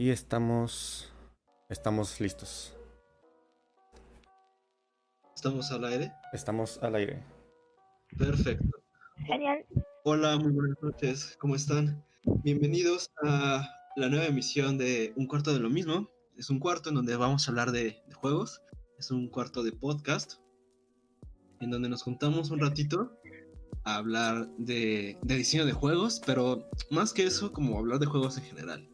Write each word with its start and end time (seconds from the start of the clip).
Y 0.00 0.10
estamos. 0.10 1.12
Estamos 1.68 2.20
listos. 2.20 2.72
¿Estamos 5.34 5.72
al 5.72 5.84
aire? 5.86 6.12
Estamos 6.32 6.78
al 6.84 6.94
aire. 6.94 7.24
Perfecto. 8.16 8.78
Genial. 9.26 9.66
Hola, 10.04 10.38
muy 10.38 10.52
buenas 10.52 10.80
noches. 10.80 11.36
¿Cómo 11.40 11.56
están? 11.56 12.00
Bienvenidos 12.44 13.10
a 13.24 13.68
la 13.96 14.08
nueva 14.08 14.26
emisión 14.26 14.78
de 14.78 15.12
Un 15.16 15.26
cuarto 15.26 15.52
de 15.52 15.58
lo 15.58 15.68
mismo. 15.68 16.08
Es 16.36 16.48
un 16.48 16.60
cuarto 16.60 16.90
en 16.90 16.94
donde 16.94 17.16
vamos 17.16 17.48
a 17.48 17.50
hablar 17.50 17.72
de, 17.72 18.00
de 18.06 18.14
juegos. 18.14 18.62
Es 19.00 19.10
un 19.10 19.28
cuarto 19.28 19.64
de 19.64 19.72
podcast. 19.72 20.34
En 21.58 21.72
donde 21.72 21.88
nos 21.88 22.04
juntamos 22.04 22.52
un 22.52 22.60
ratito 22.60 23.18
a 23.82 23.96
hablar 23.96 24.46
de, 24.58 25.18
de 25.22 25.34
diseño 25.34 25.66
de 25.66 25.72
juegos, 25.72 26.22
pero 26.24 26.70
más 26.88 27.12
que 27.12 27.24
eso, 27.24 27.52
como 27.52 27.76
hablar 27.76 27.98
de 27.98 28.06
juegos 28.06 28.38
en 28.38 28.44
general. 28.44 28.88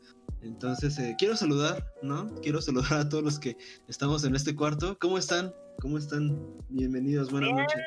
Entonces, 0.44 0.98
eh, 0.98 1.14
quiero 1.18 1.36
saludar, 1.36 1.86
¿no? 2.02 2.32
Quiero 2.42 2.60
saludar 2.60 2.92
a 3.00 3.08
todos 3.08 3.24
los 3.24 3.38
que 3.40 3.56
estamos 3.88 4.24
en 4.24 4.34
este 4.34 4.54
cuarto. 4.54 4.96
¿Cómo 5.00 5.16
están? 5.16 5.54
¿Cómo 5.80 5.96
están? 5.96 6.38
Bienvenidos, 6.68 7.30
buenas 7.30 7.48
Bien. 7.48 7.62
noches. 7.62 7.82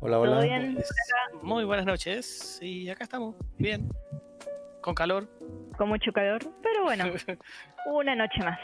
Hola, 0.00 0.16
¿Todo 0.16 0.22
hola. 0.22 0.40
bien? 0.42 0.78
Muy 1.42 1.64
buenas 1.64 1.86
noches. 1.86 2.58
Y 2.60 2.90
acá 2.90 3.04
estamos, 3.04 3.36
bien. 3.56 3.88
Con 4.82 4.94
calor. 4.94 5.30
Con 5.78 5.88
mucho 5.88 6.12
calor, 6.12 6.40
pero 6.62 6.84
bueno, 6.84 7.04
una 7.86 8.14
noche 8.14 8.38
más. 8.40 8.58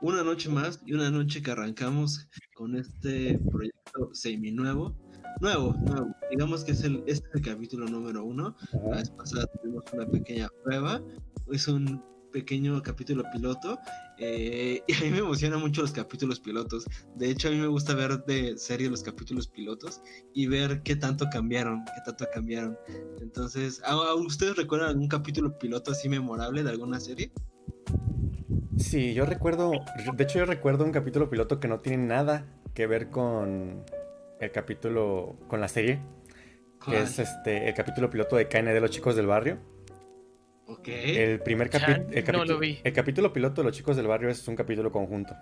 Una 0.00 0.22
noche 0.22 0.48
más 0.48 0.80
y 0.86 0.94
una 0.94 1.10
noche 1.10 1.42
que 1.42 1.50
arrancamos 1.50 2.28
con 2.54 2.76
este 2.76 3.40
proyecto 3.50 4.14
semi-nuevo. 4.14 4.96
Nuevo, 5.40 5.74
nuevo. 5.74 6.14
Digamos 6.30 6.64
que 6.64 6.72
es 6.72 6.82
el, 6.84 7.02
este 7.06 7.28
es 7.28 7.34
el 7.34 7.42
capítulo 7.42 7.86
número 7.86 8.24
uno. 8.24 8.54
La 8.90 8.96
vez 8.98 9.10
pasada 9.10 9.46
tuvimos 9.60 9.84
una 9.92 10.06
pequeña 10.06 10.48
prueba. 10.62 11.00
Es 11.50 11.66
un 11.68 12.02
pequeño 12.32 12.80
capítulo 12.82 13.24
piloto. 13.32 13.78
eh, 14.18 14.82
y 14.86 14.94
a 14.94 15.00
mí 15.00 15.10
me 15.10 15.18
emocionan 15.18 15.60
mucho 15.60 15.82
los 15.82 15.92
capítulos 15.92 16.38
pilotos. 16.40 16.84
De 17.16 17.28
hecho, 17.30 17.48
a 17.48 17.50
mí 17.50 17.56
me 17.58 17.66
gusta 17.66 17.94
ver 17.94 18.24
de 18.24 18.56
serie 18.56 18.88
los 18.88 19.02
capítulos 19.02 19.48
pilotos 19.48 20.00
y 20.32 20.46
ver 20.46 20.82
qué 20.82 20.94
tanto 20.96 21.26
cambiaron, 21.30 21.84
qué 21.84 22.00
tanto 22.06 22.24
cambiaron. 22.32 22.78
Entonces, 23.20 23.82
¿a- 23.84 23.92
a 23.92 24.14
¿ustedes 24.14 24.56
recuerdan 24.56 24.90
algún 24.90 25.08
capítulo 25.08 25.58
piloto 25.58 25.90
así 25.90 26.08
memorable 26.08 26.62
de 26.62 26.70
alguna 26.70 27.00
serie? 27.00 27.32
Sí, 28.78 29.12
yo 29.14 29.26
recuerdo. 29.26 29.72
De 30.16 30.24
hecho, 30.24 30.38
yo 30.38 30.44
recuerdo 30.46 30.84
un 30.84 30.92
capítulo 30.92 31.28
piloto 31.28 31.58
que 31.60 31.68
no 31.68 31.80
tiene 31.80 32.06
nada 32.06 32.46
que 32.74 32.86
ver 32.86 33.10
con 33.10 33.84
el 34.42 34.50
capítulo. 34.52 35.36
con 35.48 35.60
la 35.60 35.68
serie. 35.68 36.00
Es 36.90 37.18
este 37.18 37.68
el 37.68 37.74
capítulo 37.74 38.10
piloto 38.10 38.36
de 38.36 38.48
KND 38.48 38.80
Los 38.80 38.90
Chicos 38.90 39.14
del 39.16 39.26
Barrio. 39.26 39.58
Ok. 40.66 40.88
El 40.88 41.40
primer 41.40 41.70
capítulo. 41.70 41.96
el, 42.10 42.24
no 42.24 42.26
capítulo- 42.26 42.44
lo 42.54 42.58
vi. 42.58 42.78
el 42.82 42.92
capítulo 42.92 43.32
piloto 43.32 43.62
de 43.62 43.66
Los 43.68 43.76
Chicos 43.76 43.96
del 43.96 44.06
Barrio 44.06 44.28
es 44.30 44.46
un 44.48 44.56
capítulo 44.56 44.90
conjunto. 44.90 45.34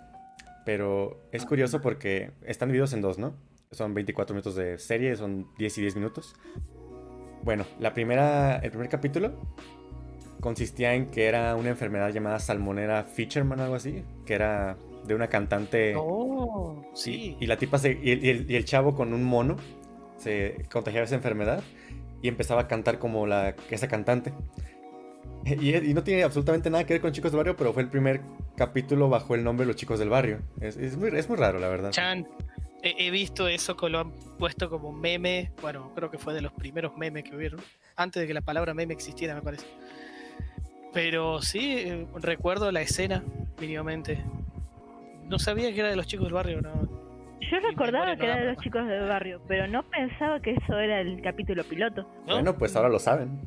Pero 0.65 1.19
es 1.31 1.45
curioso 1.45 1.81
porque 1.81 2.31
están 2.45 2.69
divididos 2.69 2.93
en 2.93 3.01
dos, 3.01 3.17
¿no? 3.17 3.35
Son 3.71 3.93
24 3.95 4.33
minutos 4.35 4.55
de 4.55 4.77
serie, 4.77 5.15
son 5.15 5.47
10 5.57 5.77
y 5.79 5.81
10 5.81 5.95
minutos. 5.95 6.35
Bueno, 7.43 7.65
la 7.79 7.93
primera, 7.95 8.57
el 8.57 8.69
primer 8.69 8.87
capítulo 8.89 9.33
consistía 10.41 10.93
en 10.93 11.09
que 11.09 11.25
era 11.25 11.55
una 11.55 11.69
enfermedad 11.69 12.09
llamada 12.11 12.37
Salmonella 12.39 13.03
Fisherman 13.03 13.59
o 13.59 13.63
algo 13.63 13.75
así, 13.75 14.03
que 14.25 14.33
era 14.35 14.77
de 15.05 15.15
una 15.15 15.27
cantante. 15.27 15.93
Oh, 15.97 16.83
sí. 16.93 17.37
Y 17.39 17.47
la 17.47 17.57
tipa 17.57 17.77
se, 17.77 17.99
y, 18.01 18.11
el, 18.11 18.25
y 18.25 18.29
el- 18.29 18.51
y 18.51 18.55
el 18.55 18.65
chavo 18.65 18.95
con 18.95 19.13
un 19.13 19.23
mono 19.23 19.57
se 20.17 20.65
contagiaba 20.71 21.05
esa 21.05 21.15
enfermedad 21.15 21.63
y 22.21 22.27
empezaba 22.27 22.61
a 22.61 22.67
cantar 22.67 22.99
como 22.99 23.25
la, 23.25 23.55
esa 23.69 23.87
cantante. 23.87 24.31
Y, 25.43 25.75
y 25.75 25.93
no 25.95 26.03
tiene 26.03 26.23
absolutamente 26.23 26.69
nada 26.69 26.83
que 26.85 26.93
ver 26.93 27.01
con 27.01 27.11
Chicos 27.11 27.31
del 27.31 27.37
Barrio, 27.37 27.55
pero 27.57 27.73
fue 27.73 27.81
el 27.81 27.89
primer 27.89 28.21
capítulo 28.55 29.09
bajo 29.09 29.33
el 29.33 29.43
nombre 29.43 29.65
Los 29.65 29.75
Chicos 29.75 29.97
del 29.97 30.09
Barrio. 30.09 30.39
Es, 30.59 30.77
es 30.77 30.95
muy, 30.97 31.09
es 31.17 31.27
muy 31.27 31.37
raro, 31.37 31.57
la 31.57 31.67
verdad. 31.67 31.89
Chan, 31.89 32.27
he, 32.83 33.07
he 33.07 33.09
visto 33.09 33.47
eso 33.47 33.75
que 33.75 33.89
lo 33.89 33.99
han 33.99 34.11
puesto 34.37 34.69
como 34.69 34.91
meme. 34.91 35.51
Bueno, 35.61 35.91
creo 35.95 36.11
que 36.11 36.19
fue 36.19 36.35
de 36.35 36.41
los 36.41 36.53
primeros 36.53 36.95
memes 36.95 37.23
que 37.23 37.35
hubieron. 37.35 37.59
Antes 37.95 38.21
de 38.21 38.27
que 38.27 38.35
la 38.35 38.41
palabra 38.41 38.75
meme 38.75 38.93
existiera, 38.93 39.33
me 39.33 39.41
parece. 39.41 39.65
Pero 40.93 41.41
sí, 41.41 41.73
eh, 41.77 42.05
recuerdo 42.15 42.71
la 42.71 42.81
escena, 42.81 43.23
mínimamente. 43.59 44.19
No 45.31 45.39
sabía 45.39 45.73
que 45.73 45.79
era 45.79 45.89
de 45.89 45.95
los 45.95 46.07
chicos 46.07 46.25
del 46.25 46.33
barrio, 46.33 46.61
¿no? 46.61 46.73
Yo 47.39 47.59
recordaba 47.61 48.17
que 48.17 48.25
era 48.25 48.35
de 48.37 48.47
los 48.53 48.57
chicos 48.57 48.85
del 48.85 49.07
barrio, 49.07 49.41
pero 49.47 49.65
no 49.65 49.89
pensaba 49.89 50.41
que 50.41 50.51
eso 50.51 50.77
era 50.77 50.99
el 50.99 51.21
capítulo 51.21 51.63
piloto. 51.63 52.01
¿No? 52.27 52.33
Bueno, 52.33 52.57
pues 52.57 52.75
ahora 52.75 52.89
lo 52.89 52.99
saben. 52.99 53.41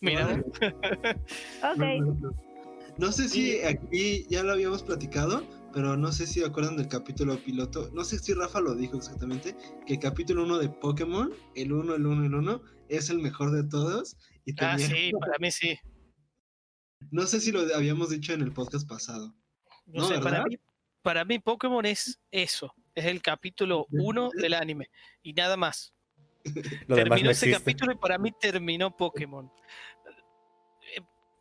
Mira. 0.00 0.42
Ok. 1.62 2.38
No, 2.96 3.12
sé 3.12 3.28
si 3.28 3.60
aquí 3.62 4.24
ya 4.30 4.42
lo 4.44 4.52
habíamos 4.52 4.82
platicado, 4.82 5.42
pero 5.74 5.96
no 5.96 6.10
sé 6.10 6.26
si 6.26 6.42
acuerdan 6.42 6.78
del 6.78 6.88
capítulo 6.88 7.36
piloto. 7.36 7.90
No 7.92 8.02
sé 8.04 8.18
si 8.18 8.32
Rafa 8.32 8.60
lo 8.60 8.74
dijo 8.74 8.96
exactamente, 8.96 9.54
que 9.86 9.94
el 9.94 9.98
capítulo 9.98 10.44
1 10.44 10.58
de 10.58 10.68
Pokémon, 10.70 11.30
el 11.54 11.72
1, 11.72 11.96
el 11.96 12.06
1, 12.06 12.24
el 12.26 12.34
1, 12.34 12.62
es 12.88 13.10
el 13.10 13.18
mejor 13.18 13.50
de 13.50 13.64
todos. 13.68 14.16
Y 14.46 14.52
ah, 14.52 14.76
tenía- 14.76 14.86
sí, 14.86 15.12
para 15.20 15.38
mí 15.38 15.50
sí. 15.50 15.78
No 17.10 17.26
sé 17.26 17.40
si 17.40 17.52
lo 17.52 17.60
habíamos 17.74 18.08
dicho 18.08 18.32
en 18.32 18.40
el 18.40 18.52
podcast 18.52 18.88
pasado. 18.88 19.34
No, 19.86 20.00
No, 20.02 20.08
sé, 20.08 20.18
para 20.20 20.44
mí, 20.44 20.56
para 21.04 21.24
mí 21.26 21.38
Pokémon 21.38 21.84
es 21.84 22.18
eso. 22.30 22.74
Es 22.94 23.04
el 23.04 23.20
capítulo 23.20 23.86
1 23.90 24.30
del 24.30 24.54
anime. 24.54 24.90
Y 25.22 25.34
nada 25.34 25.56
más. 25.56 25.92
Lo 26.88 26.96
demás 26.96 27.18
terminó 27.18 27.24
no 27.26 27.30
ese 27.30 27.50
capítulo 27.50 27.92
y 27.92 27.96
para 27.96 28.16
mí 28.18 28.32
terminó 28.32 28.96
Pokémon. 28.96 29.52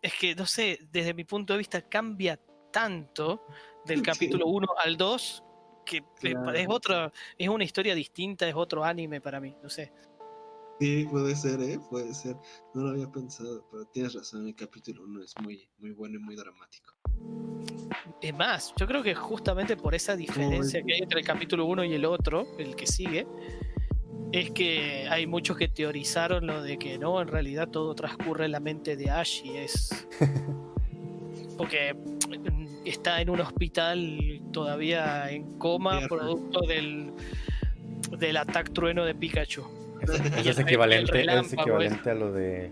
Es 0.02 0.14
que, 0.20 0.36
no 0.36 0.46
sé, 0.46 0.80
desde 0.92 1.14
mi 1.14 1.24
punto 1.24 1.54
de 1.54 1.60
vista 1.60 1.82
cambia 1.82 2.38
tanto 2.72 3.48
del 3.86 4.02
capítulo 4.38 4.48
1 4.48 4.68
al 4.84 4.98
2 4.98 5.44
que 5.86 6.04
Claro. 6.20 6.52
es 6.54 6.68
otra, 6.70 7.12
es 7.38 7.48
una 7.48 7.64
historia 7.64 7.96
distinta, 7.96 8.48
es 8.48 8.56
otro 8.56 8.84
anime 8.84 9.22
para 9.22 9.40
mí, 9.40 9.56
no 9.64 9.70
sé. 9.70 9.94
Sí, 10.80 11.06
puede 11.10 11.36
ser, 11.36 11.62
¿eh? 11.62 11.80
Puede 11.90 12.14
ser. 12.14 12.36
No 12.74 12.82
lo 12.84 12.90
había 12.90 13.10
pensado, 13.10 13.66
pero 13.72 13.86
tienes 13.86 14.14
razón, 14.14 14.48
el 14.48 14.56
capítulo 14.56 15.04
1 15.04 15.24
es 15.24 15.34
muy, 15.42 15.70
muy 15.78 15.92
bueno 15.92 16.16
y 16.16 16.20
muy 16.20 16.36
dramático. 16.36 16.94
Es 18.22 18.34
más, 18.34 18.74
yo 18.78 18.88
creo 18.88 19.04
que 19.04 19.14
justamente 19.16 19.76
por 19.76 19.94
esa 19.96 20.16
diferencia 20.16 20.82
que 20.82 20.94
hay 20.94 21.00
entre 21.02 21.20
el 21.20 21.26
capítulo 21.26 21.66
1 21.66 21.84
y 21.86 21.94
el 21.94 22.06
otro, 22.06 22.48
el 22.58 22.76
que 22.76 22.88
sigue, 22.88 23.28
es 24.32 24.52
que 24.52 25.08
hay 25.10 25.28
muchos 25.28 25.58
que 25.58 25.68
teorizaron 25.68 26.48
lo 26.48 26.64
de 26.64 26.78
que 26.80 26.98
no, 26.98 27.22
en 27.22 27.28
realidad 27.28 27.68
todo 27.68 27.94
transcurre 27.96 28.46
en 28.46 28.54
la 28.54 28.60
mente 28.62 28.96
de 28.96 29.10
Ash 29.10 29.42
y 29.44 29.58
es. 29.58 30.08
Porque 31.58 31.96
está 32.86 33.22
en 33.22 33.30
un 33.30 33.42
hospital 33.42 34.42
todavía 34.52 35.30
en 35.30 35.58
coma, 35.60 36.08
producto 36.08 36.62
del, 36.62 37.12
del 38.18 38.38
ataque 38.38 38.72
trueno 38.72 39.06
de 39.06 39.14
Pikachu. 39.16 39.64
Eso 40.02 40.14
es 40.50 40.60
equivalente, 40.60 41.12
es 41.20 41.26
relámpago 41.26 41.62
equivalente 41.62 42.10
a 42.10 42.14
lo 42.16 42.32
de 42.32 42.72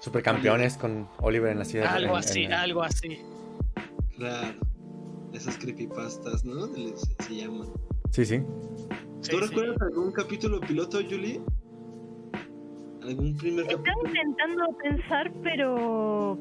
Supercampeones 0.00 0.76
con 0.76 1.08
Oliver 1.18 1.50
en 1.52 1.58
la 1.58 1.64
ciudad. 1.64 1.94
Algo 1.94 2.14
en- 2.14 2.18
así, 2.18 2.44
en- 2.44 2.52
algo 2.52 2.82
así. 2.82 3.20
Claro. 4.16 4.58
Esas 5.32 5.58
creepypastas, 5.58 6.44
¿no? 6.44 6.66
Les- 6.76 7.00
se 7.18 7.34
llaman. 7.36 7.66
Sí, 8.10 8.24
sí. 8.24 8.38
¿Tú 8.38 9.22
sí. 9.22 9.36
recuerdas 9.36 9.76
algún 9.82 10.12
capítulo 10.12 10.60
piloto, 10.60 10.98
Julie? 10.98 11.40
¿Algún 13.02 13.36
primer 13.36 13.64
Estaba 13.66 13.82
capítulo? 13.82 14.08
intentando 14.08 14.64
pensar, 14.82 15.32
pero 15.42 16.38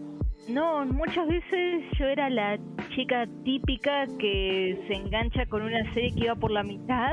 no, 0.48 0.86
muchas 0.86 1.28
veces 1.28 1.84
yo 2.00 2.06
era 2.06 2.30
la 2.30 2.58
chica 2.96 3.28
típica 3.44 4.06
que 4.20 4.80
se 4.88 4.94
engancha 4.94 5.46
con 5.48 5.64
una 5.64 5.92
serie 5.94 6.14
que 6.14 6.26
iba 6.26 6.36
por 6.36 6.52
la 6.52 6.64
mitad, 6.64 7.12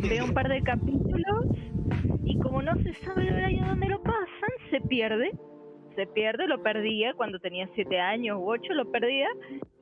ve 0.00 0.22
un 0.22 0.32
par 0.32 0.48
de 0.48 0.60
capítulos 0.62 1.46
y 2.24 2.38
como 2.40 2.62
no 2.62 2.74
se 2.82 2.94
sabe 3.04 3.28
el 3.28 3.34
horario 3.34 3.66
donde 3.66 3.88
lo 3.88 4.02
pasan, 4.02 4.50
se 4.70 4.80
pierde. 4.80 5.30
Se 5.96 6.06
pierde, 6.06 6.46
lo 6.46 6.62
perdía 6.62 7.12
cuando 7.14 7.38
tenía 7.40 7.68
7 7.74 7.98
años 7.98 8.38
u 8.40 8.48
8, 8.48 8.72
lo 8.74 8.90
perdía. 8.90 9.26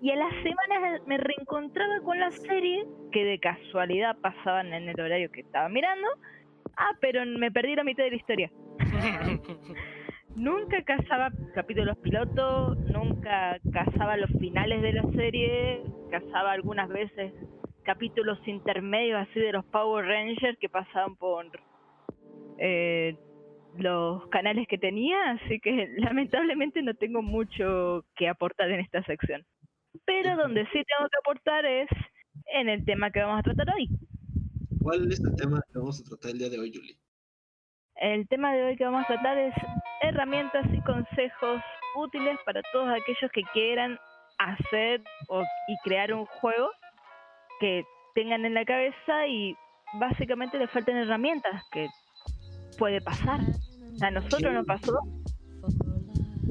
Y 0.00 0.10
a 0.10 0.16
las 0.16 0.32
semanas 0.42 1.02
me 1.06 1.18
reencontraba 1.18 2.00
con 2.04 2.20
la 2.20 2.30
serie 2.30 2.86
que 3.10 3.24
de 3.24 3.38
casualidad 3.40 4.16
pasaban 4.20 4.72
en 4.72 4.88
el 4.88 5.00
horario 5.00 5.30
que 5.30 5.40
estaba 5.40 5.68
mirando. 5.68 6.06
Ah, 6.76 6.92
pero 7.00 7.24
me 7.26 7.50
perdí 7.50 7.74
la 7.74 7.84
mitad 7.84 8.04
de 8.04 8.10
la 8.10 8.16
historia. 8.16 8.50
Nunca 10.36 10.82
cazaba 10.82 11.32
capítulos 11.52 11.98
piloto, 11.98 12.76
nunca 12.76 13.58
cazaba 13.72 14.16
los 14.16 14.30
finales 14.38 14.82
de 14.82 14.92
la 14.92 15.02
serie, 15.10 15.82
cazaba 16.12 16.52
algunas 16.52 16.88
veces 16.88 17.32
capítulos 17.82 18.38
intermedios 18.46 19.26
así 19.28 19.40
de 19.40 19.50
los 19.50 19.64
Power 19.64 20.04
Rangers 20.04 20.56
que 20.60 20.68
pasaban 20.68 21.16
por 21.16 21.44
eh, 22.58 23.16
los 23.78 24.28
canales 24.28 24.68
que 24.68 24.78
tenía, 24.78 25.30
así 25.30 25.58
que 25.58 25.88
lamentablemente 25.96 26.82
no 26.82 26.94
tengo 26.94 27.20
mucho 27.20 28.04
que 28.14 28.28
aportar 28.28 28.70
en 28.70 28.80
esta 28.80 29.02
sección. 29.04 29.44
Pero 30.04 30.36
donde 30.36 30.64
sí 30.66 30.82
tengo 30.84 31.08
que 31.08 31.18
aportar 31.20 31.64
es 31.66 31.88
en 32.52 32.68
el 32.68 32.84
tema 32.84 33.10
que 33.10 33.20
vamos 33.20 33.40
a 33.40 33.42
tratar 33.42 33.74
hoy. 33.74 33.88
¿Cuál 34.82 35.10
es 35.12 35.20
el 35.20 35.34
tema 35.36 35.60
que 35.72 35.78
vamos 35.78 36.00
a 36.00 36.04
tratar 36.08 36.30
el 36.30 36.38
día 36.38 36.50
de 36.50 36.58
hoy, 36.58 36.72
Julie? 36.74 36.96
El 37.96 38.28
tema 38.28 38.54
de 38.54 38.64
hoy 38.64 38.76
que 38.76 38.84
vamos 38.84 39.04
a 39.04 39.06
tratar 39.06 39.38
es 39.38 39.54
herramientas 40.02 40.66
y 40.72 40.80
consejos 40.82 41.60
útiles 41.96 42.38
para 42.44 42.62
todos 42.72 42.88
aquellos 42.88 43.30
que 43.32 43.42
quieran 43.52 43.98
hacer 44.38 45.02
o, 45.28 45.42
y 45.42 45.76
crear 45.84 46.12
un 46.14 46.24
juego 46.26 46.68
que 47.60 47.84
tengan 48.14 48.44
en 48.44 48.54
la 48.54 48.64
cabeza 48.64 49.26
y 49.26 49.56
básicamente 49.98 50.58
le 50.58 50.68
faltan 50.68 50.96
herramientas 50.96 51.62
que 51.72 51.88
puede 52.78 53.00
pasar. 53.00 53.40
A 54.00 54.10
nosotros 54.10 54.52
no 54.52 54.64
pasó. 54.64 54.96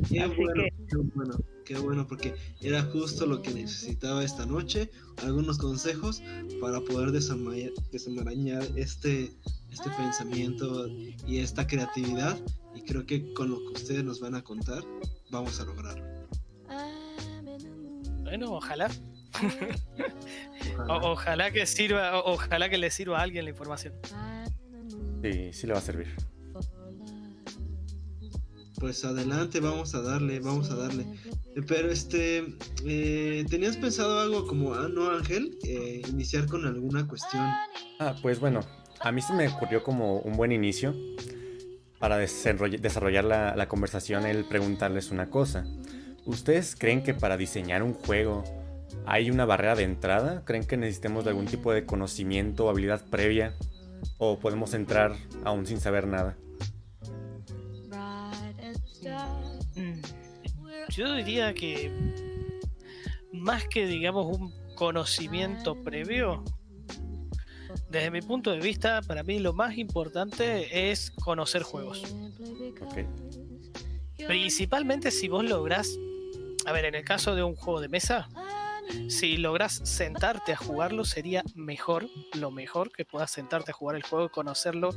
Qué 0.10 0.26
bueno, 0.26 0.64
qué 0.90 0.98
bueno, 1.16 1.34
qué 1.68 1.78
bueno, 1.78 2.08
porque 2.08 2.34
era 2.62 2.82
justo 2.82 3.26
lo 3.26 3.42
que 3.42 3.54
necesitaba 3.54 4.24
esta 4.24 4.46
noche, 4.46 4.90
algunos 5.24 5.58
consejos 5.58 6.24
para 6.62 6.80
poder 6.80 7.12
desenmarañar 7.12 8.64
este, 8.78 9.34
este 9.70 9.90
pensamiento 9.98 10.88
y 11.28 11.40
esta 11.40 11.68
creatividad, 11.68 12.40
y 12.74 12.84
creo 12.84 13.06
que 13.06 13.34
con 13.34 13.52
lo 13.52 13.60
que 13.60 13.82
ustedes 13.82 14.04
nos 14.06 14.22
van 14.22 14.36
a 14.36 14.44
contar, 14.44 14.82
vamos 15.30 15.60
a 15.60 15.66
lograrlo. 15.66 16.06
Bueno, 18.24 18.54
ojalá. 18.54 18.90
ojalá. 20.88 21.52
que 21.52 21.66
sirva, 21.66 22.24
ojalá 22.24 22.70
que 22.70 22.78
le 22.78 22.90
sirva 22.92 23.20
a 23.20 23.24
alguien 23.24 23.44
la 23.44 23.52
información. 23.52 23.94
Sí, 25.22 25.52
sí 25.52 25.68
le 25.68 25.74
va 25.74 25.80
a 25.80 25.82
servir. 25.82 26.16
Pues 28.80 29.04
adelante, 29.06 29.60
vamos 29.60 29.96
a 29.96 30.02
darle, 30.02 30.40
vamos 30.40 30.70
a 30.70 30.76
darle. 30.76 31.04
Eh, 31.56 31.64
pero 31.68 31.90
este, 31.90 32.46
eh, 32.86 33.44
¿tenías 33.50 33.76
pensado 33.76 34.20
algo 34.20 34.46
como, 34.46 34.76
ah, 34.76 34.88
no 34.88 35.10
Ángel, 35.10 35.58
eh, 35.64 36.04
iniciar 36.08 36.46
con 36.46 36.64
alguna 36.66 37.08
cuestión? 37.08 37.44
Ah, 38.00 38.16
pues 38.22 38.40
bueno, 38.40 38.60
a 39.00 39.12
mí 39.12 39.22
se 39.22 39.34
me 39.34 39.48
ocurrió 39.48 39.84
como 39.84 40.20
un 40.20 40.38
buen 40.38 40.52
inicio 40.52 40.96
para 41.98 42.18
desarrollar 42.18 43.24
la, 43.24 43.68
conversación 43.68 44.28
el 44.28 44.46
preguntarles 44.46 45.10
una 45.10 45.32
cosa. 45.32 45.66
¿Ustedes 46.26 46.76
creen 46.78 47.02
que 47.02 47.16
para 47.16 47.36
diseñar 47.36 47.82
un 47.82 47.94
juego 47.94 48.44
hay 49.08 49.32
una 49.32 49.46
barrera 49.46 49.76
de 49.76 49.84
entrada? 49.84 50.44
¿Creen 50.46 50.68
que 50.68 50.78
necesitemos 50.78 51.24
de 51.24 51.32
algún 51.32 51.48
tipo 51.48 51.74
de 51.74 51.86
conocimiento 51.86 52.66
o 52.66 52.70
habilidad 52.70 53.04
previa? 53.10 53.56
¿O 54.20 54.38
podemos 54.38 54.76
entrar 54.76 55.16
aún 55.44 55.66
sin 55.66 55.80
saber 55.80 56.06
nada? 56.06 56.38
Yo 60.90 61.14
diría 61.14 61.54
que 61.54 61.92
más 63.32 63.68
que 63.68 63.86
digamos 63.86 64.38
un 64.38 64.54
conocimiento 64.76 65.82
previo, 65.84 66.44
desde 67.90 68.12
mi 68.12 68.22
punto 68.22 68.52
de 68.52 68.60
vista, 68.60 69.02
para 69.02 69.24
mí 69.24 69.40
lo 69.40 69.54
más 69.54 69.78
importante 69.78 70.90
es 70.90 71.12
conocer 71.12 71.64
juegos. 71.64 72.04
Principalmente 74.28 75.12
si 75.12 75.28
vos 75.28 75.44
lográs, 75.44 75.98
a 76.66 76.72
ver, 76.72 76.86
en 76.86 76.96
el 76.96 77.04
caso 77.04 77.36
de 77.36 77.44
un 77.44 77.56
juego 77.56 77.80
de 77.80 77.90
mesa, 77.90 78.28
si 79.10 79.38
logras 79.38 79.82
sentarte 79.84 80.54
a 80.54 80.58
jugarlo 80.58 81.06
sería 81.06 81.44
mejor, 81.56 82.08
lo 82.34 82.52
mejor 82.52 82.92
que 82.92 83.06
puedas 83.06 83.32
sentarte 83.32 83.72
a 83.72 83.74
jugar 83.74 83.96
el 83.96 84.04
juego, 84.04 84.30
conocerlo, 84.30 84.92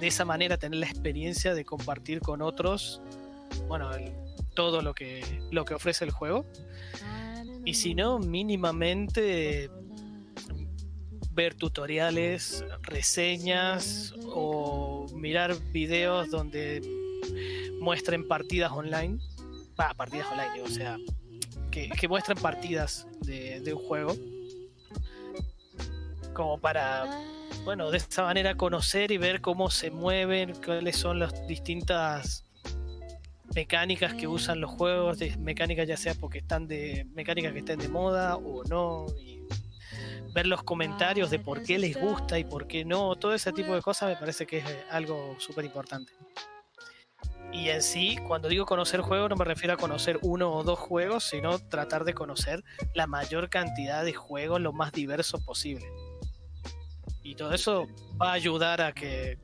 de 0.00 0.06
esa 0.06 0.24
manera 0.24 0.56
tener 0.56 0.78
la 0.78 0.86
experiencia 0.86 1.54
de 1.54 1.64
compartir 1.64 2.20
con 2.20 2.42
otros, 2.42 3.02
bueno, 3.68 3.90
todo 4.54 4.82
lo 4.82 4.94
que, 4.94 5.42
lo 5.50 5.64
que 5.64 5.74
ofrece 5.74 6.04
el 6.04 6.10
juego. 6.10 6.44
Y 7.64 7.74
si 7.74 7.94
no, 7.94 8.18
mínimamente 8.18 9.70
ver 11.32 11.54
tutoriales, 11.54 12.64
reseñas 12.82 14.14
o 14.26 15.06
mirar 15.14 15.56
videos 15.72 16.30
donde 16.30 16.82
muestren 17.80 18.26
partidas 18.26 18.72
online. 18.72 19.18
Va, 19.78 19.94
partidas 19.94 20.26
online, 20.30 20.62
o 20.62 20.68
sea, 20.68 20.98
que, 21.70 21.88
que 21.88 22.08
muestren 22.08 22.36
partidas 22.38 23.06
de, 23.20 23.60
de, 23.60 23.74
un 23.74 23.82
juego. 23.82 24.14
Como 26.34 26.58
para, 26.58 27.06
bueno, 27.64 27.90
de 27.90 27.98
esta 27.98 28.24
manera 28.24 28.54
conocer 28.56 29.10
y 29.10 29.18
ver 29.18 29.40
cómo 29.40 29.70
se 29.70 29.90
mueven, 29.90 30.54
cuáles 30.62 30.96
son 30.96 31.18
las 31.18 31.46
distintas 31.46 32.49
mecánicas 33.54 34.14
que 34.14 34.26
usan 34.26 34.60
los 34.60 34.70
juegos, 34.70 35.18
de 35.18 35.36
mecánicas 35.36 35.86
ya 35.86 35.96
sea 35.96 36.14
porque 36.14 36.38
están 36.38 36.66
de 36.66 37.06
mecánicas 37.14 37.52
que 37.52 37.58
estén 37.60 37.78
de 37.78 37.88
moda 37.88 38.36
o 38.36 38.64
no, 38.64 39.06
y 39.20 39.40
ver 40.32 40.46
los 40.46 40.62
comentarios 40.62 41.30
de 41.30 41.38
por 41.38 41.62
qué 41.62 41.78
les 41.78 42.00
gusta 42.00 42.38
y 42.38 42.44
por 42.44 42.66
qué 42.66 42.84
no, 42.84 43.16
todo 43.16 43.34
ese 43.34 43.52
tipo 43.52 43.74
de 43.74 43.82
cosas 43.82 44.10
me 44.10 44.16
parece 44.16 44.46
que 44.46 44.58
es 44.58 44.64
algo 44.90 45.36
súper 45.38 45.64
importante. 45.64 46.12
Y 47.52 47.68
en 47.68 47.82
sí, 47.82 48.16
cuando 48.28 48.48
digo 48.48 48.64
conocer 48.64 49.00
juegos, 49.00 49.28
no 49.28 49.34
me 49.34 49.44
refiero 49.44 49.74
a 49.74 49.76
conocer 49.76 50.20
uno 50.22 50.52
o 50.52 50.62
dos 50.62 50.78
juegos, 50.78 51.24
sino 51.24 51.58
tratar 51.58 52.04
de 52.04 52.14
conocer 52.14 52.62
la 52.94 53.08
mayor 53.08 53.50
cantidad 53.50 54.04
de 54.04 54.12
juegos 54.12 54.60
lo 54.60 54.72
más 54.72 54.92
diversos 54.92 55.42
posible. 55.42 55.84
Y 57.24 57.34
todo 57.34 57.52
eso 57.52 57.88
va 58.20 58.30
a 58.30 58.34
ayudar 58.34 58.80
a 58.80 58.92
que 58.92 59.38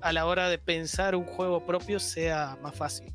a 0.00 0.12
la 0.12 0.26
hora 0.26 0.48
de 0.48 0.58
pensar 0.58 1.16
un 1.16 1.24
juego 1.24 1.66
propio 1.66 1.98
sea 1.98 2.56
más 2.62 2.76
fácil. 2.76 3.12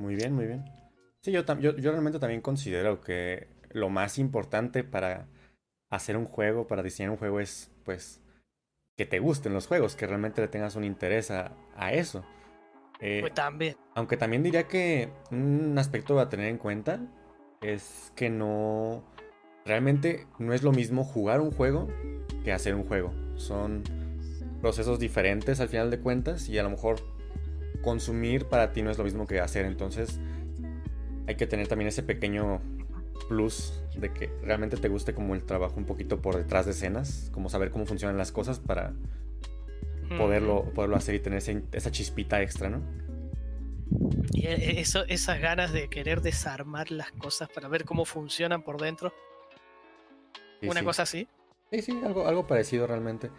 Muy 0.00 0.14
bien, 0.14 0.34
muy 0.34 0.46
bien. 0.46 0.64
Sí, 1.20 1.30
yo, 1.30 1.44
yo, 1.58 1.76
yo 1.76 1.90
realmente 1.90 2.18
también 2.18 2.40
considero 2.40 3.02
que 3.02 3.48
lo 3.70 3.90
más 3.90 4.18
importante 4.18 4.82
para 4.82 5.26
hacer 5.90 6.16
un 6.16 6.24
juego, 6.24 6.66
para 6.66 6.82
diseñar 6.82 7.10
un 7.10 7.18
juego 7.18 7.38
es, 7.38 7.70
pues, 7.84 8.22
que 8.96 9.04
te 9.04 9.18
gusten 9.18 9.52
los 9.52 9.66
juegos, 9.66 9.96
que 9.96 10.06
realmente 10.06 10.40
le 10.40 10.48
tengas 10.48 10.74
un 10.74 10.84
interés 10.84 11.30
a, 11.30 11.52
eso. 11.92 12.24
Eh, 13.00 13.18
pues 13.20 13.34
también. 13.34 13.76
Aunque 13.94 14.16
también 14.16 14.42
diría 14.42 14.68
que 14.68 15.10
un 15.30 15.76
aspecto 15.78 16.18
a 16.18 16.30
tener 16.30 16.46
en 16.46 16.56
cuenta 16.56 17.00
es 17.60 18.12
que 18.16 18.30
no. 18.30 19.04
Realmente 19.66 20.26
no 20.38 20.54
es 20.54 20.62
lo 20.62 20.72
mismo 20.72 21.04
jugar 21.04 21.42
un 21.42 21.50
juego 21.50 21.88
que 22.42 22.52
hacer 22.52 22.74
un 22.74 22.84
juego. 22.84 23.12
Son 23.36 23.82
procesos 24.62 24.98
diferentes 24.98 25.60
al 25.60 25.68
final 25.68 25.90
de 25.90 26.00
cuentas 26.00 26.48
y 26.48 26.58
a 26.58 26.62
lo 26.62 26.70
mejor 26.70 27.19
consumir 27.82 28.46
para 28.46 28.72
ti 28.72 28.82
no 28.82 28.90
es 28.90 28.98
lo 28.98 29.04
mismo 29.04 29.26
que 29.26 29.40
hacer. 29.40 29.66
Entonces 29.66 30.18
hay 31.26 31.36
que 31.36 31.46
tener 31.46 31.68
también 31.68 31.88
ese 31.88 32.02
pequeño 32.02 32.60
plus 33.28 33.80
de 33.96 34.12
que 34.12 34.30
realmente 34.42 34.76
te 34.76 34.88
guste 34.88 35.14
como 35.14 35.34
el 35.34 35.44
trabajo 35.44 35.74
un 35.76 35.84
poquito 35.84 36.20
por 36.20 36.36
detrás 36.36 36.66
de 36.66 36.72
escenas, 36.72 37.30
como 37.32 37.48
saber 37.48 37.70
cómo 37.70 37.86
funcionan 37.86 38.16
las 38.16 38.32
cosas 38.32 38.58
para 38.58 38.92
poderlo, 40.18 40.64
poderlo 40.74 40.96
hacer 40.96 41.14
y 41.14 41.20
tener 41.20 41.42
esa 41.72 41.90
chispita 41.90 42.42
extra, 42.42 42.68
¿no? 42.68 42.82
Y 44.32 44.46
e, 44.46 44.80
eso, 44.80 45.04
esas 45.06 45.40
ganas 45.40 45.72
de 45.72 45.88
querer 45.88 46.20
desarmar 46.20 46.90
las 46.90 47.12
cosas 47.12 47.48
para 47.48 47.68
ver 47.68 47.84
cómo 47.84 48.04
funcionan 48.04 48.62
por 48.62 48.80
dentro. 48.80 49.12
Una 50.62 50.82
cosa 50.82 51.02
así. 51.02 51.28
Sí, 51.70 51.82
sí, 51.82 52.00
algo, 52.04 52.26
algo 52.26 52.46
parecido 52.46 52.86
realmente. 52.86 53.30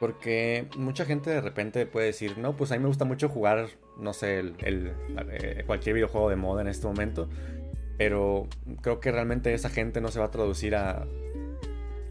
Porque 0.00 0.66
mucha 0.78 1.04
gente 1.04 1.28
de 1.28 1.42
repente 1.42 1.84
puede 1.84 2.06
decir, 2.06 2.38
no, 2.38 2.56
pues 2.56 2.72
a 2.72 2.74
mí 2.74 2.80
me 2.80 2.86
gusta 2.86 3.04
mucho 3.04 3.28
jugar, 3.28 3.68
no 3.98 4.14
sé, 4.14 4.38
el, 4.38 4.94
eh, 5.30 5.62
cualquier 5.66 5.94
videojuego 5.94 6.30
de 6.30 6.36
moda 6.36 6.62
en 6.62 6.68
este 6.68 6.86
momento. 6.86 7.28
Pero 7.98 8.48
creo 8.80 8.98
que 8.98 9.12
realmente 9.12 9.52
esa 9.52 9.68
gente 9.68 10.00
no 10.00 10.08
se 10.08 10.18
va 10.18 10.24
a 10.24 10.30
traducir 10.30 10.74
a 10.74 11.06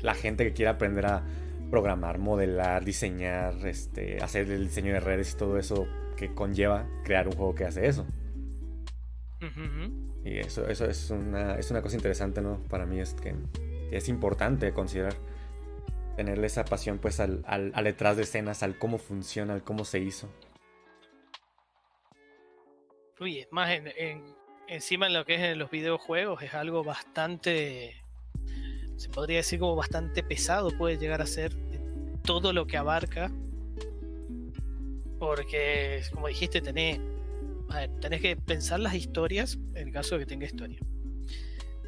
la 0.01 0.13
gente 0.13 0.45
que 0.45 0.53
quiera 0.53 0.73
aprender 0.73 1.07
a 1.07 1.23
programar, 1.71 2.19
modelar, 2.19 2.85
diseñar, 2.85 3.55
este, 3.65 4.21
hacer 4.21 4.51
el 4.51 4.67
diseño 4.67 4.93
de 4.93 4.99
redes 4.99 5.33
y 5.33 5.37
todo 5.37 5.57
eso 5.57 5.87
que 6.15 6.35
conlleva 6.35 6.87
crear 7.03 7.27
un 7.27 7.33
juego 7.33 7.55
que 7.55 7.65
hace 7.65 7.87
eso. 7.87 8.05
Y 10.23 10.37
eso, 10.37 10.67
eso 10.67 10.85
es, 10.85 11.09
una, 11.09 11.55
es 11.55 11.71
una 11.71 11.81
cosa 11.81 11.95
interesante, 11.95 12.39
¿no? 12.39 12.59
Para 12.69 12.85
mí 12.85 12.99
es 12.99 13.15
que 13.15 13.33
es 13.89 14.09
importante 14.09 14.73
considerar 14.73 15.15
tenerle 16.19 16.47
esa 16.47 16.65
pasión 16.65 16.97
pues 16.97 17.21
al, 17.21 17.45
al, 17.47 17.71
detrás 17.85 18.17
de 18.17 18.23
escenas, 18.23 18.61
al 18.61 18.77
cómo 18.77 18.97
funciona, 18.97 19.53
al 19.53 19.63
cómo 19.63 19.85
se 19.85 19.99
hizo. 19.99 20.29
Uy, 23.21 23.47
más 23.51 23.69
en, 23.69 24.35
encima 24.67 25.07
en 25.07 25.13
lo 25.13 25.23
que 25.23 25.35
es 25.35 25.41
en 25.41 25.57
los 25.57 25.71
videojuegos 25.71 26.43
es 26.43 26.53
algo 26.53 26.83
bastante, 26.83 28.03
se 28.97 29.07
podría 29.07 29.37
decir 29.37 29.61
como 29.61 29.77
bastante 29.77 30.21
pesado 30.21 30.71
puede 30.77 30.97
llegar 30.97 31.21
a 31.21 31.25
ser 31.25 31.55
todo 32.25 32.51
lo 32.51 32.67
que 32.67 32.75
abarca. 32.75 33.31
Porque, 35.19 36.01
como 36.11 36.27
dijiste, 36.27 36.59
tenés, 36.59 36.99
tenés 38.01 38.21
que 38.21 38.35
pensar 38.35 38.81
las 38.81 38.93
historias, 38.93 39.57
en 39.73 39.87
el 39.87 39.93
caso 39.93 40.15
de 40.15 40.19
que 40.19 40.25
tenga 40.25 40.45
historia. 40.45 40.79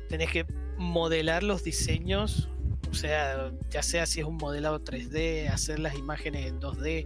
Tenés 0.07 0.31
que 0.31 0.45
modelar 0.77 1.43
los 1.43 1.65
diseños 1.65 2.49
o 2.91 2.93
sea, 2.93 3.51
ya 3.69 3.81
sea 3.81 4.05
si 4.05 4.19
es 4.19 4.25
un 4.25 4.35
modelado 4.35 4.83
3D, 4.83 5.49
hacer 5.49 5.79
las 5.79 5.95
imágenes 5.95 6.45
en 6.45 6.59
2D, 6.59 7.05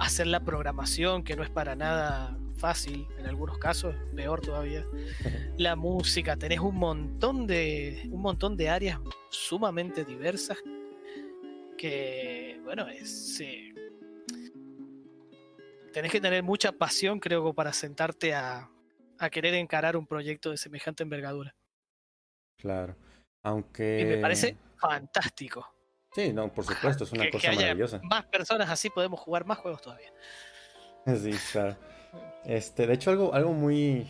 hacer 0.00 0.26
la 0.26 0.40
programación, 0.40 1.22
que 1.22 1.36
no 1.36 1.42
es 1.42 1.50
para 1.50 1.76
nada 1.76 2.36
fácil, 2.56 3.06
en 3.18 3.26
algunos 3.26 3.58
casos, 3.58 3.94
peor 4.16 4.40
todavía. 4.40 4.84
La 5.58 5.76
música, 5.76 6.36
tenés 6.36 6.60
un 6.60 6.76
montón 6.76 7.46
de. 7.46 8.08
un 8.10 8.22
montón 8.22 8.56
de 8.56 8.68
áreas 8.70 8.98
sumamente 9.30 10.04
diversas 10.04 10.58
que, 11.76 12.60
bueno, 12.64 12.88
es. 12.88 13.42
tenés 15.92 16.10
que 16.10 16.20
tener 16.20 16.42
mucha 16.42 16.72
pasión, 16.72 17.20
creo, 17.20 17.52
para 17.52 17.74
sentarte 17.74 18.34
a, 18.34 18.70
a 19.18 19.30
querer 19.30 19.52
encarar 19.54 19.98
un 19.98 20.06
proyecto 20.06 20.50
de 20.50 20.56
semejante 20.56 21.02
envergadura. 21.02 21.54
Claro. 22.56 22.96
Aunque. 23.42 24.00
Y 24.00 24.04
me 24.04 24.16
parece 24.18 24.56
fantástico. 24.76 25.66
Sí, 26.14 26.32
no, 26.32 26.52
por 26.52 26.64
supuesto, 26.64 27.04
es 27.04 27.12
una 27.12 27.22
Que- 27.24 27.30
que 27.30 27.36
cosa 27.38 27.50
haya 27.50 27.60
maravillosa. 27.60 28.00
Más 28.02 28.24
personas 28.26 28.68
así 28.68 28.90
podemos 28.90 29.20
jugar 29.20 29.44
más 29.44 29.58
juegos 29.58 29.82
todavía. 29.82 30.12
Sí, 31.06 31.32
claro. 31.52 31.76
Este, 32.44 32.86
de 32.86 32.94
hecho, 32.94 33.10
algo, 33.10 33.32
algo 33.34 33.52
muy, 33.52 34.06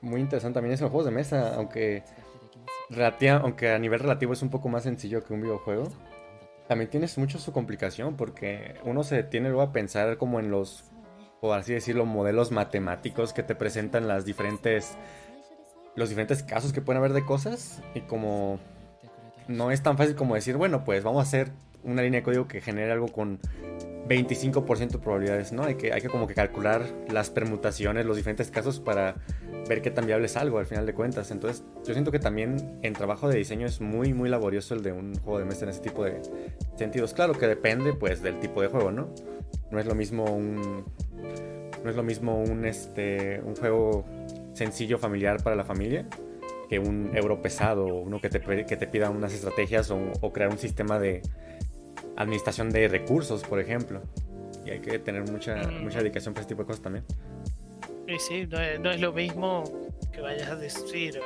muy 0.00 0.20
interesante 0.20 0.54
también 0.56 0.74
es 0.74 0.80
en 0.80 0.84
los 0.84 0.90
juegos 0.92 1.06
de 1.06 1.12
mesa, 1.12 1.54
aunque, 1.54 2.04
relativa- 2.90 3.38
aunque 3.38 3.70
a 3.70 3.78
nivel 3.78 4.00
relativo 4.00 4.32
es 4.32 4.42
un 4.42 4.50
poco 4.50 4.68
más 4.68 4.84
sencillo 4.84 5.24
que 5.24 5.32
un 5.32 5.42
videojuego, 5.42 5.88
también 6.68 6.90
tienes 6.90 7.16
mucho 7.18 7.38
su 7.38 7.52
complicación 7.52 8.16
porque 8.16 8.74
uno 8.84 9.02
se 9.02 9.22
tiene 9.24 9.48
luego 9.48 9.62
a 9.62 9.72
pensar 9.72 10.18
como 10.18 10.38
en 10.38 10.50
los, 10.50 10.84
por 11.40 11.58
así 11.58 11.72
decirlo, 11.72 12.04
modelos 12.04 12.50
matemáticos 12.52 13.32
que 13.32 13.42
te 13.42 13.54
presentan 13.54 14.06
las 14.06 14.24
diferentes, 14.24 14.96
los 15.98 16.08
diferentes 16.08 16.42
casos 16.42 16.72
que 16.72 16.80
pueden 16.80 16.98
haber 16.98 17.12
de 17.12 17.24
cosas 17.24 17.82
y 17.94 18.00
como 18.02 18.60
no 19.48 19.70
es 19.70 19.82
tan 19.82 19.96
fácil 19.96 20.14
como 20.14 20.34
decir, 20.34 20.56
bueno, 20.56 20.84
pues 20.84 21.02
vamos 21.02 21.20
a 21.20 21.22
hacer 21.22 21.50
una 21.82 22.02
línea 22.02 22.20
de 22.20 22.24
código 22.24 22.46
que 22.46 22.60
genere 22.60 22.92
algo 22.92 23.08
con 23.08 23.40
25% 24.08 24.88
de 24.88 24.98
probabilidades, 24.98 25.52
¿no? 25.52 25.64
Hay 25.64 25.74
que, 25.74 25.92
hay 25.92 26.00
que 26.00 26.08
como 26.08 26.26
que 26.26 26.34
calcular 26.34 26.86
las 27.10 27.30
permutaciones, 27.30 28.06
los 28.06 28.16
diferentes 28.16 28.50
casos 28.50 28.80
para 28.80 29.16
ver 29.68 29.82
qué 29.82 29.90
tan 29.90 30.06
viable 30.06 30.26
es 30.26 30.36
algo 30.36 30.58
al 30.58 30.66
final 30.66 30.86
de 30.86 30.94
cuentas. 30.94 31.30
Entonces, 31.30 31.64
yo 31.84 31.92
siento 31.92 32.10
que 32.10 32.18
también 32.18 32.78
en 32.82 32.92
trabajo 32.94 33.28
de 33.28 33.36
diseño 33.36 33.66
es 33.66 33.80
muy, 33.80 34.14
muy 34.14 34.28
laborioso 34.28 34.74
el 34.74 34.82
de 34.82 34.92
un 34.92 35.14
juego 35.16 35.38
de 35.38 35.44
mesa 35.44 35.64
en 35.64 35.70
ese 35.70 35.80
tipo 35.80 36.04
de 36.04 36.22
sentidos. 36.76 37.12
Claro 37.12 37.34
que 37.34 37.46
depende, 37.46 37.92
pues, 37.92 38.22
del 38.22 38.38
tipo 38.40 38.62
de 38.62 38.68
juego, 38.68 38.92
¿no? 38.92 39.08
No 39.70 39.78
es 39.78 39.86
lo 39.86 39.94
mismo 39.94 40.24
un... 40.24 40.84
No 41.84 41.90
es 41.90 41.96
lo 41.96 42.02
mismo 42.02 42.42
un, 42.42 42.64
este, 42.64 43.40
un 43.44 43.54
juego 43.54 44.04
sencillo, 44.58 44.98
familiar 44.98 45.42
para 45.42 45.56
la 45.56 45.64
familia, 45.64 46.06
que 46.68 46.78
un 46.78 47.10
euro 47.16 47.40
pesado, 47.40 47.86
o 47.86 48.00
uno 48.02 48.20
que 48.20 48.28
te, 48.28 48.40
que 48.66 48.76
te 48.76 48.86
pida 48.86 49.08
unas 49.10 49.32
estrategias 49.32 49.90
o, 49.90 49.98
o 50.20 50.32
crear 50.32 50.50
un 50.50 50.58
sistema 50.58 50.98
de 50.98 51.22
administración 52.16 52.70
de 52.70 52.88
recursos, 52.88 53.42
por 53.44 53.60
ejemplo. 53.60 54.02
Y 54.66 54.70
hay 54.70 54.80
que 54.80 54.98
tener 54.98 55.22
mucha, 55.30 55.54
Mm. 55.56 55.82
mucha 55.84 55.98
dedicación 56.00 56.34
para 56.34 56.42
ese 56.42 56.48
tipo 56.50 56.62
de 56.62 56.66
cosas 56.66 56.82
también. 56.82 57.04
Y 58.06 58.18
sí, 58.18 58.46
no 58.46 58.60
es, 58.60 58.80
no 58.80 58.90
es 58.90 59.00
lo 59.00 59.12
mismo 59.12 59.64
que 60.12 60.20
vayas 60.20 60.50
a 60.50 60.56
decir, 60.56 61.20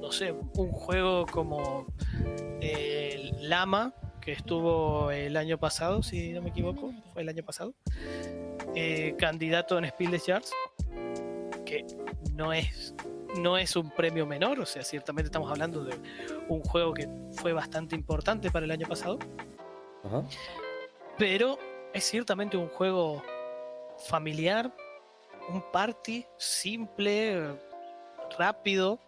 no 0.00 0.10
sé, 0.12 0.32
un 0.32 0.72
juego 0.72 1.24
como 1.26 1.86
eh, 2.60 3.30
Lama, 3.40 3.94
que 4.20 4.32
estuvo 4.32 5.10
el 5.10 5.36
año 5.36 5.58
pasado, 5.58 6.02
si 6.02 6.32
no 6.32 6.42
me 6.42 6.50
equivoco, 6.50 6.92
fue 7.12 7.22
el 7.22 7.28
año 7.28 7.42
pasado, 7.44 7.72
eh, 8.74 9.14
candidato 9.18 9.78
en 9.78 9.86
Spiel 9.88 10.10
des 10.10 10.24
Jahres, 10.26 10.50
que 11.68 11.84
no 12.34 12.52
es, 12.52 12.94
no 13.38 13.58
es 13.58 13.76
un 13.76 13.90
premio 13.90 14.26
menor, 14.26 14.58
o 14.58 14.66
sea, 14.66 14.82
ciertamente 14.82 15.26
estamos 15.26 15.50
hablando 15.50 15.84
de 15.84 15.94
un 16.48 16.62
juego 16.62 16.94
que 16.94 17.06
fue 17.32 17.52
bastante 17.52 17.94
importante 17.94 18.50
para 18.50 18.64
el 18.64 18.70
año 18.70 18.88
pasado, 18.88 19.18
Ajá. 20.02 20.24
pero 21.18 21.58
es 21.92 22.04
ciertamente 22.04 22.56
un 22.56 22.68
juego 22.68 23.22
familiar, 24.08 24.74
un 25.50 25.62
party 25.70 26.24
simple, 26.38 27.54
rápido, 28.38 28.98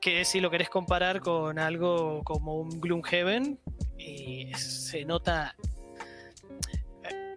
que 0.00 0.24
si 0.24 0.40
lo 0.40 0.50
querés 0.50 0.70
comparar 0.70 1.20
con 1.20 1.58
algo 1.58 2.22
como 2.24 2.56
un 2.56 2.80
Gloomhaven, 2.80 3.60
y 3.98 4.50
se 4.54 5.04
nota 5.04 5.54
eh, 7.02 7.36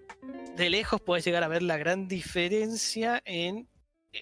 de 0.56 0.70
lejos 0.70 1.02
puedes 1.02 1.26
llegar 1.26 1.44
a 1.44 1.48
ver 1.50 1.64
la 1.64 1.76
gran 1.76 2.08
diferencia 2.08 3.22
en 3.26 3.68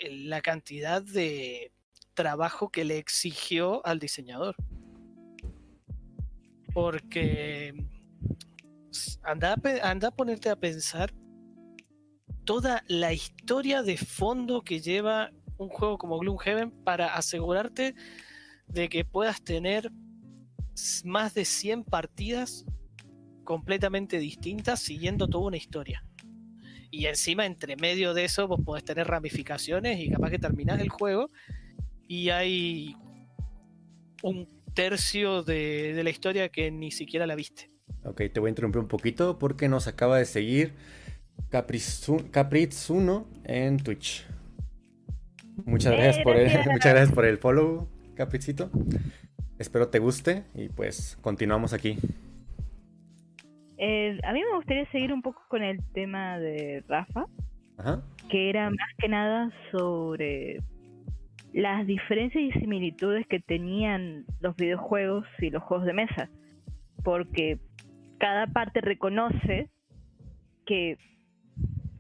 la 0.10 0.42
cantidad 0.42 1.02
de 1.02 1.72
trabajo 2.14 2.70
que 2.70 2.86
le 2.86 2.98
exigió 2.98 3.86
al 3.86 4.00
diseñador. 4.00 4.56
Porque 6.74 7.74
anda 9.24 9.54
a, 9.54 9.90
anda 9.90 10.12
ponerte 10.12 10.50
a 10.50 10.56
pensar 10.56 11.14
toda 12.46 12.84
la 12.88 13.14
historia 13.14 13.84
de 13.84 13.98
fondo 13.98 14.62
que 14.62 14.82
lleva 14.82 15.32
un 15.58 15.70
juego 15.70 15.98
como 15.98 16.18
Gloomhaven 16.20 16.72
para 16.84 17.16
asegurarte 17.16 17.96
de 18.68 18.90
que 18.90 19.06
puedas 19.06 19.42
tener 19.44 19.92
más 21.04 21.34
de 21.34 21.46
100 21.46 21.84
partidas 21.84 22.66
completamente 23.44 24.20
distintas 24.20 24.80
siguiendo 24.80 25.28
toda 25.28 25.48
una 25.48 25.58
historia. 25.58 26.04
Y 26.92 27.06
encima, 27.06 27.46
entre 27.46 27.76
medio 27.76 28.14
de 28.14 28.26
eso, 28.26 28.48
vos 28.48 28.60
podés 28.66 28.84
tener 28.84 29.08
ramificaciones 29.08 30.00
y 30.00 30.10
capaz 30.10 30.32
que 30.32 30.40
terminás 30.40 30.82
el 30.82 30.90
juego 30.90 31.30
y 32.08 32.30
hay 32.30 32.96
un 34.24 34.48
tercio 34.74 35.44
de, 35.44 35.94
de 35.94 36.04
la 36.04 36.10
historia 36.10 36.50
que 36.50 36.72
ni 36.72 36.92
siquiera 36.92 37.28
la 37.28 37.36
viste. 37.36 37.70
Ok, 38.04 38.22
te 38.34 38.40
voy 38.40 38.48
a 38.48 38.52
interrumpir 38.52 38.80
un 38.82 38.88
poquito 38.88 39.38
porque 39.40 39.68
nos 39.70 39.88
acaba 39.88 40.18
de 40.18 40.26
seguir 40.26 40.74
Caprizu- 41.52 42.30
Caprizuno 42.32 43.28
en 43.44 43.78
Twitch. 43.78 44.26
Muchas 45.66 45.94
Eh, 45.94 45.98
gracias 45.98 46.24
por 46.24 46.36
el, 46.38 46.48
muchas 46.72 46.94
gracias 46.94 47.12
por 47.12 47.26
el 47.26 47.38
follow, 47.38 47.88
Capricito. 48.16 48.72
Espero 49.58 49.90
te 49.90 50.00
guste 50.00 50.44
y 50.56 50.70
pues 50.70 51.18
continuamos 51.22 51.74
aquí. 51.74 51.98
Eh, 53.80 54.20
a 54.24 54.34
mí 54.34 54.42
me 54.44 54.56
gustaría 54.58 54.86
seguir 54.92 55.14
un 55.14 55.22
poco 55.22 55.42
con 55.48 55.64
el 55.64 55.80
tema 55.94 56.38
de 56.38 56.84
Rafa, 56.88 57.26
Ajá. 57.78 58.04
que 58.30 58.50
era 58.50 58.70
más 58.70 58.90
que 58.98 59.08
nada 59.08 59.52
sobre 59.72 60.60
las 61.54 61.88
diferencias 61.88 62.44
y 62.44 62.52
similitudes 62.60 63.26
que 63.28 63.40
tenían 63.40 64.26
los 64.42 64.56
videojuegos 64.58 65.26
y 65.40 65.50
los 65.50 65.64
juegos 65.64 65.86
de 65.86 65.94
mesa. 65.94 66.30
Porque 67.04 67.58
cada 68.18 68.48
parte 68.48 68.82
reconoce 68.82 69.70
que 70.66 70.98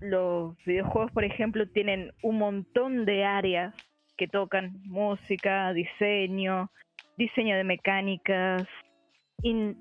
los 0.02 0.56
videojuegos, 0.66 1.12
por 1.14 1.24
ejemplo, 1.24 1.66
tienen 1.70 2.12
un 2.24 2.38
montón 2.40 3.06
de 3.06 3.24
áreas 3.24 3.74
que 4.18 4.28
tocan 4.28 4.82
música, 4.84 5.72
diseño, 5.74 6.70
diseño 7.18 7.56
de 7.56 7.64
mecánicas, 7.64 8.68
in- 9.44 9.78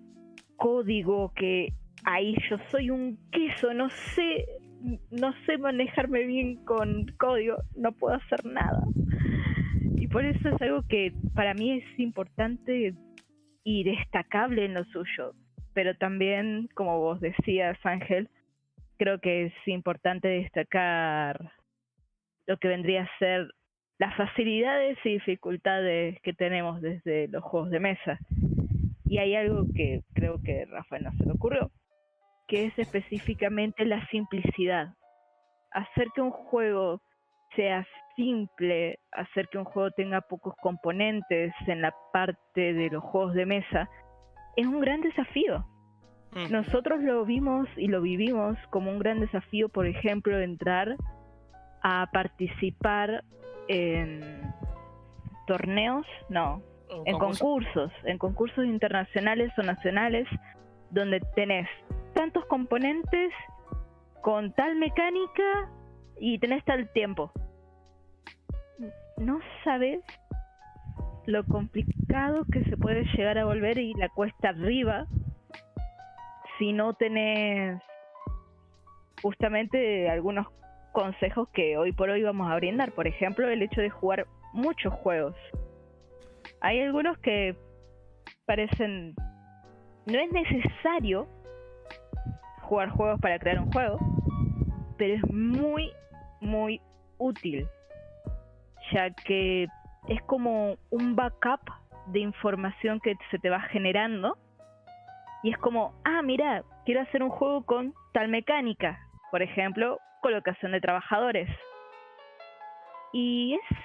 código 0.56 1.32
que 1.34 1.72
ahí 2.08 2.34
yo 2.48 2.56
soy 2.70 2.90
un 2.90 3.18
queso, 3.30 3.74
no 3.74 3.90
sé, 3.90 4.46
no 5.10 5.32
sé 5.44 5.58
manejarme 5.58 6.24
bien 6.24 6.64
con 6.64 7.06
código, 7.18 7.56
no 7.76 7.92
puedo 7.92 8.14
hacer 8.16 8.44
nada. 8.46 8.82
Y 9.96 10.06
por 10.08 10.24
eso 10.24 10.48
es 10.48 10.62
algo 10.62 10.82
que 10.88 11.12
para 11.34 11.52
mí 11.54 11.78
es 11.78 11.98
importante 11.98 12.94
y 13.64 13.84
destacable 13.84 14.64
en 14.64 14.74
lo 14.74 14.84
suyo. 14.84 15.34
Pero 15.74 15.94
también, 15.96 16.68
como 16.74 16.98
vos 16.98 17.20
decías, 17.20 17.78
Ángel, 17.84 18.30
creo 18.96 19.20
que 19.20 19.46
es 19.46 19.54
importante 19.66 20.28
destacar 20.28 21.52
lo 22.46 22.56
que 22.56 22.68
vendría 22.68 23.02
a 23.02 23.18
ser 23.18 23.48
las 23.98 24.16
facilidades 24.16 24.96
y 25.04 25.10
dificultades 25.10 26.18
que 26.22 26.32
tenemos 26.32 26.80
desde 26.80 27.28
los 27.28 27.44
juegos 27.44 27.70
de 27.70 27.80
mesa. 27.80 28.18
Y 29.04 29.18
hay 29.18 29.34
algo 29.34 29.66
que 29.74 30.02
creo 30.14 30.40
que 30.42 30.64
Rafael 30.66 31.04
no 31.04 31.12
se 31.12 31.24
le 31.24 31.32
ocurrió, 31.32 31.70
que 32.48 32.66
es 32.66 32.78
específicamente 32.78 33.84
la 33.84 34.04
simplicidad. 34.08 34.94
Hacer 35.70 36.08
que 36.14 36.22
un 36.22 36.30
juego 36.30 37.00
sea 37.54 37.86
simple, 38.16 38.98
hacer 39.12 39.48
que 39.48 39.58
un 39.58 39.64
juego 39.64 39.90
tenga 39.92 40.22
pocos 40.22 40.54
componentes 40.60 41.52
en 41.66 41.82
la 41.82 41.94
parte 42.12 42.72
de 42.72 42.90
los 42.90 43.04
juegos 43.04 43.34
de 43.34 43.46
mesa, 43.46 43.88
es 44.56 44.66
un 44.66 44.80
gran 44.80 45.02
desafío. 45.02 45.64
Nosotros 46.50 47.00
lo 47.00 47.24
vimos 47.24 47.68
y 47.76 47.88
lo 47.88 48.02
vivimos 48.02 48.58
como 48.70 48.90
un 48.90 48.98
gran 48.98 49.20
desafío, 49.20 49.68
por 49.70 49.86
ejemplo, 49.86 50.38
entrar 50.38 50.96
a 51.82 52.06
participar 52.12 53.24
en 53.66 54.20
torneos, 55.46 56.06
no, 56.28 56.62
en 57.06 57.18
concurso. 57.18 57.44
concursos, 57.44 57.92
en 58.04 58.18
concursos 58.18 58.64
internacionales 58.66 59.52
o 59.56 59.62
nacionales, 59.62 60.28
donde 60.90 61.20
tenés 61.34 61.68
tantos 62.18 62.44
componentes 62.46 63.32
con 64.22 64.52
tal 64.54 64.74
mecánica 64.74 65.70
y 66.18 66.40
tenés 66.40 66.64
tal 66.64 66.92
tiempo. 66.92 67.30
No 69.18 69.38
sabes 69.62 70.00
lo 71.26 71.44
complicado 71.44 72.44
que 72.52 72.64
se 72.64 72.76
puede 72.76 73.04
llegar 73.14 73.38
a 73.38 73.44
volver 73.44 73.78
y 73.78 73.94
la 73.94 74.08
cuesta 74.08 74.48
arriba 74.48 75.06
si 76.58 76.72
no 76.72 76.92
tenés 76.94 77.80
justamente 79.22 80.10
algunos 80.10 80.48
consejos 80.90 81.48
que 81.50 81.76
hoy 81.76 81.92
por 81.92 82.10
hoy 82.10 82.24
vamos 82.24 82.50
a 82.50 82.56
brindar. 82.56 82.90
Por 82.90 83.06
ejemplo, 83.06 83.48
el 83.48 83.62
hecho 83.62 83.80
de 83.80 83.90
jugar 83.90 84.26
muchos 84.52 84.92
juegos. 84.92 85.36
Hay 86.62 86.80
algunos 86.80 87.16
que 87.18 87.54
parecen... 88.44 89.14
No 90.06 90.18
es 90.18 90.32
necesario 90.32 91.28
jugar 92.68 92.90
juegos 92.90 93.20
para 93.20 93.38
crear 93.38 93.58
un 93.58 93.72
juego. 93.72 93.98
pero 94.98 95.14
es 95.14 95.32
muy, 95.32 95.92
muy 96.40 96.80
útil, 97.18 97.66
ya 98.92 99.10
que 99.10 99.68
es 100.08 100.22
como 100.22 100.76
un 100.90 101.14
backup 101.14 101.60
de 102.08 102.20
información 102.20 103.00
que 103.00 103.14
se 103.30 103.38
te 103.38 103.48
va 103.48 103.60
generando 103.60 104.36
y 105.42 105.50
es 105.50 105.58
como, 105.58 105.94
ah, 106.04 106.20
mira, 106.22 106.64
quiero 106.84 107.02
hacer 107.02 107.22
un 107.22 107.30
juego 107.30 107.64
con 107.64 107.94
tal 108.12 108.28
mecánica, 108.28 108.98
por 109.30 109.40
ejemplo, 109.42 110.00
colocación 110.20 110.72
de 110.72 110.80
trabajadores. 110.80 111.48
Y 113.12 113.54
es 113.54 113.78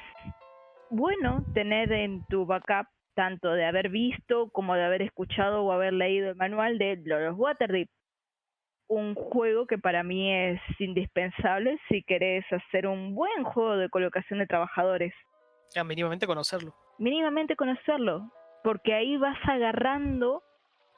bueno 0.89 1.43
tener 1.53 1.91
en 1.91 2.25
tu 2.25 2.45
backup 2.45 2.87
tanto 3.13 3.51
de 3.51 3.65
haber 3.65 3.89
visto 3.89 4.49
como 4.51 4.73
de 4.73 4.83
haber 4.83 5.03
escuchado 5.03 5.63
o 5.63 5.71
haber 5.71 5.93
leído 5.93 6.31
el 6.31 6.35
manual 6.35 6.79
de 6.79 6.99
Lord 7.05 7.33
of 7.33 7.39
Waterdeep. 7.39 7.89
Un 8.95 9.15
juego 9.15 9.65
que 9.65 9.79
para 9.79 10.03
mí 10.03 10.31
es 10.31 10.61
indispensable 10.77 11.79
si 11.89 12.03
querés 12.03 12.45
hacer 12.51 12.85
un 12.85 13.15
buen 13.15 13.43
juego 13.43 13.75
de 13.75 13.89
colocación 13.89 14.37
de 14.37 14.45
trabajadores. 14.45 15.13
Ya, 15.73 15.83
mínimamente 15.83 16.27
conocerlo. 16.27 16.75
Mínimamente 16.99 17.55
conocerlo, 17.55 18.31
porque 18.63 18.93
ahí 18.93 19.17
vas 19.17 19.37
agarrando 19.47 20.43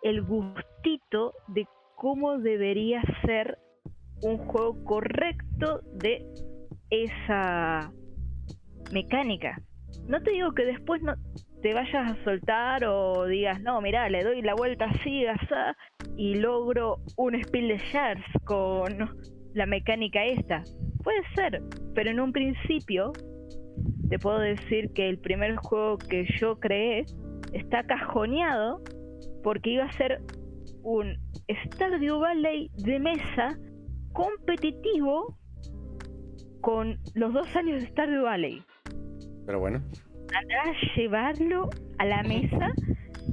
el 0.03 0.21
gustito 0.23 1.33
de 1.47 1.65
cómo 1.95 2.37
debería 2.37 3.01
ser 3.25 3.57
un 4.23 4.39
juego 4.39 4.83
correcto 4.83 5.79
de 5.93 6.25
esa 6.89 7.93
mecánica. 8.91 9.57
No 10.05 10.21
te 10.21 10.31
digo 10.31 10.51
que 10.53 10.65
después 10.65 11.01
no 11.01 11.15
te 11.65 11.73
vayas 11.73 12.11
a 12.11 12.23
soltar 12.23 12.85
o 12.85 13.25
digas, 13.25 13.59
no, 13.63 13.81
mira, 13.81 14.07
le 14.07 14.23
doy 14.23 14.43
la 14.43 14.53
vuelta 14.53 14.85
así, 14.85 15.25
y 16.15 16.35
logro 16.35 16.97
un 17.17 17.41
spill 17.41 17.69
de 17.69 17.79
shards 17.91 18.23
con 18.43 19.09
la 19.55 19.65
mecánica 19.65 20.23
esta. 20.25 20.61
Puede 21.03 21.23
ser, 21.33 21.63
pero 21.95 22.11
en 22.11 22.19
un 22.19 22.31
principio 22.31 23.13
te 24.09 24.19
puedo 24.19 24.37
decir 24.37 24.93
que 24.93 25.09
el 25.09 25.17
primer 25.17 25.55
juego 25.55 25.97
que 25.97 26.27
yo 26.39 26.59
creé 26.59 27.03
está 27.51 27.83
cajoneado 27.87 28.83
porque 29.41 29.71
iba 29.71 29.85
a 29.85 29.91
ser 29.93 30.21
un 30.83 31.17
Stardew 31.49 32.19
Valley 32.19 32.69
de 32.77 32.99
mesa 32.99 33.57
competitivo 34.13 35.35
con 36.61 36.99
los 37.15 37.33
dos 37.33 37.55
años 37.55 37.81
de 37.81 37.89
Stardew 37.89 38.21
Valley. 38.21 38.61
Pero 39.47 39.59
bueno. 39.59 39.81
A 40.35 40.73
llevarlo 40.95 41.69
a 41.97 42.05
la 42.05 42.23
mesa, 42.23 42.73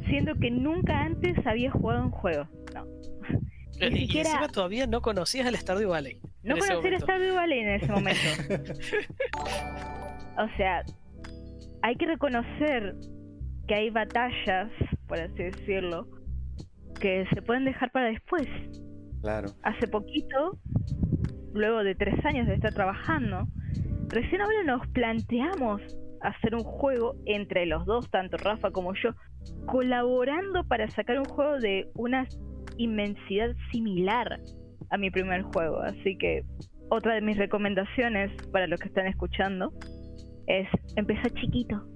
siendo 0.08 0.34
que 0.36 0.50
nunca 0.50 1.02
antes 1.02 1.34
había 1.46 1.70
jugado 1.72 2.04
un 2.04 2.10
juego. 2.10 2.46
No. 2.74 2.86
y 3.80 4.18
encima 4.18 4.48
todavía 4.48 4.86
no 4.86 5.02
conocías 5.02 5.46
el 5.46 5.56
Stardew 5.56 5.90
Valley. 5.90 6.20
No 6.44 6.56
conocía 6.56 6.90
el 6.90 7.00
Stardew 7.00 7.34
Valley 7.34 7.58
en 7.58 7.68
ese 7.70 7.86
momento. 7.86 8.20
o 10.38 10.56
sea, 10.56 10.84
hay 11.82 11.96
que 11.96 12.06
reconocer 12.06 12.94
que 13.66 13.74
hay 13.74 13.90
batallas, 13.90 14.70
por 15.08 15.18
así 15.18 15.42
decirlo, 15.42 16.06
que 17.00 17.26
se 17.34 17.42
pueden 17.42 17.64
dejar 17.64 17.90
para 17.90 18.06
después. 18.06 18.46
Claro. 19.22 19.48
Hace 19.62 19.88
poquito, 19.88 20.58
luego 21.52 21.82
de 21.82 21.96
tres 21.96 22.24
años 22.24 22.46
de 22.46 22.54
estar 22.54 22.72
trabajando, 22.72 23.48
recién 24.08 24.40
ahora 24.40 24.62
nos 24.64 24.86
planteamos 24.88 25.82
hacer 26.22 26.54
un 26.54 26.62
juego 26.62 27.16
entre 27.26 27.66
los 27.66 27.84
dos, 27.86 28.10
tanto 28.10 28.36
Rafa 28.36 28.70
como 28.70 28.94
yo, 28.94 29.10
colaborando 29.66 30.64
para 30.64 30.88
sacar 30.90 31.18
un 31.18 31.24
juego 31.24 31.58
de 31.58 31.90
una 31.94 32.26
inmensidad 32.76 33.54
similar 33.70 34.40
a 34.90 34.98
mi 34.98 35.10
primer 35.10 35.42
juego. 35.42 35.80
Así 35.80 36.16
que 36.18 36.44
otra 36.88 37.14
de 37.14 37.20
mis 37.20 37.36
recomendaciones 37.36 38.30
para 38.48 38.66
los 38.66 38.78
que 38.80 38.88
están 38.88 39.06
escuchando 39.06 39.72
es 40.46 40.68
empezar 40.96 41.32
chiquito. 41.32 41.86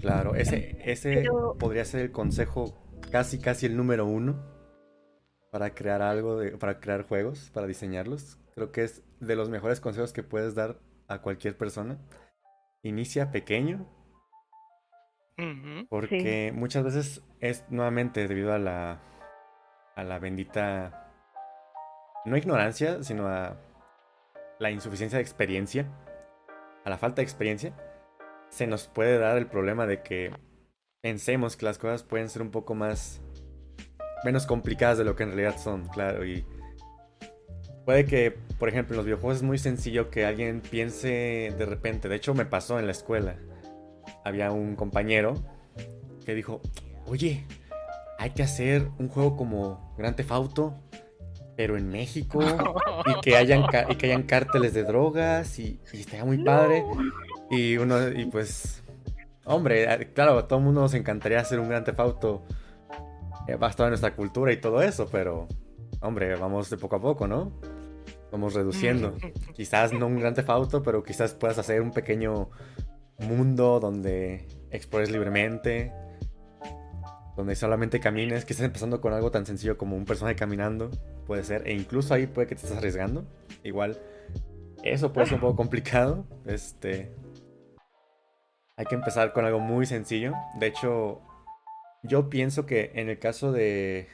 Claro, 0.00 0.34
ese, 0.34 0.78
ese 0.84 1.24
podría 1.58 1.84
ser 1.84 2.00
el 2.00 2.10
consejo 2.10 2.78
casi 3.10 3.38
casi 3.38 3.66
el 3.66 3.76
número 3.76 4.06
uno 4.06 4.42
para 5.52 5.74
crear 5.74 6.02
algo, 6.02 6.38
de, 6.38 6.52
para 6.52 6.80
crear 6.80 7.02
juegos, 7.02 7.50
para 7.52 7.66
diseñarlos. 7.66 8.38
Creo 8.54 8.72
que 8.72 8.84
es 8.84 9.02
de 9.20 9.36
los 9.36 9.50
mejores 9.50 9.80
consejos 9.80 10.12
que 10.12 10.22
puedes 10.22 10.54
dar 10.54 10.78
a 11.08 11.20
cualquier 11.20 11.56
persona. 11.56 11.98
Inicia 12.82 13.30
pequeño. 13.30 13.86
Porque 15.88 16.52
muchas 16.54 16.84
veces 16.84 17.22
es 17.40 17.64
nuevamente 17.68 18.28
debido 18.28 18.52
a 18.52 18.58
la, 18.58 19.00
a 19.96 20.04
la 20.04 20.18
bendita, 20.18 21.10
no 22.24 22.36
ignorancia, 22.36 23.02
sino 23.02 23.26
a 23.26 23.56
la 24.58 24.70
insuficiencia 24.70 25.18
de 25.18 25.22
experiencia, 25.22 25.86
a 26.84 26.90
la 26.90 26.98
falta 26.98 27.16
de 27.16 27.24
experiencia, 27.24 27.74
se 28.48 28.66
nos 28.66 28.86
puede 28.86 29.18
dar 29.18 29.38
el 29.38 29.46
problema 29.46 29.86
de 29.86 30.02
que 30.02 30.30
pensemos 31.00 31.56
que 31.56 31.66
las 31.66 31.78
cosas 31.78 32.04
pueden 32.04 32.28
ser 32.28 32.42
un 32.42 32.50
poco 32.50 32.74
más 32.74 33.20
menos 34.24 34.46
complicadas 34.46 34.98
de 34.98 35.04
lo 35.04 35.16
que 35.16 35.24
en 35.24 35.30
realidad 35.30 35.58
son, 35.58 35.88
claro, 35.88 36.24
y 36.24 36.44
puede 37.84 38.04
que, 38.04 38.36
por 38.58 38.68
ejemplo, 38.68 38.94
en 38.94 38.98
los 38.98 39.06
videojuegos 39.06 39.38
es 39.38 39.42
muy 39.42 39.58
sencillo 39.58 40.10
que 40.10 40.24
alguien 40.24 40.60
piense 40.60 41.54
de 41.56 41.66
repente, 41.66 42.08
de 42.08 42.16
hecho 42.16 42.34
me 42.34 42.44
pasó 42.44 42.78
en 42.78 42.86
la 42.86 42.92
escuela, 42.92 43.36
había 44.24 44.50
un 44.52 44.76
compañero 44.76 45.34
que 46.24 46.34
dijo, 46.34 46.60
oye, 47.06 47.46
hay 48.18 48.30
que 48.30 48.42
hacer 48.42 48.88
un 48.98 49.08
juego 49.08 49.36
como 49.36 49.94
Grand 49.98 50.14
Theft 50.14 50.30
Auto, 50.30 50.74
pero 51.56 51.76
en 51.76 51.88
México, 51.88 52.40
y 53.06 53.20
que 53.20 53.36
hayan, 53.36 53.64
y 53.88 53.96
que 53.96 54.06
hayan 54.06 54.22
cárteles 54.22 54.74
de 54.74 54.84
drogas, 54.84 55.58
y, 55.58 55.80
y 55.92 56.00
estaría 56.00 56.24
muy 56.24 56.42
padre. 56.42 56.84
Y 57.50 57.76
uno, 57.76 58.08
y 58.08 58.26
pues, 58.26 58.82
hombre, 59.44 60.10
claro, 60.14 60.38
a 60.38 60.48
todo 60.48 60.58
el 60.60 60.64
mundo 60.64 60.80
nos 60.82 60.94
encantaría 60.94 61.40
hacer 61.40 61.60
un 61.60 61.68
gran 61.68 61.84
tefauto 61.84 62.42
eh, 63.48 63.56
basado 63.56 63.84
en 63.84 63.90
nuestra 63.90 64.14
cultura 64.14 64.52
y 64.52 64.56
todo 64.58 64.82
eso, 64.82 65.08
pero, 65.10 65.48
hombre, 66.02 66.34
vamos 66.36 66.70
de 66.70 66.76
poco 66.76 66.96
a 66.96 67.00
poco, 67.00 67.26
¿no? 67.26 67.52
Vamos 68.30 68.54
reduciendo. 68.54 69.14
quizás 69.54 69.92
no 69.92 70.06
un 70.06 70.18
gran 70.18 70.34
tefauto, 70.34 70.82
pero 70.82 71.02
quizás 71.02 71.34
puedas 71.34 71.58
hacer 71.58 71.80
un 71.80 71.92
pequeño 71.92 72.50
mundo 73.18 73.78
donde 73.80 74.46
explores 74.70 75.10
libremente, 75.10 75.92
donde 77.36 77.54
solamente 77.54 78.00
camines, 78.00 78.44
quizás 78.44 78.62
empezando 78.62 79.00
con 79.00 79.12
algo 79.12 79.30
tan 79.30 79.46
sencillo 79.46 79.78
como 79.78 79.96
un 79.96 80.04
personaje 80.04 80.36
caminando, 80.36 80.90
puede 81.26 81.44
ser, 81.44 81.66
e 81.66 81.72
incluso 81.72 82.14
ahí 82.14 82.26
puede 82.26 82.48
que 82.48 82.54
te 82.56 82.62
estés 82.62 82.76
arriesgando, 82.76 83.24
igual. 83.62 84.00
Eso 84.82 85.12
puede 85.12 85.26
ser 85.26 85.36
un 85.36 85.40
poco 85.40 85.56
complicado, 85.56 86.26
este, 86.46 87.14
hay 88.76 88.86
que 88.86 88.94
empezar 88.94 89.32
con 89.32 89.44
algo 89.44 89.60
muy 89.60 89.86
sencillo. 89.86 90.32
De 90.58 90.66
hecho, 90.66 91.20
yo 92.02 92.28
pienso 92.28 92.66
que 92.66 92.90
en 92.94 93.08
el 93.08 93.18
caso 93.18 93.52
de 93.52 94.08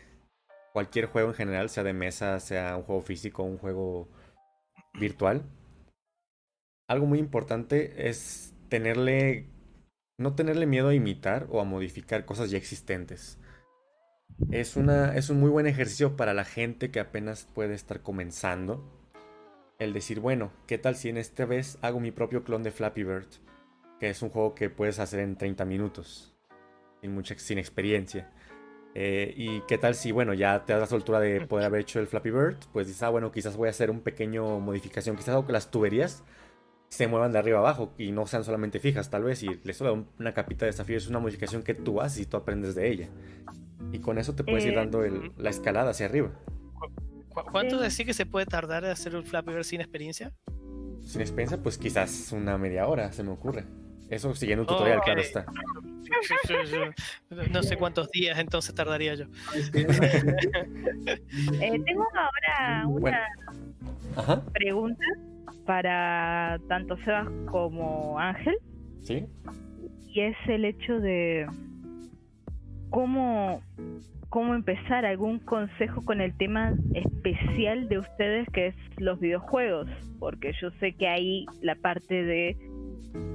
cualquier 0.79 1.07
juego 1.07 1.31
en 1.31 1.35
general, 1.35 1.71
sea 1.71 1.83
de 1.83 1.93
mesa, 1.93 2.39
sea 2.39 2.77
un 2.77 2.85
juego 2.85 3.03
físico, 3.03 3.43
un 3.43 3.59
juego 3.59 4.09
virtual, 4.95 5.43
algo 6.89 7.05
muy 7.05 7.19
importante 7.19 8.09
es 8.09 8.55
tenerle, 8.69 9.49
no 10.21 10.37
tenerle 10.37 10.67
miedo 10.67 10.91
a 10.91 10.95
imitar 10.95 11.49
o 11.51 11.61
a 11.61 11.65
modificar 11.65 12.25
cosas 12.27 12.53
ya 12.53 12.59
existentes. 12.59 13.41
Es, 14.53 14.77
una, 14.77 15.17
es 15.17 15.31
un 15.31 15.41
muy 15.41 15.51
buen 15.51 15.67
ejercicio 15.67 16.17
para 16.17 16.33
la 16.33 16.45
gente 16.45 16.93
que 16.93 17.01
apenas 17.01 17.49
puede 17.53 17.75
estar 17.75 18.01
comenzando. 18.01 18.89
El 19.81 19.93
decir, 19.93 20.21
bueno, 20.21 20.53
¿qué 20.69 20.79
tal 20.79 20.95
si 20.95 21.09
en 21.09 21.17
esta 21.17 21.45
vez 21.45 21.77
hago 21.83 21.99
mi 21.99 22.13
propio 22.13 22.45
clon 22.45 22.63
de 22.63 22.71
Flappy 22.71 23.03
Bird? 23.03 23.27
que 23.99 24.11
es 24.11 24.23
un 24.23 24.31
juego 24.31 24.55
que 24.55 24.71
puedes 24.71 25.01
hacer 25.01 25.19
en 25.19 25.35
30 25.35 25.65
minutos, 25.65 26.33
sin, 27.01 27.13
mucha, 27.13 27.37
sin 27.37 27.59
experiencia. 27.59 28.31
Eh, 28.95 29.33
y 29.37 29.61
qué 29.69 29.79
tal 29.79 29.95
si, 29.95 30.13
bueno, 30.13 30.35
ya 30.35 30.65
te 30.65 30.73
das 30.73 30.81
la 30.81 30.87
soltura 30.87 31.21
de 31.21 31.43
poder 31.43 31.67
haber 31.67 31.83
hecho 31.83 32.01
el 32.01 32.07
Flappy 32.07 32.31
Bird, 32.31 32.57
pues 32.73 32.87
dices, 32.87 33.03
ah, 33.03 33.11
bueno, 33.11 33.31
quizás 33.31 33.57
voy 33.57 33.69
a 33.69 33.71
hacer 33.71 33.91
un 33.91 34.01
pequeño 34.01 34.59
modificación, 34.61 35.15
quizás 35.15 35.31
hago 35.31 35.47
que 35.47 35.53
las 35.53 35.71
tuberías 35.71 36.25
se 36.89 37.07
muevan 37.07 37.33
de 37.33 37.39
arriba 37.39 37.59
abajo 37.59 37.93
y 37.99 38.13
no 38.13 38.27
sean 38.27 38.45
solamente 38.45 38.81
fijas, 38.81 39.11
tal 39.11 39.25
vez, 39.25 39.43
y 39.43 39.61
le 39.63 39.75
solo 39.75 40.07
una 40.19 40.33
capita 40.33 40.65
de 40.65 40.73
desafío, 40.73 40.97
es 40.97 41.07
una 41.07 41.19
modificación 41.19 41.63
que 41.63 41.75
tú 41.75 42.01
haces 42.01 42.23
y 42.23 42.27
tú 42.27 42.37
aprendes 42.37 42.75
de 42.75 42.91
ella. 42.91 43.09
Y 43.93 44.01
con 44.01 44.19
eso 44.19 44.35
te 44.35 44.43
puedes 44.43 44.65
ir 44.65 44.75
dando 44.75 45.05
el, 45.05 45.33
la 45.37 45.51
escalada 45.51 45.91
hacia 45.91 46.07
arriba. 46.07 46.33
¿Cuánto 47.53 47.79
decís 47.79 48.05
que 48.05 48.15
se 48.15 48.27
puede 48.27 48.47
tardar 48.47 48.85
en 48.85 48.91
hacer 48.91 49.15
un 49.15 49.25
Flappy 49.25 49.53
Bird 49.53 49.65
sin 49.65 49.81
experiencia? 49.81 50.33
Sin 51.03 51.21
experiencia, 51.21 51.63
pues 51.63 51.79
quizás 51.79 52.33
una 52.33 52.59
media 52.59 52.87
hora, 52.87 53.13
se 53.13 53.23
me 53.23 53.31
ocurre. 53.31 53.65
Eso 54.11 54.35
siguiendo 54.35 54.63
un 54.63 54.69
tutorial, 54.69 55.01
claro 55.03 55.21
está. 55.21 55.45
No 57.53 57.63
sé 57.63 57.77
cuántos 57.77 58.11
días 58.11 58.39
entonces 58.39 58.75
tardaría 58.75 59.15
yo. 59.15 59.27
Eh, 61.61 61.81
tengo 61.85 62.07
ahora 62.15 62.87
una 62.87 63.29
pregunta 64.53 65.05
para 65.67 66.59
tanto 66.69 66.97
Sebas 67.05 67.29
como 67.51 68.19
Ángel. 68.19 68.57
Sí. 69.03 69.27
Y 70.09 70.21
es 70.21 70.37
el 70.49 70.65
hecho 70.65 70.99
de 70.99 71.47
cómo 72.91 73.63
cómo 74.29 74.55
empezar, 74.55 75.07
algún 75.07 75.39
consejo 75.39 76.05
con 76.05 76.21
el 76.21 76.37
tema 76.37 76.75
especial 76.95 77.89
de 77.89 77.99
ustedes 77.99 78.47
que 78.53 78.69
es 78.69 78.75
los 78.99 79.19
videojuegos, 79.21 79.89
porque 80.19 80.53
yo 80.61 80.71
sé 80.81 80.93
que 80.93 81.09
ahí 81.09 81.47
la 81.63 81.75
parte 81.77 82.23
de 82.23 82.57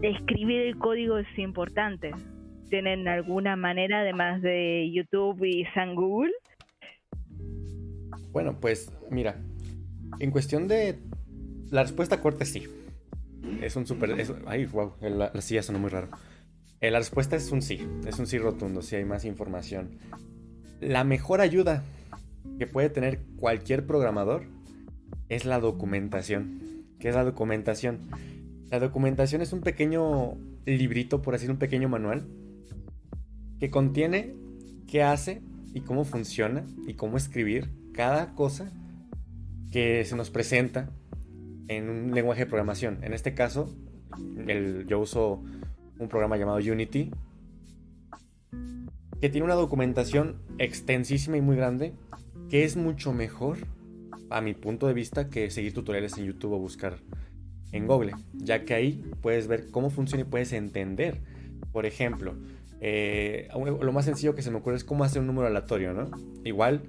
escribir 0.01 0.61
el 0.61 0.77
código 0.77 1.17
es 1.17 1.27
importante. 1.37 2.11
¿Tienen 2.69 3.07
alguna 3.07 3.55
manera 3.55 4.01
además 4.01 4.41
de 4.41 4.91
YouTube 4.91 5.43
y 5.43 5.65
San 5.73 5.95
Google? 5.95 6.31
Bueno, 8.31 8.59
pues 8.59 8.91
mira, 9.11 9.37
en 10.19 10.31
cuestión 10.31 10.67
de 10.67 10.99
la 11.69 11.83
respuesta 11.83 12.19
corta 12.21 12.43
es 12.43 12.51
sí. 12.51 12.63
Es 13.61 13.75
un 13.75 13.85
súper... 13.85 14.15
Ay, 14.47 14.65
wow, 14.65 14.93
la, 15.01 15.31
la 15.33 15.41
silla 15.41 15.61
sonó 15.61 15.79
muy 15.79 15.89
raro. 15.89 16.09
Eh, 16.83 16.91
la 16.91 16.99
respuesta 16.99 17.35
es 17.35 17.51
un 17.51 17.61
sí, 17.61 17.79
es 18.05 18.19
un 18.19 18.27
sí 18.27 18.37
rotundo, 18.37 18.81
si 18.81 18.97
hay 18.97 19.05
más 19.05 19.23
información. 19.23 19.91
La 20.81 21.03
mejor 21.05 21.39
ayuda 21.39 21.83
que 22.59 22.67
puede 22.67 22.89
tener 22.89 23.21
cualquier 23.37 23.85
programador 23.85 24.43
es 25.29 25.45
la 25.45 25.59
documentación. 25.59 26.59
¿Qué 26.99 27.09
es 27.09 27.15
la 27.15 27.23
documentación? 27.23 27.99
La 28.73 28.79
documentación 28.79 29.43
es 29.43 29.53
un 29.53 29.61
pequeño 29.61 30.35
librito, 30.65 31.21
por 31.21 31.35
así 31.35 31.43
decirlo, 31.43 31.53
un 31.53 31.59
pequeño 31.59 31.89
manual, 31.89 32.25
que 33.59 33.69
contiene 33.69 34.33
qué 34.87 35.03
hace 35.03 35.43
y 35.75 35.81
cómo 35.81 36.05
funciona 36.05 36.65
y 36.87 36.95
cómo 36.95 37.17
escribir 37.17 37.69
cada 37.93 38.33
cosa 38.33 38.71
que 39.71 40.03
se 40.05 40.15
nos 40.15 40.31
presenta 40.31 40.89
en 41.67 41.87
un 41.87 42.15
lenguaje 42.15 42.45
de 42.45 42.45
programación. 42.47 42.97
En 43.03 43.13
este 43.13 43.35
caso, 43.35 43.71
yo 44.87 44.99
uso 44.99 45.43
un 45.99 46.09
programa 46.09 46.37
llamado 46.37 46.57
Unity, 46.57 47.11
que 49.21 49.29
tiene 49.29 49.45
una 49.45 49.53
documentación 49.53 50.41
extensísima 50.57 51.37
y 51.37 51.41
muy 51.41 51.57
grande, 51.57 51.93
que 52.49 52.63
es 52.63 52.75
mucho 52.75 53.13
mejor, 53.13 53.59
a 54.31 54.41
mi 54.41 54.55
punto 54.55 54.87
de 54.87 54.95
vista, 54.95 55.29
que 55.29 55.51
seguir 55.51 55.75
tutoriales 55.75 56.17
en 56.17 56.25
YouTube 56.25 56.53
o 56.53 56.57
buscar 56.57 56.97
en 57.73 57.87
Google, 57.87 58.13
ya 58.33 58.63
que 58.63 58.73
ahí 58.73 59.03
puedes 59.21 59.47
ver 59.47 59.69
cómo 59.71 59.89
funciona 59.89 60.21
y 60.21 60.25
puedes 60.25 60.53
entender. 60.53 61.21
Por 61.73 61.85
ejemplo, 61.85 62.35
eh, 62.79 63.49
lo 63.81 63.91
más 63.91 64.05
sencillo 64.05 64.35
que 64.35 64.41
se 64.41 64.51
me 64.51 64.57
ocurre 64.57 64.77
es 64.77 64.83
cómo 64.83 65.03
hacer 65.03 65.19
un 65.19 65.27
número 65.27 65.47
aleatorio, 65.47 65.93
¿no? 65.93 66.11
Igual, 66.43 66.83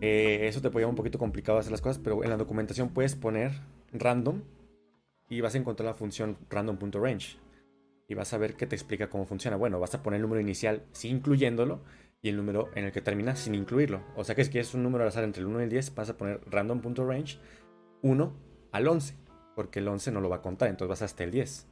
eh, 0.00 0.40
eso 0.48 0.60
te 0.60 0.70
puede 0.70 0.82
llevar 0.82 0.90
un 0.90 0.96
poquito 0.96 1.18
complicado 1.18 1.58
hacer 1.58 1.70
las 1.72 1.80
cosas, 1.80 1.98
pero 2.02 2.22
en 2.24 2.30
la 2.30 2.36
documentación 2.36 2.90
puedes 2.90 3.14
poner 3.14 3.52
random 3.92 4.42
y 5.28 5.40
vas 5.40 5.54
a 5.54 5.58
encontrar 5.58 5.86
la 5.86 5.94
función 5.94 6.36
random.range 6.50 7.38
y 8.08 8.14
vas 8.14 8.32
a 8.32 8.38
ver 8.38 8.54
que 8.54 8.66
te 8.66 8.74
explica 8.74 9.08
cómo 9.08 9.24
funciona. 9.24 9.56
Bueno, 9.56 9.78
vas 9.80 9.94
a 9.94 10.02
poner 10.02 10.16
el 10.18 10.22
número 10.22 10.40
inicial 10.40 10.82
sin 10.92 11.16
incluyéndolo 11.16 11.80
y 12.22 12.28
el 12.28 12.36
número 12.36 12.70
en 12.74 12.84
el 12.84 12.92
que 12.92 13.00
termina 13.00 13.36
sin 13.36 13.54
incluirlo. 13.54 14.02
O 14.16 14.24
sea 14.24 14.34
que 14.34 14.44
si 14.44 14.50
quieres 14.50 14.74
un 14.74 14.82
número 14.82 15.04
al 15.04 15.08
azar 15.08 15.24
entre 15.24 15.42
el 15.42 15.48
1 15.48 15.60
y 15.60 15.64
el 15.64 15.70
10, 15.70 15.94
vas 15.94 16.10
a 16.10 16.16
poner 16.16 16.40
random.range 16.50 17.38
1 18.02 18.36
al 18.72 18.88
11, 18.88 19.14
porque 19.56 19.80
el 19.80 19.88
11 19.88 20.12
no 20.12 20.20
lo 20.20 20.28
va 20.28 20.36
a 20.36 20.42
contar, 20.42 20.68
entonces 20.68 20.88
vas 20.88 21.02
hasta 21.02 21.24
el 21.24 21.32
10. 21.32 21.66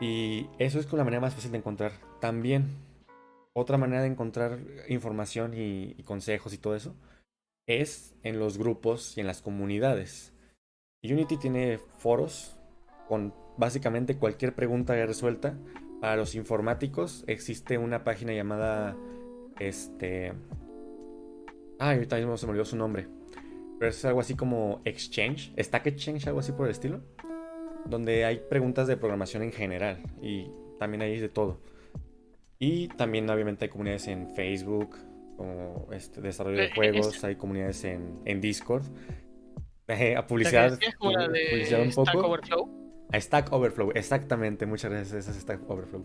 Y 0.00 0.46
eso 0.58 0.78
es 0.80 0.90
la 0.90 1.04
manera 1.04 1.20
más 1.20 1.34
fácil 1.34 1.50
de 1.52 1.58
encontrar. 1.58 1.92
También, 2.20 2.68
otra 3.52 3.76
manera 3.76 4.00
de 4.00 4.08
encontrar 4.08 4.58
información 4.88 5.52
y, 5.52 5.94
y 5.98 6.02
consejos 6.04 6.54
y 6.54 6.58
todo 6.58 6.74
eso 6.74 6.96
es 7.66 8.14
en 8.22 8.38
los 8.38 8.56
grupos 8.56 9.18
y 9.18 9.20
en 9.20 9.26
las 9.26 9.42
comunidades. 9.42 10.32
Unity 11.02 11.36
tiene 11.36 11.78
foros 11.98 12.56
con 13.06 13.34
básicamente 13.58 14.16
cualquier 14.16 14.54
pregunta 14.54 14.96
ya 14.96 15.04
resuelta. 15.04 15.58
Para 16.00 16.16
los 16.16 16.34
informáticos 16.34 17.24
existe 17.26 17.76
una 17.76 18.04
página 18.04 18.32
llamada 18.32 18.96
este 19.58 20.32
Ah, 21.82 21.92
ahorita 21.92 22.16
mismo 22.16 22.36
se 22.36 22.44
me 22.44 22.50
olvidó 22.50 22.66
su 22.66 22.76
nombre. 22.76 23.08
Pero 23.80 23.88
es 23.88 24.04
algo 24.04 24.20
así 24.20 24.34
como 24.34 24.82
Exchange, 24.84 25.54
Stack 25.58 25.86
Exchange, 25.86 26.26
algo 26.26 26.40
así 26.40 26.52
por 26.52 26.66
el 26.66 26.72
estilo. 26.72 27.00
Donde 27.86 28.26
hay 28.26 28.42
preguntas 28.50 28.86
de 28.86 28.98
programación 28.98 29.42
en 29.42 29.52
general. 29.52 30.02
Y 30.20 30.50
también 30.78 31.00
hay 31.00 31.18
de 31.18 31.30
todo. 31.30 31.62
Y 32.58 32.88
también 32.88 33.28
obviamente 33.30 33.64
hay 33.64 33.70
comunidades 33.70 34.06
en 34.08 34.34
Facebook, 34.34 34.98
como 35.38 35.88
este, 35.92 36.20
desarrollo 36.20 36.58
de 36.58 36.70
juegos, 36.74 37.24
hay 37.24 37.36
comunidades 37.36 37.82
en, 37.84 38.20
en 38.26 38.42
Discord. 38.42 38.84
a 40.16 40.26
publicidad, 40.26 40.78
publicidad 40.98 41.80
un 41.80 41.92
poco. 41.92 42.36
A 43.12 43.18
Stack 43.18 43.50
Overflow, 43.50 43.92
exactamente. 43.94 44.66
Muchas 44.66 44.90
gracias, 44.90 45.26
es 45.26 45.34
Stack 45.36 45.68
Overflow. 45.70 46.04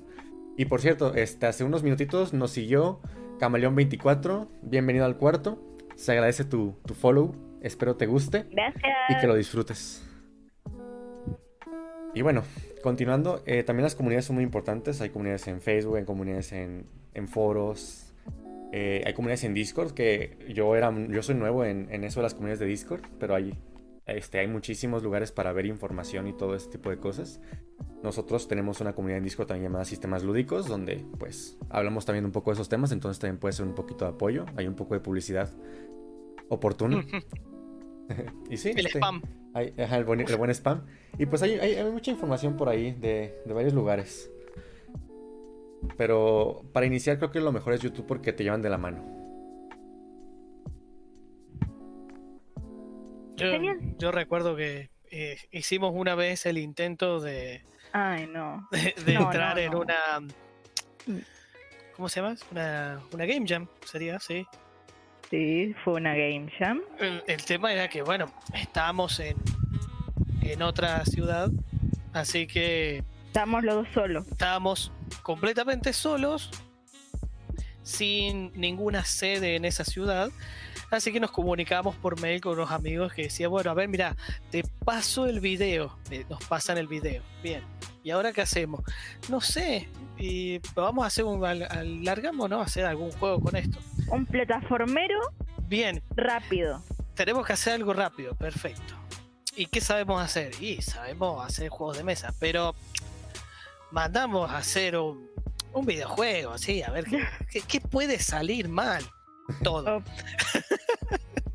Y 0.56 0.64
por 0.64 0.80
cierto, 0.80 1.14
este, 1.14 1.46
hace 1.46 1.66
unos 1.66 1.84
minutitos 1.84 2.34
nos 2.34 2.52
siguió 2.52 3.02
Camaleón24. 3.38 4.48
Bienvenido 4.62 5.04
al 5.04 5.18
cuarto. 5.18 5.62
Se 5.98 6.14
agradece 6.14 6.46
tu, 6.46 6.78
tu 6.86 6.94
follow. 6.94 7.36
Espero 7.62 7.96
te 7.96 8.06
guste. 8.06 8.46
Gracias. 8.52 8.84
Y 9.10 9.18
que 9.20 9.28
lo 9.28 9.36
disfrutes. 9.36 10.04
Y 12.14 12.22
bueno, 12.22 12.44
continuando, 12.82 13.44
eh, 13.46 13.64
también 13.64 13.84
las 13.84 13.96
comunidades 13.96 14.26
son 14.26 14.36
muy 14.36 14.44
importantes. 14.44 15.02
Hay 15.02 15.10
comunidades 15.10 15.48
en 15.48 15.60
Facebook, 15.60 15.98
hay 15.98 16.06
comunidades 16.06 16.54
en, 16.54 16.86
en 17.14 17.28
foros, 17.28 18.14
eh, 18.72 19.04
hay 19.06 19.14
comunidades 19.14 19.44
en 19.44 19.54
Discord, 19.54 19.92
que 19.92 20.38
yo, 20.54 20.76
era, 20.76 20.94
yo 21.10 21.22
soy 21.22 21.36
nuevo 21.36 21.66
en, 21.66 21.88
en, 21.92 22.04
eso 22.04 22.22
de 22.22 22.24
las 22.24 22.34
comunidades 22.34 22.60
de 22.60 22.68
Discord, 22.68 23.02
pero 23.20 23.36
hay 23.36 23.54
este, 24.06 24.38
hay 24.38 24.48
muchísimos 24.48 25.02
lugares 25.02 25.32
para 25.32 25.52
ver 25.52 25.66
información 25.66 26.28
y 26.28 26.34
todo 26.34 26.56
este 26.56 26.74
tipo 26.74 26.90
de 26.92 26.98
cosas. 26.98 27.40
Nosotros 28.04 28.48
tenemos 28.48 28.80
una 28.80 28.94
comunidad 28.94 29.18
en 29.18 29.24
Discord 29.24 29.48
también 29.48 29.72
llamada 29.72 29.84
Sistemas 29.84 30.24
Lúdicos, 30.24 30.68
donde 30.68 31.04
pues 31.18 31.58
hablamos 31.70 32.06
también 32.06 32.24
un 32.24 32.32
poco 32.32 32.52
de 32.52 32.56
esos 32.56 32.70
temas, 32.70 32.92
entonces 32.92 33.20
también 33.20 33.40
puede 33.40 33.54
ser 33.54 33.66
un 33.66 33.74
poquito 33.74 34.06
de 34.06 34.12
apoyo, 34.12 34.46
hay 34.56 34.68
un 34.68 34.76
poco 34.76 34.94
de 34.94 35.00
publicidad 35.00 35.52
oportuna. 36.50 37.06
y 38.50 38.58
sí, 38.58 38.72
el 38.72 38.86
este, 38.86 39.00
spam. 39.00 39.22
Hay, 39.54 39.74
ajá, 39.80 39.98
el, 39.98 40.04
buen, 40.04 40.20
el, 40.20 40.36
buen, 40.38 40.52
spam. 40.52 40.86
Y 41.18 41.26
pues 41.26 41.42
hay, 41.42 41.54
hay, 41.54 41.76
hay 41.76 41.92
mucha 41.92 42.12
información 42.12 42.58
por 42.58 42.70
ahí 42.70 42.92
de, 42.92 43.42
de, 43.46 43.54
varios 43.54 43.74
lugares. 43.74 44.32
Pero 45.98 46.64
para 46.74 46.86
iniciar 46.86 47.18
creo 47.18 47.32
que 47.32 47.40
lo 47.40 47.52
mejor 47.52 47.74
es 47.74 47.82
YouTube 47.82 48.06
porque 48.06 48.34
te 48.34 48.44
llevan 48.44 48.62
de 48.62 48.70
la 48.70 48.78
mano. 48.78 49.16
Yo, 53.38 53.48
yo 53.98 54.12
recuerdo 54.12 54.56
que 54.56 54.90
eh, 55.12 55.38
hicimos 55.52 55.94
una 55.96 56.16
vez 56.16 56.46
el 56.46 56.58
intento 56.58 57.20
de. 57.20 57.64
Ay, 57.92 58.28
no. 58.28 58.68
De, 58.72 58.94
de 59.06 59.14
no, 59.14 59.26
entrar 59.26 59.56
no, 59.56 59.62
en 59.62 59.76
una. 59.76 59.96
¿Cómo 61.96 62.10
se 62.10 62.22
llama? 62.22 62.36
Una, 62.52 63.02
una 63.14 63.26
Game 63.26 63.46
Jam, 63.48 63.68
sería, 63.86 64.20
sí. 64.20 64.46
Sí, 65.30 65.74
fue 65.84 65.96
una 65.96 66.14
Game 66.14 66.52
Jam. 66.58 66.82
El, 67.00 67.24
el 67.28 67.44
tema 67.44 67.74
era 67.74 67.88
que, 67.90 68.02
bueno, 68.02 68.32
estábamos 68.54 69.20
en, 69.20 69.36
en 70.42 70.62
otra 70.62 71.04
ciudad, 71.06 71.50
así 72.14 72.48
que. 72.48 73.04
Estábamos 73.28 73.64
los 73.64 73.76
dos 73.76 73.88
solos. 73.94 74.28
Estábamos 74.28 74.92
completamente 75.24 75.94
solos, 75.94 76.52
sin 77.82 78.52
ninguna 78.54 79.04
sede 79.04 79.56
en 79.56 79.66
esa 79.66 79.84
ciudad. 79.84 80.30
Así 80.92 81.12
que 81.12 81.20
nos 81.20 81.32
comunicamos 81.32 81.96
por 81.96 82.22
mail 82.22 82.40
con 82.40 82.54
unos 82.54 82.72
amigos 82.72 83.12
que 83.12 83.24
decían, 83.24 83.50
bueno, 83.50 83.72
a 83.72 83.74
ver, 83.74 83.90
mira, 83.90 84.16
te 84.52 84.64
paso 84.86 85.26
el 85.26 85.40
video. 85.40 85.98
Nos 86.30 86.46
pasan 86.46 86.78
el 86.78 86.88
video. 86.88 87.24
Bien. 87.42 87.64
¿Y 88.04 88.12
ahora 88.12 88.32
qué 88.32 88.42
hacemos? 88.42 88.82
No 89.28 89.42
sé. 89.42 89.90
Y 90.18 90.60
vamos 90.76 91.04
a 91.04 91.08
hacer 91.08 91.26
un... 91.26 91.42
Largamos, 92.06 92.50
¿no? 92.50 92.62
A 92.62 92.66
hacer 92.66 92.86
algún 92.86 93.12
juego 93.12 93.42
con 93.42 93.56
esto. 93.56 93.80
Un 94.08 94.26
plataformero. 94.26 95.20
Bien. 95.68 96.02
Rápido. 96.16 96.82
Tenemos 97.16 97.46
que 97.46 97.54
hacer 97.54 97.74
algo 97.74 97.94
rápido. 97.94 98.36
Perfecto. 98.36 98.96
¿Y 99.56 99.68
qué 99.68 99.82
sabemos 99.82 100.22
hacer? 100.22 100.52
Y 100.62 100.82
sabemos 100.82 101.46
hacer 101.46 101.70
juegos 101.70 101.98
de 101.98 102.04
mesa. 102.04 102.34
Pero 102.40 102.76
mandamos 103.92 104.52
a 104.52 104.58
hacer 104.58 104.98
un, 104.98 105.30
un 105.74 105.86
videojuego, 105.86 106.52
así, 106.52 106.84
a 106.84 106.92
ver 106.92 107.06
qué, 107.06 107.24
qué, 107.52 107.62
qué 107.62 107.82
puede 107.82 108.20
salir 108.20 108.68
mal 108.68 109.04
todo. 109.64 109.98
Oh. 109.98 110.04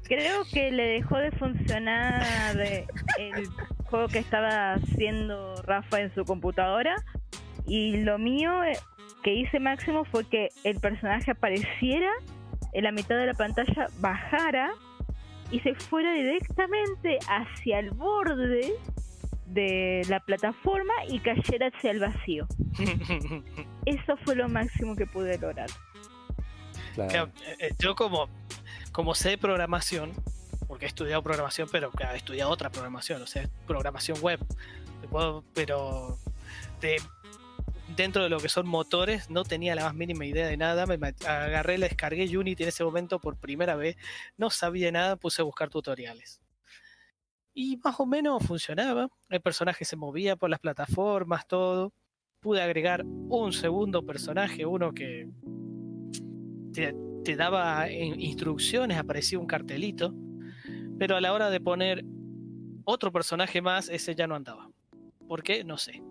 Creo 0.05 0.45
que 0.53 0.73
le 0.73 0.85
dejó 0.85 1.19
de 1.19 1.31
funcionar 1.33 2.27
el 3.19 3.49
juego 3.85 4.09
que 4.09 4.19
estaba 4.19 4.75
haciendo 4.75 5.55
Rafa 5.63 6.01
en 6.01 6.13
su 6.15 6.25
computadora. 6.25 6.97
Y 7.67 7.99
lo 7.99 8.19
mío 8.19 8.65
eh, 8.65 8.77
que 9.23 9.35
hice 9.35 9.61
máximo 9.61 10.05
fue 10.05 10.25
que 10.29 10.49
el 10.65 10.81
personaje 10.81 11.31
apareciera 11.31 12.11
en 12.73 12.85
la 12.85 12.93
mitad 12.93 13.17
de 13.17 13.27
la 13.27 13.35
pantalla, 13.35 13.89
bajara 13.99 14.73
y 15.51 15.61
se 15.61 15.75
fuera 15.75 16.13
directamente 16.13 17.19
hacia 17.29 17.81
el 17.81 17.91
borde 17.91 18.73
de 19.47 20.07
la 20.09 20.21
plataforma 20.21 20.93
y 21.09 21.19
cayera 21.19 21.69
hacia 21.75 21.91
el 21.91 22.01
vacío. 22.01 22.47
Eso 23.87 24.17
fue 24.25 24.37
lo 24.37 24.49
máximo 24.49 24.95
que 24.95 25.07
pude 25.07 25.39
lograr. 25.39 25.69
Claro. 26.95 27.31
Yo 27.79 27.95
como, 27.95 28.29
como 28.93 29.15
sé 29.15 29.31
de 29.31 29.39
programación, 29.39 30.13
porque 30.69 30.85
he 30.85 30.89
estudiado 30.89 31.23
programación, 31.23 31.69
pero 31.71 31.91
claro, 31.91 32.15
he 32.15 32.19
estudiado 32.19 32.51
otra 32.51 32.71
programación, 32.71 33.23
o 33.23 33.27
sea, 33.27 33.49
programación 33.67 34.19
web. 34.21 34.41
Pero 35.55 36.19
de 36.81 37.01
dentro 37.97 38.23
de 38.23 38.29
lo 38.29 38.39
que 38.39 38.49
son 38.49 38.67
motores, 38.67 39.31
no 39.31 39.45
tenía 39.45 39.75
la 39.75 39.85
más 39.85 39.95
mínima 39.95 40.25
idea 40.27 40.47
de 40.47 40.57
nada. 40.57 40.87
Me 40.87 40.95
agarré, 41.27 41.79
la 41.79 41.87
descargué 41.87 42.37
Unity 42.37 42.63
en 42.63 42.69
ese 42.69 42.85
momento 42.85 43.19
por 43.19 43.37
primera 43.37 43.77
vez. 43.77 43.97
No 44.37 44.51
sabía 44.51 44.91
nada, 44.93 45.17
puse 45.17 45.43
a 45.43 45.45
buscar 45.45 45.71
tutoriales. 45.71 46.41
Y 47.53 47.79
más 47.79 47.99
o 47.99 48.07
menos 48.07 48.45
funcionaba. 48.47 49.09
El 49.29 49.41
personaje 49.41 49.85
se 49.85 49.97
movía 49.97 50.37
por 50.37 50.51
las 50.51 50.61
plataformas, 50.61 51.47
todo. 51.47 51.93
Pude 52.41 52.63
agregar 52.63 53.05
un 53.05 53.53
segundo 53.53 54.05
personaje, 54.07 54.65
uno 54.65 54.93
que 54.93 55.29
te, 56.73 57.37
daba 57.37 57.91
instrucciones, 57.91 58.99
aparecía 58.99 59.39
un 59.39 59.47
cartelito. 59.47 60.15
Pero 60.99 61.17
a 61.17 61.21
la 61.21 61.33
hora 61.33 61.51
de 61.51 61.61
poner 61.61 62.05
otro 62.85 63.13
personaje 63.13 63.61
más, 63.61 63.89
ese 63.89 64.15
ya 64.15 64.27
no 64.27 64.35
andaba. 64.35 64.71
¿Por 65.27 65.43
qué? 65.43 65.65
No 65.65 65.77
sé. 65.77 66.03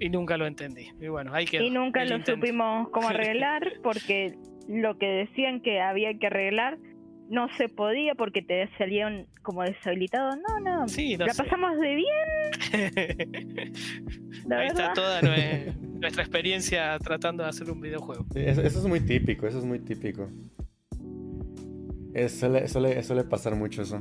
Y 0.00 0.08
nunca 0.10 0.36
lo 0.36 0.46
entendí. 0.46 0.90
Y 1.00 1.08
bueno, 1.08 1.34
hay 1.34 1.46
que. 1.46 1.62
Y 1.62 1.70
nunca 1.70 2.04
lo 2.04 2.24
supimos 2.24 2.88
cómo 2.90 3.08
arreglar, 3.10 3.74
porque 3.82 4.34
lo 4.68 4.98
que 4.98 5.06
decían 5.06 5.60
que 5.60 5.80
había 5.80 6.16
que 6.18 6.26
arreglar 6.26 6.78
no 7.28 7.48
se 7.56 7.68
podía 7.68 8.14
porque 8.14 8.42
te 8.42 8.68
salían 8.78 9.26
como 9.42 9.62
deshabilitado. 9.62 10.30
No, 10.36 10.60
no. 10.60 10.88
Sí, 10.88 11.16
la 11.16 11.26
pasamos 11.26 11.78
de 11.78 11.94
bien. 11.94 12.06
Ahí 14.50 14.68
está 14.68 14.92
toda 14.94 15.20
nuestra 15.22 16.22
experiencia 16.22 16.98
tratando 16.98 17.42
de 17.42 17.50
hacer 17.50 17.70
un 17.70 17.80
videojuego. 17.80 18.26
eso, 18.34 18.62
es 18.62 18.86
muy 18.86 19.00
típico, 19.00 19.46
eso 19.46 19.58
es 19.58 19.64
muy 19.64 19.80
típico. 19.80 20.30
suele, 22.28 22.68
suele, 22.68 23.02
suele 23.02 23.24
pasar 23.24 23.56
mucho 23.56 23.82
eso. 23.82 24.00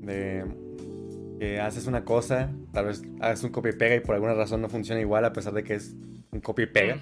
De 0.00 0.44
que 1.38 1.60
haces 1.60 1.86
una 1.86 2.04
cosa, 2.04 2.52
tal 2.72 2.86
vez 2.86 3.02
haces 3.20 3.44
un 3.44 3.50
copy 3.50 3.70
y 3.70 3.72
pega 3.72 3.94
y 3.94 4.00
por 4.00 4.14
alguna 4.14 4.34
razón 4.34 4.60
no 4.60 4.68
funciona 4.68 5.00
igual 5.00 5.24
a 5.24 5.32
pesar 5.32 5.52
de 5.52 5.64
que 5.64 5.74
es 5.74 5.94
un 6.30 6.40
copy 6.40 6.62
y 6.62 6.66
pega. 6.66 7.00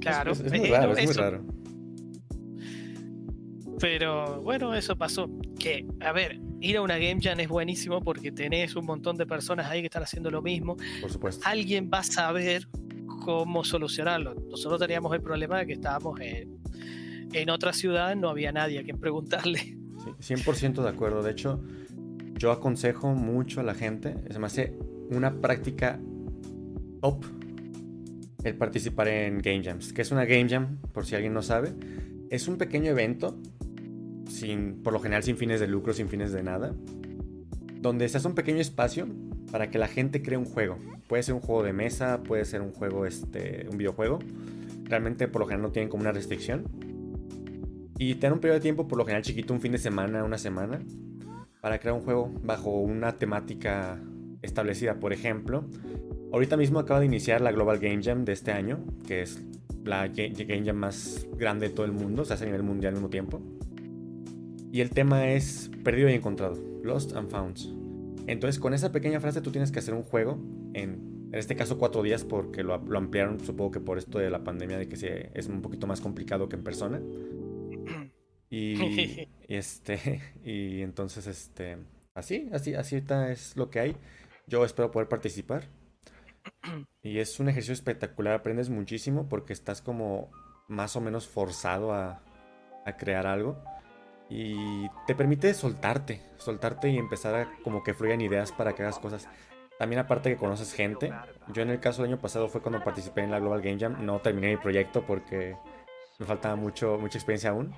Claro, 0.00 0.32
es, 0.32 0.42
muy 0.42 0.68
raro, 0.68 0.96
es 0.96 1.04
muy 1.04 1.14
raro. 1.14 1.44
Pero 3.78 4.40
bueno, 4.42 4.74
eso 4.74 4.96
pasó. 4.96 5.28
Que, 5.58 5.86
a 6.00 6.12
ver, 6.12 6.40
ir 6.60 6.76
a 6.76 6.82
una 6.82 6.98
Game 6.98 7.18
Jam 7.20 7.38
es 7.40 7.48
buenísimo 7.48 8.00
porque 8.00 8.32
tenés 8.32 8.74
un 8.76 8.86
montón 8.86 9.16
de 9.16 9.26
personas 9.26 9.68
ahí 9.68 9.80
que 9.80 9.86
están 9.86 10.02
haciendo 10.02 10.30
lo 10.30 10.40
mismo. 10.40 10.76
Por 11.00 11.10
supuesto. 11.10 11.44
Alguien 11.46 11.90
va 11.92 11.98
a 11.98 12.04
saber 12.04 12.68
cómo 13.24 13.64
solucionarlo. 13.64 14.34
Nosotros 14.34 14.80
teníamos 14.80 15.12
el 15.14 15.20
problema 15.20 15.58
de 15.58 15.66
que 15.66 15.72
estábamos 15.74 16.20
en, 16.20 16.58
en 17.32 17.50
otra 17.50 17.72
ciudad, 17.72 18.14
no 18.16 18.28
había 18.28 18.52
nadie 18.52 18.78
a 18.78 18.82
quien 18.82 18.98
preguntarle. 18.98 19.76
Sí, 20.20 20.34
100% 20.34 20.82
de 20.82 20.88
acuerdo. 20.88 21.22
De 21.22 21.30
hecho, 21.30 21.60
yo 22.42 22.50
aconsejo 22.50 23.14
mucho 23.14 23.60
a 23.60 23.62
la 23.62 23.72
gente, 23.72 24.16
se 24.28 24.38
me 24.40 24.46
hace 24.46 24.76
una 25.10 25.40
práctica 25.40 26.00
top 27.00 27.24
el 28.42 28.56
participar 28.56 29.06
en 29.06 29.38
Game 29.38 29.62
Jams. 29.62 29.92
¿Qué 29.92 30.02
es 30.02 30.10
una 30.10 30.24
Game 30.24 30.48
Jam? 30.48 30.78
Por 30.92 31.06
si 31.06 31.14
alguien 31.14 31.34
no 31.34 31.42
sabe. 31.42 31.72
Es 32.30 32.48
un 32.48 32.58
pequeño 32.58 32.90
evento, 32.90 33.38
sin, 34.28 34.82
por 34.82 34.92
lo 34.92 34.98
general 34.98 35.22
sin 35.22 35.36
fines 35.36 35.60
de 35.60 35.68
lucro, 35.68 35.92
sin 35.92 36.08
fines 36.08 36.32
de 36.32 36.42
nada, 36.42 36.74
donde 37.80 38.08
se 38.08 38.16
hace 38.16 38.26
un 38.26 38.34
pequeño 38.34 38.58
espacio 38.58 39.06
para 39.52 39.70
que 39.70 39.78
la 39.78 39.86
gente 39.86 40.20
cree 40.20 40.36
un 40.36 40.44
juego. 40.44 40.78
Puede 41.06 41.22
ser 41.22 41.36
un 41.36 41.42
juego 41.42 41.62
de 41.62 41.72
mesa, 41.72 42.24
puede 42.24 42.44
ser 42.44 42.60
un 42.60 42.72
juego, 42.72 43.06
este, 43.06 43.68
un 43.70 43.78
videojuego. 43.78 44.18
Realmente 44.82 45.28
por 45.28 45.42
lo 45.42 45.46
general 45.46 45.68
no 45.68 45.70
tienen 45.70 45.88
como 45.88 46.00
una 46.00 46.10
restricción. 46.10 46.64
Y 47.98 48.16
tener 48.16 48.32
un 48.32 48.40
periodo 48.40 48.58
de 48.58 48.62
tiempo, 48.62 48.88
por 48.88 48.98
lo 48.98 49.04
general 49.04 49.22
chiquito, 49.22 49.54
un 49.54 49.60
fin 49.60 49.70
de 49.70 49.78
semana, 49.78 50.24
una 50.24 50.38
semana, 50.38 50.80
para 51.62 51.78
crear 51.78 51.94
un 51.94 52.02
juego 52.02 52.28
bajo 52.42 52.70
una 52.80 53.18
temática 53.18 54.00
establecida. 54.42 54.98
Por 54.98 55.12
ejemplo, 55.12 55.64
ahorita 56.32 56.56
mismo 56.56 56.80
acaba 56.80 56.98
de 56.98 57.06
iniciar 57.06 57.40
la 57.40 57.52
Global 57.52 57.78
Game 57.78 58.02
Jam 58.02 58.24
de 58.24 58.32
este 58.32 58.50
año, 58.50 58.80
que 59.06 59.22
es 59.22 59.40
la 59.84 60.08
Game 60.08 60.64
Jam 60.64 60.76
más 60.76 61.24
grande 61.36 61.68
de 61.68 61.74
todo 61.74 61.86
el 61.86 61.92
mundo, 61.92 62.24
se 62.24 62.34
hace 62.34 62.44
a 62.44 62.46
nivel 62.46 62.64
mundial 62.64 62.90
al 62.90 62.94
mismo 62.94 63.10
tiempo. 63.10 63.40
Y 64.72 64.80
el 64.80 64.90
tema 64.90 65.30
es 65.30 65.70
perdido 65.84 66.10
y 66.10 66.14
encontrado, 66.14 66.58
Lost 66.82 67.14
and 67.14 67.30
Found. 67.30 67.58
Entonces 68.26 68.58
con 68.58 68.74
esa 68.74 68.90
pequeña 68.90 69.20
frase 69.20 69.40
tú 69.40 69.52
tienes 69.52 69.70
que 69.70 69.78
hacer 69.78 69.94
un 69.94 70.02
juego 70.02 70.40
en, 70.74 71.28
en 71.30 71.38
este 71.38 71.54
caso 71.54 71.78
cuatro 71.78 72.02
días 72.02 72.24
porque 72.24 72.64
lo, 72.64 72.76
lo, 72.78 72.98
ampliaron 72.98 73.38
supongo 73.38 73.70
que 73.70 73.80
por 73.80 73.98
esto 73.98 74.18
de 74.18 74.30
la 74.30 74.42
pandemia 74.42 74.78
de 74.78 74.88
que 74.88 74.96
se, 74.96 75.30
es 75.34 75.46
un 75.46 75.62
poquito 75.62 75.86
más 75.86 76.00
complicado 76.00 76.48
que 76.48 76.56
en 76.56 76.64
persona. 76.64 77.00
Y, 78.52 79.28
este, 79.48 80.20
y 80.44 80.82
entonces, 80.82 81.26
este, 81.26 81.78
así, 82.14 82.50
así, 82.52 82.74
así 82.74 82.96
ahorita 82.96 83.32
es 83.32 83.56
lo 83.56 83.70
que 83.70 83.80
hay. 83.80 83.96
Yo 84.46 84.64
espero 84.64 84.90
poder 84.90 85.08
participar. 85.08 85.64
Y 87.02 87.18
es 87.18 87.40
un 87.40 87.48
ejercicio 87.48 87.72
espectacular, 87.72 88.34
aprendes 88.34 88.68
muchísimo 88.68 89.28
porque 89.28 89.52
estás 89.52 89.80
como 89.80 90.30
más 90.68 90.96
o 90.96 91.00
menos 91.00 91.26
forzado 91.26 91.92
a, 91.92 92.22
a 92.84 92.96
crear 92.96 93.26
algo. 93.26 93.62
Y 94.28 94.88
te 95.06 95.14
permite 95.14 95.54
soltarte, 95.54 96.20
soltarte 96.36 96.90
y 96.90 96.98
empezar 96.98 97.34
a 97.34 97.52
como 97.62 97.82
que 97.82 97.94
fluyan 97.94 98.20
ideas 98.20 98.52
para 98.52 98.74
que 98.74 98.82
hagas 98.82 98.98
cosas. 98.98 99.28
También 99.78 100.00
aparte 100.00 100.30
que 100.30 100.36
conoces 100.36 100.74
gente. 100.74 101.12
Yo 101.52 101.62
en 101.62 101.70
el 101.70 101.80
caso 101.80 102.02
del 102.02 102.12
año 102.12 102.20
pasado 102.20 102.48
fue 102.48 102.60
cuando 102.60 102.84
participé 102.84 103.22
en 103.22 103.30
la 103.30 103.40
Global 103.40 103.62
Game 103.62 103.78
Jam. 103.78 104.04
No 104.04 104.20
terminé 104.20 104.50
mi 104.50 104.56
proyecto 104.56 105.04
porque 105.06 105.56
me 106.18 106.26
faltaba 106.26 106.56
mucho, 106.56 106.98
mucha 106.98 107.18
experiencia 107.18 107.50
aún. 107.50 107.74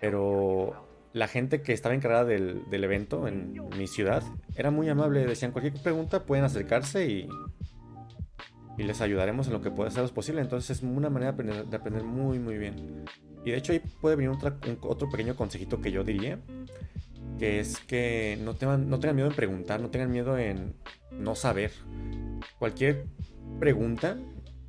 Pero 0.00 0.86
la 1.12 1.28
gente 1.28 1.62
que 1.62 1.72
estaba 1.72 1.94
encargada 1.94 2.24
del, 2.24 2.64
evento 2.70 3.26
en 3.28 3.60
mi 3.76 3.86
ciudad 3.86 4.22
era 4.56 4.70
muy 4.70 4.88
amable. 4.88 5.26
Decían 5.26 5.52
cualquier 5.52 5.82
pregunta 5.82 6.24
pueden 6.24 6.44
acercarse 6.44 7.06
y, 7.06 7.28
y 8.78 8.84
les 8.84 9.00
ayudaremos 9.00 9.48
en 9.48 9.52
lo 9.52 9.60
que 9.60 9.70
pueda 9.70 9.90
ser 9.90 10.08
posible. 10.10 10.40
Entonces 10.40 10.78
es 10.78 10.82
una 10.82 11.10
manera 11.10 11.32
de 11.32 11.76
aprender, 11.76 12.04
muy 12.04 12.38
muy 12.38 12.56
bien. 12.56 13.04
Y 13.44 13.50
de 13.50 13.56
hecho 13.56 13.72
ahí 13.72 13.80
puede 14.00 14.16
venir 14.16 14.30
otro 14.82 15.10
pequeño 15.10 15.34
consejito 15.36 15.80
que 15.80 15.90
yo 15.90 16.04
diría. 16.04 16.38
Que 17.38 17.60
es 17.60 17.78
que 17.78 18.38
no 18.42 18.54
tengan, 18.54 18.88
no 18.88 18.98
tengan 18.98 19.16
miedo 19.16 19.28
en 19.28 19.36
preguntar, 19.36 19.80
no 19.80 19.90
tengan 19.90 20.10
miedo 20.10 20.38
en 20.38 20.74
no 21.12 21.34
saber. 21.34 21.72
Cualquier 22.58 23.06
pregunta, 23.58 24.16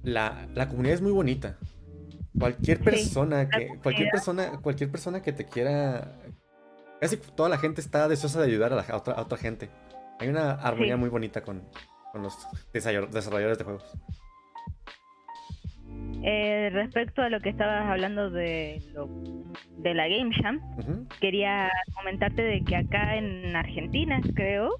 la, 0.04 0.48
la 0.54 0.70
comunidad 0.70 0.96
es 0.96 1.02
muy 1.02 1.12
bonita. 1.12 1.58
Cualquier 2.40 2.80
persona 2.80 3.50
que, 3.50 3.68
cualquier 3.84 4.10
persona, 4.10 4.52
cualquier 4.62 4.90
persona 4.90 5.22
que 5.22 5.34
te 5.34 5.46
quiera, 5.46 6.16
casi 7.00 7.18
toda 7.18 7.50
la 7.50 7.58
gente 7.58 7.82
está 7.82 8.08
deseosa 8.08 8.40
de 8.42 8.48
ayudar 8.48 8.74
a, 8.74 8.78
la, 8.78 8.96
otra, 8.96 9.20
otra, 9.20 9.38
gente. 9.38 9.70
Hay 10.20 10.28
una 10.28 10.52
armonía 10.52 10.98
muy 10.98 11.10
bonita 11.10 11.42
con, 11.42 11.62
con, 12.12 12.24
los 12.24 12.36
desarrolladores 12.74 13.58
de 13.58 13.64
juegos. 13.64 13.98
Eh, 16.24 16.70
respecto 16.74 17.22
a 17.22 17.30
lo 17.30 17.40
que 17.40 17.50
estabas 17.50 17.90
hablando 17.90 18.30
de, 18.30 18.82
lo, 18.94 19.08
de 19.78 19.94
la 19.94 20.08
Game 20.08 20.32
Jam, 20.36 20.60
quería 21.22 21.70
comentarte 21.96 22.42
de 22.42 22.64
que 22.64 22.76
acá 22.76 23.16
en 23.16 23.56
Argentina, 23.56 24.20
creo, 24.36 24.80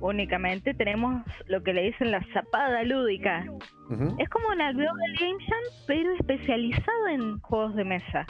únicamente 0.00 0.74
tenemos 0.74 1.22
lo 1.46 1.62
que 1.62 1.72
le 1.72 1.82
dicen 1.82 2.10
la 2.10 2.24
zapada 2.32 2.82
lúdica. 2.82 3.44
Es 4.18 4.28
como 4.28 4.48
una 4.48 4.72
Global 4.72 5.14
Game 5.18 5.44
Jam, 5.46 5.84
pero 5.86 6.12
especializado 6.14 7.08
en 7.08 7.40
juegos 7.40 7.74
de 7.74 7.84
mesa. 7.84 8.26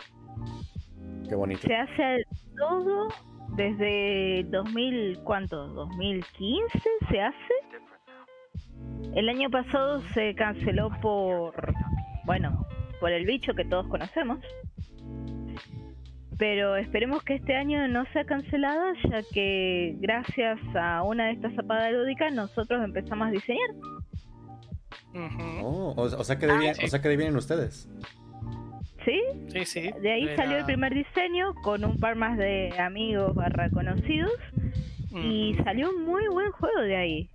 Qué 1.29 1.35
bonito. 1.35 1.61
Se 1.63 1.75
hace 1.75 2.25
todo 2.57 3.09
desde 3.57 4.45
2000, 4.51 5.21
¿cuánto? 5.25 5.69
2015 5.69 6.81
se 7.11 7.21
hace. 7.21 7.55
El 9.15 9.29
año 9.29 9.51
pasado 9.51 10.01
se 10.15 10.35
canceló 10.35 10.91
por, 11.01 11.75
bueno, 12.25 12.67
por 13.01 13.11
el 13.11 13.27
bicho 13.27 13.55
que 13.55 13.65
todos 13.65 13.87
conocemos 13.89 14.39
pero 16.41 16.75
esperemos 16.77 17.23
que 17.23 17.35
este 17.35 17.55
año 17.55 17.87
no 17.87 18.07
sea 18.15 18.25
cancelada, 18.25 18.95
ya 19.11 19.21
que 19.31 19.95
gracias 19.99 20.59
a 20.75 21.03
una 21.03 21.27
de 21.27 21.33
estas 21.33 21.55
zapadas 21.55 21.93
lúdicas 21.93 22.33
nosotros 22.33 22.83
empezamos 22.83 23.29
a 23.29 23.31
diseñar. 23.31 23.71
Oh, 25.63 25.95
o, 25.97 26.25
sea 26.25 26.39
que 26.39 26.47
de, 26.47 26.71
ah, 26.71 26.73
o 26.83 26.89
sea 26.89 27.03
que 27.03 27.15
vienen 27.15 27.37
ustedes. 27.37 27.91
¿Sí? 29.05 29.21
Sí, 29.49 29.65
sí. 29.67 29.91
De 30.01 30.13
ahí 30.13 30.35
salió 30.35 30.57
el 30.57 30.65
primer 30.65 30.95
diseño 30.95 31.53
con 31.63 31.85
un 31.85 31.99
par 31.99 32.17
más 32.17 32.39
de 32.39 32.73
amigos 32.79 33.35
barra 33.35 33.69
conocidos. 33.69 34.33
Y 35.13 35.57
salió 35.65 35.91
un 35.91 36.05
muy 36.05 36.29
buen 36.29 36.51
juego 36.53 36.81
de 36.83 36.97
ahí. 36.97 37.31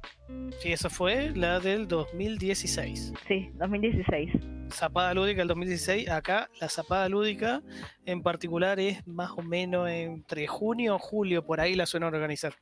Sí, 0.59 0.71
eso 0.71 0.89
fue 0.89 1.31
la 1.35 1.59
del 1.59 1.87
2016. 1.87 3.13
Sí, 3.27 3.49
2016. 3.55 4.31
Zapada 4.71 5.13
Lúdica 5.13 5.39
del 5.39 5.49
2016. 5.49 6.09
Acá 6.09 6.49
la 6.61 6.69
Zapada 6.69 7.09
Lúdica 7.09 7.61
en 8.05 8.23
particular 8.23 8.79
es 8.79 9.05
más 9.05 9.31
o 9.31 9.41
menos 9.41 9.89
entre 9.89 10.47
junio 10.47 10.95
o 10.95 10.99
julio, 10.99 11.45
por 11.45 11.59
ahí 11.59 11.75
la 11.75 11.85
suelen 11.85 12.13
organizar. 12.13 12.53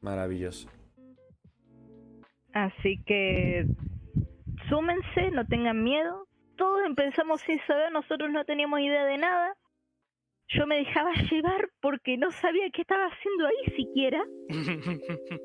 Maravilloso. 0.00 0.68
Así 2.52 3.02
que 3.04 3.66
súmense, 4.68 5.30
no 5.32 5.46
tengan 5.46 5.82
miedo. 5.82 6.26
Todos 6.56 6.80
empezamos 6.86 7.40
sin 7.42 7.58
saber, 7.66 7.92
nosotros 7.92 8.30
no 8.30 8.44
teníamos 8.44 8.80
idea 8.80 9.04
de 9.04 9.18
nada. 9.18 9.54
Yo 10.48 10.66
me 10.66 10.76
dejaba 10.76 11.12
llevar 11.30 11.68
porque 11.80 12.16
no 12.16 12.30
sabía 12.30 12.66
qué 12.72 12.82
estaba 12.82 13.06
haciendo 13.06 13.46
ahí 13.46 13.76
siquiera. 13.76 14.24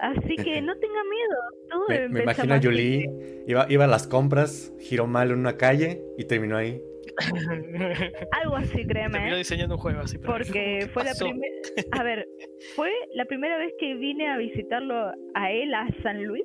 Así 0.00 0.36
que 0.36 0.60
no 0.62 0.74
tenga 0.78 1.04
miedo. 1.04 1.36
Todo 1.70 1.88
Me, 1.88 2.08
me 2.08 2.22
imagino 2.22 2.54
a 2.54 2.60
Julie, 2.60 3.06
iba, 3.46 3.66
iba 3.68 3.84
a 3.84 3.88
las 3.88 4.06
compras, 4.06 4.72
giró 4.80 5.06
mal 5.06 5.30
en 5.30 5.38
una 5.38 5.56
calle 5.56 6.02
y 6.18 6.24
terminó 6.24 6.56
ahí. 6.56 6.80
Algo 8.42 8.56
así, 8.56 8.86
créeme. 8.86 9.12
Terminó 9.12 9.34
¿eh? 9.34 9.38
diseñando 9.38 9.74
un 9.76 9.80
juego 9.80 10.00
así. 10.00 10.18
Porque 10.18 10.52
¿qué 10.80 10.88
fue 10.92 11.04
la 11.04 11.12
primera. 11.14 11.54
A 11.92 12.02
ver, 12.02 12.26
fue 12.74 12.90
la 13.14 13.24
primera 13.26 13.58
vez 13.58 13.72
que 13.78 13.94
vine 13.94 14.28
a 14.28 14.36
visitarlo 14.38 15.12
a 15.34 15.50
él 15.52 15.74
a 15.74 15.86
San 16.02 16.24
Luis. 16.24 16.44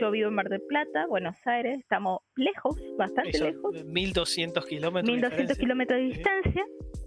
Yo 0.00 0.10
vivo 0.10 0.28
en 0.28 0.34
Mar 0.34 0.48
del 0.48 0.62
Plata, 0.68 1.06
Buenos 1.06 1.36
Aires. 1.44 1.78
Estamos 1.78 2.20
lejos, 2.36 2.80
bastante 2.96 3.38
lejos. 3.38 3.84
1200 3.84 4.66
kilómetros. 4.66 5.06
de 5.06 5.12
1200 5.12 5.58
diferencia. 5.58 5.62
kilómetros 5.62 6.00
de 6.00 6.06
Sí. 6.14 7.01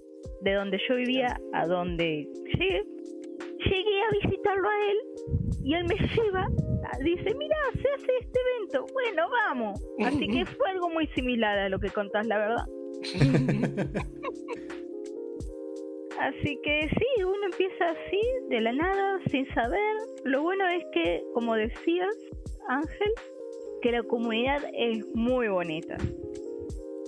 De 0.45 0.53
donde 0.53 0.79
yo 0.87 0.95
vivía 0.95 1.37
a 1.53 1.65
donde 1.65 2.29
llegué. 2.57 2.83
Llegué 3.65 4.01
a 4.01 4.11
visitarlo 4.21 4.69
a 4.69 4.91
él 4.91 4.97
y 5.63 5.73
él 5.73 5.85
me 5.85 5.95
lleva, 6.15 6.47
dice, 7.03 7.33
mira, 7.35 7.57
se 7.73 7.89
hace 7.95 8.11
este 8.21 8.39
evento, 8.39 8.85
bueno, 8.93 9.27
vamos. 9.29 9.83
Así 10.05 10.27
que 10.27 10.45
fue 10.45 10.69
algo 10.69 10.89
muy 10.89 11.07
similar 11.07 11.57
a 11.57 11.69
lo 11.69 11.79
que 11.79 11.89
contás, 11.89 12.27
la 12.27 12.37
verdad. 12.37 12.65
Así 16.19 16.59
que 16.63 16.87
sí, 16.87 17.23
uno 17.23 17.45
empieza 17.51 17.89
así, 17.89 18.21
de 18.49 18.61
la 18.61 18.71
nada, 18.71 19.19
sin 19.29 19.45
saber. 19.53 19.97
Lo 20.23 20.43
bueno 20.43 20.65
es 20.69 20.81
que, 20.93 21.21
como 21.33 21.55
decías, 21.55 22.15
Ángel, 22.69 23.11
que 23.81 23.91
la 23.91 24.01
comunidad 24.03 24.63
es 24.73 25.05
muy 25.13 25.49
bonita. 25.49 25.97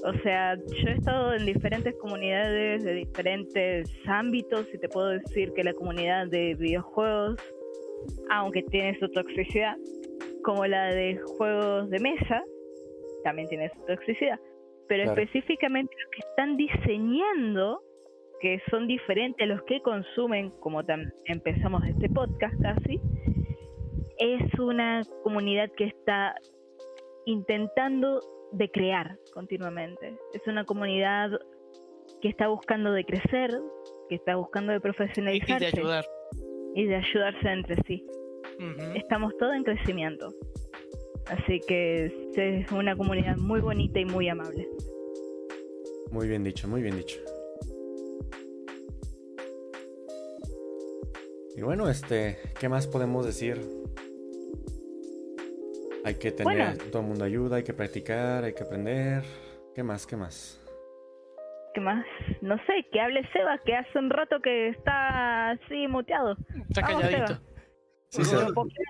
O 0.03 0.13
sea, 0.23 0.55
yo 0.55 0.89
he 0.89 0.93
estado 0.93 1.33
en 1.33 1.45
diferentes 1.45 1.95
comunidades 1.99 2.83
de 2.83 2.93
diferentes 2.93 3.89
ámbitos 4.07 4.67
y 4.73 4.77
te 4.77 4.87
puedo 4.89 5.07
decir 5.09 5.51
que 5.53 5.63
la 5.63 5.73
comunidad 5.73 6.27
de 6.27 6.55
videojuegos, 6.55 7.35
aunque 8.29 8.61
tiene 8.63 8.97
su 8.99 9.09
toxicidad, 9.09 9.75
como 10.43 10.65
la 10.65 10.85
de 10.85 11.17
juegos 11.37 11.89
de 11.89 11.99
mesa, 11.99 12.43
también 13.23 13.47
tiene 13.49 13.69
su 13.69 13.85
toxicidad. 13.85 14.39
Pero 14.87 15.03
Claro. 15.03 15.21
específicamente 15.21 15.93
los 15.93 16.11
que 16.11 16.29
están 16.29 16.57
diseñando, 16.57 17.81
que 18.39 18.61
son 18.69 18.87
diferentes 18.87 19.43
a 19.43 19.47
los 19.47 19.63
que 19.63 19.81
consumen, 19.81 20.51
como 20.59 20.81
empezamos 21.25 21.83
este 21.87 22.07
podcast 22.09 22.55
casi, 22.61 23.01
es 24.19 24.59
una 24.59 25.01
comunidad 25.23 25.69
que 25.75 25.85
está 25.85 26.35
intentando 27.25 28.19
de 28.51 28.69
crear 28.69 29.17
continuamente. 29.33 30.17
Es 30.33 30.45
una 30.47 30.65
comunidad 30.65 31.31
que 32.21 32.29
está 32.29 32.47
buscando 32.47 32.91
de 32.91 33.03
crecer, 33.05 33.51
que 34.09 34.15
está 34.15 34.35
buscando 34.35 34.71
de 34.71 34.77
Y, 34.77 34.79
y 34.79 34.81
profesionalizarse 34.81 35.71
de 35.71 35.81
ayudar. 35.81 36.05
y 36.75 36.85
de 36.85 36.95
ayudarse 36.95 37.49
entre 37.49 37.75
sí. 37.83 38.05
Estamos 38.95 39.35
todos 39.37 39.55
en 39.55 39.63
crecimiento. 39.63 40.33
Así 41.27 41.59
que 41.67 42.05
es 42.35 42.71
una 42.71 42.95
comunidad 42.95 43.37
muy 43.37 43.59
bonita 43.59 43.99
y 43.99 44.05
muy 44.05 44.29
amable. 44.29 44.67
Muy 46.11 46.27
bien 46.27 46.43
dicho, 46.43 46.67
muy 46.67 46.81
bien 46.81 46.95
dicho. 46.97 47.19
Y 51.55 51.61
bueno, 51.61 51.89
este, 51.89 52.37
¿qué 52.59 52.69
más 52.69 52.87
podemos 52.87 53.25
decir? 53.25 53.59
Hay 56.07 56.15
que 56.15 56.31
tener, 56.31 56.45
Bueno. 56.75 56.83
todo 56.89 57.01
el 57.01 57.07
mundo 57.09 57.25
ayuda, 57.25 57.57
hay 57.57 57.63
que 57.63 57.73
practicar, 57.73 58.45
hay 58.45 58.53
que 58.53 58.63
aprender. 58.63 59.25
¿Qué 59.75 59.83
más? 59.83 60.07
¿Qué 60.07 60.15
más? 60.15 60.57
¿Qué 61.73 61.81
más? 61.81 62.05
No 62.41 62.55
sé, 62.65 62.85
que 62.93 63.01
hable 63.01 63.27
Seba, 63.33 63.59
que 63.65 63.75
hace 63.75 63.99
un 63.99 64.09
rato 64.09 64.37
que 64.41 64.69
está 64.69 65.49
así 65.49 65.85
muteado. 65.89 66.37
Está 66.69 66.79
Vamos, 66.83 67.01
calladito. 67.01 67.27
Seba. 67.27 67.41
Sí, 68.09 68.21
Bueno, 68.23 68.47
se- 68.47 68.53
¿Por 68.53 68.67
qué? 68.69 68.83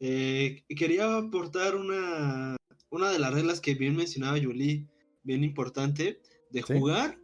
Eh, 0.00 0.62
quería 0.78 1.14
aportar 1.18 1.76
una, 1.76 2.56
una 2.88 3.10
de 3.10 3.18
las 3.18 3.34
reglas 3.34 3.60
que 3.60 3.74
bien 3.74 3.94
mencionaba 3.94 4.38
Julie, 4.42 4.86
bien 5.24 5.44
importante, 5.44 6.22
de 6.50 6.62
Sí. 6.62 6.72
jugar, 6.72 7.18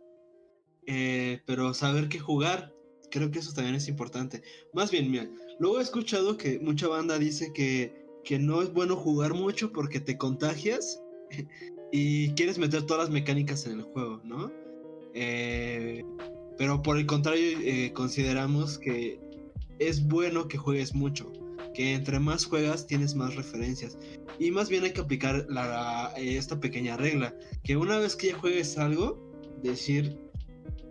eh, 0.87 1.41
pero 1.47 1.73
saber 1.73 2.11
qué 2.11 2.19
jugar. 2.19 2.71
Creo 3.11 3.31
que 3.31 3.39
eso 3.39 3.55
también 3.55 3.77
es 3.77 3.89
importante. 3.89 4.43
Más 4.75 4.91
bien, 4.91 5.11
mira, 5.11 5.27
luego 5.59 5.79
he 5.79 5.83
escuchado 5.83 6.37
que 6.37 6.59
mucha 6.59 6.87
banda 6.87 7.19
dice 7.19 7.51
que, 7.55 8.04
que 8.25 8.39
no 8.39 8.63
es 8.63 8.73
bueno 8.73 8.97
jugar 8.97 9.35
mucho 9.35 9.73
porque 9.73 10.01
te 10.01 10.17
contagias 10.17 11.01
y 11.93 12.31
quieres 12.35 12.59
meter 12.59 12.83
todas 12.83 13.05
las 13.05 13.11
mecánicas 13.11 13.67
en 13.67 13.81
el 13.81 13.83
juego, 13.83 14.21
¿no? 14.25 14.51
Eh, 15.15 16.05
pero 16.59 16.83
por 16.83 16.99
el 16.99 17.07
contrario, 17.07 17.59
eh, 17.63 17.93
consideramos 17.93 18.79
que 18.79 19.21
es 19.79 20.07
bueno 20.07 20.49
que 20.49 20.59
juegues 20.59 20.95
mucho 20.95 21.33
que 21.75 21.93
entre 21.95 22.21
más 22.21 22.47
juegas 22.47 22.87
tienes 22.87 23.15
más 23.15 23.35
referencias. 23.35 23.99
Y 24.39 24.51
más 24.51 24.71
bien 24.71 24.85
hay 24.85 24.93
que 24.93 25.03
aplicar 25.03 25.47
eh, 26.17 26.37
esta 26.37 26.59
pequeña 26.59 26.97
regla, 26.97 27.37
que 27.63 27.77
una 27.77 27.99
vez 27.99 28.17
que 28.17 28.29
ya 28.29 28.39
juegues 28.39 28.79
algo, 28.79 29.21
decir, 29.63 30.17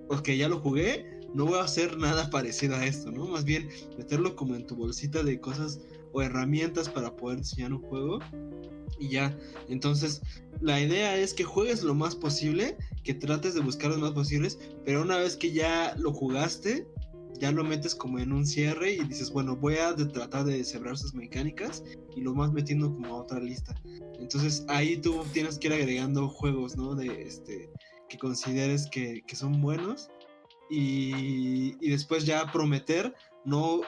ok, 0.09 0.29
ya 0.31 0.49
lo 0.49 0.59
jugué, 0.59 1.21
no 1.33 1.45
voy 1.45 1.57
a 1.57 1.63
hacer 1.63 1.97
nada 1.97 2.29
parecido 2.29 2.75
a 2.75 2.85
esto, 2.85 3.11
¿no? 3.11 3.25
Más 3.27 3.45
bien 3.45 3.69
meterlo 3.97 4.35
como 4.35 4.55
en 4.55 4.67
tu 4.67 4.75
bolsita 4.75 5.23
de 5.23 5.39
cosas 5.39 5.79
o 6.13 6.21
herramientas 6.21 6.87
para 6.87 7.15
poder 7.15 7.39
diseñar 7.39 7.73
un 7.73 7.81
juego. 7.81 8.19
Y 8.99 9.09
ya, 9.09 9.37
entonces 9.67 10.21
la 10.61 10.79
idea 10.79 11.17
es 11.17 11.33
que 11.33 11.43
juegues 11.43 11.83
lo 11.83 11.95
más 11.95 12.15
posible, 12.15 12.77
que 13.03 13.13
trates 13.13 13.55
de 13.55 13.61
buscar 13.61 13.91
lo 13.91 13.97
más 13.97 14.11
posibles, 14.11 14.59
pero 14.85 15.01
una 15.01 15.17
vez 15.17 15.35
que 15.35 15.51
ya 15.51 15.95
lo 15.97 16.13
jugaste, 16.13 16.87
ya 17.39 17.51
lo 17.51 17.63
metes 17.63 17.95
como 17.95 18.19
en 18.19 18.31
un 18.31 18.45
cierre 18.45 18.93
y 18.93 19.03
dices, 19.03 19.31
bueno, 19.31 19.55
voy 19.57 19.77
a 19.77 19.95
tratar 19.95 20.45
de 20.45 20.57
deshebrar 20.59 20.97
sus 20.97 21.13
mecánicas 21.13 21.83
y 22.15 22.21
lo 22.21 22.33
vas 22.33 22.53
metiendo 22.53 22.93
como 22.93 23.15
a 23.15 23.21
otra 23.23 23.39
lista. 23.39 23.75
Entonces 24.19 24.63
ahí 24.69 24.97
tú 24.97 25.25
tienes 25.33 25.57
que 25.57 25.67
ir 25.67 25.73
agregando 25.73 26.29
juegos, 26.29 26.77
¿no? 26.77 26.95
De 26.95 27.23
este 27.23 27.69
que 28.07 28.17
consideres 28.17 28.87
que, 28.89 29.23
que 29.25 29.35
son 29.35 29.59
buenos 29.59 30.09
y, 30.69 31.75
y 31.85 31.89
después 31.89 32.25
ya 32.25 32.51
prometer 32.51 33.13
no... 33.43 33.81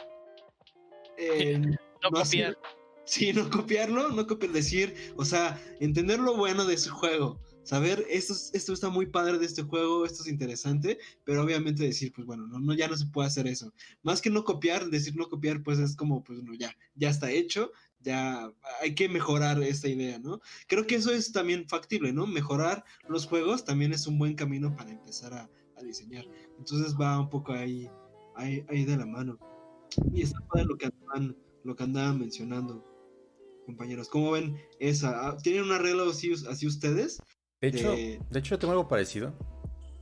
eh, 1.17 1.61
No 2.05 2.11
no 2.11 2.19
hacer- 2.19 2.53
copiar. 2.55 2.75
Sí, 3.07 3.33
no 3.33 3.49
copiarlo, 3.51 4.09
no 4.09 4.25
copiar, 4.25 4.51
decir, 4.51 4.95
o 5.15 5.23
sea, 5.25 5.61
entender 5.79 6.19
lo 6.19 6.35
bueno 6.35 6.65
de 6.65 6.73
ese 6.73 6.89
juego, 6.89 7.39
saber, 7.61 8.03
esto, 8.09 8.33
es- 8.33 8.49
esto 8.55 8.73
está 8.73 8.89
muy 8.89 9.05
padre 9.05 9.37
de 9.37 9.45
este 9.45 9.61
juego, 9.61 10.05
esto 10.07 10.23
es 10.23 10.27
interesante, 10.29 10.97
pero 11.23 11.43
obviamente 11.43 11.83
decir, 11.83 12.11
pues 12.15 12.25
bueno, 12.25 12.47
no, 12.47 12.59
no, 12.59 12.73
ya 12.73 12.87
no 12.87 12.97
se 12.97 13.05
puede 13.05 13.27
hacer 13.27 13.45
eso. 13.45 13.71
Más 14.01 14.21
que 14.23 14.31
no 14.31 14.43
copiar, 14.43 14.89
decir 14.89 15.15
no 15.15 15.29
copiar, 15.29 15.61
pues 15.61 15.77
es 15.77 15.95
como, 15.95 16.23
pues 16.23 16.41
no, 16.41 16.55
ya, 16.55 16.75
ya 16.95 17.09
está 17.11 17.29
hecho, 17.29 17.71
ya 18.01 18.51
hay 18.81 18.95
que 18.95 19.07
mejorar 19.07 19.61
esta 19.61 19.87
idea, 19.87 20.17
¿no? 20.17 20.39
Creo 20.67 20.87
que 20.87 20.95
eso 20.95 21.11
es 21.11 21.31
también 21.31 21.67
factible, 21.69 22.11
¿no? 22.11 22.25
Mejorar 22.25 22.83
los 23.07 23.27
juegos 23.27 23.65
también 23.65 23.93
es 23.93 24.07
un 24.07 24.17
buen 24.17 24.33
camino 24.33 24.75
para 24.75 24.89
empezar 24.91 25.31
a, 25.33 25.47
a 25.77 25.83
diseñar. 25.83 26.25
Entonces 26.57 26.95
va 26.99 27.19
un 27.19 27.29
poco 27.29 27.53
ahí, 27.53 27.87
ahí, 28.35 28.65
ahí 28.69 28.83
de 28.85 28.97
la 28.97 29.05
mano. 29.05 29.37
Y 30.13 30.23
está 30.23 30.39
padre 30.47 30.65
lo 30.65 30.75
que 30.77 30.87
andaban, 30.87 31.35
lo 31.65 31.75
que 31.75 31.83
andaban 31.83 32.19
mencionando 32.19 32.85
compañeros. 33.65 34.07
¿Cómo 34.07 34.31
ven 34.31 34.55
esa? 34.79 35.27
Ah, 35.27 35.37
¿Tienen 35.37 35.63
una 35.63 35.79
regla 35.79 36.03
así, 36.09 36.31
así 36.49 36.67
ustedes? 36.67 37.19
De 37.59 37.67
hecho, 37.69 37.91
de- 37.91 38.21
de 38.29 38.39
hecho, 38.39 38.59
tengo 38.59 38.71
algo 38.71 38.87
parecido. 38.87 39.33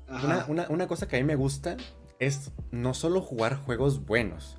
Una, 0.09 0.45
una- 0.47 0.67
una 0.69 0.87
cosa 0.87 1.07
que 1.07 1.15
a 1.15 1.19
mí 1.19 1.25
me 1.25 1.35
gusta 1.37 1.77
es 2.19 2.51
no 2.71 2.93
solo 2.93 3.21
jugar 3.21 3.55
juegos 3.55 4.05
buenos. 4.05 4.57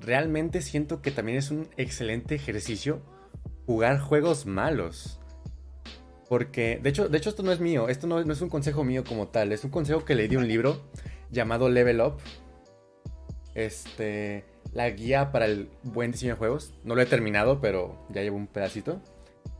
Realmente 0.00 0.60
siento 0.62 1.00
que 1.02 1.10
también 1.12 1.38
es 1.38 1.50
un 1.50 1.68
excelente 1.76 2.34
ejercicio 2.34 3.00
jugar 3.66 4.00
juegos 4.00 4.46
malos. 4.46 5.20
Porque, 6.28 6.78
de 6.82 6.90
hecho, 6.90 7.08
de 7.08 7.18
hecho 7.18 7.30
esto 7.30 7.42
no 7.42 7.52
es 7.52 7.60
mío, 7.60 7.88
esto 7.88 8.06
no, 8.06 8.22
no 8.24 8.32
es 8.32 8.40
un 8.40 8.48
consejo 8.48 8.82
mío 8.84 9.04
como 9.04 9.28
tal, 9.28 9.52
es 9.52 9.62
un 9.64 9.70
consejo 9.70 10.04
que 10.04 10.14
leí 10.14 10.28
de 10.28 10.36
un 10.36 10.46
libro 10.48 10.80
llamado 11.30 11.68
Level 11.68 12.00
Up. 12.00 12.14
Este, 13.54 14.44
la 14.72 14.88
guía 14.90 15.32
para 15.32 15.46
el 15.46 15.68
buen 15.82 16.12
diseño 16.12 16.34
de 16.34 16.38
juegos. 16.38 16.74
No 16.84 16.94
lo 16.94 17.02
he 17.02 17.06
terminado, 17.06 17.60
pero 17.60 18.06
ya 18.10 18.22
llevo 18.22 18.36
un 18.36 18.46
pedacito. 18.46 19.00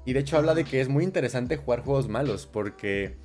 Y 0.05 0.13
de 0.13 0.21
hecho 0.21 0.37
habla 0.37 0.55
de 0.55 0.65
que 0.65 0.81
es 0.81 0.89
muy 0.89 1.05
interesante 1.05 1.57
jugar 1.57 1.83
juegos 1.83 2.09
malos 2.09 2.47
porque 2.47 3.17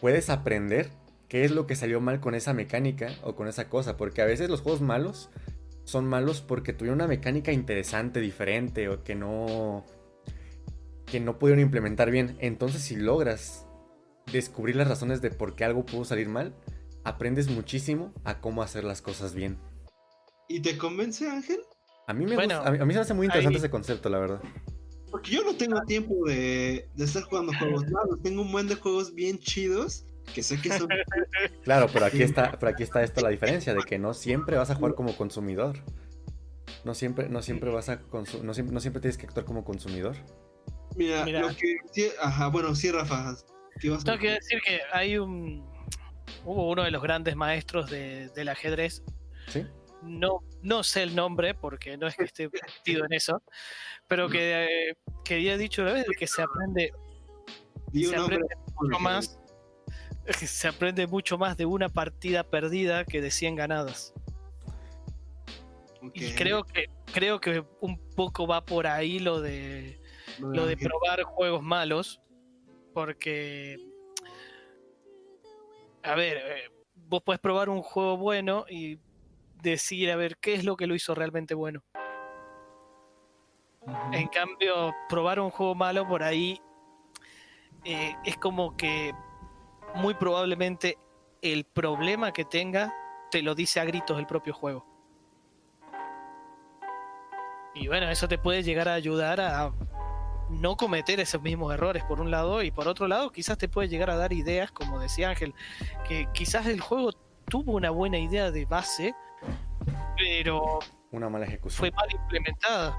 puedes 0.00 0.30
aprender 0.30 0.90
qué 1.28 1.44
es 1.44 1.50
lo 1.50 1.66
que 1.66 1.76
salió 1.76 2.00
mal 2.00 2.20
con 2.20 2.34
esa 2.34 2.52
mecánica 2.52 3.10
o 3.22 3.34
con 3.34 3.48
esa 3.48 3.68
cosa. 3.68 3.96
Porque 3.96 4.22
a 4.22 4.26
veces 4.26 4.48
los 4.50 4.62
juegos 4.62 4.80
malos 4.80 5.30
son 5.84 6.06
malos 6.06 6.40
porque 6.40 6.72
tuvieron 6.72 6.98
una 6.98 7.08
mecánica 7.08 7.52
interesante, 7.52 8.20
diferente 8.20 8.88
o 8.88 9.02
que 9.02 9.14
no 9.14 9.84
que 11.06 11.20
no 11.20 11.38
pudieron 11.38 11.60
implementar 11.60 12.10
bien. 12.10 12.36
Entonces 12.40 12.82
si 12.82 12.96
logras 12.96 13.66
descubrir 14.32 14.76
las 14.76 14.88
razones 14.88 15.20
de 15.20 15.30
por 15.30 15.54
qué 15.54 15.64
algo 15.64 15.84
pudo 15.84 16.04
salir 16.04 16.28
mal, 16.28 16.54
aprendes 17.04 17.50
muchísimo 17.50 18.12
a 18.24 18.40
cómo 18.40 18.62
hacer 18.62 18.84
las 18.84 19.02
cosas 19.02 19.34
bien. 19.34 19.58
¿Y 20.52 20.60
te 20.60 20.76
convence, 20.76 21.28
Ángel? 21.28 21.60
A 22.06 22.12
mí 22.14 22.26
me 22.26 22.34
Bueno, 22.34 22.56
gusta- 22.56 22.68
a 22.68 22.72
mí, 22.72 22.78
a 22.80 22.84
mí 22.84 22.92
se 22.92 22.98
me 22.98 23.02
hace 23.02 23.14
muy 23.14 23.26
interesante 23.26 23.56
ahí- 23.56 23.60
ese 23.60 23.70
concepto, 23.70 24.08
la 24.08 24.18
verdad. 24.18 24.40
Porque 25.10 25.30
yo 25.30 25.44
no 25.44 25.54
tengo 25.56 25.80
tiempo 25.82 26.14
de, 26.26 26.88
de 26.94 27.04
estar 27.04 27.22
jugando 27.24 27.52
juegos 27.58 27.84
malos. 27.90 28.20
Tengo 28.22 28.42
un 28.42 28.50
buen 28.52 28.66
de 28.66 28.76
juegos 28.76 29.14
bien 29.14 29.38
chidos 29.38 30.06
que 30.34 30.42
sé 30.42 30.60
que 30.60 30.70
son... 30.78 30.88
Claro, 31.64 31.86
pero 31.92 32.06
aquí 32.06 32.22
está, 32.22 32.52
pero 32.58 32.72
aquí 32.72 32.82
está 32.82 33.02
esto 33.02 33.20
la 33.20 33.28
diferencia 33.28 33.74
de 33.74 33.82
que 33.82 33.98
no 33.98 34.14
siempre 34.14 34.56
vas 34.56 34.70
a 34.70 34.74
jugar 34.74 34.94
como 34.94 35.14
consumidor. 35.16 35.76
No 36.84 36.94
siempre, 36.94 37.28
no 37.28 37.42
siempre 37.42 37.70
vas 37.70 37.88
a 37.88 38.00
consu- 38.00 38.40
no 38.42 38.54
siempre, 38.54 38.74
no 38.74 38.80
siempre 38.80 39.00
tienes 39.00 39.18
que 39.18 39.26
actuar 39.26 39.44
como 39.44 39.64
consumidor. 39.64 40.16
Mira, 40.96 41.24
Mira. 41.24 41.40
lo 41.40 41.48
que. 41.48 41.76
sí, 41.92 42.08
ajá, 42.20 42.48
bueno, 42.48 42.74
sí, 42.74 42.90
Rafa. 42.90 43.36
¿qué 43.80 43.90
vas 43.90 44.02
a 44.02 44.04
Tengo 44.04 44.18
que 44.18 44.30
decir 44.30 44.60
que 44.66 44.80
hay 44.92 45.18
un. 45.18 45.64
Hubo 46.44 46.70
uno 46.70 46.82
de 46.82 46.90
los 46.90 47.02
grandes 47.02 47.36
maestros 47.36 47.90
de- 47.90 48.28
del 48.30 48.48
ajedrez. 48.48 49.02
¿Sí? 49.48 49.64
No, 50.02 50.40
no 50.62 50.82
sé 50.82 51.02
el 51.02 51.14
nombre 51.14 51.54
porque 51.54 51.96
no 51.96 52.06
es 52.06 52.16
que 52.16 52.24
esté 52.24 52.48
metido 52.48 53.04
en 53.04 53.12
eso, 53.12 53.42
pero 54.08 54.28
que, 54.28 54.64
eh, 54.64 54.96
que 55.24 55.34
había 55.34 55.56
dicho 55.56 55.82
una 55.82 55.92
vez 55.92 56.06
que 56.18 56.26
se 56.26 56.42
aprende 56.42 56.92
se 57.92 58.16
aprende 58.16 58.56
mucho 58.80 58.98
más. 58.98 59.38
Se 60.24 60.68
aprende 60.68 61.08
mucho 61.08 61.36
más 61.36 61.56
de 61.56 61.66
una 61.66 61.88
partida 61.88 62.44
perdida 62.44 63.04
que 63.04 63.20
de 63.20 63.32
100 63.32 63.56
ganadas. 63.56 64.14
Y 66.14 66.30
creo 66.34 66.62
que, 66.62 66.86
creo 67.12 67.40
que 67.40 67.64
un 67.80 67.98
poco 68.14 68.46
va 68.46 68.64
por 68.64 68.86
ahí 68.86 69.18
lo 69.18 69.40
de 69.40 70.00
lo 70.38 70.66
de 70.66 70.76
probar 70.76 71.24
juegos 71.24 71.62
malos. 71.64 72.20
Porque. 72.94 73.76
A 76.04 76.14
ver, 76.14 76.36
eh, 76.36 76.70
vos 76.94 77.20
podés 77.22 77.40
probar 77.40 77.68
un 77.68 77.82
juego 77.82 78.16
bueno 78.16 78.64
y 78.68 79.00
decir, 79.62 80.10
a 80.10 80.16
ver, 80.16 80.36
qué 80.38 80.54
es 80.54 80.64
lo 80.64 80.76
que 80.76 80.86
lo 80.86 80.94
hizo 80.94 81.14
realmente 81.14 81.54
bueno. 81.54 81.82
En 84.12 84.28
cambio, 84.28 84.94
probar 85.08 85.40
un 85.40 85.50
juego 85.50 85.74
malo 85.74 86.06
por 86.06 86.22
ahí 86.22 86.60
eh, 87.84 88.14
es 88.24 88.36
como 88.36 88.76
que 88.76 89.12
muy 89.96 90.14
probablemente 90.14 90.98
el 91.40 91.64
problema 91.64 92.32
que 92.32 92.44
tenga 92.44 92.94
te 93.30 93.42
lo 93.42 93.54
dice 93.54 93.80
a 93.80 93.84
gritos 93.84 94.18
el 94.18 94.26
propio 94.26 94.54
juego. 94.54 94.86
Y 97.74 97.88
bueno, 97.88 98.08
eso 98.10 98.28
te 98.28 98.38
puede 98.38 98.62
llegar 98.62 98.88
a 98.88 98.94
ayudar 98.94 99.40
a 99.40 99.72
no 100.50 100.76
cometer 100.76 101.18
esos 101.18 101.40
mismos 101.40 101.72
errores 101.72 102.04
por 102.04 102.20
un 102.20 102.30
lado 102.30 102.62
y 102.62 102.70
por 102.70 102.86
otro 102.86 103.08
lado 103.08 103.32
quizás 103.32 103.56
te 103.56 103.68
puede 103.68 103.88
llegar 103.88 104.10
a 104.10 104.16
dar 104.16 104.32
ideas, 104.32 104.70
como 104.70 105.00
decía 105.00 105.30
Ángel, 105.30 105.54
que 106.06 106.28
quizás 106.32 106.66
el 106.66 106.80
juego 106.80 107.12
tuvo 107.48 107.72
una 107.72 107.90
buena 107.90 108.18
idea 108.18 108.50
de 108.50 108.66
base, 108.66 109.14
pero 110.16 110.78
Una 111.10 111.28
mala 111.28 111.46
ejecución. 111.46 111.78
fue 111.78 111.90
mal 111.92 112.08
implementada. 112.12 112.98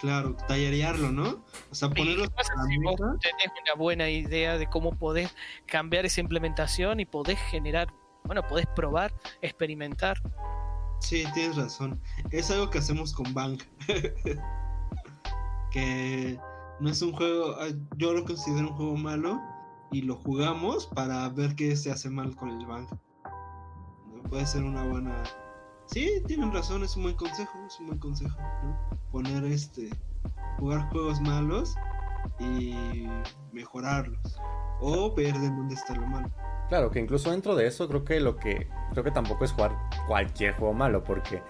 Claro, 0.00 0.36
tallerearlo, 0.46 1.10
¿no? 1.10 1.42
O 1.70 1.74
sea, 1.74 1.88
¿Y 1.88 1.94
ponerlo 1.94 2.24
qué 2.24 2.30
pasa 2.30 2.52
si 2.68 2.78
vos 2.78 2.96
tenés 2.96 3.52
una 3.62 3.74
buena 3.76 4.10
idea 4.10 4.58
de 4.58 4.66
cómo 4.66 4.92
podés 4.92 5.34
cambiar 5.66 6.04
esa 6.04 6.20
implementación 6.20 7.00
y 7.00 7.06
podés 7.06 7.38
generar, 7.50 7.88
bueno, 8.24 8.46
podés 8.46 8.66
probar, 8.66 9.14
experimentar? 9.40 10.20
Sí, 11.00 11.24
tienes 11.32 11.56
razón. 11.56 12.00
Es 12.30 12.50
algo 12.50 12.68
que 12.68 12.78
hacemos 12.78 13.14
con 13.14 13.32
Bank. 13.32 13.62
que 15.70 16.38
no 16.80 16.90
es 16.90 17.00
un 17.00 17.12
juego, 17.12 17.56
ah, 17.58 17.68
yo 17.96 18.12
lo 18.12 18.24
considero 18.24 18.68
un 18.68 18.76
juego 18.76 18.96
malo 18.96 19.40
y 19.92 20.02
lo 20.02 20.16
jugamos 20.16 20.86
para 20.86 21.28
ver 21.30 21.54
qué 21.54 21.74
se 21.74 21.90
hace 21.90 22.10
mal 22.10 22.34
con 22.36 22.50
el 22.50 22.66
Bank. 22.66 22.90
Puede 24.28 24.46
ser 24.46 24.62
una 24.64 24.84
buena... 24.84 25.22
Sí, 25.86 26.22
tienen 26.26 26.52
razón, 26.52 26.82
es 26.82 26.96
un 26.96 27.04
buen 27.04 27.14
consejo, 27.14 27.58
es 27.66 27.78
un 27.80 27.86
buen 27.86 27.98
consejo. 27.98 28.36
¿no? 28.62 29.00
Poner 29.12 29.44
este, 29.44 29.90
jugar 30.58 30.88
juegos 30.90 31.20
malos 31.20 31.74
y 32.38 33.06
mejorarlos. 33.52 34.40
O 34.80 35.14
ver 35.14 35.32
de 35.34 35.48
dónde 35.48 35.74
está 35.74 35.94
lo 35.94 36.06
malo. 36.06 36.30
Claro, 36.68 36.90
que 36.90 36.98
incluso 36.98 37.30
dentro 37.30 37.54
de 37.54 37.66
eso 37.66 37.88
creo 37.88 38.04
que 38.04 38.20
lo 38.20 38.36
que 38.36 38.68
creo 38.90 39.04
que 39.04 39.12
tampoco 39.12 39.44
es 39.44 39.52
jugar 39.52 39.76
cualquier 40.06 40.54
juego 40.54 40.74
malo, 40.74 41.04
porque 41.04 41.42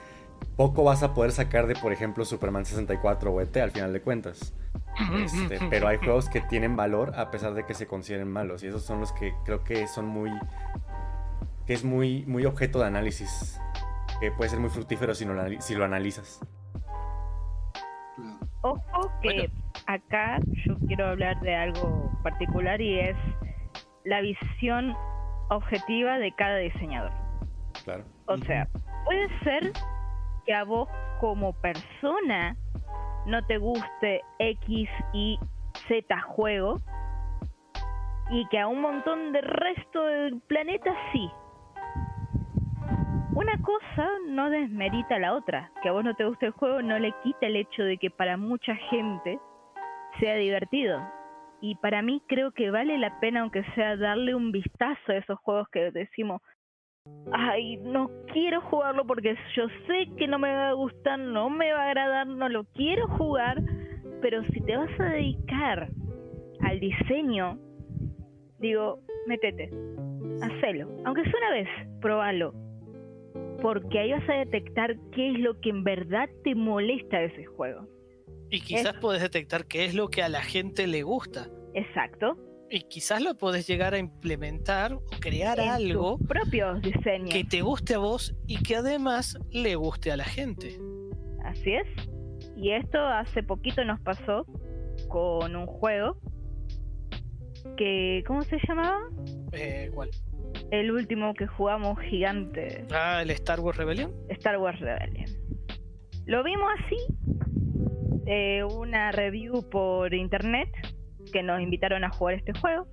poco 0.56 0.84
vas 0.84 1.02
a 1.02 1.14
poder 1.14 1.32
sacar 1.32 1.66
de, 1.66 1.74
por 1.74 1.92
ejemplo, 1.92 2.24
Superman 2.24 2.66
64 2.66 3.32
o 3.32 3.40
ET 3.40 3.56
al 3.56 3.70
final 3.70 3.92
de 3.92 4.02
cuentas. 4.02 4.52
Este, 5.22 5.58
pero 5.68 5.88
hay 5.88 5.98
juegos 5.98 6.28
que 6.28 6.40
tienen 6.40 6.74
valor 6.74 7.14
a 7.18 7.30
pesar 7.30 7.52
de 7.52 7.66
que 7.66 7.74
se 7.74 7.86
consideren 7.86 8.32
malos 8.32 8.62
y 8.62 8.68
esos 8.68 8.82
son 8.82 9.00
los 9.00 9.12
que 9.12 9.34
creo 9.44 9.62
que 9.62 9.86
son 9.88 10.06
muy 10.06 10.30
que 11.66 11.74
es 11.74 11.84
muy 11.84 12.24
muy 12.24 12.46
objeto 12.46 12.78
de 12.78 12.86
análisis 12.86 13.60
que 14.20 14.30
puede 14.32 14.50
ser 14.50 14.60
muy 14.60 14.70
fructífero 14.70 15.14
si, 15.14 15.26
no 15.26 15.34
lo 15.34 15.60
si 15.60 15.74
lo 15.74 15.84
analizas. 15.84 16.40
Ojo 18.62 19.12
que 19.22 19.48
Bueno. 19.48 19.54
acá 19.86 20.38
yo 20.64 20.74
quiero 20.86 21.06
hablar 21.08 21.40
de 21.40 21.54
algo 21.54 22.10
particular 22.22 22.80
y 22.80 22.98
es 22.98 23.16
la 24.04 24.20
visión 24.20 24.96
objetiva 25.50 26.18
de 26.18 26.32
cada 26.32 26.56
diseñador. 26.58 27.12
Claro. 27.84 28.04
O 28.26 28.36
sea, 28.38 28.66
puede 29.04 29.28
ser 29.44 29.72
que 30.44 30.54
a 30.54 30.64
vos 30.64 30.88
como 31.20 31.52
persona 31.60 32.56
no 33.26 33.44
te 33.46 33.58
guste 33.58 34.22
X 34.38 34.88
y 35.12 35.38
Z 35.88 36.20
juego 36.22 36.80
y 38.30 38.46
que 38.48 38.58
a 38.58 38.66
un 38.66 38.80
montón 38.80 39.32
de 39.32 39.40
resto 39.40 40.02
del 40.02 40.40
planeta 40.42 40.90
sí. 41.12 41.30
Una 43.36 43.60
cosa 43.60 44.08
no 44.28 44.48
desmerita 44.48 45.18
la 45.18 45.34
otra. 45.34 45.70
Que 45.82 45.90
a 45.90 45.92
vos 45.92 46.02
no 46.02 46.14
te 46.14 46.24
guste 46.24 46.46
el 46.46 46.52
juego 46.52 46.80
no 46.80 46.98
le 46.98 47.12
quita 47.22 47.46
el 47.46 47.56
hecho 47.56 47.82
de 47.82 47.98
que 47.98 48.08
para 48.10 48.38
mucha 48.38 48.74
gente 48.88 49.38
sea 50.18 50.36
divertido. 50.36 50.98
Y 51.60 51.74
para 51.74 52.00
mí 52.00 52.22
creo 52.28 52.52
que 52.52 52.70
vale 52.70 52.96
la 52.96 53.20
pena, 53.20 53.42
aunque 53.42 53.62
sea 53.74 53.98
darle 53.98 54.34
un 54.34 54.52
vistazo 54.52 55.12
a 55.12 55.16
esos 55.16 55.38
juegos 55.40 55.68
que 55.68 55.90
decimos, 55.90 56.40
ay, 57.30 57.76
no 57.76 58.10
quiero 58.32 58.62
jugarlo 58.62 59.06
porque 59.06 59.36
yo 59.54 59.68
sé 59.86 60.08
que 60.16 60.26
no 60.26 60.38
me 60.38 60.54
va 60.54 60.70
a 60.70 60.72
gustar, 60.72 61.18
no 61.18 61.50
me 61.50 61.72
va 61.72 61.82
a 61.82 61.86
agradar, 61.88 62.26
no 62.26 62.48
lo 62.48 62.64
quiero 62.72 63.06
jugar, 63.18 63.62
pero 64.22 64.44
si 64.44 64.62
te 64.62 64.78
vas 64.78 64.98
a 64.98 65.10
dedicar 65.10 65.90
al 66.62 66.80
diseño, 66.80 67.58
digo, 68.60 69.00
métete, 69.26 69.68
hacelo, 70.40 70.88
aunque 71.04 71.22
sea 71.24 71.34
una 71.38 71.50
vez, 71.50 71.68
probalo, 72.00 72.65
porque 73.62 73.98
ahí 73.98 74.12
vas 74.12 74.28
a 74.28 74.34
detectar 74.34 74.96
qué 75.12 75.32
es 75.32 75.38
lo 75.38 75.60
que 75.60 75.70
en 75.70 75.84
verdad 75.84 76.28
te 76.44 76.54
molesta 76.54 77.18
de 77.18 77.26
ese 77.26 77.44
juego. 77.46 77.86
Y 78.50 78.60
quizás 78.60 78.92
Eso. 78.92 79.00
podés 79.00 79.22
detectar 79.22 79.66
qué 79.66 79.84
es 79.84 79.94
lo 79.94 80.08
que 80.08 80.22
a 80.22 80.28
la 80.28 80.42
gente 80.42 80.86
le 80.86 81.02
gusta. 81.02 81.48
Exacto. 81.74 82.36
Y 82.70 82.80
quizás 82.82 83.22
lo 83.22 83.36
podés 83.36 83.66
llegar 83.66 83.94
a 83.94 83.98
implementar 83.98 84.92
o 84.92 85.02
crear 85.20 85.58
en 85.60 85.68
algo 85.68 86.18
propios 86.18 86.82
diseños. 86.82 87.30
que 87.30 87.44
te 87.44 87.62
guste 87.62 87.94
a 87.94 87.98
vos 87.98 88.34
y 88.46 88.62
que 88.62 88.76
además 88.76 89.38
le 89.50 89.76
guste 89.76 90.10
a 90.10 90.16
la 90.16 90.24
gente. 90.24 90.78
Así 91.44 91.72
es. 91.72 91.86
Y 92.56 92.72
esto 92.72 92.98
hace 92.98 93.42
poquito 93.42 93.84
nos 93.84 94.00
pasó 94.00 94.46
con 95.08 95.54
un 95.54 95.66
juego 95.66 96.18
que, 97.76 98.24
¿cómo 98.26 98.42
se 98.42 98.58
llamaba? 98.66 98.98
Eh, 99.52 99.90
¿cuál? 99.94 100.10
El 100.70 100.90
último 100.90 101.34
que 101.34 101.46
jugamos 101.46 101.98
gigante, 102.00 102.84
Ah, 102.92 103.22
el 103.22 103.30
Star 103.30 103.60
Wars 103.60 103.78
Rebellion. 103.78 104.12
Star 104.30 104.58
Wars 104.58 104.78
Rebellion. 104.80 105.26
Lo 106.26 106.42
vimos 106.42 106.68
así, 106.80 106.96
eh, 108.26 108.64
una 108.64 109.12
review 109.12 109.68
por 109.70 110.12
internet 110.12 110.68
que 111.32 111.42
nos 111.42 111.60
invitaron 111.60 112.02
a 112.04 112.10
jugar 112.10 112.34
este 112.34 112.52
juego. 112.60 112.86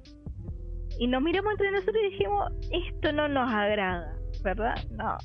Y 0.99 1.07
nos 1.07 1.23
miramos 1.23 1.53
entre 1.53 1.71
nosotros 1.71 1.97
y 2.03 2.11
dijimos, 2.11 2.51
esto 2.71 3.11
no 3.11 3.27
nos 3.27 3.51
agrada, 3.51 4.15
¿verdad? 4.43 4.75
No, 4.91 5.17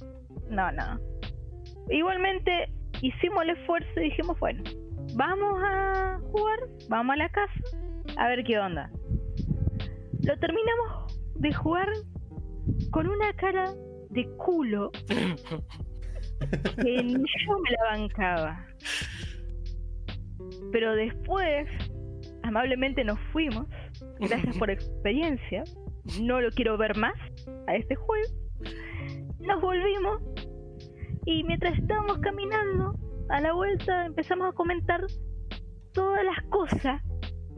no, 0.48 0.72
no. 0.72 0.98
Igualmente 1.90 2.72
hicimos 3.02 3.42
el 3.42 3.50
esfuerzo 3.50 3.88
y 3.96 4.04
dijimos, 4.04 4.38
bueno, 4.40 4.62
vamos 5.14 5.60
a 5.62 6.18
jugar, 6.30 6.58
vamos 6.88 7.14
a 7.14 7.16
la 7.18 7.28
casa, 7.28 7.52
a 8.16 8.28
ver 8.28 8.42
qué 8.44 8.58
onda. 8.58 8.90
Lo 10.26 10.38
terminamos 10.38 11.20
de 11.34 11.52
jugar 11.52 11.88
con 12.90 13.06
una 13.06 13.32
cara 13.34 13.72
de 14.10 14.28
culo 14.36 14.90
que 16.82 17.02
ni 17.02 17.14
yo 17.46 17.58
me 17.62 17.70
la 17.70 17.84
bancaba. 17.90 18.66
Pero 20.72 20.94
después, 20.94 21.68
amablemente 22.42 23.04
nos 23.04 23.18
fuimos. 23.32 23.66
Gracias 24.20 24.56
por 24.56 24.70
experiencia. 24.70 25.64
No 26.20 26.40
lo 26.40 26.50
quiero 26.50 26.78
ver 26.78 26.96
más 26.96 27.14
a 27.66 27.74
este 27.74 27.94
juego. 27.94 28.28
Nos 29.40 29.60
volvimos 29.60 30.22
y 31.24 31.44
mientras 31.44 31.78
estábamos 31.78 32.18
caminando 32.18 32.94
a 33.28 33.40
la 33.40 33.52
vuelta 33.52 34.06
empezamos 34.06 34.48
a 34.48 34.52
comentar 34.52 35.04
todas 35.92 36.24
las 36.24 36.42
cosas 36.48 37.02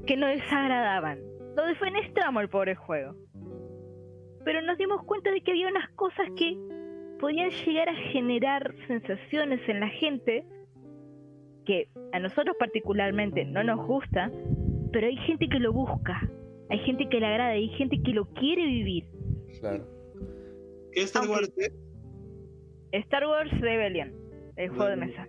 que 0.07 0.17
nos 0.17 0.31
desagradaban. 0.31 1.19
Lo 1.57 1.65
defenestramos 1.67 2.43
el 2.43 2.49
pobre 2.49 2.75
juego. 2.75 3.15
Pero 4.45 4.63
nos 4.63 4.79
dimos 4.79 5.03
cuenta 5.05 5.31
de 5.31 5.41
que 5.43 5.51
había 5.51 5.69
unas 5.69 5.89
cosas 5.91 6.27
que 6.37 6.57
podían 7.21 7.51
llegar 7.51 7.89
a 7.89 7.95
generar 7.95 8.75
sensaciones 8.87 9.61
en 9.69 9.81
la 9.81 9.89
gente 9.89 10.45
que 11.67 11.89
a 12.13 12.19
nosotros 12.19 12.57
particularmente 12.59 13.45
no 13.45 13.63
nos 13.63 13.87
gusta, 13.87 14.31
pero 14.93 15.07
hay 15.07 15.17
gente 15.19 15.47
que 15.49 15.59
lo 15.59 15.73
busca, 15.73 16.29
hay 16.71 16.79
gente 16.81 17.09
que 17.09 17.21
le 17.21 17.27
agrada, 17.27 17.51
hay 17.51 17.69
gente 17.71 18.01
que 18.03 18.13
lo 18.13 18.27
quiere 18.33 18.65
vivir. 18.65 19.05
Claro. 19.61 19.87
¿Qué 20.93 21.03
Star 21.03 21.29
Wars? 21.29 21.53
eh? 21.59 21.71
Star 22.93 23.27
Wars 23.27 23.51
Rebellion, 23.61 24.13
el 24.57 24.71
juego 24.71 24.87
de 24.87 24.97
mesa. 24.97 25.29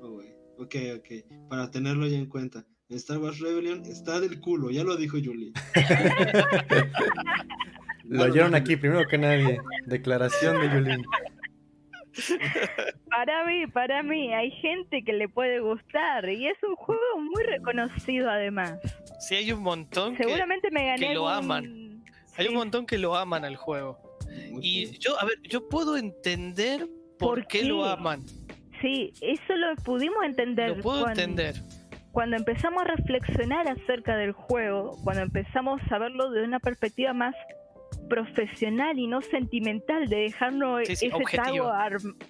Oh, 0.00 0.20
Ok, 0.56 0.76
ok. 0.96 1.48
Para 1.50 1.70
tenerlo 1.70 2.06
ya 2.06 2.16
en 2.16 2.26
cuenta. 2.26 2.64
Star 2.90 3.18
Wars 3.18 3.40
Rebellion 3.40 3.82
está 3.86 4.20
del 4.20 4.40
culo, 4.40 4.70
ya 4.70 4.84
lo 4.84 4.96
dijo 4.96 5.18
Julie. 5.22 5.52
lo 8.08 8.24
oyeron 8.24 8.54
aquí 8.54 8.76
primero 8.76 9.06
que 9.08 9.18
nadie. 9.18 9.58
Declaración 9.86 10.60
de 10.60 10.68
Julie. 10.68 11.04
Para 13.10 13.44
mí, 13.44 13.66
para 13.66 14.02
mí, 14.02 14.32
hay 14.32 14.50
gente 14.52 15.02
que 15.02 15.12
le 15.12 15.28
puede 15.28 15.60
gustar 15.60 16.28
y 16.28 16.46
es 16.46 16.56
un 16.62 16.76
juego 16.76 17.02
muy 17.18 17.42
reconocido 17.44 18.30
además. 18.30 18.78
Sí, 19.20 19.34
hay 19.34 19.52
un 19.52 19.62
montón 19.62 20.16
Seguramente 20.16 20.68
que, 20.68 20.74
me 20.74 20.86
gané 20.86 21.08
que 21.08 21.14
lo 21.14 21.28
aman. 21.28 22.02
Hay 22.36 22.48
un 22.48 22.54
montón 22.54 22.86
que 22.86 22.98
lo 22.98 23.16
aman 23.16 23.44
al 23.44 23.56
juego. 23.56 23.98
Y 24.60 24.98
yo, 24.98 25.18
a 25.20 25.24
ver, 25.24 25.40
yo 25.42 25.68
puedo 25.68 25.96
entender 25.96 26.88
por, 27.18 27.46
qué, 27.46 27.64
lo 27.64 27.84
aman. 27.84 28.24
Sí, 28.80 29.12
eso 29.20 29.56
lo 29.56 29.74
pudimos 29.76 30.24
entender. 30.24 30.76
Lo 30.76 30.82
puedo 30.82 31.08
entender. 31.08 31.54
Cuando 32.12 32.36
empezamos 32.36 32.82
a 32.82 32.86
reflexionar 32.96 33.66
acerca 33.68 34.16
del 34.16 34.32
juego, 34.32 34.96
cuando 35.02 35.22
empezamos 35.22 35.80
a 35.90 35.98
verlo 35.98 36.30
de 36.30 36.44
una 36.44 36.60
perspectiva 36.60 37.12
más 37.12 37.34
profesional 38.08 38.98
y 38.98 39.06
no 39.06 39.20
sentimental 39.22 40.08
de 40.08 40.16
dejarnos 40.16 40.88
ese 40.88 41.10
trago 41.30 41.70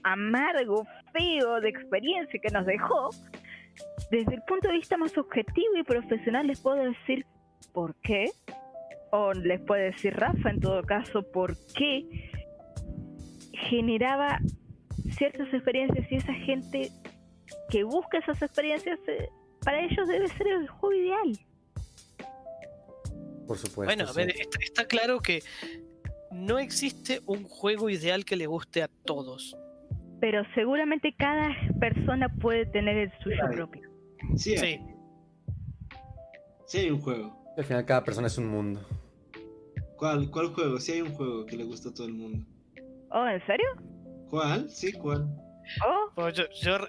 amargo, 0.02 0.86
feo 1.12 1.60
de 1.60 1.68
experiencia 1.68 2.40
que 2.40 2.50
nos 2.50 2.66
dejó, 2.66 3.10
desde 4.10 4.34
el 4.34 4.42
punto 4.42 4.68
de 4.68 4.74
vista 4.74 4.96
más 4.96 5.16
objetivo 5.18 5.76
y 5.76 5.82
profesional 5.82 6.46
les 6.46 6.60
puedo 6.60 6.76
decir 6.76 7.26
por 7.72 7.94
qué, 7.96 8.30
o 9.10 9.32
les 9.32 9.60
puede 9.60 9.92
decir 9.92 10.14
Rafa 10.14 10.50
en 10.50 10.60
todo 10.60 10.82
caso, 10.82 11.22
por 11.32 11.56
qué 11.74 12.30
generaba 13.52 14.40
ciertas 15.16 15.52
experiencias 15.52 16.10
y 16.10 16.16
esa 16.16 16.34
gente 16.34 16.90
que 17.70 17.84
busca 17.84 18.18
esas 18.18 18.40
experiencias, 18.42 18.98
eh, 19.08 19.28
para 19.64 19.80
ellos 19.80 20.08
debe 20.08 20.28
ser 20.28 20.46
el 20.48 20.68
juego 20.68 20.94
ideal. 20.94 21.38
Por 23.46 23.58
supuesto. 23.58 23.84
Bueno, 23.84 24.08
a 24.08 24.12
ver, 24.12 24.34
está, 24.60 24.86
claro 24.86 25.20
que 25.20 25.42
no 26.30 26.58
existe 26.58 27.20
un 27.26 27.44
juego 27.44 27.90
ideal 27.90 28.24
que 28.24 28.36
le 28.36 28.46
guste 28.46 28.82
a 28.82 28.88
todos. 29.04 29.56
Pero 30.20 30.42
seguramente 30.54 31.14
cada 31.18 31.50
persona 31.80 32.28
puede 32.40 32.66
tener 32.66 32.96
el 32.96 33.12
suyo 33.22 33.42
propio. 33.52 33.90
Sí. 34.36 34.56
Sí. 34.56 34.80
sí 36.66 36.78
hay 36.78 36.90
un 36.90 37.00
juego. 37.00 37.36
Al 37.56 37.64
final 37.64 37.84
cada 37.84 38.02
persona 38.02 38.26
es 38.26 38.38
un 38.38 38.48
mundo. 38.48 38.80
¿Cuál, 39.96 40.30
¿Cuál 40.30 40.48
juego? 40.48 40.80
Sí 40.80 40.92
hay 40.92 41.02
un 41.02 41.14
juego 41.14 41.46
que 41.46 41.56
le 41.56 41.64
gusta 41.64 41.90
a 41.90 41.94
todo 41.94 42.06
el 42.06 42.14
mundo. 42.14 42.44
¿Oh, 43.10 43.26
en 43.26 43.44
serio? 43.46 43.66
¿Cuál? 44.28 44.68
Sí, 44.68 44.92
¿cuál? 44.92 45.28
Oh. 45.86 46.10
Pues 46.14 46.34
yo, 46.34 46.44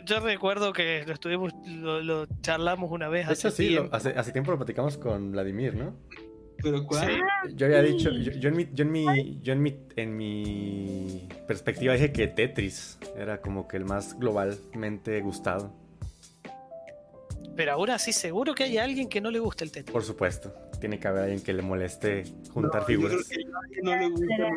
yo, 0.06 0.20
recuerdo 0.20 0.74
que 0.74 1.04
lo 1.06 1.14
estuvimos, 1.14 1.54
lo, 1.66 2.26
charlamos 2.42 2.92
una 2.92 3.08
vez. 3.08 3.28
hace 3.28 3.52
sí, 3.52 3.78
hace, 3.92 4.10
hace, 4.10 4.32
tiempo 4.32 4.52
lo 4.52 4.58
platicamos 4.58 4.98
con 4.98 5.32
Vladimir, 5.32 5.76
¿no? 5.76 5.96
¿Pero 6.66 6.86
cuál? 6.88 7.22
Yo 7.54 7.68
había 7.68 7.84
dicho, 7.84 8.10
yo, 8.10 8.50
en 8.50 8.56
mi, 8.56 8.68
yo, 8.74 8.84
en 8.86 8.92
mi, 8.92 9.40
yo 9.44 9.54
en 9.54 9.62
mi, 9.62 9.78
en 9.96 10.18
mi 10.18 11.30
perspectiva 11.48 11.94
dije 11.94 12.12
que 12.12 12.28
Tetris 12.28 12.98
era 13.16 13.40
como 13.40 13.68
que 13.68 13.78
el 13.78 13.86
más 13.86 14.18
globalmente 14.18 15.22
gustado. 15.22 15.72
Pero 17.56 17.74
ahora 17.74 18.00
sí, 18.00 18.14
seguro 18.14 18.56
que 18.56 18.64
hay 18.64 18.80
alguien 18.80 19.08
que 19.08 19.22
no 19.22 19.30
le 19.30 19.38
gusta 19.38 19.64
el 19.64 19.72
Tetris. 19.72 19.94
Por 19.94 20.04
supuesto, 20.04 20.56
tiene 20.80 21.00
que 21.00 21.08
haber 21.08 21.26
alguien 21.26 21.44
que 21.44 21.54
le 21.54 21.62
moleste 21.62 22.24
juntar 22.52 22.84
figuras. 22.84 23.30
no 23.84 23.96
le 23.96 24.10
gusta. 24.10 24.50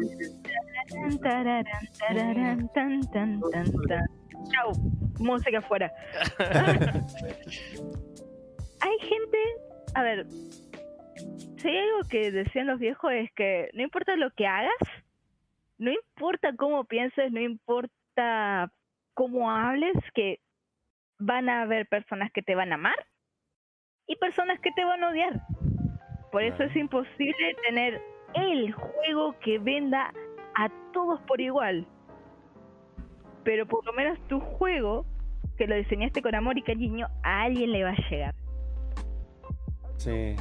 Chao, 4.51 4.73
música 5.19 5.59
afuera. 5.59 5.93
hay 8.81 8.99
gente, 9.01 9.39
a 9.93 10.03
ver, 10.03 10.27
si 11.57 11.69
hay 11.69 11.79
algo 11.79 12.09
que 12.09 12.31
decían 12.31 12.67
los 12.67 12.79
viejos 12.79 13.13
es 13.13 13.31
que 13.33 13.71
no 13.75 13.83
importa 13.83 14.17
lo 14.17 14.31
que 14.31 14.47
hagas, 14.47 14.73
no 15.79 15.91
importa 15.91 16.55
cómo 16.57 16.85
pienses, 16.85 17.33
no 17.33 17.41
importa 17.41 18.73
cómo 19.15 19.51
hables, 19.51 19.97
que 20.15 20.41
van 21.19 21.49
a 21.49 21.63
haber 21.63 21.87
personas 21.89 22.31
que 22.33 22.43
te 22.43 22.55
van 22.55 22.73
a 22.73 22.77
amar 22.77 23.07
y 24.07 24.17
personas 24.17 24.61
que 24.61 24.71
te 24.73 24.85
van 24.85 25.03
a 25.03 25.11
odiar. 25.11 25.41
Por 26.31 26.43
eso 26.43 26.63
es 26.63 26.77
imposible 26.77 27.57
tener 27.67 28.01
el 28.35 28.73
juego 28.73 29.39
que 29.41 29.59
venda 29.59 30.13
a 30.55 30.69
todos 30.93 31.21
por 31.23 31.41
igual. 31.41 31.87
Pero 33.45 33.67
por 33.67 33.85
lo 33.85 33.93
menos 33.93 34.19
tu 34.29 34.41
juego, 34.41 35.07
que 35.57 35.67
lo 35.67 35.75
diseñaste 35.77 36.23
con 36.23 36.35
amor 36.35 36.59
y 36.59 36.63
cariño, 36.63 37.07
a 37.23 37.43
alguien 37.43 37.73
le 37.73 37.85
va 37.85 37.91
a 37.91 38.09
llegar. 38.11 38.35
Sí, 39.97 40.37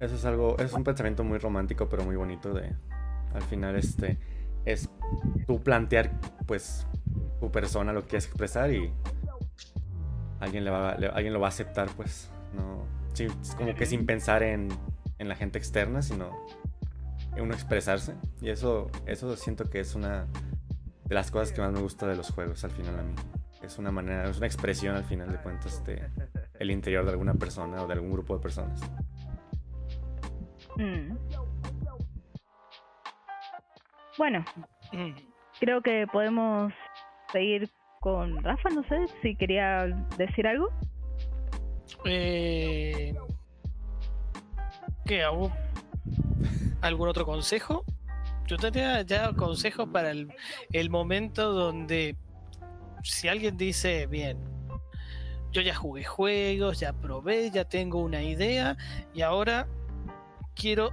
eso 0.00 0.14
es 0.14 0.24
algo, 0.24 0.56
es 0.58 0.72
un 0.72 0.84
pensamiento 0.84 1.24
muy 1.24 1.38
romántico, 1.38 1.88
pero 1.88 2.04
muy 2.04 2.16
bonito 2.16 2.52
de, 2.52 2.72
al 3.34 3.42
final, 3.42 3.76
este, 3.76 4.18
es 4.64 4.90
tú 5.46 5.62
plantear, 5.62 6.10
pues, 6.46 6.86
tu 7.40 7.50
persona 7.50 7.92
lo 7.92 8.02
que 8.02 8.08
quieres 8.08 8.26
expresar 8.26 8.72
y 8.72 8.92
alguien, 10.40 10.64
le 10.64 10.70
va, 10.70 10.90
alguien 10.92 11.32
lo 11.32 11.40
va 11.40 11.46
a 11.46 11.50
aceptar, 11.50 11.88
pues, 11.96 12.30
no, 12.54 12.84
como 13.56 13.74
que 13.74 13.86
sin 13.86 14.04
pensar 14.04 14.42
en, 14.42 14.68
en, 15.18 15.28
la 15.28 15.36
gente 15.36 15.58
externa, 15.58 16.02
sino 16.02 16.30
en 17.34 17.42
uno 17.42 17.54
expresarse. 17.54 18.14
Y 18.42 18.50
eso, 18.50 18.90
eso 19.06 19.36
siento 19.36 19.64
que 19.70 19.80
es 19.80 19.94
una 19.94 20.26
de 21.04 21.14
las 21.14 21.30
cosas 21.30 21.52
que 21.52 21.60
más 21.60 21.72
me 21.72 21.80
gusta 21.80 22.06
de 22.06 22.16
los 22.16 22.30
juegos, 22.30 22.64
al 22.64 22.70
final 22.70 22.98
a 22.98 23.02
mí. 23.02 23.14
Es 23.62 23.78
una 23.78 23.90
manera, 23.90 24.28
es 24.28 24.36
una 24.36 24.46
expresión 24.46 24.94
al 24.96 25.04
final 25.04 25.32
de 25.32 25.38
cuentas 25.38 25.82
de 25.84 26.02
el 26.58 26.70
interior 26.70 27.04
de 27.04 27.12
alguna 27.12 27.34
persona 27.34 27.82
o 27.82 27.86
de 27.86 27.94
algún 27.94 28.12
grupo 28.12 28.36
de 28.36 28.42
personas. 28.42 28.80
Mm. 30.76 31.16
Bueno, 34.18 34.44
mm. 34.92 35.10
creo 35.60 35.82
que 35.82 36.06
podemos 36.12 36.72
seguir 37.32 37.70
con 38.00 38.42
Rafa, 38.42 38.68
no 38.70 38.82
sé 38.84 39.06
si 39.22 39.36
quería 39.36 39.86
decir 40.16 40.46
algo. 40.46 40.68
Eh, 42.04 43.14
¿Qué 45.04 45.22
hago? 45.22 45.52
¿Algún 46.80 47.08
otro 47.08 47.24
consejo? 47.24 47.84
Yo 48.46 48.56
tendría 48.56 49.02
ya 49.02 49.32
consejos 49.32 49.88
para 49.88 50.10
el, 50.10 50.32
el 50.72 50.90
momento 50.90 51.52
donde 51.52 52.16
si 53.02 53.28
alguien 53.28 53.56
dice, 53.56 54.06
bien, 54.06 54.38
yo 55.52 55.62
ya 55.62 55.74
jugué 55.74 56.04
juegos, 56.04 56.80
ya 56.80 56.92
probé, 56.92 57.50
ya 57.50 57.64
tengo 57.64 57.98
una 58.00 58.22
idea 58.22 58.76
y 59.14 59.22
ahora 59.22 59.66
quiero 60.56 60.90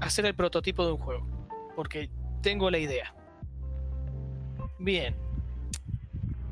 hacer 0.00 0.26
el 0.26 0.36
prototipo 0.36 0.84
de 0.84 0.92
un 0.92 0.98
juego, 0.98 1.48
porque 1.74 2.10
tengo 2.42 2.70
la 2.70 2.78
idea. 2.78 3.14
Bien. 4.78 5.16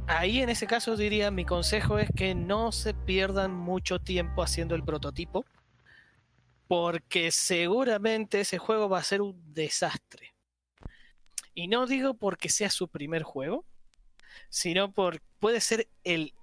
Ahí 0.07 0.41
en 0.41 0.49
ese 0.49 0.67
caso 0.67 0.97
diría 0.97 1.31
mi 1.31 1.45
consejo 1.45 1.99
es 1.99 2.11
que 2.15 2.35
no 2.35 2.73
se 2.73 2.93
pierdan 2.93 3.55
mucho 3.55 4.01
tiempo 4.01 4.43
haciendo 4.43 4.75
el 4.75 4.83
prototipo, 4.83 5.45
porque 6.67 7.31
seguramente 7.31 8.41
ese 8.41 8.59
juego 8.59 8.89
va 8.89 8.99
a 8.99 9.05
ser 9.05 9.23
un 9.23 9.55
desastre. 9.55 10.35
Y 11.55 11.69
no 11.69 11.87
digo 11.87 12.15
porque 12.15 12.49
sea 12.49 12.69
su 12.69 12.89
primer 12.89 13.23
juego, 13.23 13.65
sino 14.49 14.93
por 14.93 15.21
puede 15.39 15.61
ser 15.61 15.89
el 16.03 16.35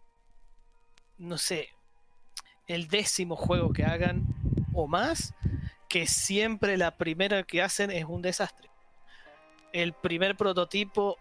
no 1.17 1.37
sé, 1.37 1.69
el 2.67 2.87
décimo 2.87 3.35
juego 3.35 3.73
que 3.73 3.85
hagan 3.85 4.25
o 4.73 4.87
más 4.87 5.35
que 5.91 6.07
siempre 6.07 6.77
la 6.77 6.91
primera 6.91 7.43
que 7.43 7.61
hacen 7.61 7.91
es 7.91 8.05
un 8.05 8.21
desastre. 8.21 8.69
El 9.73 9.91
primer 9.91 10.37
prototipo 10.37 11.17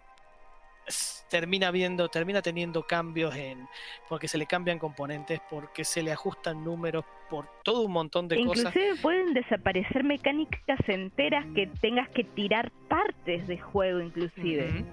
termina 1.29 1.73
viendo, 1.73 2.09
termina 2.09 2.41
teniendo 2.41 2.87
cambios 2.87 3.35
en 3.35 3.67
porque 4.09 4.29
se 4.29 4.39
le 4.39 4.47
cambian 4.47 4.79
componentes, 4.79 5.41
porque 5.51 5.85
se 5.85 6.05
le 6.05 6.13
ajustan 6.13 6.63
números, 6.63 7.05
por 7.29 7.49
todo 7.65 7.83
un 7.83 7.91
montón 7.91 8.29
de 8.29 8.45
cosas. 8.45 8.77
Inclusive 8.77 9.03
pueden 9.03 9.35
desaparecer 9.35 10.05
mecánicas 10.05 10.79
enteras 10.87 11.45
que 11.53 11.67
tengas 11.81 12.09
que 12.11 12.23
tirar 12.23 12.71
partes 12.89 13.49
de 13.49 13.59
juego, 13.59 14.01
inclusive. 14.01 14.85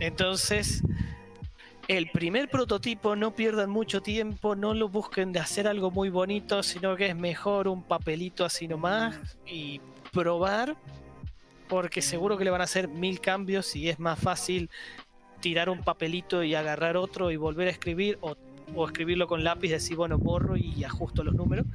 Entonces, 0.00 0.82
el 1.88 2.10
primer 2.10 2.48
prototipo 2.48 3.14
no 3.16 3.34
pierdan 3.34 3.70
mucho 3.70 4.00
tiempo, 4.00 4.56
no 4.56 4.74
lo 4.74 4.88
busquen 4.88 5.32
de 5.32 5.40
hacer 5.40 5.68
algo 5.68 5.90
muy 5.90 6.08
bonito, 6.08 6.62
sino 6.62 6.96
que 6.96 7.08
es 7.08 7.16
mejor 7.16 7.68
un 7.68 7.82
papelito 7.82 8.44
así 8.44 8.68
nomás 8.68 9.18
y 9.46 9.80
probar, 10.12 10.76
porque 11.68 12.00
seguro 12.00 12.38
que 12.38 12.44
le 12.44 12.50
van 12.50 12.62
a 12.62 12.64
hacer 12.64 12.88
mil 12.88 13.20
cambios 13.20 13.76
y 13.76 13.88
es 13.88 13.98
más 13.98 14.18
fácil 14.18 14.70
tirar 15.40 15.68
un 15.68 15.82
papelito 15.82 16.42
y 16.42 16.54
agarrar 16.54 16.96
otro 16.96 17.30
y 17.30 17.36
volver 17.36 17.68
a 17.68 17.70
escribir 17.70 18.18
o, 18.22 18.36
escribirlo 18.86 19.26
con 19.26 19.44
lápiz, 19.44 19.68
decir, 19.68 19.96
bueno, 19.96 20.16
borro 20.16 20.56
y 20.56 20.84
ajusto 20.84 21.22
los 21.22 21.34
números, 21.34 21.66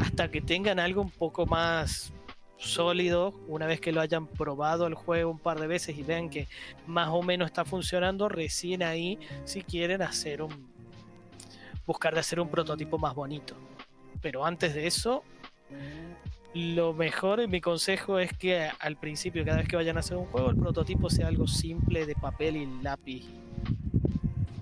hasta 0.00 0.30
que 0.30 0.40
tengan 0.40 0.78
algo 0.78 1.02
un 1.02 1.10
poco 1.10 1.44
más 1.44 2.14
sólido, 2.58 3.32
una 3.46 3.66
vez 3.66 3.80
que 3.80 3.92
lo 3.92 4.00
hayan 4.00 4.26
probado 4.26 4.86
el 4.86 4.94
juego 4.94 5.30
un 5.30 5.38
par 5.38 5.60
de 5.60 5.66
veces 5.66 5.96
y 5.96 6.02
vean 6.02 6.28
que 6.28 6.48
más 6.86 7.08
o 7.08 7.22
menos 7.22 7.46
está 7.46 7.64
funcionando, 7.64 8.28
recién 8.28 8.82
ahí 8.82 9.18
si 9.44 9.62
quieren 9.62 10.02
hacer 10.02 10.42
un 10.42 10.68
buscar 11.86 12.12
de 12.12 12.20
hacer 12.20 12.38
un 12.38 12.50
prototipo 12.50 12.98
más 12.98 13.14
bonito. 13.14 13.54
Pero 14.20 14.44
antes 14.44 14.74
de 14.74 14.86
eso, 14.86 15.22
lo 16.52 16.92
mejor, 16.92 17.46
mi 17.48 17.60
consejo 17.60 18.18
es 18.18 18.36
que 18.36 18.68
al 18.80 18.96
principio, 18.96 19.44
cada 19.44 19.58
vez 19.58 19.68
que 19.68 19.76
vayan 19.76 19.96
a 19.96 20.00
hacer 20.00 20.18
un 20.18 20.26
juego, 20.26 20.50
el 20.50 20.56
prototipo 20.56 21.08
sea 21.08 21.28
algo 21.28 21.46
simple 21.46 22.04
de 22.04 22.14
papel 22.14 22.56
y 22.56 22.66
lápiz, 22.82 23.24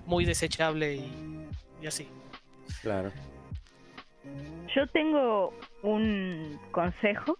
muy 0.05 0.23
desechable 0.23 0.95
y, 0.95 1.11
y 1.81 1.87
así. 1.87 2.07
Claro. 2.81 3.11
Yo 4.73 4.87
tengo 4.87 5.53
un 5.83 6.59
consejo 6.71 7.37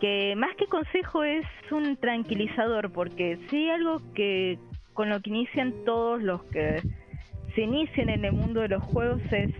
que 0.00 0.34
más 0.36 0.54
que 0.56 0.66
consejo 0.66 1.24
es 1.24 1.46
un 1.70 1.96
tranquilizador 1.96 2.92
porque 2.92 3.38
si 3.50 3.68
algo 3.70 4.00
que 4.14 4.58
con 4.94 5.08
lo 5.10 5.20
que 5.20 5.30
inician 5.30 5.72
todos 5.84 6.22
los 6.22 6.42
que 6.44 6.82
se 7.54 7.62
inician 7.62 8.08
en 8.10 8.24
el 8.24 8.32
mundo 8.32 8.60
de 8.60 8.68
los 8.68 8.82
juegos 8.84 9.20
es 9.32 9.50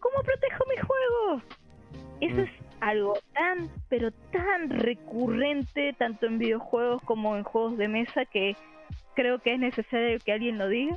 ¿cómo 0.00 0.22
protejo 0.22 0.64
mi 0.68 0.76
juego? 0.76 1.42
Eso 2.20 2.36
Mm. 2.36 2.40
es 2.40 2.50
algo 2.80 3.14
tan 3.34 3.68
pero 3.88 4.10
tan 4.32 4.70
recurrente 4.70 5.94
tanto 5.98 6.26
en 6.26 6.38
videojuegos 6.38 7.02
como 7.02 7.36
en 7.36 7.42
juegos 7.44 7.76
de 7.78 7.88
mesa 7.88 8.24
que 8.26 8.56
creo 9.14 9.38
que 9.40 9.54
es 9.54 9.58
necesario 9.58 10.18
que 10.24 10.32
alguien 10.32 10.58
lo 10.58 10.68
diga. 10.68 10.96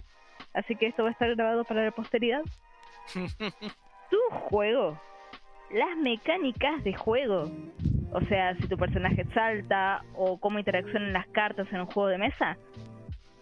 Así 0.53 0.75
que 0.75 0.87
esto 0.87 1.03
va 1.03 1.09
a 1.09 1.11
estar 1.11 1.33
grabado 1.35 1.63
para 1.63 1.83
la 1.85 1.91
posteridad. 1.91 2.41
tu 4.09 4.17
juego, 4.31 4.99
las 5.71 5.95
mecánicas 5.97 6.83
de 6.83 6.93
juego, 6.93 7.45
o 8.11 8.21
sea, 8.21 8.55
si 8.55 8.67
tu 8.67 8.77
personaje 8.77 9.25
salta 9.33 10.03
o 10.15 10.39
cómo 10.39 10.59
interaccionan 10.59 11.13
las 11.13 11.27
cartas 11.27 11.67
en 11.71 11.81
un 11.81 11.85
juego 11.85 12.09
de 12.09 12.17
mesa, 12.17 12.57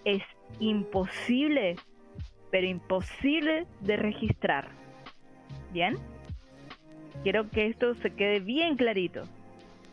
es 0.03 0.21
imposible, 0.59 1.75
pero 2.51 2.67
imposible 2.67 3.65
de 3.81 3.97
registrar. 3.97 4.69
¿Bien? 5.71 5.97
Quiero 7.23 7.49
que 7.49 7.67
esto 7.67 7.95
se 7.95 8.11
quede 8.11 8.39
bien 8.39 8.75
clarito. 8.75 9.23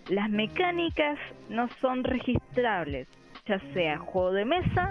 Las 0.09 0.29
mecánicas 0.29 1.19
no 1.49 1.69
son 1.81 2.05
registrables, 2.05 3.09
ya 3.47 3.59
sea 3.73 3.99
juego 3.99 4.33
de 4.33 4.45
mesa, 4.45 4.91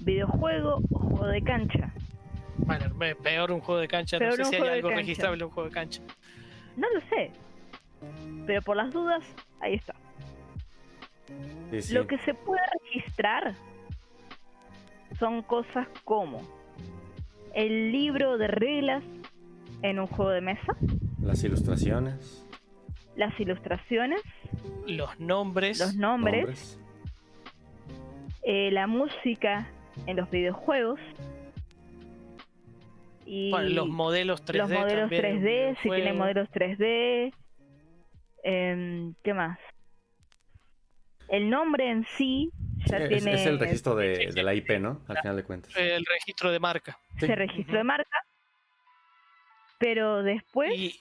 videojuego 0.00 0.80
o 0.90 0.98
juego 0.98 1.26
de 1.26 1.42
cancha. 1.42 1.92
Bueno, 2.58 2.86
peor 3.22 3.52
un 3.52 3.60
juego 3.60 3.80
de 3.80 3.88
cancha, 3.88 4.18
Peor 4.18 4.38
no 4.38 4.44
sé 4.44 4.50
si 4.50 4.56
hay 4.56 4.68
algo 4.68 4.88
cancha. 4.88 5.00
registrable 5.02 5.36
en 5.36 5.44
un 5.44 5.50
juego 5.50 5.68
de 5.68 5.74
cancha. 5.74 6.02
No 6.76 6.86
lo 6.90 7.00
sé. 7.08 7.30
Pero 8.46 8.62
por 8.62 8.76
las 8.76 8.92
dudas, 8.92 9.24
ahí 9.60 9.74
está. 9.74 9.94
Sí, 11.70 11.82
sí. 11.82 11.94
Lo 11.94 12.06
que 12.06 12.18
se 12.18 12.34
puede 12.34 12.60
registrar 12.84 13.54
son 15.18 15.42
cosas 15.42 15.88
como 16.04 16.40
el 17.54 17.90
libro 17.90 18.38
de 18.38 18.48
reglas 18.48 19.02
en 19.82 19.98
un 19.98 20.06
juego 20.06 20.30
de 20.30 20.40
mesa, 20.40 20.76
Las 21.20 21.42
ilustraciones. 21.42 22.46
las 23.16 23.38
ilustraciones, 23.40 24.20
Los 24.86 25.18
nombres, 25.18 25.78
los 25.80 25.94
nombres, 25.96 26.44
nombres. 26.44 26.80
eh, 28.42 28.70
la 28.72 28.86
música 28.86 29.68
en 30.06 30.16
los 30.18 30.30
videojuegos 30.30 31.00
y 33.24 33.50
bueno, 33.50 33.68
los 33.70 33.88
modelos 33.88 34.44
3D. 34.44 34.58
los 34.58 34.70
modelos 34.70 35.10
también 35.10 35.24
en 35.24 35.36
un 35.36 35.42
3D, 35.42 35.76
si 35.82 35.88
tienen 35.90 36.18
modelos 36.18 36.48
3D. 36.50 37.32
Em, 38.46 39.14
¿Qué 39.24 39.34
más? 39.34 39.58
El 41.28 41.50
nombre 41.50 41.90
en 41.90 42.06
sí 42.16 42.50
ya 42.86 42.98
Es, 42.98 43.08
tiene 43.08 43.32
es 43.34 43.46
el 43.46 43.58
registro 43.58 43.96
de, 43.96 44.14
Sí, 44.16 44.22
sí. 44.28 44.34
de 44.34 44.42
la 44.44 44.54
IP, 44.54 44.78
¿no? 44.78 45.02
Al 45.08 45.18
final 45.18 45.36
de 45.36 45.42
cuentas. 45.44 45.76
El 45.76 46.04
registro 46.06 46.52
de 46.52 46.60
marca. 46.60 46.98
Sí. 47.18 47.24
ese 47.24 47.34
registro 47.34 47.76
de 47.78 47.84
marca. 47.84 48.18
Pero 49.78 50.22
después, 50.22 50.72
Y, 50.74 50.94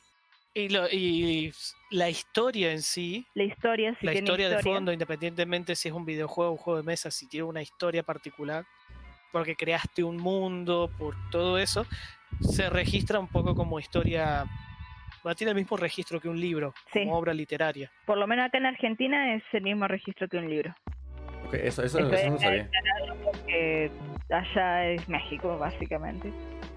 y, 0.54 0.70
lo- 0.70 0.90
y 0.90 1.54
la 1.92 2.10
historia 2.10 2.72
en 2.72 2.82
sí, 2.82 3.26
la 3.36 3.44
historia, 3.44 3.96
si 4.00 4.06
la 4.06 4.12
tiene 4.14 4.26
historia, 4.26 4.50
de 4.50 4.56
historia, 4.56 4.76
fondo, 4.78 4.92
independientemente 4.92 5.76
si 5.76 5.88
es 5.90 5.94
un 5.94 6.06
videojuego 6.06 6.50
o 6.50 6.54
un 6.54 6.58
juego 6.58 6.78
de 6.82 6.86
mesa, 6.86 7.12
si 7.12 7.28
tiene 7.28 7.44
una 7.46 7.62
historia 7.62 8.04
particular, 8.04 8.66
porque 9.32 9.56
creaste 9.56 10.04
un 10.04 10.18
mundo, 10.18 10.90
por 10.98 11.16
todo 11.30 11.58
eso, 11.58 11.86
se 12.42 12.70
registra 12.70 13.20
un 13.20 13.28
poco 13.28 13.54
como 13.56 13.80
historia. 13.80 14.46
Bueno, 15.26 15.36
tiene 15.38 15.50
el 15.54 15.56
mismo 15.56 15.76
registro 15.76 16.20
que 16.22 16.30
un 16.30 16.40
libro, 16.40 16.76
Sí. 16.94 17.00
como 17.00 17.18
obra 17.18 17.34
literaria. 17.34 17.90
por 18.06 18.16
lo 18.16 18.28
menos 18.28 18.46
acá 18.46 18.60
en 18.60 18.68
Argentina, 18.68 19.34
es 19.34 19.42
el 19.54 19.64
mismo 19.64 19.88
registro 19.88 20.28
que 20.28 20.38
un 20.38 20.48
libro. 20.48 20.76
Ok, 21.48 21.56
eso, 21.56 21.82
eso, 21.82 21.98
Eso 21.98 22.14
eso 22.14 22.30
no 22.30 22.38
sabía. 22.38 22.70
Que 23.48 23.90
allá 24.30 24.86
es 24.86 25.10
México, 25.10 25.58
básicamente. 25.58 26.32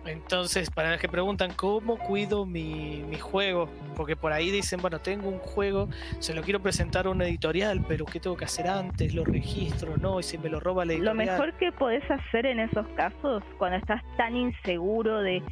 Entonces, 0.07 0.70
para 0.70 0.92
los 0.92 0.99
que 1.01 1.11
preguntan 1.11 1.53
cómo 1.53 1.99
cuido 1.99 2.46
mi, 2.46 3.03
mi 3.07 3.18
juego, 3.18 3.68
porque 3.94 4.16
por 4.16 4.32
ahí 4.32 4.51
dicen, 4.51 4.80
bueno, 4.80 4.99
tengo 4.99 5.28
un 5.28 5.40
juego, 5.40 5.90
se 6.18 6.32
lo 6.32 6.40
quiero 6.40 6.61
presentar 6.61 7.05
a 7.07 7.11
una 7.11 7.26
editorial, 7.26 7.84
pero 7.86 8.07
¿qué 8.07 8.18
tengo 8.18 8.34
que 8.38 8.46
hacer 8.46 8.66
antes? 8.66 9.12
¿Lo 9.14 9.26
registro? 9.26 9.99
¿No? 9.99 10.20
Y 10.20 10.22
si 10.22 10.38
me 10.38 10.49
lo 10.49 10.59
roba 10.59 10.86
la 10.86 10.94
Lo 10.94 10.99
editorial. 11.11 11.26
mejor 11.26 11.53
que 11.59 11.70
podés 11.72 12.11
hacer 12.11 12.46
en 12.46 12.61
esos 12.61 12.86
casos, 12.96 13.42
cuando 13.59 13.76
estás 13.76 14.03
tan 14.16 14.34
inseguro 14.36 15.20
de, 15.20 15.42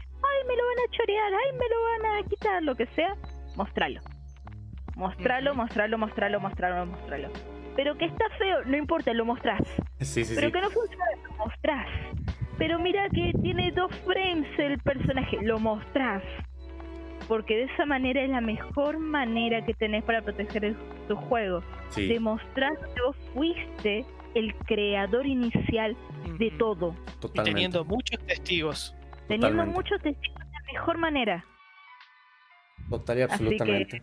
ay, 0.40 0.46
me 0.48 0.56
lo 0.56 0.62
van 0.66 0.78
a 0.86 0.90
chorear, 0.96 1.32
ay, 1.34 1.52
me 1.52 1.68
lo 1.68 2.06
van 2.12 2.24
a 2.24 2.28
quitar, 2.28 2.62
lo 2.62 2.74
que 2.74 2.86
sea, 2.94 3.14
mostralo. 3.56 4.00
Mostralo, 4.96 5.54
mostralo, 5.54 5.98
mostralo, 5.98 6.40
mostralo, 6.40 6.86
mostralo. 6.86 7.28
Pero 7.76 7.98
que 7.98 8.06
está 8.06 8.24
feo, 8.38 8.64
no 8.64 8.76
importa, 8.76 9.12
lo 9.12 9.26
mostrás. 9.26 9.60
Sí, 10.00 10.24
sí, 10.24 10.34
Pero 10.34 10.46
sí. 10.48 10.52
que 10.52 10.60
no 10.62 10.70
funciona, 10.70 11.04
lo 11.28 11.36
mostrás. 11.36 11.86
Pero 12.56 12.78
mira 12.78 13.06
que 13.10 13.32
tiene 13.42 13.70
dos 13.72 13.94
frames 14.06 14.48
el 14.58 14.78
personaje, 14.78 15.36
lo 15.42 15.58
mostrás. 15.58 16.22
Porque 17.28 17.56
de 17.56 17.62
esa 17.64 17.84
manera 17.84 18.22
es 18.22 18.30
la 18.30 18.40
mejor 18.40 18.98
manera 18.98 19.62
que 19.66 19.74
tenés 19.74 20.02
para 20.04 20.22
proteger 20.22 20.64
el- 20.64 20.76
tu 21.08 21.16
juego. 21.16 21.62
Sí, 21.90 22.06
Demostrando 22.08 22.80
que 22.94 23.02
vos 23.02 23.16
fuiste 23.34 24.06
el 24.34 24.54
creador 24.64 25.26
inicial 25.26 25.94
de 26.38 26.50
todo. 26.52 26.94
Y 26.94 27.20
totalmente. 27.20 27.50
teniendo 27.50 27.84
muchos 27.84 28.18
testigos. 28.26 28.95
Teniendo 29.28 29.48
Totalmente. 29.48 29.74
muchos 29.76 30.02
testigos 30.02 30.38
de 30.38 30.52
la 30.52 30.72
mejor 30.72 30.98
manera. 30.98 31.44
Total 32.90 33.18
y 33.18 33.22
Así 33.22 33.28
que- 33.28 33.34
absolutamente. 33.44 34.02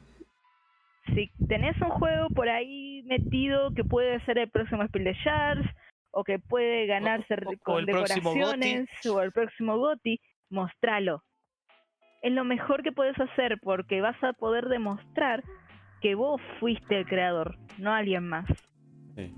Si 1.13 1.31
tenés 1.47 1.75
un 1.81 1.89
juego 1.89 2.29
por 2.29 2.47
ahí 2.49 3.03
metido 3.05 3.73
que 3.73 3.83
puede 3.83 4.19
ser 4.25 4.37
el 4.37 4.49
próximo 4.49 4.85
Spiel 4.87 5.03
de 5.05 5.13
Shards 5.13 5.69
o 6.11 6.23
que 6.23 6.39
puede 6.39 6.85
ganarse 6.85 7.33
o- 7.33 7.49
o 7.51 7.57
con 7.63 7.79
el 7.79 7.85
decoraciones 7.87 8.89
o 9.09 9.21
el 9.21 9.31
próximo 9.31 9.77
GOTI, 9.77 10.19
mostralo. 10.49 11.23
Es 12.21 12.31
lo 12.31 12.45
mejor 12.45 12.83
que 12.83 12.91
puedes 12.93 13.19
hacer 13.19 13.59
porque 13.61 13.99
vas 13.99 14.21
a 14.23 14.31
poder 14.33 14.69
demostrar 14.69 15.43
que 16.01 16.15
vos 16.15 16.41
fuiste 16.59 16.99
el 16.99 17.05
creador, 17.05 17.57
no 17.77 17.91
alguien 17.93 18.27
más. 18.27 18.45
Sí. 19.15 19.33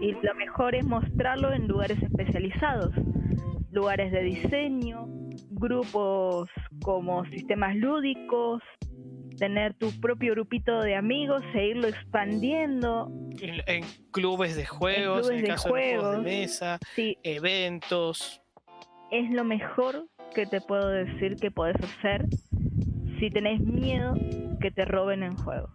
Y 0.00 0.12
lo 0.12 0.34
mejor 0.34 0.74
es 0.74 0.84
mostrarlo 0.84 1.52
en 1.52 1.66
lugares 1.66 2.02
especializados, 2.02 2.92
lugares 3.70 4.12
de 4.12 4.22
diseño, 4.22 5.06
grupos 5.50 6.48
como 6.82 7.24
sistemas 7.26 7.74
lúdicos, 7.76 8.62
tener 9.38 9.74
tu 9.74 9.90
propio 10.00 10.32
grupito 10.32 10.80
de 10.80 10.96
amigos 10.96 11.42
e 11.54 11.66
irlo 11.68 11.88
expandiendo. 11.88 13.10
En, 13.40 13.60
en 13.66 13.84
clubes 14.12 14.56
de 14.56 14.64
juegos, 14.66 15.18
en, 15.18 15.22
clubes 15.22 15.36
el 15.36 15.42
de 15.42 15.48
caso 15.48 15.68
de 15.68 15.74
los 15.74 15.80
juegos 15.80 16.02
de 16.02 16.16
juegos. 16.16 16.24
mesa, 16.24 16.78
Sí, 16.94 17.18
eventos. 17.22 18.40
es 19.10 19.30
lo 19.30 19.44
mejor 19.44 20.06
que 20.34 20.46
te 20.46 20.60
puedo 20.60 20.88
decir 20.88 21.36
que 21.36 21.50
podés 21.50 21.76
hacer 21.76 22.24
si 23.18 23.30
tenés 23.30 23.60
miedo 23.60 24.14
que 24.60 24.70
te 24.70 24.84
roben 24.84 25.22
en 25.22 25.36
juego. 25.36 25.68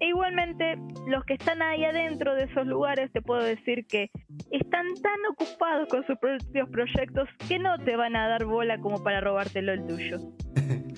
E 0.00 0.08
igualmente, 0.08 0.76
los 1.06 1.24
que 1.24 1.34
están 1.34 1.62
ahí 1.62 1.84
adentro 1.84 2.34
de 2.34 2.44
esos 2.44 2.66
lugares, 2.66 3.10
te 3.12 3.22
puedo 3.22 3.42
decir 3.42 3.86
que 3.86 4.10
están 4.50 4.86
tan 5.02 5.18
ocupados 5.32 5.88
con 5.88 6.04
sus 6.06 6.16
propios 6.18 6.68
proyectos 6.70 7.28
que 7.48 7.58
no 7.58 7.78
te 7.84 7.96
van 7.96 8.16
a 8.16 8.28
dar 8.28 8.44
bola 8.44 8.78
como 8.80 9.02
para 9.02 9.20
robártelo 9.20 9.72
el 9.72 9.86
tuyo. 9.86 10.18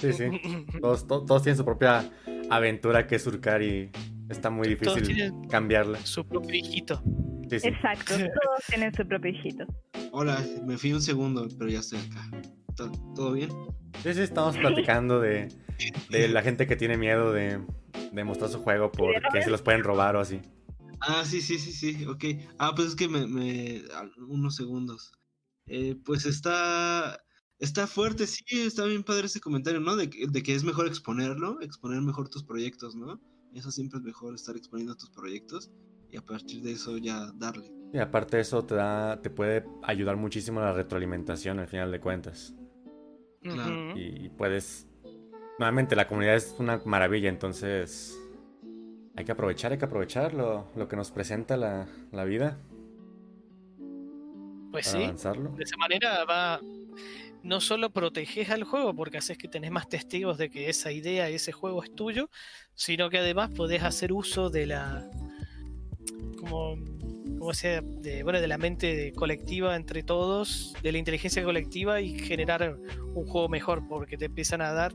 Sí, 0.00 0.12
sí. 0.12 0.26
Todos, 0.80 1.08
to- 1.08 1.24
todos 1.24 1.42
tienen 1.42 1.56
su 1.56 1.64
propia 1.64 2.04
aventura 2.50 3.06
que 3.08 3.18
surcar 3.18 3.62
y 3.62 3.90
está 4.28 4.48
muy 4.50 4.76
Todos 4.76 4.96
difícil 4.98 5.16
tienen- 5.16 5.48
cambiarla. 5.48 5.98
Su 6.04 6.24
propio 6.28 6.54
hijito. 6.54 7.02
Sí, 7.50 7.58
sí. 7.58 7.68
Exacto, 7.68 8.14
todos 8.14 8.60
tienen 8.68 8.94
su 8.94 9.04
propio 9.08 9.30
hijito. 9.32 9.64
Hola, 10.12 10.38
me 10.64 10.76
fui 10.76 10.92
un 10.92 11.00
segundo, 11.02 11.48
pero 11.58 11.70
ya 11.70 11.80
estoy 11.80 11.98
acá. 12.00 12.30
¿To- 12.78 12.90
¿Todo 13.14 13.32
bien? 13.32 13.50
Sí, 14.02 14.14
sí, 14.14 14.20
estamos 14.20 14.56
platicando 14.56 15.20
de, 15.20 15.48
de 16.10 16.28
la 16.28 16.42
gente 16.42 16.66
que 16.68 16.76
tiene 16.76 16.96
miedo 16.96 17.32
de, 17.32 17.60
de 18.12 18.24
mostrar 18.24 18.48
su 18.50 18.60
juego 18.60 18.92
porque 18.92 19.42
se 19.42 19.50
los 19.50 19.62
pueden 19.62 19.82
robar 19.82 20.14
o 20.14 20.20
así. 20.20 20.40
Ah, 21.00 21.24
sí, 21.24 21.40
sí, 21.40 21.58
sí, 21.58 21.72
sí, 21.72 22.06
ok. 22.06 22.24
Ah, 22.58 22.72
pues 22.74 22.88
es 22.88 22.96
que 22.96 23.08
me... 23.08 23.26
me 23.26 23.82
ah, 23.94 24.04
unos 24.28 24.54
segundos. 24.54 25.12
Eh, 25.66 25.96
pues 26.04 26.24
está... 26.24 27.20
Está 27.58 27.88
fuerte, 27.88 28.28
sí, 28.28 28.44
está 28.50 28.84
bien 28.84 29.02
padre 29.02 29.26
ese 29.26 29.40
comentario, 29.40 29.80
¿no? 29.80 29.96
De, 29.96 30.08
que- 30.08 30.28
de 30.28 30.42
que 30.44 30.54
es 30.54 30.62
mejor 30.62 30.86
exponerlo, 30.86 31.60
exponer 31.60 32.00
mejor 32.00 32.28
tus 32.28 32.44
proyectos, 32.44 32.94
¿no? 32.94 33.20
Eso 33.52 33.72
siempre 33.72 33.98
es 33.98 34.04
mejor 34.04 34.36
estar 34.36 34.56
exponiendo 34.56 34.94
tus 34.94 35.10
proyectos 35.10 35.68
y 36.08 36.16
a 36.16 36.22
partir 36.22 36.62
de 36.62 36.70
eso 36.72 36.96
ya 36.98 37.32
darle. 37.34 37.72
Y 37.92 37.98
aparte 37.98 38.36
de 38.36 38.42
eso 38.42 38.64
te 38.64 38.76
da, 38.76 39.20
te 39.20 39.30
puede 39.30 39.64
ayudar 39.82 40.16
muchísimo 40.16 40.60
la 40.60 40.72
retroalimentación 40.72 41.58
al 41.58 41.66
final 41.66 41.90
de 41.90 41.98
cuentas. 41.98 42.54
Y 43.42 44.28
puedes. 44.30 44.86
Nuevamente, 45.58 45.96
la 45.96 46.06
comunidad 46.06 46.36
es 46.36 46.54
una 46.58 46.80
maravilla, 46.84 47.28
entonces. 47.28 48.18
Hay 49.16 49.24
que 49.24 49.32
aprovechar, 49.32 49.72
hay 49.72 49.78
que 49.78 49.84
aprovechar 49.84 50.32
lo, 50.32 50.68
lo 50.76 50.86
que 50.86 50.94
nos 50.94 51.10
presenta 51.10 51.56
la, 51.56 51.88
la 52.12 52.24
vida. 52.24 52.56
Pues 54.70 54.86
para 54.86 54.98
sí. 54.98 55.04
avanzarlo. 55.04 55.50
De 55.56 55.64
esa 55.64 55.76
manera 55.76 56.24
va. 56.24 56.60
No 57.42 57.60
solo 57.60 57.90
proteges 57.90 58.50
al 58.50 58.64
juego 58.64 58.94
porque 58.94 59.18
haces 59.18 59.38
que 59.38 59.48
tenés 59.48 59.70
más 59.70 59.88
testigos 59.88 60.38
de 60.38 60.50
que 60.50 60.68
esa 60.68 60.92
idea, 60.92 61.28
ese 61.28 61.52
juego 61.52 61.82
es 61.82 61.94
tuyo, 61.94 62.30
sino 62.74 63.10
que 63.10 63.18
además 63.18 63.50
podés 63.50 63.82
hacer 63.82 64.12
uso 64.12 64.50
de 64.50 64.66
la. 64.66 65.10
como. 66.38 66.76
Sea, 67.54 67.80
de, 67.80 68.22
bueno, 68.22 68.40
de 68.40 68.48
la 68.48 68.58
mente 68.58 69.12
colectiva 69.12 69.76
entre 69.76 70.02
todos, 70.02 70.74
de 70.82 70.92
la 70.92 70.98
inteligencia 70.98 71.42
colectiva 71.42 72.00
y 72.00 72.18
generar 72.18 72.78
un 73.14 73.26
juego 73.26 73.48
mejor, 73.48 73.86
porque 73.88 74.16
te 74.16 74.26
empiezan 74.26 74.60
a 74.60 74.72
dar, 74.72 74.92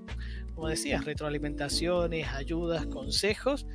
como 0.55 0.67
decías, 0.67 1.05
retroalimentaciones, 1.05 2.27
ayudas, 2.27 2.85
consejos, 2.87 3.65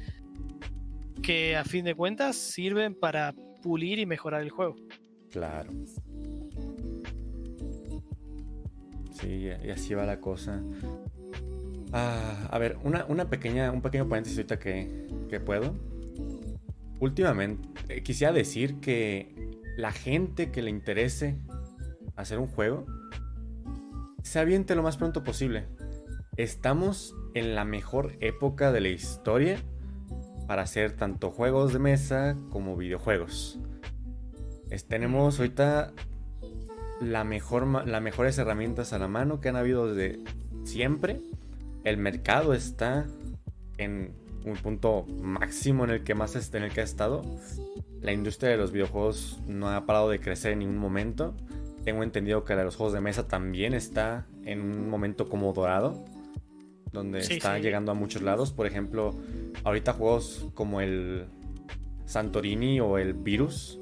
que 1.23 1.57
a 1.57 1.65
fin 1.65 1.85
de 1.85 1.95
cuentas 1.95 2.37
sirven 2.37 2.95
para 2.95 3.35
pulir 3.63 3.99
y 3.99 4.07
mejorar 4.07 4.43
el 4.43 4.51
juego. 4.51 4.77
Claro. 5.31 5.71
Sí, 9.21 9.49
y 9.65 9.71
así 9.71 9.95
va 9.95 10.07
la 10.07 10.21
cosa. 10.21 10.63
Ah, 11.93 12.49
a 12.51 12.59
ver, 12.59 12.77
una, 12.85 13.05
una 13.07 13.29
pequeña, 13.29 13.73
un 13.73 13.83
pequeño 13.83 14.09
paréntesis 14.09 14.39
ahorita 14.39 14.59
que, 14.59 15.09
que 15.29 15.41
puedo. 15.41 15.75
Últimamente, 17.01 17.69
eh, 17.89 18.03
quisiera 18.03 18.33
decir 18.33 18.81
que 18.81 19.35
la 19.77 19.93
gente 19.93 20.51
que 20.51 20.63
le 20.63 20.71
interese 20.71 21.39
hacer 22.17 22.39
un 22.39 22.49
juego 22.49 22.85
se 24.23 24.41
aviente 24.41 24.75
lo 24.75 24.83
más 24.83 24.97
pronto 24.97 25.23
posible. 25.23 25.67
Estamos 26.37 27.15
en 27.35 27.55
la 27.55 27.65
mejor 27.65 28.17
época 28.21 28.73
de 28.73 28.81
la 28.81 28.89
historia 28.89 29.59
para 30.47 30.63
hacer 30.63 30.93
tanto 30.93 31.31
juegos 31.31 31.73
de 31.73 31.79
mesa 31.79 32.37
como 32.51 32.77
videojuegos. 32.77 33.61
Es- 34.71 34.87
tenemos 34.87 35.39
ahorita 35.39 35.93
la 37.01 37.23
mejor, 37.23 37.87
las 37.87 38.03
mejores 38.03 38.37
herramientas 38.39 38.93
a 38.93 38.99
la 38.99 39.07
mano 39.09 39.41
que 39.41 39.49
han 39.49 39.57
habido 39.57 39.93
desde 39.95 40.19
siempre. 40.65 41.21
El 41.85 41.97
mercado 41.97 42.55
está 42.55 43.07
en 43.77 44.13
un 44.45 44.57
punto 44.57 45.05
máximo 45.21 45.85
en 45.85 45.91
el 45.91 46.05
que 46.05 46.15
más 46.15 46.55
en 46.55 46.63
el 46.63 46.73
que 46.73 46.81
ha 46.81 46.85
estado. 46.85 47.23
La 48.01 48.13
industria 48.13 48.51
de 48.51 48.57
los 48.57 48.73
videojuegos 48.73 49.41
no 49.47 49.69
ha 49.71 49.85
parado 49.87 50.09
de 50.11 50.21
crecer 50.21 50.53
en 50.53 50.61
ningún 50.61 50.79
momento. 50.79 51.35
Tengo 51.85 52.03
entendido 52.03 52.45
que 52.45 52.55
la 52.55 52.61
de 52.61 52.65
los 52.67 52.77
juegos 52.77 52.93
de 52.93 53.01
mesa 53.01 53.27
también 53.27 53.75
está 53.75 54.27
en 54.45 54.61
un 54.61 54.89
momento 54.89 55.29
como 55.29 55.53
dorado, 55.53 56.05
donde 56.93 57.23
Sí, 57.23 57.35
está 57.35 57.57
sí. 57.57 57.63
llegando 57.63 57.93
a 57.93 57.95
muchos 57.95 58.23
lados. 58.23 58.53
Por 58.53 58.67
ejemplo, 58.67 59.15
ahorita 59.65 59.93
juegos 59.95 60.47
como 60.55 60.81
el 60.81 61.27
Santorini 62.07 62.81
o 62.81 62.99
el 62.99 63.15
Virus 63.15 63.81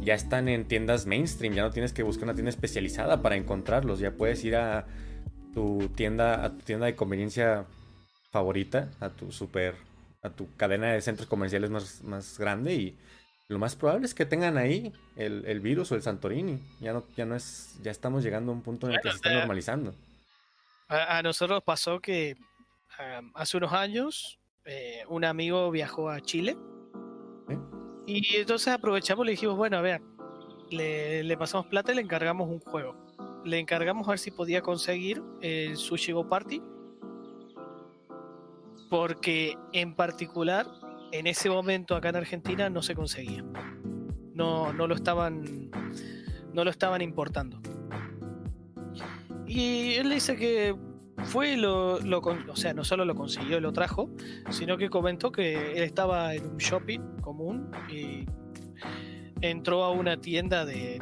ya 0.00 0.14
están 0.14 0.48
en 0.48 0.64
tiendas 0.64 1.06
mainstream, 1.06 1.54
ya 1.54 1.62
no 1.62 1.70
tienes 1.70 1.92
que 1.92 2.02
buscar 2.02 2.24
una 2.24 2.34
tienda 2.34 2.50
especializada 2.50 3.22
para 3.22 3.36
encontrarlos, 3.36 4.00
ya 4.00 4.12
puedes 4.12 4.44
ir 4.44 4.56
a 4.56 4.86
tu 5.54 5.88
tienda, 5.94 6.44
a 6.44 6.50
tu 6.56 6.64
tienda 6.64 6.86
de 6.86 6.96
conveniencia 6.96 7.66
favorita, 8.32 8.90
a 8.98 9.10
tu 9.10 9.30
super, 9.30 9.76
a 10.22 10.30
tu 10.30 10.48
cadena 10.56 10.92
de 10.92 11.00
centros 11.02 11.28
comerciales 11.28 11.70
más, 11.70 12.02
más 12.02 12.38
grande 12.38 12.74
y 12.74 12.98
lo 13.48 13.58
más 13.58 13.76
probable 13.76 14.06
es 14.06 14.14
que 14.14 14.24
tengan 14.24 14.56
ahí 14.56 14.92
el, 15.16 15.44
el 15.44 15.60
virus 15.60 15.92
o 15.92 15.94
el 15.94 16.02
Santorini. 16.02 16.58
Ya 16.80 16.94
no, 16.94 17.04
ya 17.14 17.26
no 17.26 17.36
es, 17.36 17.78
ya 17.82 17.90
estamos 17.90 18.24
llegando 18.24 18.50
a 18.50 18.54
un 18.54 18.62
punto 18.62 18.86
en 18.86 18.94
el 18.94 19.00
que 19.00 19.08
Bueno, 19.08 19.18
se 19.18 19.28
está 19.28 19.38
normalizando. 19.38 19.94
A, 20.88 21.18
a 21.18 21.22
nosotros 21.22 21.62
pasó 21.62 22.00
que 22.00 22.34
um, 22.98 23.30
hace 23.34 23.58
unos 23.58 23.72
años 23.74 24.38
eh, 24.64 25.04
un 25.08 25.24
amigo 25.24 25.70
viajó 25.70 26.08
a 26.08 26.20
Chile 26.20 26.56
y 28.06 28.36
entonces 28.36 28.68
aprovechamos 28.68 29.24
y 29.24 29.26
le 29.26 29.30
dijimos, 29.32 29.56
bueno, 29.56 29.76
a 29.76 29.82
ver, 29.82 30.00
le, 30.70 31.22
le 31.22 31.36
pasamos 31.36 31.66
plata 31.66 31.92
y 31.92 31.96
le 31.96 32.00
encargamos 32.00 32.48
un 32.48 32.60
juego. 32.60 32.96
Le 33.44 33.58
encargamos 33.58 34.08
a 34.08 34.12
ver 34.12 34.18
si 34.18 34.30
podía 34.30 34.62
conseguir 34.62 35.22
el 35.42 35.76
Sushi 35.76 36.12
Go 36.12 36.28
Party 36.28 36.62
porque 38.92 39.56
en 39.72 39.94
particular 39.94 40.66
en 41.12 41.26
ese 41.26 41.48
momento 41.48 41.96
acá 41.96 42.10
en 42.10 42.16
Argentina 42.16 42.68
no 42.68 42.82
se 42.82 42.94
conseguía. 42.94 43.42
No, 44.34 44.74
no 44.74 44.86
lo 44.86 44.94
estaban 44.94 45.70
no 46.52 46.62
lo 46.62 46.68
estaban 46.68 47.00
importando. 47.00 47.58
Y 49.46 49.94
él 49.94 50.10
dice 50.10 50.36
que 50.36 50.76
fue 51.24 51.56
lo, 51.56 52.00
lo 52.00 52.18
o 52.18 52.54
sea, 52.54 52.74
no 52.74 52.84
solo 52.84 53.06
lo 53.06 53.14
consiguió 53.14 53.60
lo 53.60 53.72
trajo, 53.72 54.10
sino 54.50 54.76
que 54.76 54.90
comentó 54.90 55.32
que 55.32 55.72
él 55.72 55.84
estaba 55.84 56.34
en 56.34 56.44
un 56.50 56.58
shopping 56.58 57.00
común 57.22 57.70
y 57.90 58.26
entró 59.40 59.84
a 59.84 59.90
una 59.90 60.18
tienda 60.18 60.66
de 60.66 61.00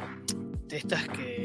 estas 0.69 1.09
que, 1.09 1.40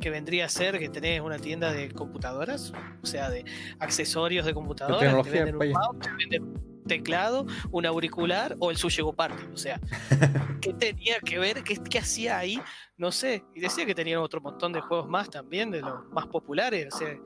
que 0.00 0.10
vendría 0.10 0.46
a 0.46 0.48
ser 0.48 0.78
que 0.78 0.88
tenés 0.88 1.20
una 1.20 1.38
tienda 1.38 1.72
de 1.72 1.90
computadoras, 1.90 2.72
o 3.02 3.06
sea, 3.06 3.30
de 3.30 3.44
accesorios 3.78 4.46
de 4.46 4.54
computadoras, 4.54 5.22
te 5.22 5.30
venden 5.30 5.56
un 5.56 5.72
mouse, 5.72 5.98
te 6.00 6.10
venden 6.10 6.42
un 6.42 6.84
teclado, 6.86 7.46
un 7.70 7.86
auricular 7.86 8.56
o 8.58 8.70
el 8.70 8.76
Sushi 8.76 9.02
Party, 9.14 9.44
o 9.52 9.56
sea, 9.56 9.80
¿qué 10.60 10.72
tenía 10.72 11.20
que 11.20 11.38
ver? 11.38 11.62
¿Qué, 11.62 11.76
qué 11.76 11.98
hacía 11.98 12.38
ahí? 12.38 12.60
No 12.96 13.12
sé, 13.12 13.44
y 13.54 13.60
decía 13.60 13.86
que 13.86 13.94
tenían 13.94 14.20
otro 14.20 14.40
montón 14.40 14.72
de 14.72 14.80
juegos 14.80 15.08
más 15.08 15.30
también, 15.30 15.70
de 15.70 15.82
los 15.82 16.08
más 16.10 16.26
populares, 16.26 16.92
o 16.92 16.98
sea, 16.98 17.16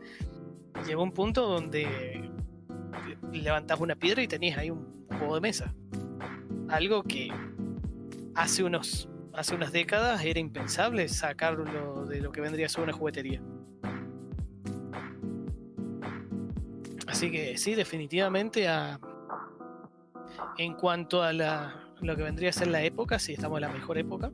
llegó 0.87 1.03
un 1.03 1.13
punto 1.13 1.47
donde 1.47 2.31
levantabas 3.33 3.81
una 3.81 3.97
piedra 3.97 4.23
y 4.23 4.29
tenías 4.29 4.59
ahí 4.59 4.71
un 4.71 5.07
juego 5.09 5.35
de 5.37 5.41
mesa. 5.41 5.75
Algo 6.69 7.03
que 7.03 7.33
hace 8.35 8.65
unos 8.65 9.09
hace 9.35 9.55
unas 9.55 9.73
décadas 9.73 10.25
era 10.25 10.39
impensable 10.41 11.09
sacarlo 11.09 12.05
de 12.07 12.21
lo 12.21 12.33
que 12.33 12.41
vendría 12.41 12.67
a 12.67 12.69
ser 12.69 12.83
una 12.85 12.93
juguetería. 12.93 13.41
Así 17.07 17.31
que 17.31 17.57
sí, 17.59 17.75
definitivamente 17.75 18.69
a, 18.69 18.99
en 20.59 20.75
cuanto 20.75 21.23
a 21.23 21.33
la, 21.33 21.93
lo 22.01 22.17
que 22.17 22.23
vendría 22.23 22.51
a 22.51 22.53
ser 22.53 22.69
la 22.69 22.83
época, 22.83 23.19
sí 23.19 23.35
estamos 23.35 23.59
en 23.59 23.63
la 23.63 23.69
mejor 23.69 23.99
época. 23.99 24.31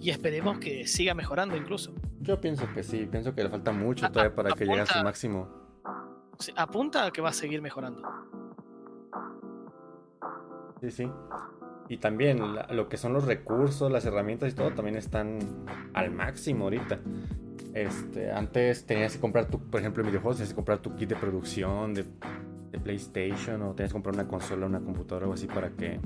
Y 0.00 0.10
esperemos 0.10 0.58
que 0.58 0.86
siga 0.86 1.14
mejorando 1.14 1.56
incluso. 1.56 1.92
Yo 2.20 2.40
pienso 2.40 2.66
que 2.74 2.82
sí, 2.82 3.06
pienso 3.10 3.34
que 3.34 3.44
le 3.44 3.50
falta 3.50 3.70
mucho 3.72 4.06
A- 4.06 4.10
todavía 4.10 4.34
para 4.34 4.52
que 4.52 4.64
llegue 4.66 4.80
a 4.80 4.86
su 4.86 4.98
máximo. 5.04 5.48
Apunta 6.56 7.04
a 7.04 7.10
que 7.10 7.20
va 7.20 7.28
a 7.28 7.32
seguir 7.34 7.60
mejorando. 7.60 8.02
Sí, 10.80 10.90
sí. 10.90 11.10
Y 11.90 11.96
también 11.96 12.54
la- 12.54 12.68
lo 12.70 12.88
que 12.88 12.96
son 12.96 13.12
los 13.12 13.24
recursos, 13.24 13.90
las 13.90 14.04
herramientas 14.04 14.52
y 14.52 14.54
todo 14.54 14.70
también 14.70 14.96
están 14.96 15.40
al 15.92 16.12
máximo 16.12 16.64
ahorita. 16.64 17.00
Este, 17.74 18.30
antes 18.30 18.86
tenías 18.86 19.14
que 19.14 19.20
comprar 19.20 19.46
tu, 19.46 19.58
por 19.58 19.80
ejemplo, 19.80 20.02
en 20.02 20.08
videojuegos 20.08 20.36
tenías 20.36 20.50
que 20.50 20.54
comprar 20.54 20.78
tu 20.78 20.94
kit 20.94 21.08
de 21.08 21.16
producción 21.16 21.92
de, 21.92 22.04
de 22.70 22.78
PlayStation 22.78 23.60
o 23.62 23.74
tenías 23.74 23.90
que 23.90 23.94
comprar 23.94 24.14
una 24.14 24.28
consola, 24.28 24.66
una 24.66 24.78
computadora 24.80 25.26
o 25.26 25.30
algo 25.30 25.34
así 25.34 25.48
para 25.48 25.70
que 25.70 25.98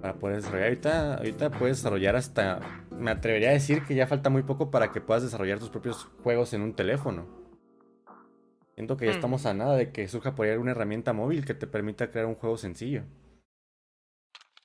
para 0.00 0.14
poder 0.14 0.36
desarrollar. 0.36 0.66
Ahorita, 0.68 1.14
ahorita 1.14 1.50
puedes 1.50 1.76
desarrollar 1.78 2.16
hasta, 2.16 2.60
me 2.98 3.12
atrevería 3.12 3.50
a 3.50 3.52
decir 3.52 3.82
que 3.84 3.94
ya 3.94 4.08
falta 4.08 4.30
muy 4.30 4.42
poco 4.42 4.70
para 4.72 4.90
que 4.90 5.00
puedas 5.00 5.22
desarrollar 5.22 5.60
tus 5.60 5.70
propios 5.70 6.08
juegos 6.24 6.52
en 6.54 6.62
un 6.62 6.74
teléfono. 6.74 7.24
Siento 8.74 8.96
que 8.96 9.06
ya 9.06 9.12
Mm. 9.12 9.14
estamos 9.14 9.46
a 9.46 9.54
nada 9.54 9.76
de 9.76 9.90
que 9.90 10.06
surja 10.08 10.34
por 10.34 10.46
ahí 10.46 10.56
una 10.56 10.72
herramienta 10.72 11.12
móvil 11.12 11.44
que 11.44 11.54
te 11.54 11.66
permita 11.68 12.10
crear 12.10 12.26
un 12.26 12.34
juego 12.34 12.56
sencillo. 12.58 13.02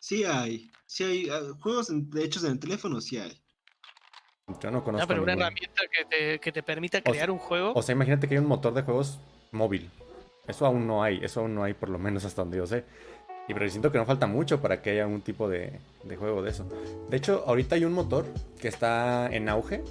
Sí 0.01 0.23
hay, 0.23 0.71
sí 0.87 1.03
hay 1.03 1.29
ah, 1.29 1.41
juegos 1.59 1.91
en- 1.91 2.09
de 2.09 2.23
hechos 2.23 2.43
en 2.43 2.53
el 2.53 2.59
teléfono, 2.59 2.99
sí 2.99 3.17
hay. 3.17 3.39
Yo 4.59 4.71
no 4.71 4.83
conozco 4.83 5.03
Ah, 5.03 5.07
pero 5.07 5.21
una 5.21 5.33
herramienta 5.33 5.81
que 5.95 6.05
te, 6.05 6.39
que 6.39 6.51
te 6.51 6.63
permita 6.63 7.01
crear 7.01 7.29
un 7.29 7.37
juego. 7.37 7.71
O 7.75 7.81
sea, 7.83 7.93
imagínate 7.93 8.27
que 8.27 8.33
hay 8.33 8.39
un 8.39 8.47
motor 8.47 8.73
de 8.73 8.81
juegos 8.81 9.19
móvil. 9.51 9.91
Eso 10.47 10.65
aún 10.65 10.87
no 10.87 11.03
hay, 11.03 11.19
eso 11.23 11.41
aún 11.41 11.53
no 11.53 11.63
hay 11.63 11.75
por 11.75 11.89
lo 11.89 11.99
menos 11.99 12.25
hasta 12.25 12.41
donde 12.41 12.57
yo 12.57 12.65
sé. 12.65 12.83
Y 13.47 13.53
pero 13.53 13.69
siento 13.69 13.91
que 13.91 13.99
no 13.99 14.05
falta 14.07 14.25
mucho 14.25 14.59
para 14.59 14.81
que 14.81 14.89
haya 14.89 15.05
un 15.05 15.21
tipo 15.21 15.47
de, 15.47 15.79
de 16.03 16.15
juego 16.15 16.41
de 16.41 16.49
eso. 16.49 16.67
De 17.09 17.17
hecho, 17.17 17.43
ahorita 17.45 17.75
hay 17.75 17.85
un 17.85 17.93
motor 17.93 18.25
que 18.59 18.69
está 18.69 19.29
en 19.31 19.49
auge. 19.49 19.83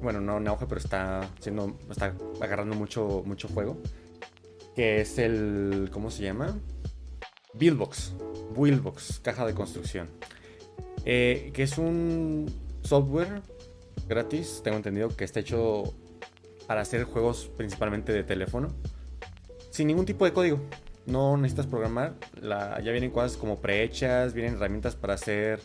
Bueno, 0.00 0.20
no 0.20 0.38
en 0.38 0.46
auge, 0.46 0.66
pero 0.66 0.80
está 0.80 1.28
siendo, 1.40 1.76
está 1.90 2.14
agarrando 2.40 2.76
mucho, 2.76 3.24
mucho 3.26 3.48
juego. 3.48 3.82
Que 4.76 5.00
es 5.00 5.18
el, 5.18 5.90
¿cómo 5.92 6.08
se 6.12 6.22
llama? 6.22 6.56
Buildbox. 7.54 8.14
Buildbox, 8.54 9.20
caja 9.20 9.46
de 9.46 9.54
construcción. 9.54 10.08
Eh, 11.04 11.50
que 11.54 11.62
es 11.62 11.78
un 11.78 12.52
software 12.82 13.42
gratis, 14.08 14.60
tengo 14.62 14.76
entendido 14.76 15.08
que 15.16 15.24
está 15.24 15.40
hecho 15.40 15.84
para 16.66 16.82
hacer 16.82 17.04
juegos 17.04 17.50
principalmente 17.56 18.12
de 18.12 18.22
teléfono. 18.22 18.68
Sin 19.70 19.86
ningún 19.86 20.06
tipo 20.06 20.24
de 20.24 20.32
código. 20.32 20.60
no 21.06 21.36
necesitas 21.36 21.66
programar, 21.66 22.14
ya 22.40 22.92
vienen 22.92 23.10
cosas 23.10 23.36
como 23.36 23.60
prehechas, 23.60 24.34
vienen 24.34 24.54
herramientas 24.54 24.94
para 24.94 25.14
hacer 25.14 25.60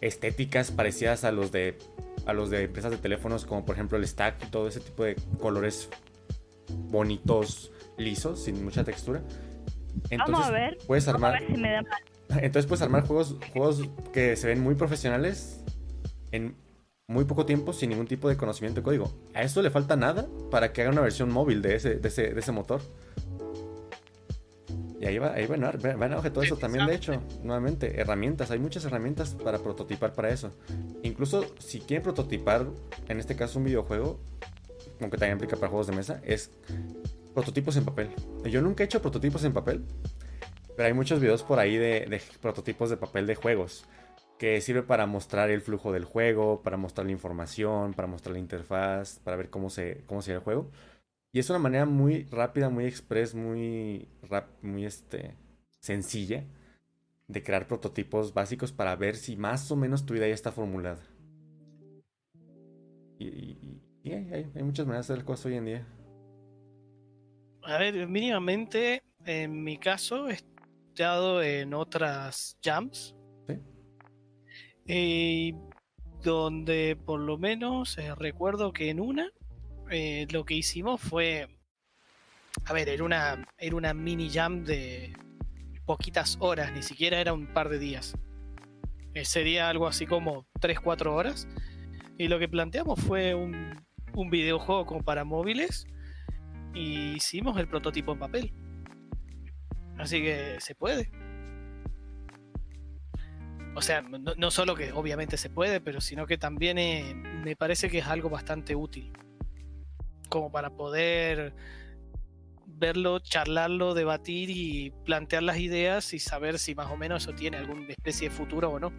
estéticas 0.00 0.70
parecidas 0.70 1.24
a 1.24 1.32
los 1.32 1.50
de 1.50 1.78
a 2.26 2.32
los 2.32 2.50
de 2.50 2.64
empresas 2.64 2.90
de 2.90 2.98
teléfonos 2.98 3.44
como 3.44 3.64
por 3.64 3.74
ejemplo 3.74 3.98
el 3.98 4.06
stack 4.06 4.44
y 4.44 4.46
todo 4.50 4.68
ese 4.68 4.80
tipo 4.80 5.04
de 5.04 5.16
colores 5.40 5.88
bonitos, 6.68 7.72
lisos, 7.96 8.44
sin 8.44 8.62
mucha 8.64 8.84
textura. 8.84 9.22
Entonces, 10.10 10.32
vamos 10.32 10.46
a 10.46 10.50
ver. 10.50 10.78
Puedes 10.86 11.08
armar. 11.08 11.36
A 11.36 11.40
ver 11.40 11.48
si 11.48 11.56
me 11.60 11.72
da 11.72 11.82
mal. 11.82 12.02
Entonces 12.42 12.66
puedes 12.66 12.82
armar 12.82 13.06
juegos, 13.06 13.36
juegos 13.52 13.88
que 14.12 14.36
se 14.36 14.46
ven 14.46 14.62
muy 14.62 14.74
profesionales 14.74 15.64
en 16.32 16.56
muy 17.08 17.24
poco 17.24 17.44
tiempo 17.44 17.72
sin 17.72 17.90
ningún 17.90 18.06
tipo 18.06 18.28
de 18.28 18.36
conocimiento 18.36 18.80
de 18.80 18.84
código. 18.84 19.12
A 19.34 19.42
esto 19.42 19.62
le 19.62 19.70
falta 19.70 19.96
nada 19.96 20.28
para 20.50 20.72
que 20.72 20.82
haga 20.82 20.90
una 20.90 21.00
versión 21.00 21.32
móvil 21.32 21.60
de 21.60 21.74
ese, 21.74 21.96
de 21.96 22.08
ese, 22.08 22.32
de 22.32 22.40
ese 22.40 22.52
motor. 22.52 22.80
Y 25.00 25.06
ahí 25.06 25.18
va, 25.18 25.32
ahí 25.32 25.46
va, 25.46 25.56
va 25.56 26.06
en 26.06 26.12
auge 26.12 26.30
todo 26.30 26.44
eso 26.44 26.56
también, 26.58 26.86
de 26.86 26.94
hecho, 26.94 27.22
nuevamente, 27.42 27.98
herramientas, 27.98 28.50
hay 28.50 28.58
muchas 28.58 28.84
herramientas 28.84 29.34
para 29.34 29.58
prototipar 29.58 30.12
para 30.12 30.28
eso. 30.28 30.52
Incluso 31.02 31.46
si 31.58 31.80
quieren 31.80 32.02
prototipar, 32.02 32.66
en 33.08 33.18
este 33.18 33.34
caso 33.34 33.58
un 33.58 33.64
videojuego, 33.64 34.20
aunque 35.00 35.16
también 35.16 35.36
aplica 35.36 35.56
para 35.56 35.68
juegos 35.68 35.86
de 35.86 35.96
mesa, 35.96 36.20
es 36.22 36.50
prototipos 37.34 37.76
en 37.76 37.84
papel. 37.84 38.10
Yo 38.44 38.60
nunca 38.62 38.82
he 38.82 38.86
hecho 38.86 39.02
prototipos 39.02 39.44
en 39.44 39.52
papel, 39.52 39.84
pero 40.76 40.86
hay 40.86 40.94
muchos 40.94 41.20
videos 41.20 41.42
por 41.42 41.58
ahí 41.58 41.76
de, 41.76 42.20
prototipos 42.40 42.90
de 42.90 42.96
papel 42.96 43.26
de 43.26 43.34
juegos 43.34 43.84
que 44.38 44.60
sirve 44.62 44.82
para 44.82 45.04
mostrar 45.04 45.50
el 45.50 45.60
flujo 45.60 45.92
del 45.92 46.04
juego, 46.04 46.62
para 46.62 46.78
mostrar 46.78 47.04
la 47.04 47.12
información, 47.12 47.92
para 47.92 48.08
mostrar 48.08 48.32
la 48.32 48.38
interfaz, 48.38 49.18
para 49.18 49.36
ver 49.36 49.50
cómo 49.50 49.68
se 49.68 50.02
cómo 50.06 50.22
el 50.26 50.38
juego. 50.38 50.70
Y 51.32 51.38
es 51.38 51.50
una 51.50 51.58
manera 51.58 51.84
muy 51.84 52.24
rápida, 52.24 52.70
muy 52.70 52.86
express, 52.86 53.34
muy, 53.34 54.08
muy 54.62 54.84
este, 54.86 55.36
sencilla 55.78 56.44
de 57.28 57.42
crear 57.42 57.68
prototipos 57.68 58.34
básicos 58.34 58.72
para 58.72 58.96
ver 58.96 59.14
si 59.14 59.36
más 59.36 59.70
o 59.70 59.76
menos 59.76 60.04
tu 60.06 60.14
idea 60.14 60.28
ya 60.28 60.34
está 60.34 60.50
formulada. 60.50 61.00
Y, 63.18 63.78
hay, 64.04 64.50
muchas 64.62 64.86
maneras 64.86 65.06
de 65.08 65.14
hacer 65.14 65.24
cosas 65.24 65.46
hoy 65.46 65.54
en 65.54 65.64
día. 65.66 65.86
A 67.62 67.78
ver, 67.78 68.06
mínimamente, 68.08 69.02
en 69.24 69.62
mi 69.62 69.78
caso, 69.78 70.28
he 70.28 70.34
estado 70.34 71.42
en 71.42 71.74
otras 71.74 72.56
jams. 72.62 73.14
¿Sí? 74.86 75.54
donde 76.22 76.96
por 76.96 77.20
lo 77.20 77.38
menos 77.38 77.96
eh, 77.98 78.14
recuerdo 78.14 78.72
que 78.72 78.90
en 78.90 79.00
una 79.00 79.30
eh, 79.90 80.26
lo 80.30 80.44
que 80.44 80.54
hicimos 80.54 81.00
fue. 81.00 81.48
A 82.64 82.72
ver, 82.72 82.88
era 82.88 83.04
una, 83.04 83.46
era 83.58 83.76
una 83.76 83.94
mini 83.94 84.28
jam 84.28 84.64
de 84.64 85.12
poquitas 85.86 86.36
horas, 86.40 86.72
ni 86.72 86.82
siquiera 86.82 87.20
era 87.20 87.32
un 87.32 87.52
par 87.52 87.68
de 87.68 87.78
días. 87.78 88.14
Eh, 89.14 89.24
sería 89.24 89.68
algo 89.68 89.86
así 89.86 90.06
como 90.06 90.46
3-4 90.60 91.06
horas. 91.06 91.48
Y 92.18 92.28
lo 92.28 92.38
que 92.38 92.48
planteamos 92.48 93.00
fue 93.00 93.34
un, 93.34 93.74
un 94.14 94.30
videojuego 94.30 94.86
como 94.86 95.02
para 95.02 95.24
móviles. 95.24 95.86
Y 96.74 97.14
hicimos 97.14 97.58
el 97.58 97.68
prototipo 97.68 98.12
en 98.12 98.18
papel. 98.18 98.52
Así 99.98 100.22
que 100.22 100.56
se 100.60 100.74
puede. 100.74 101.10
O 103.74 103.82
sea, 103.82 104.02
no, 104.02 104.50
solo 104.50 104.74
que 104.74 104.92
obviamente 104.92 105.36
se 105.36 105.48
puede, 105.48 105.80
pero 105.80 106.00
sino 106.00 106.26
que 106.26 106.38
también 106.38 106.78
eh, 106.78 107.14
me 107.14 107.54
parece 107.54 107.88
que 107.88 107.98
es 107.98 108.06
algo 108.06 108.28
bastante 108.28 108.74
útil 108.74 109.12
como 110.28 110.50
para 110.50 110.70
poder 110.70 111.54
verlo, 112.66 113.18
charlarlo, 113.18 113.92
debatir 113.92 114.48
y 114.48 114.90
plantear 115.04 115.42
las 115.42 115.58
ideas 115.58 116.14
y 116.14 116.18
saber 116.18 116.58
si 116.58 116.74
más 116.74 116.90
o 116.90 116.96
menos 116.96 117.24
eso 117.24 117.34
tiene 117.34 117.58
alguna 117.58 117.86
especie 117.88 118.30
de 118.30 118.34
futuro 118.34 118.70
o 118.70 118.78
no. 118.80 118.92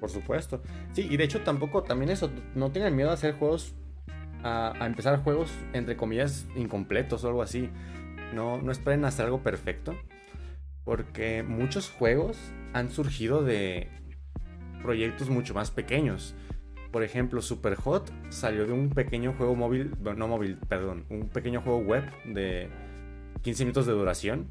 Por 0.00 0.10
supuesto. 0.10 0.62
Sí, 0.92 1.06
y 1.10 1.16
de 1.16 1.24
hecho 1.24 1.40
tampoco, 1.42 1.82
también 1.82 2.10
eso, 2.10 2.30
no 2.54 2.70
tengan 2.70 2.94
miedo 2.94 3.10
a 3.10 3.14
hacer 3.14 3.34
juegos, 3.34 3.74
a, 4.46 4.86
empezar 4.86 5.22
juegos 5.22 5.50
entre 5.72 5.96
comillas 5.96 6.46
incompletos 6.54 7.24
o 7.24 7.28
algo 7.28 7.42
así. 7.42 7.70
No, 8.34 8.60
no 8.60 8.72
esperen 8.72 9.04
hacer 9.04 9.26
algo 9.26 9.42
perfecto. 9.42 9.94
Porque 10.84 11.42
muchos 11.42 11.90
juegos 11.90 12.38
han 12.72 12.90
surgido 12.90 13.42
de 13.42 13.88
proyectos 14.82 15.28
mucho 15.28 15.54
más 15.54 15.70
pequeños. 15.70 16.34
Por 16.92 17.02
ejemplo, 17.02 17.42
Superhot 17.42 18.12
salió 18.30 18.66
de 18.66 18.72
un 18.72 18.90
pequeño 18.90 19.34
juego 19.34 19.56
móvil, 19.56 19.92
no 20.00 20.28
móvil, 20.28 20.58
perdón, 20.68 21.04
un 21.10 21.28
pequeño 21.28 21.60
juego 21.60 21.78
web 21.78 22.04
de 22.24 22.70
15 23.42 23.64
minutos 23.64 23.86
de 23.86 23.92
duración. 23.92 24.48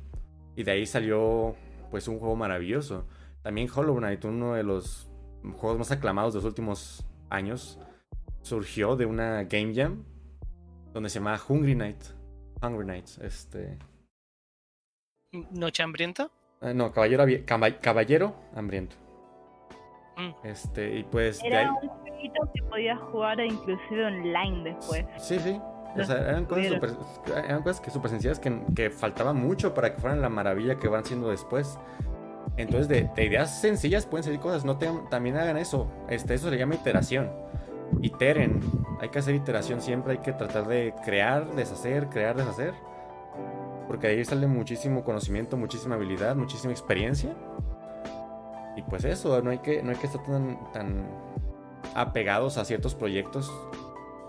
Y 0.55 0.63
de 0.63 0.71
ahí 0.71 0.85
salió 0.85 1.55
pues 1.89 2.07
un 2.07 2.19
juego 2.19 2.35
maravilloso. 2.35 3.07
También 3.41 3.69
Hollow 3.73 3.97
Knight, 3.97 4.25
uno 4.25 4.55
de 4.55 4.63
los 4.63 5.09
juegos 5.53 5.77
más 5.77 5.91
aclamados 5.91 6.33
de 6.33 6.39
los 6.39 6.45
últimos 6.45 7.05
años, 7.29 7.79
surgió 8.45 8.95
de 8.95 9.07
una 9.07 9.43
Game 9.45 9.73
Jam 9.73 10.03
donde 10.93 11.09
se 11.09 11.19
llamaba 11.19 11.39
Hungry 11.47 11.75
Night. 11.75 12.01
Hungry 12.61 12.85
Nights, 12.85 13.17
este. 13.17 13.77
¿Noche 15.51 15.83
hambrienta? 15.83 16.29
Eh, 16.61 16.73
no, 16.73 16.91
caballero, 16.91 17.25
caballero 17.81 18.35
hambriento. 18.55 18.95
Mm. 20.15 20.47
Este, 20.47 20.99
y 20.99 21.03
pues. 21.03 21.43
Era 21.43 21.71
un 21.71 21.89
jueguito 21.89 22.49
que 22.53 22.63
podías 22.63 22.99
jugar 22.99 23.39
inclusive 23.41 24.05
online 24.05 24.75
después. 24.75 25.05
Sí, 25.17 25.39
sí. 25.39 25.59
O 25.97 26.03
sea, 26.03 26.17
eran 26.17 26.45
cosas, 26.45 26.67
super, 26.67 26.91
eran 27.45 27.63
cosas 27.63 27.81
que 27.81 27.89
súper 27.89 28.11
sencillas 28.11 28.39
que, 28.39 28.61
que 28.75 28.89
faltaba 28.89 29.31
mucho 29.33 29.73
para 29.73 29.95
que 29.95 30.01
fueran 30.01 30.21
la 30.21 30.29
maravilla 30.29 30.77
que 30.77 30.87
van 30.87 31.05
siendo 31.05 31.29
después. 31.29 31.79
Entonces, 32.57 32.87
de, 32.87 33.09
ideas 33.23 33.59
sencillas 33.59 34.05
pueden 34.05 34.23
salir 34.23 34.39
cosas. 34.39 34.65
No 34.65 34.77
también 34.77 35.37
hagan 35.37 35.57
eso. 35.57 35.89
Este, 36.09 36.35
eso 36.35 36.49
se 36.49 36.57
llama 36.57 36.75
iteración. 36.75 37.31
Iteren. 38.01 38.59
Hay 38.99 39.09
que 39.09 39.19
hacer 39.19 39.35
iteración 39.35 39.81
siempre. 39.81 40.13
Hay 40.13 40.19
que 40.19 40.33
tratar 40.33 40.67
de 40.67 40.93
crear, 41.03 41.53
deshacer, 41.55 42.09
crear, 42.09 42.35
deshacer. 42.35 42.73
Porque 43.87 44.07
ahí 44.07 44.25
sale 44.25 44.47
muchísimo 44.47 45.03
conocimiento, 45.03 45.57
muchísima 45.57 45.95
habilidad, 45.95 46.35
muchísima 46.35 46.71
experiencia. 46.71 47.35
Y 48.75 48.81
pues 48.83 49.05
eso, 49.05 49.41
no 49.41 49.51
hay 49.51 49.59
que, 49.59 49.81
no 49.81 49.91
hay 49.91 49.97
que 49.97 50.07
estar 50.07 50.23
tan, 50.23 50.71
tan 50.73 51.07
apegados 51.93 52.57
a 52.57 52.65
ciertos 52.65 52.95
proyectos 52.95 53.51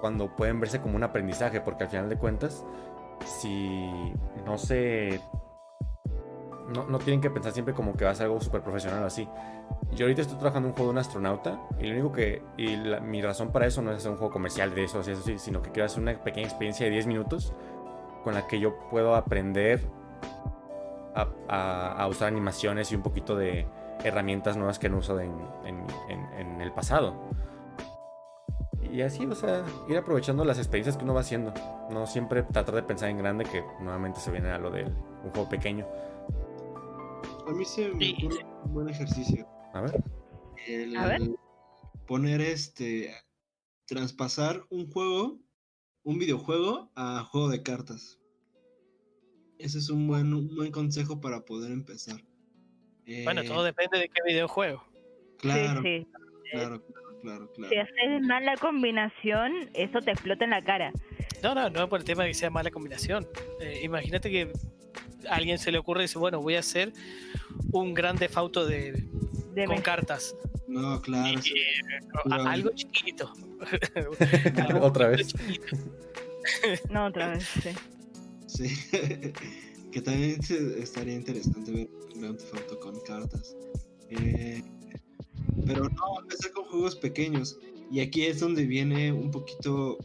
cuando 0.00 0.34
pueden 0.36 0.60
verse 0.60 0.80
como 0.80 0.96
un 0.96 1.02
aprendizaje, 1.02 1.60
porque 1.60 1.84
al 1.84 1.90
final 1.90 2.08
de 2.08 2.16
cuentas, 2.16 2.64
si 3.24 3.90
no 4.44 4.58
se... 4.58 5.20
No, 6.74 6.98
tienen 6.98 7.20
que 7.20 7.30
pensar 7.30 7.52
siempre 7.52 7.74
como 7.74 7.96
que 7.96 8.04
va 8.04 8.10
a 8.10 8.14
ser 8.14 8.26
algo 8.26 8.40
súper 8.40 8.60
profesional 8.60 9.04
así. 9.04 9.28
Yo 9.92 10.06
ahorita 10.06 10.22
estoy 10.22 10.36
trabajando 10.36 10.68
en 10.68 10.72
un 10.72 10.76
juego 10.76 10.90
de 10.90 10.94
un 10.94 10.98
astronauta 10.98 11.60
y 11.78 11.86
lo 11.86 11.92
único 11.92 12.12
que... 12.12 12.42
Y 12.56 12.76
mi 13.02 13.22
razón 13.22 13.52
para 13.52 13.66
eso 13.66 13.82
no 13.82 13.92
es 13.92 13.98
hacer 13.98 14.10
un 14.10 14.16
juego 14.16 14.32
comercial 14.32 14.74
de 14.74 14.84
eso, 14.84 15.00
así, 15.00 15.12
eso 15.12 15.22
sino 15.38 15.62
que 15.62 15.70
quiero 15.70 15.86
hacer 15.86 16.02
una 16.02 16.14
pequeña 16.22 16.46
experiencia 16.46 16.86
de 16.86 16.92
10 16.92 17.06
minutos 17.06 17.52
con 18.24 18.34
la 18.34 18.46
que 18.48 18.58
yo 18.58 18.76
puedo 18.90 19.14
aprender 19.14 19.80
a 21.48 22.06
usar 22.10 22.28
animaciones 22.28 22.92
y 22.92 22.96
un 22.96 23.02
poquito 23.02 23.36
de, 23.36 23.66
herramientas 24.04 24.56
nuevas 24.56 24.78
que 24.78 24.88
no 24.88 24.98
uso 24.98 25.18
en, 25.20 25.32
en, 25.64 26.60
el 26.60 26.72
pasado. 26.72 27.14
Y 28.92 29.02
así, 29.02 29.26
o 29.26 29.34
sea, 29.34 29.62
ir 29.88 29.96
aprovechando 29.96 30.44
las 30.44 30.58
experiencias 30.58 30.96
que 30.96 31.04
uno 31.04 31.14
va 31.14 31.20
haciendo. 31.20 31.52
No 31.90 32.06
siempre 32.06 32.42
tratar 32.42 32.74
de 32.74 32.82
pensar 32.82 33.08
en 33.10 33.18
grande, 33.18 33.44
que 33.44 33.62
nuevamente 33.80 34.20
se 34.20 34.30
viene 34.30 34.50
a 34.50 34.58
lo 34.58 34.70
de 34.70 34.84
un 34.84 35.30
juego 35.32 35.48
pequeño. 35.48 35.86
A 37.46 37.52
mí 37.52 37.64
se 37.64 37.88
me 37.90 38.14
un 38.64 38.74
buen 38.74 38.88
ejercicio. 38.88 39.46
A 39.72 39.82
ver. 39.82 39.94
a 40.96 41.06
ver. 41.06 41.20
Poner 42.06 42.40
este. 42.40 43.14
Traspasar 43.86 44.64
un 44.68 44.90
juego, 44.90 45.38
un 46.02 46.18
videojuego, 46.18 46.90
a 46.96 47.22
juego 47.22 47.48
de 47.48 47.62
cartas. 47.62 48.18
Ese 49.58 49.78
es 49.78 49.90
un 49.90 50.08
buen, 50.08 50.34
un 50.34 50.54
buen 50.56 50.72
consejo 50.72 51.20
para 51.20 51.44
poder 51.44 51.70
empezar. 51.70 52.20
Bueno, 53.22 53.44
todo 53.44 53.62
eh, 53.62 53.66
depende 53.66 53.98
de 54.00 54.08
qué 54.08 54.22
videojuego. 54.26 54.84
Claro, 55.38 55.82
sí, 55.82 56.04
claro, 56.50 56.82
claro, 57.20 57.52
claro, 57.52 57.70
Si 57.70 57.76
haces 57.76 58.22
mala 58.22 58.56
combinación, 58.56 59.70
eso 59.74 60.00
te 60.00 60.10
explota 60.10 60.44
en 60.44 60.50
la 60.50 60.62
cara. 60.62 60.92
No, 61.44 61.54
no, 61.54 61.70
no 61.70 61.84
es 61.84 61.88
por 61.88 62.00
el 62.00 62.04
tema 62.04 62.24
de 62.24 62.30
que 62.30 62.34
sea 62.34 62.50
mala 62.50 62.72
combinación. 62.72 63.28
Eh, 63.60 63.82
imagínate 63.84 64.30
que 64.30 64.50
a 65.28 65.36
alguien 65.36 65.58
se 65.58 65.72
le 65.72 65.78
ocurre 65.78 66.02
y 66.02 66.04
dice, 66.04 66.18
bueno, 66.18 66.40
voy 66.40 66.56
a 66.56 66.60
hacer 66.60 66.92
un 67.72 67.94
gran 67.94 68.16
defauto 68.16 68.66
de, 68.66 69.08
con 69.66 69.80
cartas. 69.80 70.34
No, 70.68 71.00
claro. 71.00 71.40
Algo 72.30 72.70
chiquito. 72.74 73.32
otra 74.80 75.08
vez. 75.08 75.34
no, 76.90 77.06
otra 77.06 77.30
vez, 77.30 77.48
sí. 77.62 77.70
Sí. 78.46 78.90
que 79.92 80.02
también 80.02 80.38
estaría 80.78 81.14
interesante 81.14 81.72
ver 81.72 81.88
Grand 82.16 82.38
Theft 82.38 82.78
con 82.80 83.00
cartas. 83.00 83.56
Eh, 84.10 84.62
pero 85.64 85.88
no, 85.88 86.20
empezar 86.20 86.52
con 86.52 86.64
juegos 86.64 86.96
pequeños. 86.96 87.58
Y 87.90 88.00
aquí 88.00 88.24
es 88.24 88.40
donde 88.40 88.66
viene 88.66 89.12
un 89.12 89.30
poquito 89.30 89.98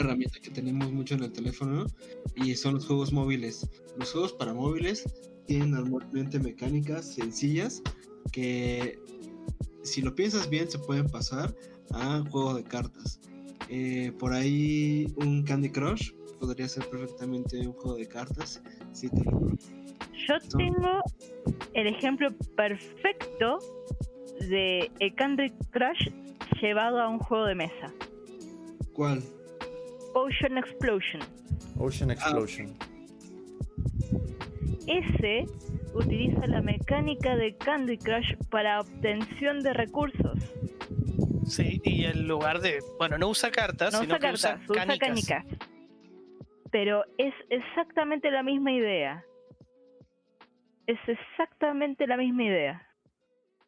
herramienta 0.00 0.40
que 0.40 0.50
tenemos 0.50 0.92
mucho 0.92 1.14
en 1.14 1.24
el 1.24 1.32
teléfono 1.32 1.86
y 2.34 2.54
son 2.54 2.74
los 2.74 2.86
juegos 2.86 3.12
móviles. 3.12 3.68
Los 3.98 4.12
juegos 4.12 4.32
para 4.32 4.54
móviles 4.54 5.04
tienen 5.46 5.72
normalmente 5.72 6.38
mecánicas 6.38 7.14
sencillas 7.14 7.82
que 8.32 8.98
si 9.82 10.00
lo 10.00 10.14
piensas 10.14 10.48
bien 10.48 10.70
se 10.70 10.78
pueden 10.78 11.08
pasar 11.08 11.54
a 11.92 12.22
juego 12.30 12.54
de 12.54 12.64
cartas. 12.64 13.20
Eh, 13.68 14.12
por 14.18 14.32
ahí 14.32 15.12
un 15.16 15.42
Candy 15.42 15.70
Crush 15.70 16.12
podría 16.40 16.68
ser 16.68 16.88
perfectamente 16.88 17.58
un 17.66 17.72
juego 17.72 17.96
de 17.96 18.06
cartas. 18.06 18.62
Si 18.92 19.08
te 19.08 19.22
Yo 20.28 20.38
tengo 20.56 21.02
el 21.74 21.86
ejemplo 21.86 22.30
perfecto 22.56 23.58
de 24.40 24.90
el 25.00 25.14
Candy 25.14 25.50
Crush 25.70 26.10
llevado 26.60 27.00
a 27.00 27.08
un 27.08 27.18
juego 27.18 27.46
de 27.46 27.54
mesa. 27.54 27.92
¿Cuál? 28.92 29.22
Ocean 30.14 30.58
Explosion. 30.58 31.22
Ocean 31.78 32.10
Explosion. 32.10 32.74
Ese 34.86 35.46
utiliza 35.94 36.46
la 36.46 36.60
mecánica 36.60 37.36
de 37.36 37.56
Candy 37.56 37.98
Crush 37.98 38.34
para 38.50 38.80
obtención 38.80 39.60
de 39.60 39.72
recursos. 39.72 40.38
Sí, 41.46 41.80
y 41.84 42.04
en 42.04 42.26
lugar 42.28 42.60
de. 42.60 42.78
Bueno, 42.98 43.18
no 43.18 43.28
usa 43.28 43.50
cartas, 43.50 43.92
No 43.92 44.00
sino 44.00 44.16
usa 44.16 44.18
que 44.18 44.26
cartas, 44.26 44.60
usa 44.68 44.86
canicas. 44.98 45.44
Pero 46.70 47.04
es 47.18 47.34
exactamente 47.50 48.30
la 48.30 48.42
misma 48.42 48.72
idea. 48.72 49.24
Es 50.86 50.98
exactamente 51.06 52.06
la 52.06 52.16
misma 52.16 52.44
idea. 52.44 52.86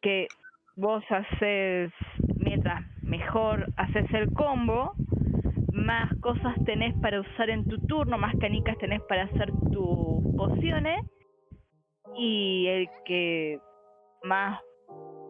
Que 0.01 0.27
vos 0.75 1.03
haces, 1.09 1.91
mientras 2.37 2.83
mejor 3.03 3.67
haces 3.77 4.11
el 4.13 4.33
combo, 4.33 4.95
más 5.75 6.11
cosas 6.21 6.55
tenés 6.65 6.95
para 7.01 7.19
usar 7.21 7.49
en 7.49 7.65
tu 7.67 7.77
turno, 7.79 8.17
más 8.17 8.33
canicas 8.39 8.77
tenés 8.77 9.01
para 9.03 9.23
hacer 9.23 9.51
tus 9.71 10.23
pociones. 10.37 11.01
Y 12.17 12.67
el 12.67 12.87
que 13.05 13.59
más 14.23 14.59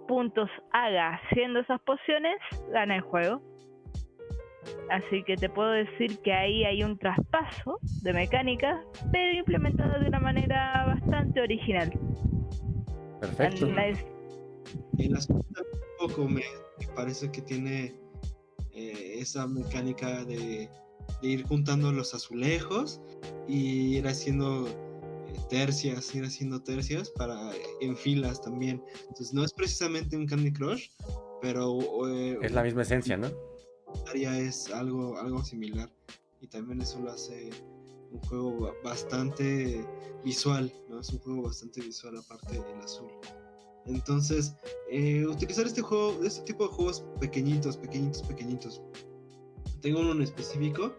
puntos 0.07 0.49
haga 0.71 1.15
haciendo 1.15 1.59
esas 1.61 1.81
pociones, 1.81 2.37
gana 2.71 2.97
el 2.97 3.01
juego. 3.01 3.41
Así 4.89 5.23
que 5.23 5.35
te 5.35 5.49
puedo 5.49 5.71
decir 5.71 6.19
que 6.23 6.31
ahí 6.33 6.63
hay 6.63 6.83
un 6.83 6.97
traspaso 6.97 7.79
de 8.03 8.13
mecánica, 8.13 8.83
pero 9.11 9.33
implementado 9.39 9.99
de 9.99 10.07
una 10.07 10.19
manera 10.19 10.85
bastante 10.85 11.41
original. 11.41 11.91
Perfecto. 13.19 13.67
La- 13.67 13.87
es- 13.87 14.05
En 14.99 15.13
las 15.13 15.27
un 15.29 15.43
poco 15.99 16.27
me, 16.27 16.41
me 16.79 16.87
parece 16.95 17.31
que 17.31 17.41
tiene 17.41 17.93
eh, 18.75 19.17
esa 19.19 19.47
mecánica 19.47 20.23
de, 20.25 20.69
de 21.21 21.27
ir 21.27 21.43
juntando 21.47 21.91
los 21.91 22.13
azulejos 22.13 23.01
y 23.47 23.97
ir 23.97 24.07
haciendo 24.07 24.67
eh, 24.67 24.73
tercias, 25.49 26.13
ir 26.15 26.25
haciendo 26.25 26.61
tercias 26.61 27.09
para 27.11 27.51
en 27.81 27.95
filas 27.95 28.41
también. 28.41 28.83
Entonces 29.07 29.33
no 29.33 29.43
es 29.43 29.53
precisamente 29.53 30.17
un 30.17 30.25
Candy 30.25 30.51
Crush, 30.51 30.89
pero 31.41 31.77
eh, 32.09 32.37
Es 32.41 32.51
la 32.51 32.63
misma 32.63 32.81
esencia, 32.83 33.17
¿no? 33.17 33.31
es 34.13 34.71
algo, 34.71 35.17
algo 35.17 35.43
similar 35.43 35.89
y 36.41 36.47
también 36.47 36.81
eso 36.81 36.99
lo 36.99 37.11
hace 37.11 37.49
un 38.11 38.19
juego 38.21 38.59
ba- 38.59 38.73
bastante 38.83 39.85
visual, 40.23 40.71
¿no? 40.89 40.99
Es 40.99 41.09
un 41.09 41.19
juego 41.19 41.43
bastante 41.43 41.81
visual 41.81 42.17
aparte 42.17 42.53
del 42.59 42.81
azul. 42.81 43.09
Entonces, 43.85 44.53
eh, 44.89 45.25
utilizar 45.27 45.65
este 45.65 45.81
juego, 45.81 46.23
este 46.23 46.41
tipo 46.45 46.67
de 46.67 46.73
juegos 46.73 47.05
pequeñitos, 47.19 47.77
pequeñitos, 47.77 48.23
pequeñitos. 48.23 48.81
Tengo 49.81 49.99
uno 49.99 50.13
en 50.13 50.21
específico 50.23 50.93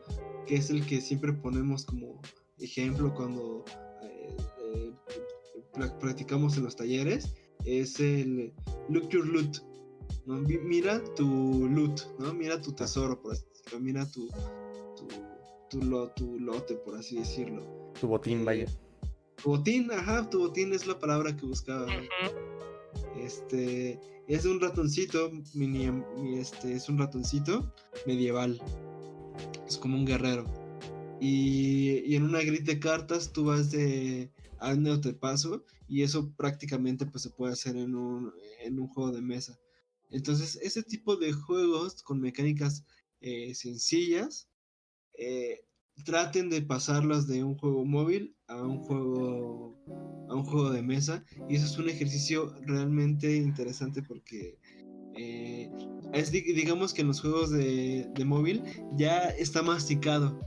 que 0.46 0.56
es 0.56 0.70
el 0.70 0.86
que 0.86 1.00
siempre 1.00 1.32
ponemos 1.32 1.84
como 1.84 2.20
ejemplo 2.58 3.12
cuando 3.14 3.64
eh, 4.02 4.36
eh, 4.74 4.92
pra- 5.72 5.98
practicamos 5.98 6.56
en 6.56 6.64
los 6.64 6.76
talleres. 6.76 7.34
Es 7.64 7.98
el 7.98 8.52
Look 8.88 9.08
Your 9.08 9.26
Loot. 9.26 9.58
Mira 10.26 11.02
tu 11.16 11.68
loot, 11.68 12.00
¿no? 12.20 12.32
Mira 12.34 12.60
tu 12.60 12.72
tesoro, 12.72 13.20
por 13.20 13.32
así 13.32 13.44
decirlo. 13.52 13.80
Mira 13.80 14.08
tu, 14.10 14.28
tu, 14.96 15.08
tu, 15.70 15.82
lo- 15.82 16.10
tu 16.12 16.38
lote, 16.38 16.74
por 16.76 16.96
así 16.96 17.16
decirlo. 17.18 17.64
Tu 18.00 18.06
botín, 18.06 18.44
vaya. 18.44 18.66
Tu 19.42 19.50
botín, 19.50 19.90
ajá, 19.90 20.28
tu 20.30 20.38
botín 20.40 20.72
es 20.72 20.86
la 20.86 20.98
palabra 20.98 21.36
que 21.36 21.44
buscaba. 21.46 21.86
Este 23.18 24.00
es 24.28 24.44
un 24.44 24.60
ratoncito, 24.60 25.30
mini, 25.54 25.90
mi- 25.90 26.38
este, 26.38 26.74
es 26.74 26.88
un 26.88 26.98
ratoncito 26.98 27.72
medieval. 28.06 28.60
Es 29.66 29.78
como 29.78 29.96
un 29.96 30.04
guerrero. 30.04 30.44
Y, 31.20 32.14
en 32.14 32.24
una 32.24 32.40
grid 32.40 32.62
de 32.62 32.78
cartas 32.78 33.32
tú 33.32 33.44
vas 33.46 33.70
de 33.70 34.30
hazme 34.58 34.90
o 34.90 35.00
te 35.00 35.12
paso. 35.12 35.64
Y 35.88 36.02
eso 36.02 36.32
prácticamente 36.36 37.06
pues, 37.06 37.22
se 37.22 37.30
puede 37.30 37.52
hacer 37.52 37.76
en 37.76 37.94
un, 37.94 38.32
en 38.60 38.78
un 38.78 38.88
juego 38.88 39.12
de 39.12 39.22
mesa. 39.22 39.58
Entonces, 40.10 40.58
ese 40.62 40.82
tipo 40.82 41.16
de 41.16 41.32
juegos 41.32 42.02
con 42.02 42.20
mecánicas 42.20 42.84
eh, 43.20 43.54
sencillas, 43.54 44.48
eh, 45.14 45.64
traten 46.04 46.50
de 46.50 46.62
pasarlas 46.62 47.26
de 47.26 47.42
un 47.42 47.56
juego 47.56 47.84
móvil 47.84 48.35
a 48.48 48.62
un 48.62 48.78
juego 48.78 49.74
a 50.28 50.34
un 50.34 50.44
juego 50.44 50.70
de 50.70 50.82
mesa 50.82 51.24
y 51.48 51.56
eso 51.56 51.66
es 51.66 51.78
un 51.78 51.88
ejercicio 51.88 52.52
realmente 52.62 53.36
interesante 53.36 54.02
porque 54.02 54.58
eh, 55.16 55.70
es 56.12 56.30
di- 56.30 56.52
digamos 56.52 56.92
que 56.92 57.02
en 57.02 57.08
los 57.08 57.20
juegos 57.20 57.50
de, 57.50 58.08
de 58.14 58.24
móvil 58.24 58.62
ya 58.96 59.28
está 59.30 59.62
masticado 59.62 60.38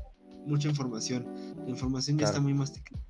mucha 0.46 0.68
información 0.70 1.26
la 1.66 1.70
información 1.72 2.18
ya 2.18 2.24
Claro. 2.26 2.32
está 2.34 2.42
muy 2.42 2.54
masticada 2.54 3.02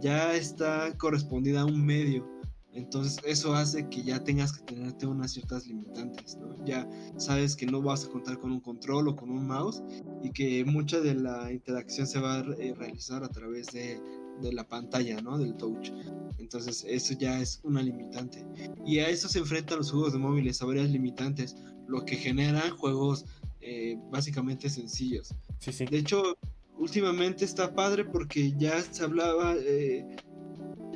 ya 0.00 0.34
está 0.34 0.96
correspondida 0.98 1.62
a 1.62 1.66
un 1.66 1.84
medio 1.84 2.26
entonces 2.74 3.20
eso 3.24 3.54
hace 3.54 3.88
que 3.88 4.02
ya 4.02 4.22
tengas 4.22 4.52
que 4.52 4.64
tenerte 4.74 5.06
unas 5.06 5.32
ciertas 5.32 5.66
limitantes 5.66 6.36
¿no? 6.36 6.54
ya 6.64 6.88
sabes 7.16 7.56
que 7.56 7.66
no 7.66 7.80
vas 7.82 8.04
a 8.04 8.08
contar 8.10 8.38
con 8.38 8.52
un 8.52 8.60
control 8.60 9.08
o 9.08 9.16
con 9.16 9.30
un 9.30 9.46
mouse 9.46 9.82
y 10.22 10.30
que 10.30 10.64
mucha 10.64 11.00
de 11.00 11.14
la 11.14 11.50
interacción 11.52 12.06
se 12.06 12.20
va 12.20 12.36
a 12.38 12.42
re- 12.42 12.74
realizar 12.74 13.24
a 13.24 13.28
través 13.28 13.72
de, 13.72 14.00
de 14.40 14.52
la 14.52 14.66
pantalla, 14.66 15.20
¿no? 15.20 15.38
Del 15.38 15.54
touch. 15.56 15.90
Entonces 16.38 16.84
eso 16.88 17.14
ya 17.18 17.40
es 17.40 17.60
una 17.64 17.82
limitante. 17.82 18.46
Y 18.86 18.98
a 19.00 19.08
eso 19.08 19.28
se 19.28 19.38
enfrentan 19.38 19.78
los 19.78 19.90
juegos 19.90 20.12
de 20.12 20.18
móviles, 20.18 20.62
a 20.62 20.66
varias 20.66 20.90
limitantes, 20.90 21.56
lo 21.86 22.04
que 22.04 22.16
genera 22.16 22.70
juegos 22.70 23.24
eh, 23.60 23.96
básicamente 24.10 24.70
sencillos. 24.70 25.34
Sí, 25.58 25.72
sí. 25.72 25.84
De 25.86 25.98
hecho, 25.98 26.36
últimamente 26.78 27.44
está 27.44 27.74
padre 27.74 28.04
porque 28.04 28.52
ya 28.56 28.80
se 28.80 29.04
hablaba, 29.04 29.54
eh, 29.56 30.06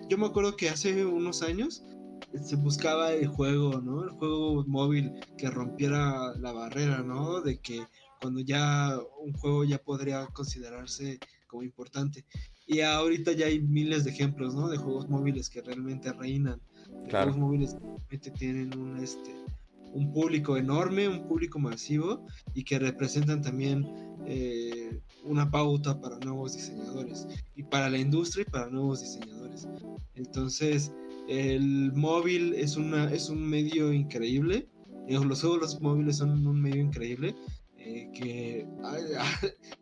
yo 0.09 0.17
me 0.19 0.27
acuerdo 0.27 0.57
que 0.57 0.69
hace 0.69 1.05
unos 1.05 1.43
años 1.43 1.85
se 2.41 2.57
buscaba 2.57 3.13
el 3.13 3.27
juego, 3.27 3.81
¿no? 3.81 4.05
El 4.05 4.11
juego 4.11 4.65
móvil 4.67 5.13
que 5.37 5.51
rompiera 5.51 6.35
la 6.39 6.53
barrera, 6.53 7.03
¿no? 7.03 7.41
De 7.41 7.59
que 7.59 7.87
cuando 8.21 8.41
ya 8.41 8.99
un 9.21 9.33
juego 9.33 9.65
ya 9.65 9.79
podría 9.79 10.27
considerarse 10.29 11.19
como 11.47 11.63
importante. 11.63 12.25
Y 12.67 12.81
ahorita 12.81 13.33
ya 13.33 13.47
hay 13.47 13.61
miles 13.61 14.05
de 14.05 14.11
ejemplos, 14.11 14.55
¿no? 14.55 14.69
De 14.69 14.77
juegos 14.79 15.09
móviles 15.09 15.49
que 15.51 15.63
realmente 15.63 16.13
reinan. 16.13 16.61
De 17.05 17.09
Claro. 17.11 17.33
juegos 17.33 17.39
móviles 17.49 17.75
que 17.75 17.81
realmente 17.81 18.31
tienen 18.33 18.79
un, 18.79 18.97
este, 18.99 19.35
un 19.93 20.13
público 20.13 20.57
enorme, 20.57 21.09
un 21.09 21.27
público 21.27 21.59
masivo 21.59 22.25
y 22.55 22.65
que 22.65 22.79
representan 22.79 23.43
también 23.43 23.87
eh, 24.27 25.01
una 25.25 25.51
pauta 25.51 26.01
para 26.01 26.19
nuevos 26.21 26.55
diseñadores 26.55 27.27
y 27.57 27.63
para 27.65 27.91
la 27.91 27.99
industria 27.99 28.45
y 28.47 28.51
para 28.51 28.69
nuevos 28.71 29.01
diseñadores. 29.01 29.69
Entonces, 30.15 30.93
el 31.29 31.93
móvil 31.95 32.55
es, 32.55 32.77
una, 32.77 33.13
es 33.13 33.29
un 33.29 33.49
medio 33.49 33.93
increíble. 33.93 34.69
eh, 35.09 35.19
Los 35.25 35.41
juegos 35.41 35.61
los 35.61 35.81
móviles 35.81 36.17
son 36.19 36.47
un 36.47 36.61
medio 36.61 36.81
increíble 36.81 37.35
eh, 37.77 38.09
que 38.15 38.67
mm, 38.69 38.83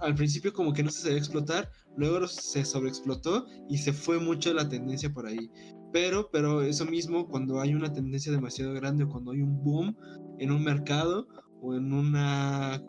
al 0.00 0.14
principio 0.14 0.52
como 0.52 0.72
que 0.72 0.82
no 0.82 0.90
se 0.90 1.02
sabía 1.02 1.18
explotar, 1.18 1.70
luego 1.96 2.26
se 2.26 2.64
sobreexplotó 2.64 3.46
y 3.68 3.78
se 3.78 3.92
fue 3.92 4.18
mucho 4.18 4.52
la 4.54 4.68
tendencia 4.68 5.12
por 5.12 5.26
ahí. 5.26 5.50
Pero, 5.92 6.30
pero 6.30 6.62
eso 6.62 6.84
mismo, 6.84 7.28
cuando 7.28 7.60
hay 7.60 7.74
una 7.74 7.92
tendencia 7.92 8.32
demasiado 8.32 8.72
grande 8.74 9.04
o 9.04 9.08
cuando 9.08 9.32
hay 9.32 9.40
un 9.40 9.62
boom 9.62 9.96
en 10.38 10.50
un 10.52 10.62
mercado 10.62 11.26
o 11.60 11.74
en 11.74 11.92
una 11.92 12.82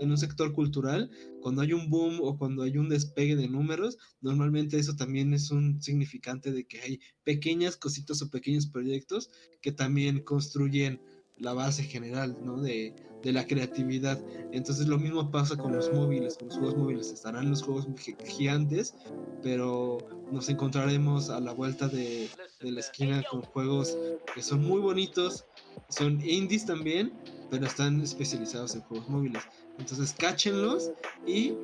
en 0.00 0.10
un 0.10 0.18
sector 0.18 0.52
cultural, 0.52 1.10
cuando 1.40 1.62
hay 1.62 1.74
un 1.74 1.88
boom 1.88 2.18
o 2.22 2.36
cuando 2.36 2.62
hay 2.62 2.76
un 2.76 2.88
despegue 2.88 3.36
de 3.36 3.46
números, 3.46 3.98
normalmente 4.20 4.78
eso 4.78 4.96
también 4.96 5.32
es 5.32 5.50
un 5.50 5.80
significante 5.80 6.50
de 6.50 6.64
que 6.64 6.80
hay 6.80 7.00
pequeñas 7.24 7.76
cositas 7.76 8.20
o 8.22 8.30
pequeños 8.30 8.66
proyectos 8.66 9.30
que 9.60 9.70
también 9.70 10.24
construyen 10.24 11.00
la 11.36 11.52
base 11.52 11.84
general, 11.84 12.38
¿no? 12.42 12.60
De, 12.60 12.94
de 13.22 13.32
la 13.32 13.46
creatividad. 13.46 14.20
Entonces 14.52 14.86
lo 14.86 14.98
mismo 14.98 15.30
pasa 15.30 15.56
con 15.56 15.74
los 15.74 15.92
móviles, 15.92 16.36
con 16.36 16.48
los 16.48 16.58
juegos 16.58 16.76
móviles. 16.76 17.12
Estarán 17.12 17.50
los 17.50 17.62
juegos 17.62 17.86
gigantes, 18.24 18.94
pero 19.42 19.98
nos 20.30 20.48
encontraremos 20.48 21.30
a 21.30 21.40
la 21.40 21.52
vuelta 21.52 21.88
de, 21.88 22.28
de, 22.60 22.70
la 22.70 22.80
esquina 22.80 23.22
con 23.30 23.42
juegos 23.42 23.96
que 24.34 24.42
son 24.42 24.64
muy 24.64 24.80
bonitos, 24.80 25.44
son 25.88 26.20
indies 26.26 26.66
también, 26.66 27.12
pero 27.50 27.66
están 27.66 28.00
especializados 28.00 28.74
en 28.74 28.82
juegos 28.82 29.08
móviles. 29.08 29.42
Entonces 29.78 30.14
cáchenlos 30.18 30.90
y 31.26 31.54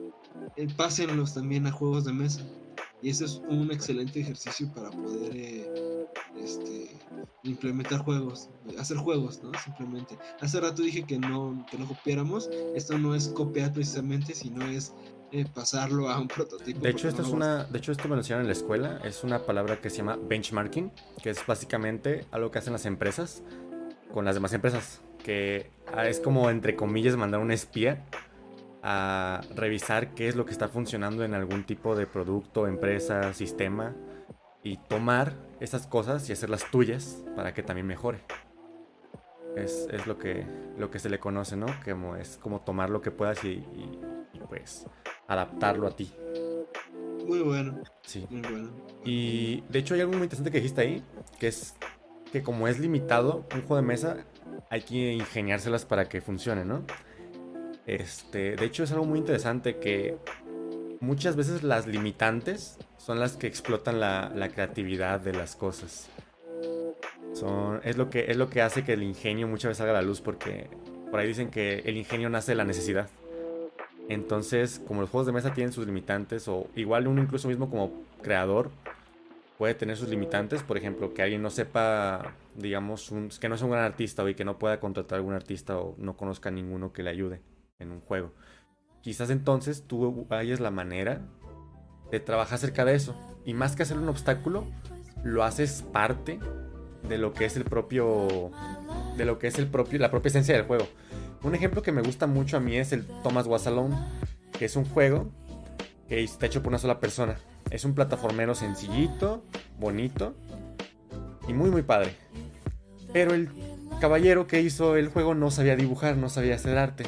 eh, 0.56 0.68
pásenlos 0.76 1.34
también 1.34 1.66
a 1.66 1.72
juegos 1.72 2.04
de 2.04 2.12
mesa. 2.12 2.42
Y 3.00 3.10
eso 3.10 3.24
es 3.24 3.40
un 3.48 3.70
excelente 3.70 4.20
ejercicio 4.20 4.70
para 4.74 4.90
poder 4.90 5.36
eh, 5.36 6.06
este, 6.42 6.90
implementar 7.42 8.00
juegos, 8.00 8.50
hacer 8.78 8.96
juegos, 8.96 9.42
¿no? 9.42 9.52
Simplemente. 9.58 10.18
Hace 10.40 10.60
rato 10.60 10.82
dije 10.82 11.04
que 11.04 11.18
no, 11.18 11.64
que 11.70 11.78
no 11.78 11.86
copiáramos. 11.86 12.48
Esto 12.74 12.98
no 12.98 13.14
es 13.14 13.28
copiar 13.28 13.72
precisamente, 13.72 14.34
sino 14.34 14.66
es 14.66 14.94
eh, 15.32 15.46
pasarlo 15.52 16.08
a 16.08 16.18
un 16.18 16.28
prototipo. 16.28 16.80
De 16.80 16.90
hecho, 16.90 17.08
esto 17.08 17.22
es 17.22 17.28
una, 17.28 17.64
de 17.64 17.78
hecho, 17.78 17.92
esto 17.92 18.04
me 18.04 18.10
lo 18.10 18.20
enseñaron 18.20 18.42
en 18.42 18.48
la 18.48 18.54
escuela. 18.54 19.00
Es 19.04 19.24
una 19.24 19.40
palabra 19.40 19.80
que 19.80 19.90
se 19.90 19.98
llama 19.98 20.18
benchmarking, 20.20 20.92
que 21.22 21.30
es 21.30 21.46
básicamente 21.46 22.26
algo 22.30 22.50
que 22.50 22.58
hacen 22.58 22.72
las 22.72 22.86
empresas 22.86 23.42
con 24.12 24.24
las 24.24 24.34
demás 24.34 24.52
empresas. 24.52 25.00
Que 25.22 25.70
ah, 25.94 26.08
es 26.08 26.20
como, 26.20 26.50
entre 26.50 26.76
comillas, 26.76 27.16
mandar 27.16 27.40
un 27.40 27.50
espía 27.50 28.04
a 28.82 29.42
revisar 29.54 30.14
qué 30.14 30.28
es 30.28 30.36
lo 30.36 30.44
que 30.44 30.52
está 30.52 30.68
funcionando 30.68 31.24
en 31.24 31.34
algún 31.34 31.64
tipo 31.64 31.96
de 31.96 32.06
producto, 32.06 32.66
empresa, 32.66 33.34
sistema 33.34 33.94
y 34.68 34.76
tomar 34.76 35.32
esas 35.60 35.86
cosas 35.86 36.28
y 36.28 36.32
hacerlas 36.32 36.70
tuyas 36.70 37.24
para 37.34 37.54
que 37.54 37.62
también 37.62 37.86
mejore. 37.86 38.18
Es, 39.56 39.88
es 39.90 40.06
lo, 40.06 40.18
que, 40.18 40.46
lo 40.76 40.90
que 40.90 40.98
se 40.98 41.08
le 41.08 41.18
conoce, 41.18 41.56
¿no? 41.56 41.66
Como 41.84 42.16
es 42.16 42.36
como 42.36 42.60
tomar 42.60 42.90
lo 42.90 43.00
que 43.00 43.10
puedas 43.10 43.42
y, 43.44 43.64
y, 43.74 43.98
pues 44.46 44.86
adaptarlo 45.26 45.86
a 45.86 45.96
ti. 45.96 46.12
Muy 47.26 47.40
bueno. 47.40 47.80
Sí. 48.02 48.26
Muy 48.28 48.42
bueno. 48.42 48.70
Y 49.04 49.62
de 49.68 49.78
hecho 49.78 49.94
hay 49.94 50.00
algo 50.00 50.12
muy 50.12 50.22
interesante 50.22 50.50
que 50.50 50.58
dijiste 50.58 50.82
ahí, 50.82 51.02
que 51.38 51.48
es 51.48 51.74
que 52.30 52.42
como 52.42 52.68
es 52.68 52.78
limitado 52.78 53.46
un 53.54 53.60
juego 53.60 53.76
de 53.76 53.82
mesa, 53.82 54.18
hay 54.68 54.82
que 54.82 55.12
ingeniárselas 55.14 55.86
para 55.86 56.08
que 56.10 56.20
funcione, 56.20 56.66
¿no? 56.66 56.82
Este, 57.86 58.54
de 58.54 58.64
hecho 58.66 58.84
es 58.84 58.92
algo 58.92 59.06
muy 59.06 59.18
interesante 59.18 59.78
que 59.78 60.18
muchas 61.00 61.36
veces 61.36 61.62
las 61.62 61.86
limitantes 61.86 62.78
son 62.98 63.18
las 63.18 63.36
que 63.36 63.46
explotan 63.46 64.00
la, 64.00 64.50
creatividad 64.54 65.20
de 65.20 65.32
las 65.32 65.56
cosas. 65.56 66.10
Son, 67.32 67.80
es, 67.84 67.96
lo 67.96 68.10
que, 68.10 68.30
es 68.30 68.36
lo 68.36 68.50
que 68.50 68.60
hace 68.60 68.84
que 68.84 68.92
el 68.92 69.02
ingenio 69.02 69.48
muchas 69.48 69.70
veces 69.70 69.78
salga 69.78 69.92
a 69.92 70.02
la 70.02 70.02
luz 70.02 70.20
porque 70.20 70.68
por 71.10 71.20
ahí 71.20 71.28
dicen 71.28 71.50
que 71.50 71.80
el 71.86 71.96
ingenio 71.96 72.28
nace 72.28 72.52
de 72.52 72.56
la 72.56 72.64
necesidad. 72.64 73.08
Entonces, 74.08 74.82
como 74.86 75.02
los 75.02 75.10
juegos 75.10 75.26
de 75.26 75.32
mesa 75.32 75.52
tienen 75.54 75.72
sus 75.72 75.86
limitantes, 75.86 76.48
o 76.48 76.68
igual 76.74 77.06
uno 77.06 77.22
incluso 77.22 77.48
mismo 77.48 77.70
como 77.70 77.92
creador 78.22 78.70
puede 79.58 79.74
tener 79.74 79.96
sus 79.96 80.08
limitantes, 80.08 80.62
por 80.62 80.76
ejemplo, 80.78 81.12
que 81.12 81.22
alguien 81.22 81.42
no 81.42 81.50
sepa, 81.50 82.34
digamos, 82.54 83.12
que 83.40 83.48
no 83.48 83.56
es 83.56 83.62
un 83.62 83.70
gran 83.70 83.84
artista 83.84 84.22
o 84.22 84.28
y 84.28 84.34
que 84.34 84.44
no 84.44 84.58
pueda 84.58 84.80
contratar 84.80 85.16
a 85.16 85.18
algún 85.18 85.34
artista 85.34 85.78
o 85.78 85.94
no 85.98 86.16
conozca 86.16 86.48
a 86.48 86.52
ninguno 86.52 86.92
que 86.92 87.02
le 87.02 87.10
ayude 87.10 87.42
en 87.78 87.90
un 87.90 88.00
juego. 88.00 88.32
Quizás 89.02 89.30
entonces 89.30 89.84
tú 89.86 90.26
hayas 90.30 90.60
la 90.60 90.70
manera 90.70 91.20
de 92.10 92.20
trabajar 92.20 92.58
cerca 92.58 92.84
de 92.84 92.94
eso. 92.94 93.14
Y 93.44 93.54
más 93.54 93.76
que 93.76 93.82
hacer 93.82 93.98
un 93.98 94.08
obstáculo, 94.08 94.64
lo 95.24 95.44
haces 95.44 95.84
parte 95.92 96.38
de 97.08 97.18
lo 97.18 97.32
que 97.32 97.44
es 97.44 97.56
el 97.56 97.64
propio. 97.64 98.50
De 99.16 99.24
lo 99.24 99.38
que 99.38 99.46
es 99.46 99.58
el 99.58 99.66
propio. 99.66 99.98
la 99.98 100.10
propia 100.10 100.28
esencia 100.28 100.54
del 100.54 100.64
juego. 100.64 100.86
Un 101.42 101.54
ejemplo 101.54 101.82
que 101.82 101.92
me 101.92 102.02
gusta 102.02 102.26
mucho 102.26 102.56
a 102.56 102.60
mí 102.60 102.76
es 102.76 102.92
el 102.92 103.06
Thomas 103.22 103.46
Was 103.46 103.66
Alone, 103.66 103.96
que 104.58 104.64
es 104.64 104.76
un 104.76 104.84
juego 104.84 105.30
que 106.08 106.22
está 106.22 106.46
hecho 106.46 106.62
por 106.62 106.70
una 106.70 106.78
sola 106.78 106.98
persona. 106.98 107.36
Es 107.70 107.84
un 107.84 107.94
plataformero 107.94 108.54
sencillito, 108.54 109.44
bonito 109.78 110.34
y 111.46 111.52
muy 111.52 111.70
muy 111.70 111.82
padre. 111.82 112.16
Pero 113.12 113.34
el 113.34 113.50
caballero 114.00 114.46
que 114.46 114.60
hizo 114.60 114.96
el 114.96 115.08
juego 115.08 115.34
no 115.34 115.50
sabía 115.50 115.76
dibujar, 115.76 116.16
no 116.16 116.28
sabía 116.28 116.56
hacer 116.56 116.76
arte. 116.76 117.04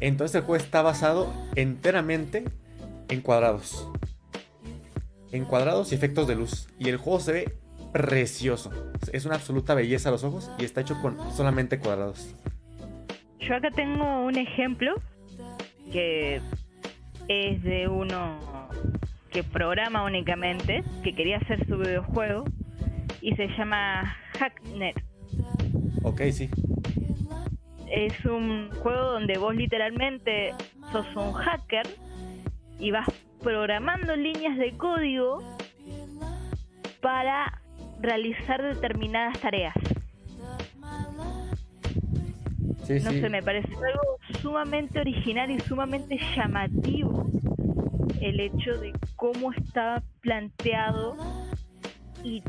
Entonces 0.00 0.36
el 0.36 0.42
juego 0.42 0.62
está 0.62 0.82
basado 0.82 1.32
enteramente 1.56 2.44
en 3.08 3.20
cuadrados. 3.20 3.88
En 5.32 5.44
cuadrados 5.44 5.92
y 5.92 5.94
efectos 5.94 6.26
de 6.26 6.34
luz. 6.34 6.68
Y 6.78 6.88
el 6.88 6.96
juego 6.96 7.20
se 7.20 7.32
ve 7.32 7.58
precioso. 7.92 8.70
Es 9.12 9.24
una 9.24 9.36
absoluta 9.36 9.74
belleza 9.74 10.08
a 10.08 10.12
los 10.12 10.24
ojos 10.24 10.50
y 10.58 10.64
está 10.64 10.80
hecho 10.80 11.00
con 11.00 11.18
solamente 11.32 11.78
cuadrados. 11.78 12.34
Yo 13.40 13.54
acá 13.54 13.70
tengo 13.70 14.24
un 14.24 14.36
ejemplo 14.36 14.94
que 15.92 16.40
es 17.28 17.62
de 17.62 17.88
uno 17.88 18.38
que 19.30 19.42
programa 19.42 20.04
únicamente, 20.04 20.82
que 21.02 21.14
quería 21.14 21.38
hacer 21.38 21.66
su 21.66 21.78
videojuego 21.78 22.44
y 23.20 23.34
se 23.36 23.48
llama 23.48 24.16
Hacknet. 24.38 24.96
Ok, 26.02 26.22
sí 26.32 26.50
es 27.90 28.24
un 28.24 28.70
juego 28.82 29.12
donde 29.12 29.38
vos 29.38 29.54
literalmente 29.54 30.52
sos 30.92 31.06
un 31.16 31.32
hacker 31.32 31.86
y 32.78 32.90
vas 32.90 33.08
programando 33.42 34.16
líneas 34.16 34.56
de 34.56 34.76
código 34.76 35.42
para 37.00 37.60
realizar 38.00 38.62
determinadas 38.62 39.38
tareas. 39.40 39.74
no 42.88 43.10
sé, 43.10 43.28
me 43.28 43.42
parece 43.42 43.68
algo 43.74 44.18
sumamente 44.40 45.00
original 45.00 45.50
y 45.50 45.60
sumamente 45.60 46.18
llamativo 46.34 47.26
el 48.20 48.40
hecho 48.40 48.78
de 48.78 48.92
cómo 49.16 49.52
está 49.52 50.02
planteado 50.20 51.16
y 52.24 52.42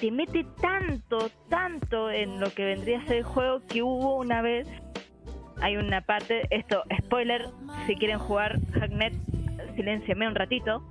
te 0.00 0.10
mete 0.10 0.44
tanto, 0.60 1.30
tanto 1.48 2.10
en 2.10 2.40
lo 2.40 2.52
que 2.52 2.64
vendría 2.64 3.00
a 3.00 3.06
ser 3.06 3.18
el 3.18 3.22
juego 3.24 3.60
que 3.66 3.82
hubo 3.82 4.16
una 4.16 4.42
vez. 4.42 4.66
Hay 5.60 5.76
una 5.76 6.00
parte, 6.00 6.46
esto, 6.50 6.82
spoiler, 7.04 7.46
si 7.86 7.94
quieren 7.96 8.18
jugar 8.18 8.58
Hacknet, 8.72 9.14
silenciame 9.74 10.28
un 10.28 10.34
ratito. 10.34 10.82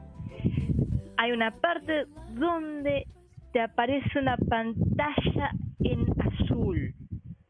Hay 1.18 1.32
una 1.32 1.52
parte 1.52 2.06
donde 2.30 3.06
te 3.52 3.62
aparece 3.62 4.20
una 4.20 4.38
pantalla 4.38 5.52
en 5.80 6.06
azul. 6.22 6.94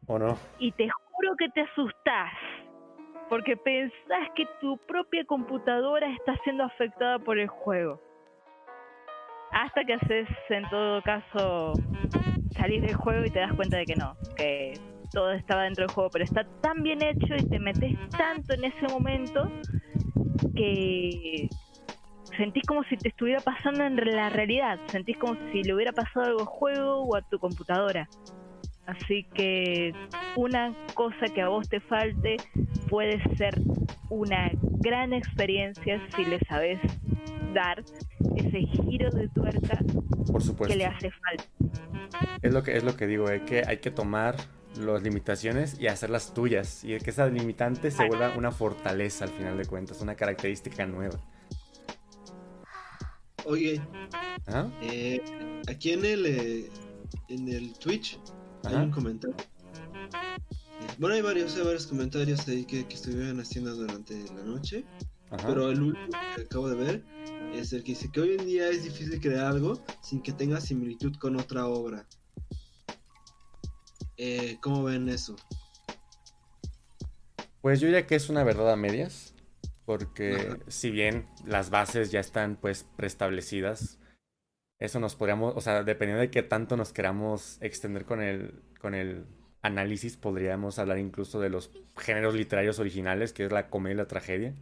¿O 0.07 0.19
no? 0.19 0.37
Y 0.59 0.71
te 0.73 0.89
juro 0.89 1.35
que 1.37 1.49
te 1.49 1.61
asustás. 1.61 2.33
Porque 3.29 3.55
pensás 3.57 4.29
que 4.35 4.45
tu 4.59 4.77
propia 4.85 5.23
computadora 5.25 6.07
está 6.11 6.35
siendo 6.43 6.63
afectada 6.63 7.19
por 7.19 7.39
el 7.39 7.47
juego. 7.47 7.99
Hasta 9.51 9.83
que 9.85 9.93
haces, 9.93 10.27
en 10.49 10.69
todo 10.69 11.01
caso, 11.03 11.73
salir 12.51 12.81
del 12.81 12.95
juego 12.95 13.25
y 13.25 13.29
te 13.29 13.39
das 13.39 13.53
cuenta 13.53 13.77
de 13.77 13.85
que 13.85 13.95
no, 13.95 14.15
que 14.35 14.73
todo 15.11 15.31
estaba 15.31 15.63
dentro 15.63 15.85
del 15.85 15.93
juego, 15.93 16.09
pero 16.11 16.25
está 16.25 16.43
tan 16.61 16.83
bien 16.83 17.01
hecho 17.03 17.35
y 17.37 17.47
te 17.47 17.59
metes 17.59 17.95
tanto 18.09 18.55
en 18.55 18.65
ese 18.65 18.87
momento 18.91 19.49
que 20.55 21.49
sentís 22.37 22.63
como 22.65 22.83
si 22.85 22.97
te 22.97 23.09
estuviera 23.09 23.39
pasando 23.39 23.83
en 23.83 23.95
la 23.95 24.29
realidad, 24.29 24.79
sentís 24.87 25.17
como 25.17 25.35
si 25.51 25.63
le 25.63 25.73
hubiera 25.73 25.91
pasado 25.91 26.25
algo 26.25 26.39
al 26.41 26.45
juego 26.45 27.01
o 27.03 27.15
a 27.15 27.21
tu 27.21 27.39
computadora. 27.39 28.07
Así 28.85 29.25
que 29.33 29.93
una 30.35 30.75
cosa 30.93 31.27
que 31.33 31.41
a 31.41 31.47
vos 31.47 31.69
te 31.69 31.79
falte 31.79 32.37
puede 32.89 33.21
ser 33.37 33.53
una 34.09 34.51
gran 34.79 35.13
experiencia 35.13 36.01
si 36.15 36.25
le 36.25 36.39
sabes 36.49 36.79
dar 37.53 37.83
ese 38.35 38.59
giro 38.59 39.09
de 39.11 39.29
tuerca 39.29 39.79
Por 40.31 40.41
supuesto. 40.41 40.73
que 40.73 40.75
le 40.75 40.85
hace 40.85 41.11
falta. 41.11 41.43
Es 42.41 42.53
lo 42.53 42.61
que, 42.63 42.75
es 42.75 42.83
lo 42.83 42.97
que 42.97 43.07
digo, 43.07 43.29
eh, 43.29 43.41
que 43.45 43.63
hay 43.65 43.77
que 43.77 43.91
tomar 43.91 44.35
las 44.77 45.03
limitaciones 45.03 45.79
y 45.79 45.87
hacerlas 45.87 46.33
tuyas. 46.33 46.83
Y 46.83 46.97
que 46.99 47.09
esa 47.09 47.27
limitante 47.27 47.91
se 47.91 48.07
vuelva 48.07 48.35
una 48.37 48.51
fortaleza 48.51 49.25
al 49.25 49.31
final 49.31 49.57
de 49.57 49.65
cuentas, 49.65 50.01
una 50.01 50.15
característica 50.15 50.85
nueva. 50.85 51.19
Oye, 53.45 53.81
eh, 54.81 55.21
aquí 55.69 55.91
en 55.91 56.05
el, 56.05 56.25
eh, 56.25 56.71
en 57.29 57.49
el 57.49 57.73
Twitch 57.73 58.19
hay 58.63 58.75
un 58.75 58.91
comentario. 58.91 59.35
Bueno, 60.97 61.15
hay 61.15 61.21
varios, 61.21 61.55
hay 61.55 61.63
varios 61.63 61.87
comentarios 61.87 62.47
ahí 62.47 62.65
que, 62.65 62.85
que 62.87 62.95
estuvieron 62.95 63.39
haciendo 63.39 63.75
durante 63.75 64.15
la 64.35 64.43
noche. 64.43 64.85
Pero 65.47 65.71
el 65.71 65.81
último 65.81 66.07
que 66.35 66.43
acabo 66.43 66.69
de 66.69 66.75
ver 66.75 67.03
es 67.53 67.73
el 67.73 67.83
que 67.83 67.93
dice 67.93 68.09
que 68.11 68.21
hoy 68.21 68.35
en 68.37 68.45
día 68.45 68.69
es 68.69 68.83
difícil 68.83 69.19
crear 69.19 69.45
algo 69.45 69.81
sin 70.01 70.21
que 70.21 70.31
tenga 70.31 70.61
similitud 70.61 71.15
con 71.15 71.39
otra 71.39 71.65
obra. 71.67 72.05
Eh, 74.25 74.57
¿Cómo 74.61 74.85
ven 74.85 75.09
eso? 75.09 75.35
Pues 77.59 77.81
yo 77.81 77.87
diría 77.87 78.07
que 78.07 78.15
es 78.15 78.29
una 78.29 78.45
verdad 78.45 78.71
a 78.71 78.77
medias, 78.77 79.35
porque 79.83 80.61
si 80.69 80.91
bien 80.91 81.27
las 81.45 81.69
bases 81.69 82.09
ya 82.09 82.21
están 82.21 82.55
pues 82.55 82.85
preestablecidas, 82.95 83.99
eso 84.79 85.01
nos 85.01 85.17
podríamos, 85.17 85.53
o 85.57 85.59
sea, 85.59 85.83
dependiendo 85.83 86.21
de 86.21 86.31
qué 86.31 86.41
tanto 86.41 86.77
nos 86.77 86.93
queramos 86.93 87.57
extender 87.59 88.05
con 88.05 88.21
el, 88.21 88.63
con 88.79 88.95
el 88.95 89.25
análisis 89.61 90.15
podríamos 90.15 90.79
hablar 90.79 90.99
incluso 90.99 91.41
de 91.41 91.49
los 91.49 91.71
géneros 91.97 92.33
literarios 92.33 92.79
originales, 92.79 93.33
que 93.33 93.43
es 93.43 93.51
la 93.51 93.69
comedia 93.69 93.95
y 93.95 93.97
la 93.97 94.07
tragedia. 94.07 94.55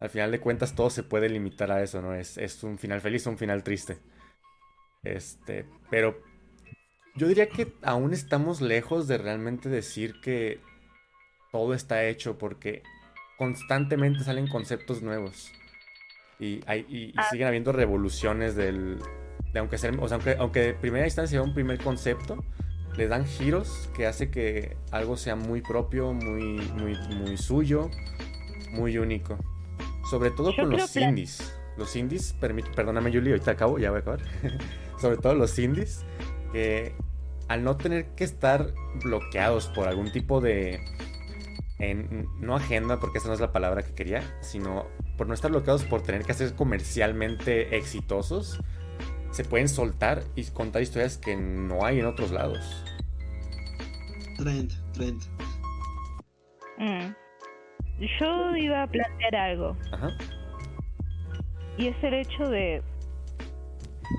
Al 0.00 0.10
final 0.10 0.32
de 0.32 0.40
cuentas 0.40 0.74
todo 0.74 0.90
se 0.90 1.04
puede 1.04 1.28
limitar 1.28 1.70
a 1.70 1.84
eso, 1.84 2.02
¿no? 2.02 2.16
Es, 2.16 2.36
es 2.36 2.64
un 2.64 2.78
final 2.78 3.00
feliz 3.00 3.24
o 3.28 3.30
un 3.30 3.38
final 3.38 3.62
triste. 3.62 3.98
Este, 5.04 5.66
pero 5.88 6.31
yo 7.14 7.28
diría 7.28 7.48
que 7.48 7.72
aún 7.82 8.12
estamos 8.12 8.60
lejos 8.60 9.06
de 9.08 9.18
realmente 9.18 9.68
decir 9.68 10.20
que 10.22 10.60
todo 11.50 11.74
está 11.74 12.04
hecho 12.04 12.38
porque 12.38 12.82
constantemente 13.36 14.24
salen 14.24 14.46
conceptos 14.46 15.02
nuevos. 15.02 15.52
Y, 16.38 16.60
hay, 16.66 17.12
ah. 17.16 17.28
siguen 17.30 17.46
habiendo 17.46 17.72
revoluciones 17.72 18.56
del... 18.56 18.98
De 19.52 19.58
aunque, 19.58 19.76
sea, 19.76 19.92
o 19.98 20.08
sea, 20.08 20.16
aunque, 20.16 20.36
aunque 20.38 20.60
de 20.60 20.74
primera 20.74 21.04
instancia 21.04 21.38
sea 21.38 21.42
un 21.42 21.52
primer 21.52 21.78
concepto, 21.78 22.42
le 22.96 23.06
dan 23.06 23.26
giros 23.26 23.90
que 23.94 24.06
hace 24.06 24.30
que 24.30 24.76
algo 24.90 25.16
sea 25.16 25.36
muy 25.36 25.60
propio, 25.60 26.12
muy, 26.14 26.60
muy, 26.74 26.96
muy 27.14 27.36
suyo, 27.36 27.90
muy 28.70 28.96
único. 28.98 29.38
Sobre 30.08 30.30
todo 30.30 30.54
con 30.56 30.70
los 30.70 30.96
indies. 30.96 31.54
Los 31.76 31.96
indies, 31.96 32.34
perdóname 32.40 33.10
Julie, 33.12 33.32
ahorita 33.32 33.52
acabo, 33.52 33.78
ya 33.78 33.90
voy 33.90 33.98
a 33.98 34.00
acabar. 34.00 34.20
Sobre 35.00 35.16
todo 35.16 35.34
los 35.34 35.58
indies, 35.58 36.04
que 36.52 36.94
al 37.48 37.64
no 37.64 37.76
tener 37.76 38.14
que 38.14 38.24
estar 38.24 38.72
bloqueados 39.02 39.68
por 39.68 39.88
algún 39.88 40.12
tipo 40.12 40.40
de... 40.40 40.80
no 42.40 42.56
agenda, 42.56 43.00
porque 43.00 43.18
esa 43.18 43.28
no 43.28 43.34
es 43.34 43.40
la 43.40 43.52
palabra 43.52 43.82
que 43.82 43.94
quería, 43.94 44.22
sino 44.40 44.86
por 45.16 45.26
no 45.26 45.34
estar 45.34 45.50
bloqueados 45.50 45.84
por 45.84 46.02
tener 46.02 46.24
que 46.24 46.34
ser 46.34 46.54
comercialmente 46.54 47.76
exitosos, 47.76 48.60
se 49.30 49.44
pueden 49.44 49.68
soltar 49.68 50.22
y 50.36 50.44
contar 50.46 50.82
historias 50.82 51.18
que 51.18 51.36
no 51.36 51.84
hay 51.84 52.00
en 52.00 52.06
otros 52.06 52.30
lados. 52.30 52.84
Trent, 54.36 54.72
Trent. 54.92 55.22
Mm. 56.78 57.14
Yo 58.20 58.56
iba 58.56 58.82
a 58.82 58.86
plantear 58.86 59.36
algo. 59.36 59.76
Ajá. 59.92 60.10
Y 61.78 61.88
es 61.88 61.96
el 62.02 62.14
hecho 62.14 62.48
de... 62.48 62.82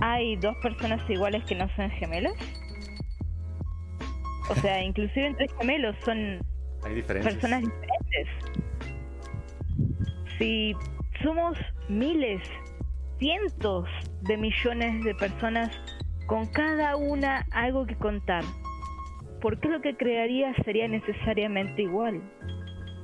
¿Hay 0.02 0.36
dos 0.38 0.56
personas 0.58 1.02
iguales 1.10 1.44
que 1.46 1.56
no 1.56 1.68
son 1.76 1.90
gemelas? 1.92 2.34
O 4.50 4.56
sea, 4.56 4.84
inclusive 4.84 5.28
entre 5.28 5.48
gemelos 5.60 5.96
son 6.04 6.40
Hay 6.86 7.02
personas 7.02 7.62
diferentes. 7.62 8.28
Si 10.38 10.76
somos 11.22 11.58
miles, 11.90 12.42
cientos 13.20 13.88
de 14.22 14.38
millones 14.38 15.04
de 15.04 15.16
personas 15.16 15.72
con 16.28 16.46
cada 16.48 16.96
una 16.96 17.46
algo 17.52 17.86
que 17.86 17.96
contar, 17.96 18.44
¿por 19.42 19.60
qué 19.60 19.70
lo 19.70 19.82
que 19.82 19.96
crearía 19.96 20.54
sería 20.64 20.88
necesariamente 20.88 21.84
igual? 21.84 22.22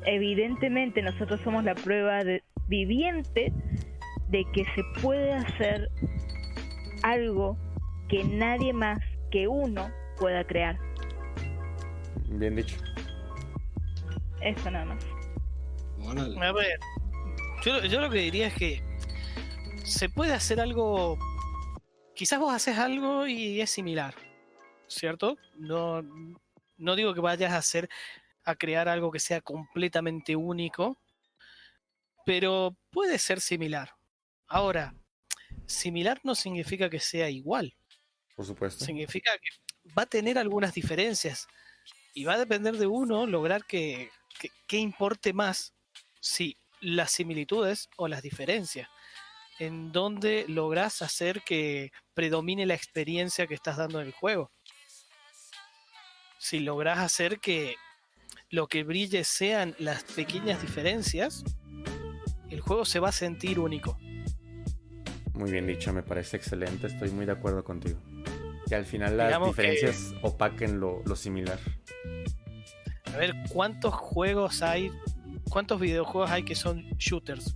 Evidentemente 0.06 1.02
nosotros 1.02 1.40
somos 1.42 1.64
la 1.64 1.76
prueba 1.76 2.24
de, 2.24 2.42
viviente 2.68 3.52
de 4.30 4.46
que 4.54 4.64
se 4.76 5.02
puede 5.02 5.34
hacer 5.34 5.90
algo 7.04 7.58
que 8.08 8.24
nadie 8.24 8.74
más 8.74 9.00
que 9.32 9.48
uno 9.48 9.92
pueda 10.18 10.46
crear. 10.46 10.78
Bien 12.28 12.56
dicho. 12.56 12.76
Eso 14.42 14.72
nada 14.72 14.86
más. 14.86 15.06
A 16.42 16.52
ver, 16.54 16.80
yo, 17.64 18.02
lo 18.02 18.10
que 18.10 18.20
diría 18.20 18.48
es 18.48 18.54
que 18.54 18.82
se 19.84 20.10
puede 20.10 20.34
hacer 20.34 20.60
algo. 20.60 21.18
Quizás 22.16 22.40
vos 22.40 22.54
haces 22.54 22.78
algo 22.78 23.28
y 23.28 23.62
es 23.62 23.70
similar, 23.70 24.14
¿cierto? 24.88 25.38
No, 25.56 26.02
no 26.78 26.96
digo 26.96 27.14
que 27.14 27.22
vayas 27.22 27.54
a 27.54 27.58
hacer 27.58 27.90
a 28.44 28.56
crear 28.56 28.90
algo 28.90 29.12
que 29.12 29.20
sea 29.20 29.42
completamente 29.42 30.36
único, 30.36 30.98
pero 32.26 32.76
puede 32.92 33.20
ser 33.20 33.40
similar. 33.40 33.92
Ahora, 34.48 34.94
similar 35.70 36.20
no 36.24 36.36
significa 36.36 36.90
que 36.90 37.00
sea 37.00 37.30
igual. 37.30 37.76
Por 38.36 38.46
supuesto. 38.46 38.84
Significa 38.84 39.32
que 39.38 39.92
va 39.98 40.04
a 40.04 40.08
tener 40.08 40.38
algunas 40.38 40.74
diferencias 40.74 41.48
y 42.14 42.26
va 42.26 42.34
a 42.34 42.40
depender 42.40 42.78
de 42.78 42.88
uno 42.88 43.28
lograr 43.28 43.66
que, 43.66 44.10
que, 44.68 44.78
importe 44.78 45.34
más 45.34 45.74
si 46.20 46.58
las 46.82 47.12
similitudes 47.12 47.90
o 47.98 48.08
las 48.08 48.22
diferencias, 48.22 48.90
en 49.60 49.92
donde 49.92 50.46
logras 50.48 51.02
hacer 51.02 51.42
que 51.42 51.92
predomine 52.14 52.66
la 52.66 52.74
experiencia 52.74 53.48
que 53.48 53.54
estás 53.54 53.78
dando 53.78 54.02
en 54.02 54.08
el 54.08 54.14
juego. 54.14 54.52
Si 56.40 56.60
logras 56.60 57.00
hacer 57.00 57.40
que 57.40 57.76
lo 58.50 58.68
que 58.68 58.84
brille 58.84 59.24
sean 59.24 59.76
las 59.78 60.04
pequeñas 60.04 60.62
diferencias, 60.62 61.44
el 62.50 62.62
juego 62.62 62.86
se 62.86 63.00
va 63.00 63.10
a 63.10 63.14
sentir 63.14 63.60
único. 63.60 64.00
Muy 65.40 65.52
bien 65.52 65.66
dicho, 65.66 65.94
me 65.94 66.04
parece 66.04 66.36
excelente, 66.36 66.88
estoy 66.88 67.12
muy 67.12 67.26
de 67.26 67.32
acuerdo 67.32 67.64
contigo. 67.64 67.98
Que 68.68 68.76
al 68.76 68.84
final 68.86 69.16
las 69.16 69.42
diferencias 69.42 70.14
opaquen 70.22 70.82
lo, 70.82 71.02
lo 71.06 71.16
similar. 71.16 71.58
A 73.06 73.18
ver, 73.18 73.34
¿cuántos 73.48 73.94
juegos 73.94 74.62
hay? 74.62 74.92
¿Cuántos 75.50 75.80
videojuegos 75.80 76.30
hay 76.30 76.44
que 76.44 76.56
son 76.56 76.84
shooters? 76.98 77.56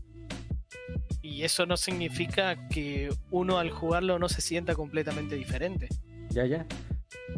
Y 1.22 1.44
eso 1.44 1.66
no 1.66 1.76
significa 1.76 2.70
que 2.70 3.10
uno 3.32 3.60
al 3.60 3.70
jugarlo 3.70 4.18
no 4.18 4.30
se 4.30 4.40
sienta 4.40 4.76
completamente 4.76 5.36
diferente. 5.36 5.90
Ya, 6.30 6.46
ya. 6.46 6.66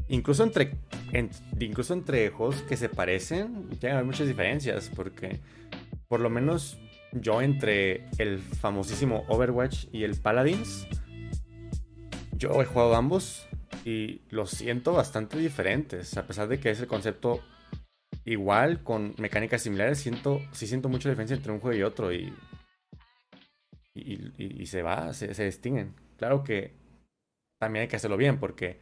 Incluso 0.09 0.43
entre, 0.43 0.77
incluso 1.59 1.95
entre 1.95 2.29
juegos 2.29 2.61
que 2.61 2.77
se 2.77 2.87
parecen, 2.87 3.67
ya 3.79 3.97
hay 3.97 4.05
muchas 4.05 4.27
diferencias, 4.27 4.91
porque 4.95 5.39
por 6.07 6.19
lo 6.19 6.29
menos 6.29 6.77
yo 7.15 7.41
entre 7.41 8.05
el 8.17 8.39
famosísimo 8.39 9.23
Overwatch 9.27 9.85
y 9.91 10.03
el 10.03 10.15
Paladins, 10.15 10.87
yo 12.33 12.61
he 12.61 12.65
jugado 12.65 12.95
ambos 12.95 13.47
y 13.85 14.21
los 14.29 14.51
siento 14.51 14.93
bastante 14.93 15.37
diferentes, 15.37 16.17
a 16.17 16.27
pesar 16.27 16.47
de 16.47 16.59
que 16.59 16.71
es 16.71 16.79
el 16.79 16.87
concepto 16.87 17.41
igual, 18.25 18.83
con 18.83 19.15
mecánicas 19.17 19.61
similares, 19.61 19.99
siento, 19.99 20.41
sí 20.51 20.67
siento 20.67 20.89
mucha 20.89 21.09
diferencia 21.09 21.35
entre 21.35 21.51
un 21.51 21.59
juego 21.59 21.77
y 21.77 21.83
otro 21.83 22.11
y, 22.11 22.33
y, 23.93 24.65
se 24.65 24.81
va, 24.81 25.13
se, 25.13 25.33
se 25.33 25.45
distinguen. 25.45 25.93
Claro 26.17 26.43
que 26.43 26.73
también 27.59 27.83
hay 27.83 27.87
que 27.87 27.95
hacerlo 27.95 28.17
bien 28.17 28.39
porque 28.39 28.79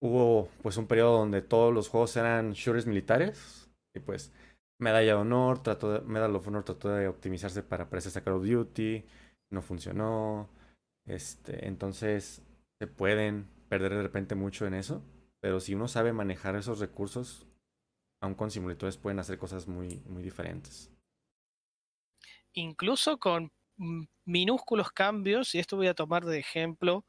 hubo 0.00 0.48
pues 0.62 0.76
un 0.76 0.86
periodo 0.86 1.18
donde 1.18 1.42
todos 1.42 1.72
los 1.72 1.88
juegos 1.88 2.16
eran 2.16 2.52
shooters 2.52 2.86
militares 2.86 3.70
y 3.94 4.00
pues 4.00 4.32
Medalla 4.78 5.06
de 5.06 5.14
Honor, 5.14 5.62
trató 5.62 5.92
de, 5.92 6.00
Medal 6.00 6.36
of 6.36 6.46
Honor 6.46 6.64
trató 6.64 6.90
de 6.90 7.08
optimizarse 7.08 7.62
para 7.62 7.88
parecerse 7.88 8.18
a 8.18 8.24
Call 8.24 8.34
of 8.34 8.46
Duty, 8.46 9.04
no 9.50 9.62
funcionó. 9.62 10.48
Este, 11.06 11.66
entonces 11.66 12.42
se 12.78 12.86
pueden 12.86 13.48
perder 13.68 13.94
de 13.94 14.02
repente 14.02 14.34
mucho 14.34 14.66
en 14.66 14.74
eso, 14.74 15.02
pero 15.40 15.60
si 15.60 15.74
uno 15.74 15.88
sabe 15.88 16.12
manejar 16.12 16.56
esos 16.56 16.78
recursos, 16.80 17.46
aún 18.20 18.34
con 18.34 18.50
simuladores 18.50 18.96
pueden 18.96 19.18
hacer 19.18 19.38
cosas 19.38 19.66
muy, 19.66 20.02
muy 20.06 20.22
diferentes. 20.22 20.90
Incluso 22.52 23.18
con 23.18 23.52
minúsculos 24.24 24.90
cambios, 24.90 25.54
y 25.54 25.58
esto 25.58 25.76
voy 25.76 25.86
a 25.86 25.94
tomar 25.94 26.24
de 26.24 26.38
ejemplo 26.38 27.04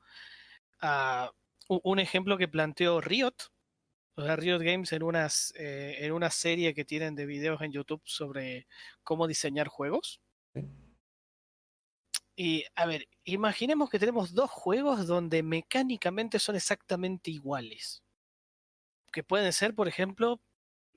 a 0.80 1.32
un 1.68 2.00
ejemplo 2.00 2.38
que 2.38 2.48
planteó 2.48 3.02
Riot, 3.02 3.36
o 4.18 4.24
sea, 4.24 4.36
Riot 4.36 4.60
Games 4.60 4.92
en, 4.94 5.04
unas, 5.04 5.54
eh, 5.56 5.98
en 6.00 6.12
una 6.12 6.32
serie 6.32 6.74
que 6.74 6.84
tienen 6.84 7.14
de 7.14 7.28
videos 7.28 7.62
en 7.62 7.72
YouTube 7.72 8.02
sobre 8.04 8.68
cómo 9.04 9.28
diseñar 9.28 9.68
juegos. 9.68 10.20
Y 12.36 12.66
a 12.74 12.88
ver, 12.88 13.08
imaginemos 13.26 13.92
que 13.92 14.00
tenemos 14.00 14.34
dos 14.34 14.50
juegos 14.50 15.06
donde 15.06 15.44
mecánicamente 15.44 16.40
son 16.40 16.56
exactamente 16.56 17.30
iguales. 17.30 18.04
Que 19.12 19.24
pueden 19.24 19.54
ser, 19.54 19.76
por 19.76 19.88
ejemplo, 19.88 20.42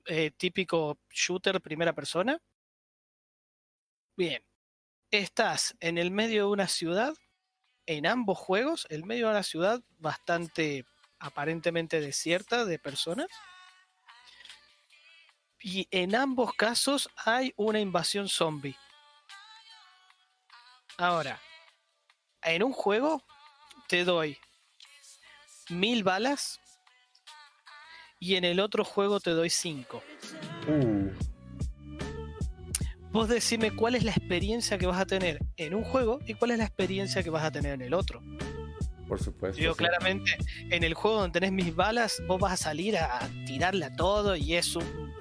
eh, 0.05 0.31
típico 0.31 0.99
shooter 1.11 1.61
primera 1.61 1.93
persona. 1.93 2.41
Bien, 4.17 4.43
estás 5.11 5.75
en 5.79 5.99
el 5.99 6.09
medio 6.09 6.45
de 6.45 6.51
una 6.53 6.67
ciudad, 6.67 7.13
en 7.85 8.07
ambos 8.07 8.39
juegos, 8.39 8.87
el 8.89 9.05
medio 9.05 9.27
de 9.27 9.33
una 9.33 9.43
ciudad 9.43 9.83
bastante 9.99 10.85
aparentemente 11.21 12.01
desierta 12.01 12.65
de 12.65 12.79
personas. 12.79 13.27
Y 15.61 15.87
en 15.91 16.15
ambos 16.15 16.53
casos 16.55 17.09
hay 17.15 17.53
una 17.55 17.79
invasión 17.79 18.27
zombie. 18.27 18.75
Ahora, 20.97 21.39
en 22.41 22.63
un 22.63 22.73
juego 22.73 23.23
te 23.87 24.03
doy 24.03 24.37
mil 25.69 26.03
balas 26.03 26.59
y 28.19 28.35
en 28.35 28.43
el 28.43 28.59
otro 28.59 28.83
juego 28.83 29.19
te 29.19 29.31
doy 29.31 29.49
5. 29.49 30.03
Uh. 30.67 31.09
Vos 33.11 33.27
decime 33.27 33.75
cuál 33.75 33.95
es 33.95 34.03
la 34.03 34.11
experiencia 34.11 34.77
que 34.77 34.85
vas 34.87 34.99
a 34.99 35.05
tener 35.05 35.39
en 35.57 35.75
un 35.75 35.83
juego 35.83 36.19
y 36.25 36.33
cuál 36.33 36.51
es 36.51 36.57
la 36.59 36.65
experiencia 36.65 37.23
que 37.23 37.29
vas 37.29 37.43
a 37.43 37.51
tener 37.51 37.73
en 37.73 37.81
el 37.81 37.93
otro. 37.93 38.21
Por 39.11 39.21
supuesto. 39.21 39.59
Digo, 39.59 39.73
sí. 39.73 39.79
claramente, 39.79 40.37
en 40.69 40.85
el 40.85 40.93
juego 40.93 41.19
donde 41.19 41.37
tenés 41.37 41.51
mis 41.51 41.75
balas, 41.75 42.23
vos 42.27 42.39
vas 42.39 42.53
a 42.53 42.55
salir 42.55 42.95
a 42.95 43.19
tirarle 43.45 43.83
a 43.83 43.93
todo 43.93 44.37
y 44.37 44.55
es 44.55 44.73
un 44.77 45.11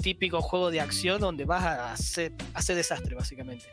típico 0.00 0.40
juego 0.40 0.70
de 0.70 0.80
acción 0.80 1.20
donde 1.20 1.44
vas 1.46 1.64
a 1.64 1.92
hacer, 1.94 2.32
desastre, 2.68 3.16
básicamente. 3.16 3.64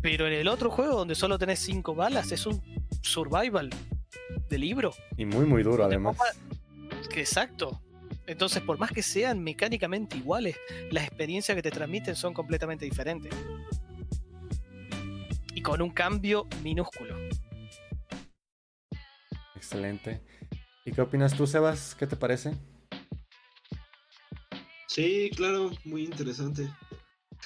Pero 0.00 0.26
en 0.26 0.32
el 0.32 0.48
otro 0.48 0.72
juego 0.72 0.96
donde 0.96 1.14
solo 1.14 1.38
tenés 1.38 1.60
cinco 1.60 1.94
balas, 1.94 2.32
es 2.32 2.44
un 2.44 2.60
survival 3.00 3.70
de 4.48 4.58
libro. 4.58 4.92
Y 5.16 5.24
muy, 5.24 5.46
muy 5.46 5.62
duro 5.62 5.84
además. 5.84 6.16
exacto. 7.14 7.80
Entonces, 8.26 8.60
por 8.60 8.76
más 8.76 8.90
que 8.90 9.04
sean 9.04 9.40
mecánicamente 9.40 10.16
iguales, 10.16 10.56
las 10.90 11.04
experiencias 11.04 11.54
que 11.54 11.62
te 11.62 11.70
transmiten 11.70 12.16
son 12.16 12.34
completamente 12.34 12.86
diferentes. 12.86 13.32
Y 15.54 15.62
con 15.62 15.80
un 15.80 15.90
cambio 15.90 16.48
minúsculo. 16.64 17.21
Excelente. 19.72 20.20
¿Y 20.84 20.92
qué 20.92 21.00
opinas 21.00 21.34
tú, 21.34 21.46
Sebas? 21.46 21.94
¿Qué 21.94 22.06
te 22.06 22.14
parece? 22.14 22.54
Sí, 24.86 25.30
claro, 25.34 25.70
muy 25.86 26.04
interesante. 26.04 26.68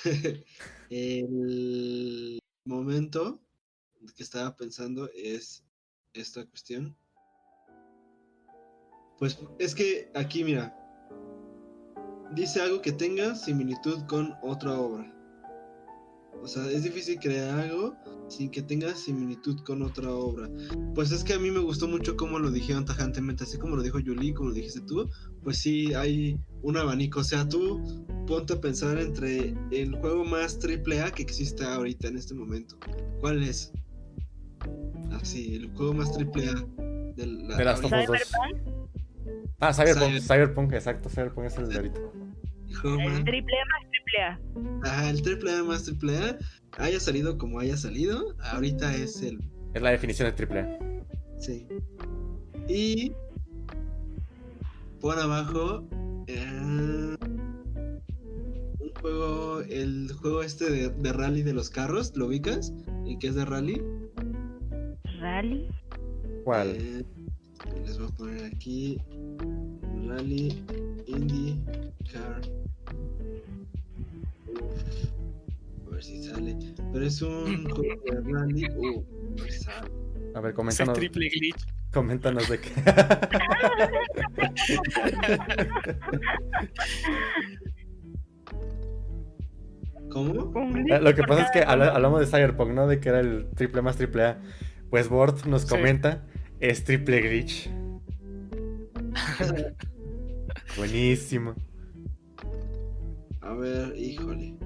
El 0.91 2.41
momento 2.65 3.41
que 4.17 4.25
estaba 4.25 4.57
pensando 4.57 5.09
es 5.15 5.63
esta 6.15 6.45
cuestión. 6.47 6.97
Pues 9.21 9.39
es 9.61 9.73
que 9.73 10.11
aquí, 10.17 10.43
mira, 10.43 10.77
dice 12.33 12.61
algo 12.61 12.83
que 12.83 12.91
tenga 12.91 13.37
similitud 13.37 14.05
con 14.07 14.37
otra 14.43 14.81
obra. 14.81 15.16
O 16.43 16.49
sea, 16.49 16.71
es 16.71 16.85
difícil 16.85 17.19
crear 17.19 17.59
algo 17.59 17.95
sin 18.29 18.51
que 18.51 18.63
tenga 18.63 18.95
similitud 18.95 19.61
con 19.65 19.83
otra 19.83 20.11
obra. 20.11 20.49
Pues 20.95 21.11
es 21.13 21.23
que 21.25 21.35
a 21.35 21.39
mí 21.39 21.51
me 21.51 21.59
gustó 21.61 21.89
mucho 21.89 22.17
cómo 22.17 22.39
lo 22.39 22.51
dijeron 22.51 22.85
tajantemente, 22.85 23.45
así 23.45 23.59
como 23.59 23.77
lo 23.77 23.83
dijo 23.83 23.99
Julie, 24.05 24.33
como 24.35 24.51
lo 24.51 24.55
dijiste 24.55 24.81
tú. 24.83 25.09
Pues 25.43 25.59
sí, 25.59 25.95
hay 25.95 26.39
un 26.63 26.77
abanico. 26.77 27.21
O 27.21 27.25
sea, 27.25 27.49
tú 27.49 27.83
ponte 28.27 28.55
a 28.55 28.61
pensar 28.61 28.99
entre 28.99 29.55
el 29.71 29.95
juego 30.01 30.25
más 30.25 30.59
triple 30.59 31.01
A 31.03 31.11
que 31.11 31.23
existe 31.23 31.65
ahorita 31.65 32.09
en 32.09 32.17
este 32.17 32.35
momento. 32.35 32.77
¿Cuál 33.21 33.43
es? 33.43 33.73
Así, 35.13 35.57
el 35.57 35.71
juego 35.75 35.95
más 35.95 36.13
triple 36.13 36.49
A 36.49 36.55
de 37.17 37.27
la 37.27 37.57
De 37.57 37.65
2. 37.65 37.81
Cyberpunk, 37.81 38.77
Ah, 39.59 39.73
Cyberpunk, 39.73 40.03
Cyber- 40.13 40.23
Cyberpunk, 40.23 40.73
exacto, 40.75 41.09
Cyberpunk 41.09 41.47
es 41.47 41.57
el 41.59 41.69
de 41.69 41.77
ahorita. 41.77 42.01
Más- 42.85 43.19
el 43.19 43.25
triple 43.25 43.55
A 43.61 43.65
más 43.67 43.91
triple 43.91 44.23
A. 44.23 44.41
Ajá, 44.89 45.11
el 45.11 45.23
triple 45.23 45.53
A 45.53 45.65
más 45.65 45.85
triple 45.85 46.19
A 46.19 46.39
haya 46.79 47.01
salido 47.01 47.39
como 47.39 47.59
haya 47.61 47.77
salido, 47.77 48.35
ahorita 48.53 48.95
es 48.95 49.23
el 49.23 49.39
Es 49.75 49.83
la 49.83 49.91
definición 49.91 50.33
de 50.35 50.47
AAA. 50.47 50.79
Sí. 51.39 51.67
Y 52.69 53.13
por 55.01 55.19
abajo 55.19 55.87
eh, 56.27 57.17
un 58.81 58.91
juego, 59.01 59.61
el 59.61 60.11
juego 60.13 60.43
este 60.43 60.71
de, 60.71 60.89
de 60.91 61.13
rally 61.13 61.43
de 61.43 61.53
los 61.53 61.71
carros, 61.71 62.13
¿lo 62.17 62.27
ubicas? 62.27 62.73
¿Y 63.05 63.19
qué 63.19 63.29
es 63.29 63.35
de 63.37 63.45
rally? 63.45 63.81
Rally. 65.21 65.69
¿Cuál? 66.45 66.69
Eh, 66.77 67.05
les 67.85 67.99
voy 67.99 68.09
a 68.09 68.17
poner 68.17 68.45
aquí 68.45 68.99
Rally 70.07 70.65
Indie 71.07 71.57
Car. 72.13 72.41
A 75.87 75.91
ver 75.91 76.03
si 76.03 76.23
sale. 76.23 76.57
Pero 76.93 77.05
es 77.05 77.23
un 77.23 77.65
juego 77.71 78.03
de 78.05 78.21
rally. 78.33 78.67
Uh, 78.77 79.05
sale. 79.51 79.91
A 80.35 80.41
ver, 80.41 80.53
coméntanos, 80.55 80.95
triple 80.99 81.29
glitch. 81.31 81.65
coméntanos 81.93 82.49
de 82.49 82.59
qué. 82.61 82.71
¿Cómo? 90.11 90.53
Eh, 90.89 91.01
Lo 91.01 91.15
que 91.15 91.23
pasa 91.25 91.43
es 91.43 91.51
que 91.51 91.61
hablamos 91.61 92.21
de 92.21 92.27
Cyberpunk, 92.27 92.71
¿no? 92.73 92.87
De 92.87 93.01
que 93.01 93.09
era 93.09 93.21
el 93.21 93.49
triple 93.55 93.83
más 93.83 93.97
triple 93.97 94.25
A. 94.25 94.39
Pues 94.91 95.09
Bort 95.09 95.45
nos 95.47 95.63
Sí. 95.63 95.69
comenta, 95.69 96.23
es 96.61 96.85
triple 96.85 97.21
glitch. 97.21 97.71
Buenísimo. 100.77 101.55
A 103.47 103.55
ver, 103.55 103.97
híjole. 103.97 104.57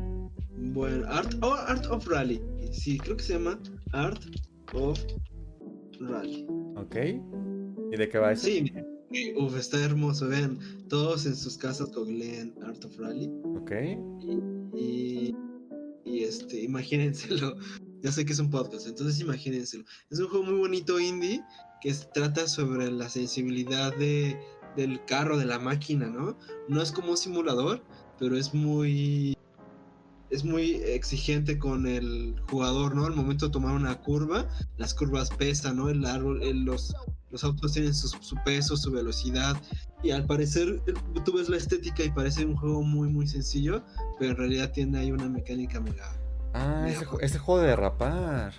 Bueno, 0.73 1.07
Art, 1.07 1.35
oh, 1.43 1.53
Art 1.53 1.85
of 1.91 2.07
Rally. 2.09 2.41
Sí, 2.73 2.99
creo 2.99 3.17
que 3.17 3.23
se 3.23 3.35
llama 3.35 3.61
Art 3.93 4.23
of 4.73 4.99
Rally. 6.01 6.47
¿Ok? 6.77 6.97
¿Y 7.93 7.97
de 7.97 8.09
qué 8.09 8.19
va 8.19 8.33
eso? 8.33 8.47
Sí, 8.47 8.73
uf, 9.37 9.55
está 9.59 9.85
hermoso. 9.85 10.29
Vean, 10.29 10.59
todos 10.89 11.27
en 11.27 11.37
sus 11.37 11.59
casas 11.59 11.93
googleen 11.93 12.55
Art 12.63 12.83
of 12.83 12.99
Rally. 12.99 13.31
¿Ok? 13.61 13.73
Y, 14.75 15.37
y 16.07 16.25
este, 16.25 16.63
imagínenselo. 16.63 17.57
Ya 18.03 18.11
sé 18.11 18.25
que 18.25 18.33
es 18.33 18.39
un 18.39 18.49
podcast, 18.49 18.87
entonces 18.87 19.21
imagínenselo. 19.21 19.85
Es 20.09 20.19
un 20.21 20.29
juego 20.29 20.47
muy 20.47 20.59
bonito 20.59 20.99
indie 20.99 21.45
que 21.83 21.93
trata 22.15 22.49
sobre 22.49 22.91
la 22.91 23.11
sensibilidad 23.11 23.95
de, 23.97 24.41
del 24.75 25.05
carro, 25.05 25.37
de 25.37 25.45
la 25.45 25.59
máquina, 25.59 26.09
¿no? 26.09 26.39
No 26.67 26.81
es 26.81 26.93
como 26.93 27.11
un 27.11 27.19
simulador, 27.19 27.85
pero 28.21 28.37
es 28.37 28.55
muy 28.55 29.37
es 30.31 30.45
muy 30.45 30.75
exigente 30.85 31.59
con 31.59 31.89
el 31.89 32.41
jugador, 32.49 32.95
¿no? 32.95 33.05
Al 33.07 33.17
momento 33.17 33.47
de 33.47 33.53
tomar 33.53 33.75
una 33.75 33.99
curva, 34.01 34.47
las 34.77 34.95
curvas 34.95 35.29
pesan, 35.31 35.79
¿no? 35.79 35.89
El 35.89 36.07
árbol, 36.07 36.41
el- 36.45 36.63
los, 36.65 36.95
los 37.33 37.43
autos 37.43 37.73
tienen 37.73 37.93
su, 37.93 38.07
su 38.09 38.37
peso, 38.45 38.77
su 38.77 38.93
velocidad. 38.93 39.61
Y 40.05 40.13
al 40.13 40.27
parecer, 40.27 40.81
tú 41.25 41.33
ves 41.33 41.49
la 41.49 41.57
estética 41.57 42.05
y 42.05 42.11
parece 42.13 42.45
un 42.47 42.55
juego 42.57 42.83
muy, 42.85 43.09
muy 43.09 43.27
sencillo, 43.27 43.83
pero 44.21 44.31
en 44.31 44.37
realidad 44.37 44.71
tiene 44.71 45.01
ahí 45.01 45.11
una 45.11 45.29
mecánica 45.29 45.81
mega. 45.81 46.13
Ah, 46.55 46.87
ese, 46.89 47.05
ese 47.23 47.39
juego 47.41 47.63
de 47.63 47.69
derrapar. 47.71 48.53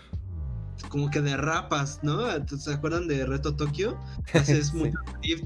Como 0.90 1.10
que 1.10 1.22
derrapas, 1.22 2.00
¿no? 2.04 2.20
¿Se 2.58 2.74
acuerdan 2.74 3.08
de 3.08 3.26
Reto 3.26 3.56
Tokio? 3.56 3.98
Haces 4.34 4.68
Sí. 4.68 4.78
mucho 4.78 4.98
drift. 5.22 5.46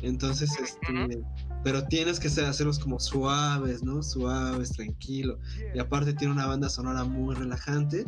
Entonces, 0.00 0.50
este. 0.58 1.20
Pero 1.64 1.84
tienes 1.86 2.18
que 2.18 2.28
hacerlos 2.28 2.78
como 2.78 2.98
suaves, 2.98 3.82
¿no? 3.82 4.02
Suaves, 4.02 4.72
tranquilo. 4.72 5.38
Y 5.74 5.78
aparte 5.78 6.12
tiene 6.12 6.32
una 6.32 6.46
banda 6.46 6.68
sonora 6.68 7.04
muy 7.04 7.34
relajante. 7.34 8.04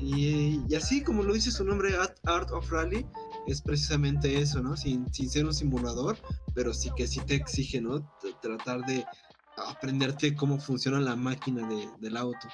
Y, 0.00 0.74
así 0.74 1.02
como 1.02 1.22
lo 1.22 1.34
dice 1.34 1.50
su 1.50 1.64
nombre, 1.64 1.94
Art, 2.24 2.50
of 2.52 2.70
Rally, 2.70 3.06
es 3.46 3.62
precisamente 3.62 4.40
eso, 4.40 4.60
¿no? 4.62 4.76
Sin, 4.76 5.06
ser 5.12 5.44
un 5.44 5.54
simulador, 5.54 6.16
pero 6.54 6.72
sí 6.72 6.90
que 6.96 7.06
sí 7.06 7.20
te 7.20 7.34
exige, 7.34 7.80
¿no? 7.80 8.08
Tratar 8.40 8.84
de 8.86 9.04
aprenderte 9.56 10.34
cómo 10.34 10.60
funciona 10.60 11.00
la 11.00 11.16
máquina 11.16 11.66
de- 11.68 11.88
del 12.00 12.16
auto. 12.16 12.48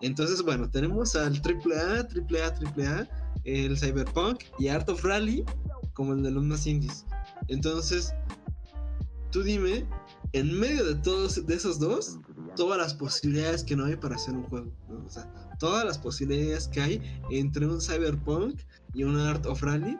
Entonces, 0.00 0.42
bueno, 0.42 0.70
tenemos 0.70 1.14
al 1.16 1.40
AAA, 1.40 2.06
AAA, 2.08 2.54
AAA, 2.54 3.08
el 3.44 3.78
Cyberpunk 3.78 4.42
y 4.58 4.68
Art 4.68 4.88
of 4.88 5.04
Rally 5.04 5.44
como 5.92 6.12
el 6.12 6.22
de 6.22 6.30
los 6.30 6.44
más 6.44 6.66
indies. 6.66 7.06
Entonces, 7.48 8.14
tú 9.30 9.42
dime, 9.42 9.86
en 10.32 10.58
medio 10.58 10.84
de 10.84 10.94
todos 10.96 11.46
de 11.46 11.54
esos 11.54 11.78
dos, 11.78 12.18
todas 12.56 12.78
las 12.78 12.94
posibilidades 12.94 13.64
que 13.64 13.76
no 13.76 13.84
hay 13.84 13.96
para 13.96 14.16
hacer 14.16 14.34
un 14.34 14.44
juego. 14.44 14.72
O 15.06 15.08
sea, 15.08 15.30
todas 15.58 15.84
las 15.84 15.98
posibilidades 15.98 16.68
que 16.68 16.80
hay 16.80 17.20
entre 17.30 17.66
un 17.66 17.80
Cyberpunk 17.80 18.60
y 18.94 19.04
un 19.04 19.18
Art 19.18 19.46
of 19.46 19.62
Rally, 19.62 19.98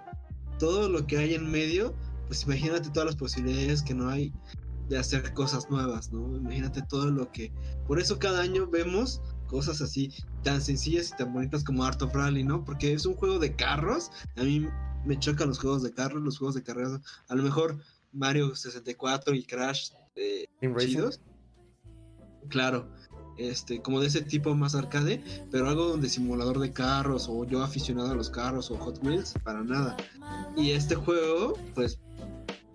todo 0.58 0.88
lo 0.88 1.06
que 1.06 1.18
hay 1.18 1.34
en 1.34 1.50
medio, 1.50 1.94
pues 2.26 2.44
imagínate 2.44 2.90
todas 2.90 3.06
las 3.06 3.16
posibilidades 3.16 3.82
que 3.82 3.94
no 3.94 4.08
hay 4.08 4.32
de 4.88 4.98
hacer 4.98 5.32
cosas 5.34 5.68
nuevas, 5.70 6.12
¿no? 6.12 6.36
Imagínate 6.36 6.82
todo 6.82 7.10
lo 7.10 7.30
que... 7.30 7.52
Por 7.86 8.00
eso 8.00 8.18
cada 8.18 8.40
año 8.40 8.66
vemos 8.66 9.20
cosas 9.46 9.80
así 9.80 10.12
tan 10.42 10.60
sencillas 10.60 11.10
y 11.10 11.16
tan 11.16 11.32
bonitas 11.32 11.64
como 11.64 11.84
Art 11.84 12.00
of 12.02 12.14
Rally, 12.14 12.44
¿no? 12.44 12.64
Porque 12.64 12.92
es 12.92 13.06
un 13.06 13.14
juego 13.14 13.38
de 13.38 13.54
carros. 13.54 14.10
A 14.36 14.42
mí 14.42 14.66
me 15.04 15.18
chocan 15.18 15.48
los 15.48 15.58
juegos 15.58 15.82
de 15.82 15.92
carros, 15.92 16.22
los 16.22 16.38
juegos 16.38 16.54
de 16.54 16.62
carreras. 16.62 17.00
A 17.28 17.34
lo 17.34 17.42
mejor 17.42 17.78
Mario 18.12 18.54
64 18.54 19.34
y 19.34 19.44
Crash 19.44 19.90
eh, 20.16 20.46
chidos. 20.92 21.20
Claro, 22.48 22.88
este, 23.36 23.80
como 23.82 24.00
de 24.00 24.06
ese 24.08 24.22
tipo 24.22 24.54
más 24.54 24.74
arcade, 24.74 25.22
pero 25.50 25.68
algo 25.68 25.86
donde 25.88 26.08
simulador 26.08 26.58
de 26.58 26.72
carros 26.72 27.26
o 27.28 27.44
yo 27.44 27.62
aficionado 27.62 28.10
a 28.10 28.14
los 28.14 28.30
carros 28.30 28.70
o 28.70 28.76
Hot 28.78 29.02
Wheels, 29.04 29.34
para 29.44 29.62
nada. 29.62 29.96
Y 30.56 30.70
este 30.70 30.94
juego, 30.94 31.54
pues, 31.74 32.00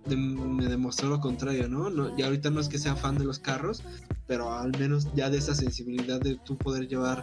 de- 0.05 0.15
me 0.15 0.68
demostró 0.68 1.10
lo 1.10 1.19
contrario, 1.19 1.68
¿no? 1.68 1.89
¿no? 1.89 2.18
Y 2.18 2.22
ahorita 2.22 2.49
no 2.49 2.60
es 2.60 2.69
que 2.69 2.77
sea 2.77 2.95
fan 2.95 3.18
de 3.18 3.26
los 3.26 3.39
carros, 3.39 3.81
pero 4.27 4.53
al 4.53 4.77
menos 4.77 5.07
ya 5.15 5.30
de 5.30 5.38
esa 5.38 5.55
sensibilidad 5.55 6.19
de 6.22 6.35
tú 6.35 6.57
poder 6.57 6.88
llevar, 6.88 7.22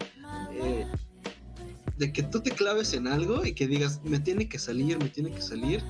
eh, 0.52 0.86
de 1.98 2.12
que 2.12 2.22
tú 2.22 2.40
te 2.40 2.50
claves 2.50 2.94
en 2.94 3.06
algo 3.06 3.44
y 3.44 3.52
que 3.54 3.68
digas, 3.68 4.00
me 4.04 4.18
tiene 4.18 4.48
que 4.48 4.58
salir, 4.58 4.98
me 4.98 5.08
tiene 5.10 5.30
que 5.30 5.42
salir, 5.42 5.82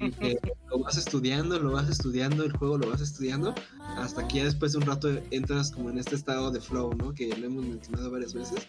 y 0.00 0.10
que 0.10 0.38
lo 0.70 0.80
vas 0.80 0.96
estudiando, 0.96 1.58
lo 1.58 1.72
vas 1.72 1.88
estudiando, 1.88 2.44
el 2.44 2.52
juego 2.52 2.78
lo 2.78 2.90
vas 2.90 3.00
estudiando, 3.00 3.54
hasta 3.96 4.26
que 4.28 4.38
ya 4.38 4.44
después 4.44 4.72
de 4.72 4.78
un 4.78 4.86
rato 4.86 5.08
entras 5.30 5.70
como 5.70 5.90
en 5.90 5.98
este 5.98 6.14
estado 6.14 6.50
de 6.50 6.60
flow, 6.60 6.94
¿no? 6.94 7.12
Que 7.12 7.34
lo 7.36 7.46
hemos 7.46 7.64
mencionado 7.64 8.10
varias 8.10 8.34
veces. 8.34 8.68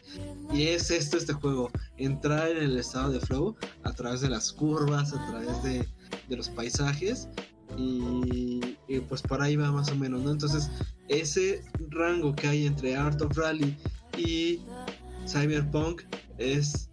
Y 0.53 0.63
es 0.63 0.91
esto 0.91 1.17
este 1.17 1.33
juego, 1.33 1.71
entrar 1.97 2.49
en 2.49 2.57
el 2.57 2.77
estado 2.77 3.11
de 3.11 3.19
flow 3.19 3.55
a 3.83 3.93
través 3.93 4.21
de 4.21 4.29
las 4.29 4.51
curvas, 4.51 5.13
a 5.13 5.25
través 5.27 5.63
de, 5.63 5.87
de 6.29 6.37
los 6.37 6.49
paisajes. 6.49 7.27
Y, 7.77 8.77
y, 8.87 8.99
pues 9.01 9.21
por 9.21 9.41
ahí 9.41 9.57
va 9.57 9.71
más 9.71 9.91
o 9.91 9.95
menos, 9.95 10.23
¿no? 10.23 10.31
Entonces, 10.31 10.69
ese 11.09 11.63
rango 11.89 12.33
que 12.33 12.47
hay 12.47 12.65
entre 12.65 12.95
Art 12.95 13.21
of 13.21 13.37
Rally 13.37 13.75
y 14.17 14.61
Cyberpunk 15.27 16.03
es 16.37 16.89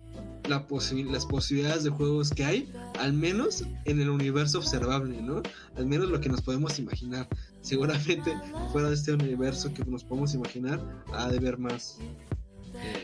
la 0.48 0.66
las 1.10 1.26
posibilidades 1.26 1.84
de 1.84 1.90
juegos 1.90 2.30
que 2.30 2.44
hay, 2.44 2.72
al 2.98 3.12
menos 3.12 3.64
en 3.84 4.00
el 4.00 4.10
universo 4.10 4.58
observable, 4.58 5.20
¿no? 5.22 5.42
Al 5.76 5.86
menos 5.86 6.08
lo 6.08 6.20
que 6.20 6.28
nos 6.28 6.42
podemos 6.42 6.78
imaginar. 6.78 7.26
Seguramente 7.60 8.34
fuera 8.72 8.88
de 8.88 8.94
este 8.94 9.12
universo 9.12 9.72
que 9.72 9.84
nos 9.84 10.04
podemos 10.04 10.34
imaginar, 10.34 10.80
ha 11.12 11.28
de 11.28 11.38
ver 11.38 11.58
más. 11.58 11.98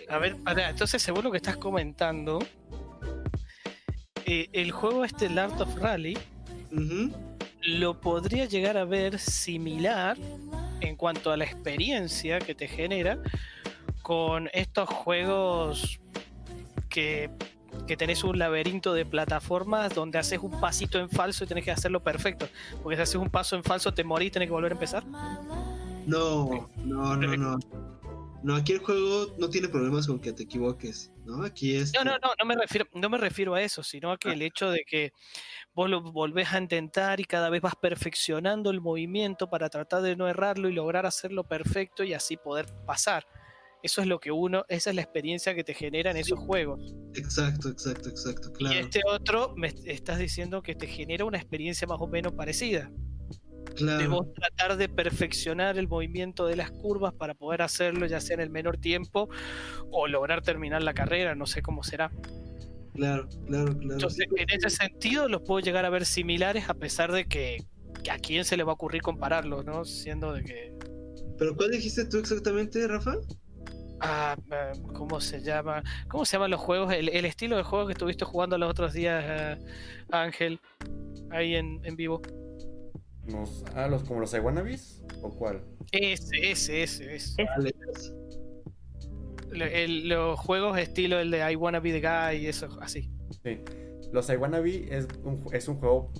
A 0.09 0.19
ver, 0.19 0.37
para, 0.37 0.71
entonces 0.71 1.01
según 1.01 1.25
lo 1.25 1.31
que 1.31 1.39
estás 1.39 1.57
comentando, 1.57 2.41
eh, 4.27 4.49
el 4.53 4.71
juego 4.71 5.05
este, 5.05 5.27
el 5.27 5.39
Art 5.39 5.61
of 5.61 5.75
Rally, 5.77 6.19
lo 7.62 8.01
podría 8.01 8.45
llegar 8.45 8.77
a 8.77 8.85
ver 8.85 9.19
similar 9.19 10.17
en 10.81 10.97
cuanto 10.97 11.31
a 11.31 11.37
la 11.37 11.45
experiencia 11.45 12.39
que 12.39 12.55
te 12.55 12.69
genera 12.69 13.19
con 14.03 14.49
estos 14.53 14.89
juegos 14.89 16.01
que, 16.91 17.31
que 17.87 17.97
tenés 17.97 18.23
un 18.25 18.39
laberinto 18.39 18.93
de 18.93 19.07
plataformas 19.07 19.95
donde 19.95 20.19
haces 20.19 20.41
un 20.41 20.61
pasito 20.61 20.99
en 20.99 21.09
falso 21.09 21.45
y 21.45 21.47
tenés 21.47 21.65
que 21.65 21.71
hacerlo 21.71 22.03
perfecto. 22.03 22.49
Porque 22.83 22.97
si 22.97 23.03
haces 23.03 23.15
un 23.17 23.31
paso 23.31 23.57
en 23.57 23.65
falso 23.65 23.95
te 23.95 24.05
morís 24.05 24.29
y 24.29 24.31
tenés 24.33 24.49
que 24.49 24.53
volver 24.53 24.73
a 24.73 24.75
empezar. 24.75 25.05
No, 25.07 26.69
no, 26.85 27.17
no, 27.17 27.37
no. 27.37 27.59
No, 28.43 28.57
aquí 28.57 28.73
el 28.73 28.79
juego 28.79 29.35
no 29.39 29.51
tiene 29.51 29.69
problemas 29.69 30.07
con 30.07 30.19
que 30.19 30.33
te 30.33 30.45
equivoques, 30.45 31.12
¿no? 31.27 31.45
Aquí 31.45 31.77
es... 31.77 31.93
No, 31.93 32.05
no, 32.05 32.12
no, 32.19 32.31
no 32.39 32.45
me 32.47 32.55
refiero, 32.55 32.87
no 32.95 33.11
me 33.11 33.19
refiero 33.19 33.55
a 33.55 33.61
eso, 33.61 33.83
sino 33.83 34.12
a 34.12 34.17
que 34.17 34.33
el 34.33 34.41
hecho 34.41 34.71
de 34.71 34.85
que 34.87 35.12
vos 35.75 35.91
lo 35.91 36.01
volvés 36.01 36.53
a 36.53 36.59
intentar 36.59 37.21
y 37.21 37.25
cada 37.25 37.51
vez 37.51 37.61
vas 37.61 37.77
perfeccionando 37.77 38.71
el 38.71 38.81
movimiento 38.81 39.51
para 39.51 39.69
tratar 39.69 40.01
de 40.01 40.17
no 40.17 40.27
errarlo 40.27 40.71
y 40.71 40.73
lograr 40.73 41.05
hacerlo 41.05 41.45
perfecto 41.45 42.03
y 42.03 42.15
así 42.15 42.39
poder 42.39 42.67
pasar. 42.87 43.27
Eso 43.82 44.02
es 44.02 44.07
lo 44.07 44.20
que 44.20 44.31
uno, 44.31 44.65
esa 44.69 44.90
es 44.90 44.97
la 44.97 45.02
experiencia 45.02 45.55
que 45.55 45.65
te 45.65 45.74
genera 45.74 46.11
en 46.11 46.16
esos 46.16 46.39
juegos. 46.39 46.94
Exacto, 47.15 47.69
exacto, 47.70 48.11
exacto, 48.11 48.52
claro. 48.52 48.77
Y 48.77 48.78
este 48.78 49.01
otro, 49.09 49.55
me 49.57 49.73
estás 49.85 50.19
diciendo 50.19 50.62
que 50.62 50.74
te 50.74 50.86
genera 50.86 51.24
una 51.24 51.39
experiencia 51.39 51.86
más 51.86 51.98
o 52.01 52.07
menos 52.07 52.32
parecida. 52.32 52.90
Claro. 53.77 53.98
De 53.98 54.07
vos 54.09 54.27
tratar 54.35 54.77
de 54.77 54.89
perfeccionar 54.89 55.78
el 55.78 55.89
movimiento 55.89 56.47
de 56.47 56.57
las 56.57 56.70
curvas 56.70 57.15
para 57.15 57.35
poder 57.35 57.62
hacerlo 57.62 58.07
ya 58.07 58.20
sea 58.20 58.35
en 58.35 58.40
el 58.40 58.51
menor 58.51 58.78
tiempo 58.78 59.28
o 59.90 60.09
lograr 60.09 60.43
terminar 60.43 60.82
la 60.82 60.93
carrera, 60.93 61.35
no 61.35 61.47
sé 61.47 61.62
cómo 61.62 61.82
será. 61.82 62.11
Claro, 62.94 63.28
claro, 63.47 63.77
claro. 63.78 63.94
Entonces, 63.94 64.27
en 64.36 64.51
ese 64.51 64.70
sentido 64.70 65.28
los 65.28 65.43
puedo 65.43 65.61
llegar 65.61 65.85
a 65.85 65.90
ver 65.90 66.05
similares 66.05 66.69
a 66.69 66.74
pesar 66.74 67.12
de 67.12 67.27
que, 67.27 67.65
que 68.02 68.11
a 68.11 68.19
quién 68.19 68.44
se 68.44 68.57
le 68.57 68.65
va 68.65 68.73
a 68.73 68.74
ocurrir 68.74 69.02
compararlos, 69.02 69.65
¿no? 69.65 69.85
Siendo 69.85 70.32
de 70.32 70.43
que... 70.43 70.74
¿Pero 71.39 71.57
cuál 71.57 71.70
dijiste 71.70 72.05
tú 72.05 72.19
exactamente, 72.19 72.86
Rafa? 72.86 73.15
Ah, 74.01 74.36
¿cómo 74.94 75.20
se 75.20 75.43
llama? 75.43 75.82
¿Cómo 76.09 76.24
se 76.24 76.32
llaman 76.36 76.51
los 76.51 76.60
juegos? 76.60 76.93
El, 76.93 77.24
estilo 77.24 77.56
de 77.56 77.62
juego 77.62 77.86
que 77.86 77.93
estuviste 77.93 78.24
jugando 78.24 78.56
los 78.56 78.70
otros 78.70 78.94
días, 78.94 79.24
eh, 79.27 79.59
Ángel, 80.10 80.59
ahí 81.31 81.55
en, 81.55 81.81
vivo. 81.97 82.22
ah, 83.74 83.89
los, 83.89 84.02
como 84.05 84.20
los 84.20 84.32
Iwanabis 84.32 85.02
o 85.22 85.31
cuál? 85.31 85.62
Ese, 85.93 86.51
ese, 86.51 86.82
ese, 86.82 87.14
ese. 87.14 87.47
los 90.05 90.39
juegos 90.40 90.78
estilo 90.78 91.18
el 91.20 91.31
de 91.31 91.52
I 91.52 91.56
Wanna 91.56 91.81
Be 91.81 91.93
the 91.93 92.01
Guy 92.01 92.44
y 92.44 92.47
eso, 92.47 92.68
así. 92.81 93.10
Sí. 93.44 93.60
Los 94.12 94.31
I 94.31 94.36
Wanna 94.36 94.60
Be 94.60 94.89
es 94.90 95.09
un, 95.22 95.44
es 95.52 95.68
un 95.68 95.77
juego 95.77 96.10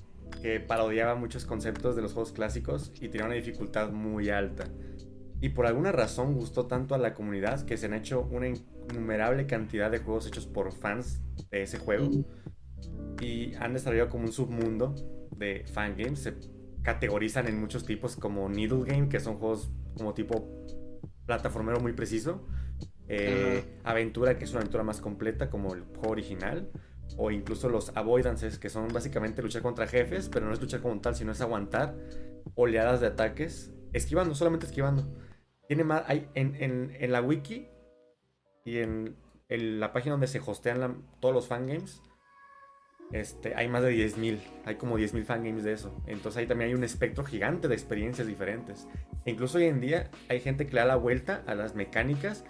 que 0.43 0.61
parodiaba 0.61 1.15
muchos 1.15 1.47
conceptos 1.47 1.97
de 1.97 2.02
los 2.02 2.12
juegos 2.12 2.32
clásicos 2.32 2.93
y 3.01 3.09
tenía 3.09 3.27
una 3.27 3.35
dificultad 3.35 3.90
muy 3.90 4.31
alta 4.31 4.65
y 5.41 5.51
por 5.51 5.67
alguna 5.67 5.93
razón 5.93 6.35
gustó 6.35 6.67
tanto 6.67 6.95
a 6.95 6.99
la 6.99 7.15
comunidad 7.15 7.65
que 7.65 7.77
se 7.77 7.87
han 7.87 7.95
hecho 7.95 8.29
una 8.31 8.49
innumerable 8.49 9.47
cantidad 9.47 9.91
de 9.91 9.99
juegos 9.99 10.27
hechos 10.27 10.47
por 10.47 10.73
fans 10.73 11.23
de 11.51 11.62
ese 11.62 11.79
juego 11.79 12.11
y 13.21 13.55
han 13.55 13.73
desarrollado 13.73 14.11
como 14.11 14.25
un 14.25 14.33
submundo 14.33 14.95
de 15.37 15.65
fangames. 15.73 16.21
Se 16.21 16.35
categorizan 16.83 17.49
en 17.49 17.59
muchos 17.61 17.85
tipos 17.85 18.17
como 18.17 18.49
Needle 18.49 18.85
Game, 18.85 19.09
que 19.09 19.21
son 19.21 19.37
juegos 19.37 19.71
como 19.97 20.15
tipo 20.15 20.49
plataformero 21.27 21.81
muy 21.81 21.93
preciso. 21.93 22.47
Eh, 23.09 23.65
aventura, 23.85 24.39
que 24.39 24.45
es 24.45 24.51
una 24.51 24.61
aventura 24.61 24.85
más 24.85 25.01
completa 25.01 25.51
como 25.51 25.75
el 25.75 25.83
juego 25.83 26.11
original. 26.11 26.71
O 27.17 27.31
incluso 27.31 27.69
los 27.69 27.95
avoidances, 27.97 28.59
que 28.59 28.69
son 28.69 28.89
básicamente 28.89 29.43
luchar 29.43 29.62
contra 29.62 29.87
jefes, 29.87 30.29
pero 30.29 30.47
no 30.47 30.53
es 30.53 30.61
luchar 30.61 30.81
como 30.81 31.01
tal, 31.01 31.17
sino 31.17 31.33
es 31.33 31.41
aguantar 31.41 31.97
oleadas 32.55 33.01
de 33.01 33.09
ataques, 33.09 33.73
esquivando, 33.93 34.35
solamente 34.35 34.67
esquivando. 34.67 35.12
Tiene 35.71 35.85
más, 35.85 36.03
hay 36.09 36.29
en, 36.35 37.13
la 37.13 37.23
wiki 37.23 37.69
y 38.65 38.79
en, 38.79 39.15
la 39.49 39.93
página 39.93 40.15
donde 40.15 40.27
se 40.27 40.41
hostean 40.41 41.05
todos 41.21 41.33
los 41.33 41.47
fangames, 41.47 42.03
este, 43.13 43.55
hay 43.55 43.69
más 43.69 43.85
de 43.85 43.93
10.000, 43.95 44.41
hay 44.65 44.75
como 44.75 44.99
10.000 44.99 45.23
fangames 45.23 45.63
de 45.63 45.73
eso. 45.73 45.95
Entonces 46.09 46.41
ahí 46.41 46.49
también 46.49 46.71
hay 46.71 46.75
un 46.75 46.83
espectro 46.83 47.25
gigante 47.25 47.69
de 47.69 47.75
experiencias 47.75 48.27
diferentes. 48.27 48.89
Incluso 49.27 49.59
hoy 49.59 49.67
en 49.67 49.81
día 49.81 50.11
hay 50.29 50.41
gente 50.41 50.67
que 50.67 50.75
le 50.75 50.81
da 50.81 50.87
la 50.87 50.97
vuelta 50.97 51.45
a 51.47 51.55
las 51.55 51.77
mecánicas 51.77 52.45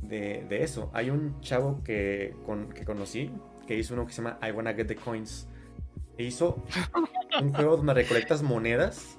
de, 0.00 0.46
eso. 0.62 0.92
Hay 0.94 1.10
un 1.10 1.40
chavo 1.40 1.82
que, 1.82 2.36
que 2.72 2.84
conocí 2.84 3.32
que 3.66 3.76
hizo 3.76 3.94
uno 3.94 4.06
que 4.06 4.12
se 4.12 4.22
llama 4.22 4.38
I 4.48 4.52
Wanna 4.52 4.74
Get 4.74 4.86
the 4.86 4.94
Coins. 4.94 5.48
E 6.18 6.22
hizo 6.22 6.62
un 7.42 7.52
juego 7.52 7.78
donde 7.78 7.94
recolectas 7.94 8.44
monedas 8.44 9.18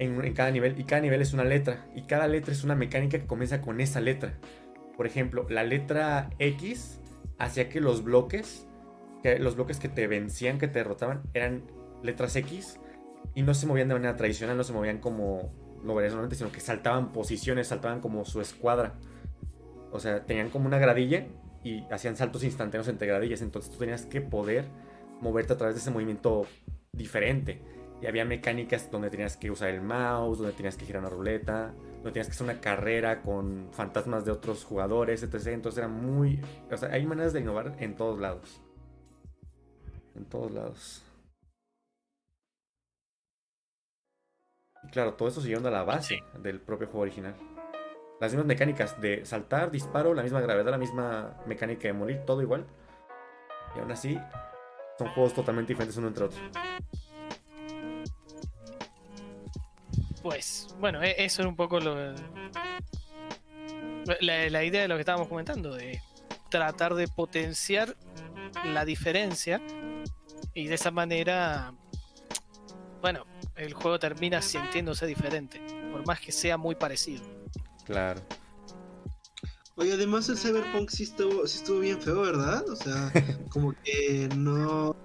en, 0.00 0.32
cada 0.32 0.50
nivel 0.50 0.80
y 0.80 0.84
cada 0.84 1.02
nivel 1.02 1.20
es 1.20 1.32
una 1.32 1.44
letra 1.44 1.86
y 1.94 2.02
cada 2.02 2.26
letra 2.26 2.52
es 2.52 2.64
una 2.64 2.74
mecánica 2.74 3.18
que 3.18 3.26
comienza 3.26 3.60
con 3.60 3.80
esa 3.80 4.00
letra. 4.00 4.34
Por 4.96 5.06
ejemplo, 5.06 5.46
la 5.48 5.62
letra 5.62 6.30
X 6.38 7.00
hacía 7.38 7.68
que 7.68 7.80
los 7.80 8.02
bloques, 8.02 8.66
que 9.22 9.38
los 9.38 9.56
bloques 9.56 9.78
que 9.78 9.88
te 9.88 10.06
vencían, 10.06 10.58
que 10.58 10.68
te 10.68 10.80
derrotaban, 10.80 11.22
eran 11.34 11.62
letras 12.02 12.34
X 12.34 12.80
y 13.34 13.42
no 13.42 13.52
se 13.54 13.66
movían 13.66 13.88
de 13.88 13.94
manera 13.94 14.16
tradicional, 14.16 14.56
no 14.56 14.64
se 14.64 14.72
movían 14.72 14.98
como 14.98 15.52
lo 15.84 15.94
verías 15.94 16.12
normalmente, 16.12 16.36
sino 16.36 16.50
que 16.50 16.60
saltaban 16.60 17.12
posiciones, 17.12 17.68
saltaban 17.68 18.00
como 18.00 18.24
su 18.24 18.40
escuadra. 18.40 18.94
O 19.92 20.00
sea, 20.00 20.24
tenían 20.24 20.48
como 20.48 20.66
una 20.66 20.78
gradilla 20.78 21.26
y 21.62 21.84
hacían 21.90 22.16
saltos 22.16 22.42
instantáneos 22.42 22.88
entre 22.88 23.06
gradillas, 23.06 23.42
entonces 23.42 23.70
tú 23.70 23.78
tenías 23.78 24.06
que 24.06 24.22
poder 24.22 24.64
moverte 25.20 25.52
a 25.52 25.56
través 25.56 25.74
de 25.74 25.80
ese 25.80 25.90
movimiento 25.90 26.46
diferente. 26.92 27.60
Y 28.00 28.06
había 28.06 28.24
mecánicas 28.24 28.90
donde 28.90 29.10
tenías 29.10 29.36
que 29.36 29.50
usar 29.50 29.68
el 29.68 29.82
mouse, 29.82 30.38
donde 30.38 30.54
tenías 30.54 30.76
que 30.76 30.86
girar 30.86 31.02
una 31.02 31.10
ruleta, 31.10 31.74
donde 31.96 32.12
tenías 32.12 32.28
que 32.28 32.32
hacer 32.32 32.44
una 32.44 32.60
carrera 32.60 33.20
con 33.20 33.68
fantasmas 33.72 34.24
de 34.24 34.30
otros 34.30 34.64
jugadores, 34.64 35.22
etc. 35.22 35.48
Entonces 35.48 35.78
era 35.78 35.88
muy... 35.88 36.40
O 36.70 36.76
sea, 36.76 36.90
hay 36.90 37.04
maneras 37.04 37.32
de 37.32 37.40
innovar 37.40 37.76
en 37.78 37.96
todos 37.96 38.18
lados. 38.18 38.62
En 40.14 40.24
todos 40.24 40.50
lados. 40.50 41.04
Y 44.82 44.88
claro, 44.88 45.14
todo 45.14 45.28
eso 45.28 45.42
siguiendo 45.42 45.68
a 45.68 45.72
la 45.72 45.82
base 45.82 46.20
del 46.38 46.60
propio 46.60 46.86
juego 46.86 47.02
original. 47.02 47.34
Las 48.18 48.32
mismas 48.32 48.46
mecánicas 48.46 49.00
de 49.00 49.24
saltar, 49.24 49.70
disparo, 49.70 50.14
la 50.14 50.22
misma 50.22 50.40
gravedad, 50.40 50.70
la 50.70 50.78
misma 50.78 51.38
mecánica 51.46 51.88
de 51.88 51.94
morir, 51.94 52.20
todo 52.26 52.40
igual. 52.42 52.66
Y 53.76 53.80
aún 53.80 53.92
así, 53.92 54.18
son 54.98 55.08
juegos 55.08 55.34
totalmente 55.34 55.72
diferentes 55.72 55.96
uno 55.96 56.08
entre 56.08 56.24
otro. 56.24 56.38
Pues, 60.22 60.68
bueno, 60.78 61.02
e-, 61.02 61.14
eso 61.24 61.42
es 61.42 61.48
un 61.48 61.56
poco 61.56 61.80
lo. 61.80 62.14
La, 64.20 64.64
idea 64.64 64.82
de 64.82 64.88
lo 64.88 64.96
que 64.96 65.00
estábamos 65.00 65.28
comentando, 65.28 65.74
de 65.74 66.02
tratar 66.48 66.94
de 66.94 67.06
potenciar 67.06 67.96
la 68.64 68.84
diferencia 68.84 69.60
y 70.52 70.66
de 70.66 70.74
esa 70.74 70.90
manera, 70.90 71.72
bueno, 73.00 73.24
el 73.56 73.72
juego 73.74 73.98
termina 73.98 74.42
sintiéndose 74.42 75.06
diferente, 75.06 75.60
por 75.92 76.04
más 76.06 76.18
que 76.20 76.32
sea 76.32 76.56
muy 76.56 76.74
parecido. 76.74 77.22
Claro. 77.84 78.20
Oye, 79.76 79.92
además 79.92 80.28
el 80.28 80.36
Cyberpunk 80.36 80.90
sí 80.90 81.04
estuvo, 81.04 81.46
sí 81.46 81.58
estuvo 81.58 81.80
bien 81.80 82.00
feo, 82.00 82.22
¿verdad? 82.22 82.68
O 82.68 82.76
sea, 82.76 83.12
como 83.50 83.74
que 83.84 84.28
no. 84.34 84.96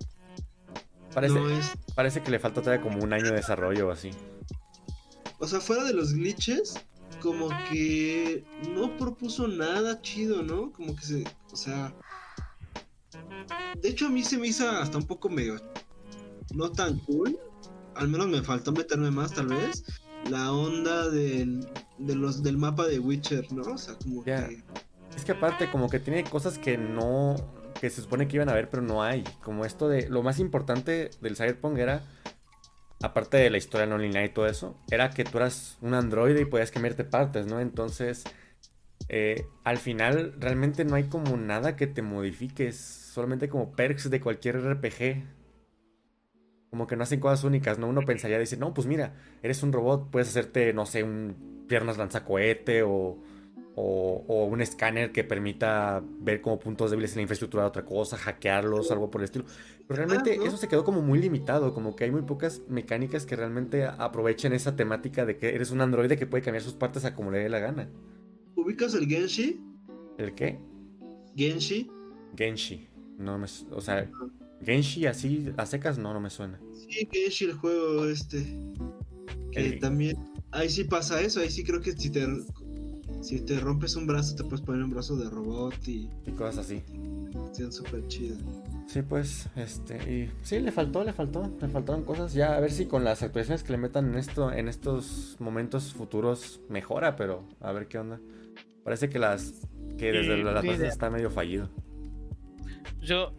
Parece, 1.14 1.40
parece 1.94 2.24
que 2.24 2.32
le 2.32 2.40
falta 2.40 2.62
todavía 2.62 2.84
como 2.84 3.04
un 3.04 3.14
año 3.14 3.26
de 3.26 3.36
desarrollo 3.36 3.88
o 3.88 3.92
así 3.92 4.12
o 5.46 5.48
sea, 5.48 5.60
fuera 5.60 5.84
de 5.84 5.94
los 5.94 6.14
glitches, 6.14 6.74
como 7.22 7.50
que 7.70 8.44
no 8.74 8.98
propuso 8.98 9.48
nada 9.48 10.02
chido, 10.02 10.42
¿no? 10.42 10.72
Como 10.74 10.96
que 10.96 11.02
se, 11.04 11.24
o 11.52 11.56
sea, 11.56 11.94
de 13.80 13.90
hecho 13.90 14.08
a 14.08 14.10
mí 14.10 14.24
se 14.24 14.40
me 14.40 14.48
hizo 14.48 14.68
hasta 14.68 14.98
un 14.98 15.06
poco 15.06 15.30
medio 15.30 15.58
no 16.56 16.72
tan 16.72 16.98
cool. 17.00 17.38
Al 17.94 18.08
menos 18.08 18.28
me 18.28 18.42
faltó 18.42 18.72
meterme 18.72 19.12
más, 19.12 19.34
tal 19.34 19.48
vez. 19.48 19.84
La 20.30 20.52
onda 20.52 21.10
del, 21.10 21.68
de 22.00 22.16
los, 22.16 22.42
del 22.42 22.58
mapa 22.58 22.88
de 22.88 23.00
Witcher, 23.00 23.52
¿no? 23.54 23.74
O 23.74 23.78
sea, 23.78 23.96
como 23.96 24.24
que. 24.24 24.64
Es 25.16 25.24
que 25.24 25.32
aparte, 25.32 25.70
como 25.70 25.90
que 25.90 26.00
tiene 26.00 26.24
cosas 26.24 26.58
que 26.58 26.78
no. 26.78 27.36
que 27.80 27.90
se 27.92 28.02
supone 28.02 28.28
que 28.28 28.38
iban 28.38 28.50
a 28.50 28.54
haber, 28.54 28.70
pero 28.70 28.82
no 28.82 29.04
hay. 29.04 29.24
Como 29.44 29.64
esto 29.64 29.88
de. 29.88 30.10
Lo 30.10 30.24
más 30.24 30.40
importante 30.40 31.12
del 31.22 31.36
Cyberpunk 31.36 31.78
era. 31.78 32.04
Aparte 33.02 33.38
de 33.38 33.50
la 33.50 33.58
historia 33.58 33.86
no 33.86 33.98
lineal 33.98 34.26
y 34.26 34.30
todo 34.30 34.48
eso, 34.48 34.78
era 34.90 35.10
que 35.10 35.26
tú 35.26 35.38
eras 35.38 35.78
un 35.82 35.94
androide 35.94 36.42
y 36.42 36.46
podías 36.46 36.72
cambiarte 36.72 37.04
partes, 37.04 37.46
¿no? 37.46 37.60
Entonces, 37.60 38.24
eh, 39.10 39.46
al 39.64 39.78
final, 39.78 40.34
realmente 40.40 40.86
no 40.86 40.96
hay 40.96 41.06
como 41.06 41.38
nada 41.38 41.76
que 41.76 41.88
te 41.88 42.02
modifiques. 42.02 42.76
Solamente 42.76 43.50
como 43.50 43.72
perks 43.74 44.10
de 44.10 44.20
cualquier 44.22 44.58
RPG. 44.58 45.24
Como 46.70 46.88
que 46.88 46.96
no 46.96 47.04
hacen 47.04 47.20
cosas 47.20 47.44
únicas, 47.44 47.80
¿no? 47.80 47.88
Uno 47.88 48.02
pensaría 48.02 48.38
decir, 48.38 48.60
no, 48.60 48.74
pues 48.74 48.88
mira, 48.88 49.14
eres 49.44 49.64
un 49.64 49.72
robot, 49.72 50.10
puedes 50.10 50.30
hacerte, 50.30 50.74
no 50.74 50.86
sé, 50.86 51.04
un 51.04 51.66
piernas 51.68 51.98
lanzacohete 51.98 52.84
o, 52.84 53.18
o, 53.76 54.24
o 54.28 54.46
un 54.46 54.62
escáner 54.62 55.12
que 55.12 55.24
permita 55.24 56.02
ver 56.20 56.42
como 56.42 56.60
puntos 56.60 56.92
débiles 56.92 57.12
en 57.12 57.18
la 57.18 57.22
infraestructura 57.24 57.64
de 57.64 57.70
otra 57.70 57.86
cosa, 57.86 58.18
hackearlos, 58.18 58.90
algo 58.92 59.12
por 59.12 59.22
el 59.22 59.26
estilo. 59.26 59.46
Pero 59.88 59.98
realmente 59.98 60.34
Ah, 60.34 60.38
¿no? 60.38 60.46
eso 60.46 60.58
se 60.58 60.68
quedó 60.68 60.84
como 60.84 61.02
muy 61.02 61.20
limitado, 61.20 61.74
como 61.74 61.96
que 61.96 62.06
hay 62.06 62.12
muy 62.12 62.22
pocas 62.24 62.62
mecánicas 62.70 63.26
que 63.26 63.36
realmente 63.36 63.86
aprovechen 63.86 64.54
esa 64.54 64.76
temática 64.76 65.26
de 65.26 65.38
que 65.38 65.54
eres 65.54 65.72
un 65.72 65.82
androide 65.82 66.18
que 66.18 66.26
puede 66.26 66.44
cambiar 66.44 66.64
sus 66.64 66.74
partes 66.74 67.06
a 67.06 67.14
como 67.16 67.32
le 67.32 67.40
dé 67.40 67.50
la 67.50 67.60
gana. 67.60 67.90
¿Ubicas 68.56 68.94
el 68.96 69.08
Genshi? 69.08 69.60
¿El 70.18 70.34
qué? 70.34 70.58
Genshi. 71.36 71.92
Genshi. 72.38 72.88
No 73.18 73.38
me, 73.38 73.46
o 73.72 73.82
sea, 73.82 74.10
Genshi 74.64 75.06
así 75.06 75.54
a 75.58 75.66
secas 75.66 75.98
no, 75.98 76.14
no 76.14 76.20
me 76.22 76.30
suena. 76.30 76.60
Sí, 76.74 77.08
Genshi, 77.12 77.46
el 77.46 77.54
juego 77.54 78.06
este. 78.06 78.46
Que 79.52 79.66
El- 79.74 79.80
también. 79.80 80.18
Ahí 80.52 80.70
sí 80.70 80.86
pasa 80.86 81.20
eso. 81.22 81.42
Ahí 81.42 81.50
sí 81.50 81.64
creo 81.64 81.82
que 81.82 81.92
si 81.92 82.10
te. 82.10 82.26
Si 83.22 83.42
te 83.42 83.60
rompes 83.60 83.96
un 83.96 84.08
brazo, 84.08 84.36
te 84.36 84.44
puedes 84.44 84.62
poner 84.62 84.84
un 84.84 84.92
brazo 84.92 85.16
de 85.16 85.30
robot 85.30 85.76
y. 85.88 86.10
Y 86.26 86.32
cosas 86.32 86.66
así. 86.66 86.84
Están 87.52 87.72
súper 87.72 88.08
chidas. 88.08 88.38
Sí, 88.88 89.02
pues, 89.02 89.50
este, 89.56 89.96
y 90.12 90.32
sí, 90.44 90.60
le 90.60 90.72
faltó, 90.72 91.04
le 91.04 91.12
faltó, 91.12 91.52
le 91.60 91.68
faltaron 91.68 92.04
cosas. 92.04 92.34
Ya 92.34 92.56
a 92.56 92.60
ver 92.60 92.72
si 92.72 92.86
con 92.86 93.04
las 93.04 93.24
actualizaciones 93.24 93.64
que 93.64 93.72
le 93.72 93.78
metan 93.78 94.10
en 94.10 94.16
esto, 94.18 94.52
en 94.52 94.68
estos 94.68 95.38
momentos 95.40 95.94
futuros 95.94 96.62
mejora, 96.70 97.16
pero 97.16 97.48
a 97.62 97.72
ver 97.72 97.88
qué 97.88 97.98
onda. 97.98 98.20
Parece 98.84 99.10
que 99.10 99.18
las, 99.18 99.68
que 99.98 100.12
desde 100.12 100.36
Sí, 100.36 100.44
las 100.44 100.64
ni 100.64 100.70
bases 100.70 100.88
está 100.88 101.10
medio 101.10 101.32
fallido. 101.32 101.70
Yo 103.02 103.34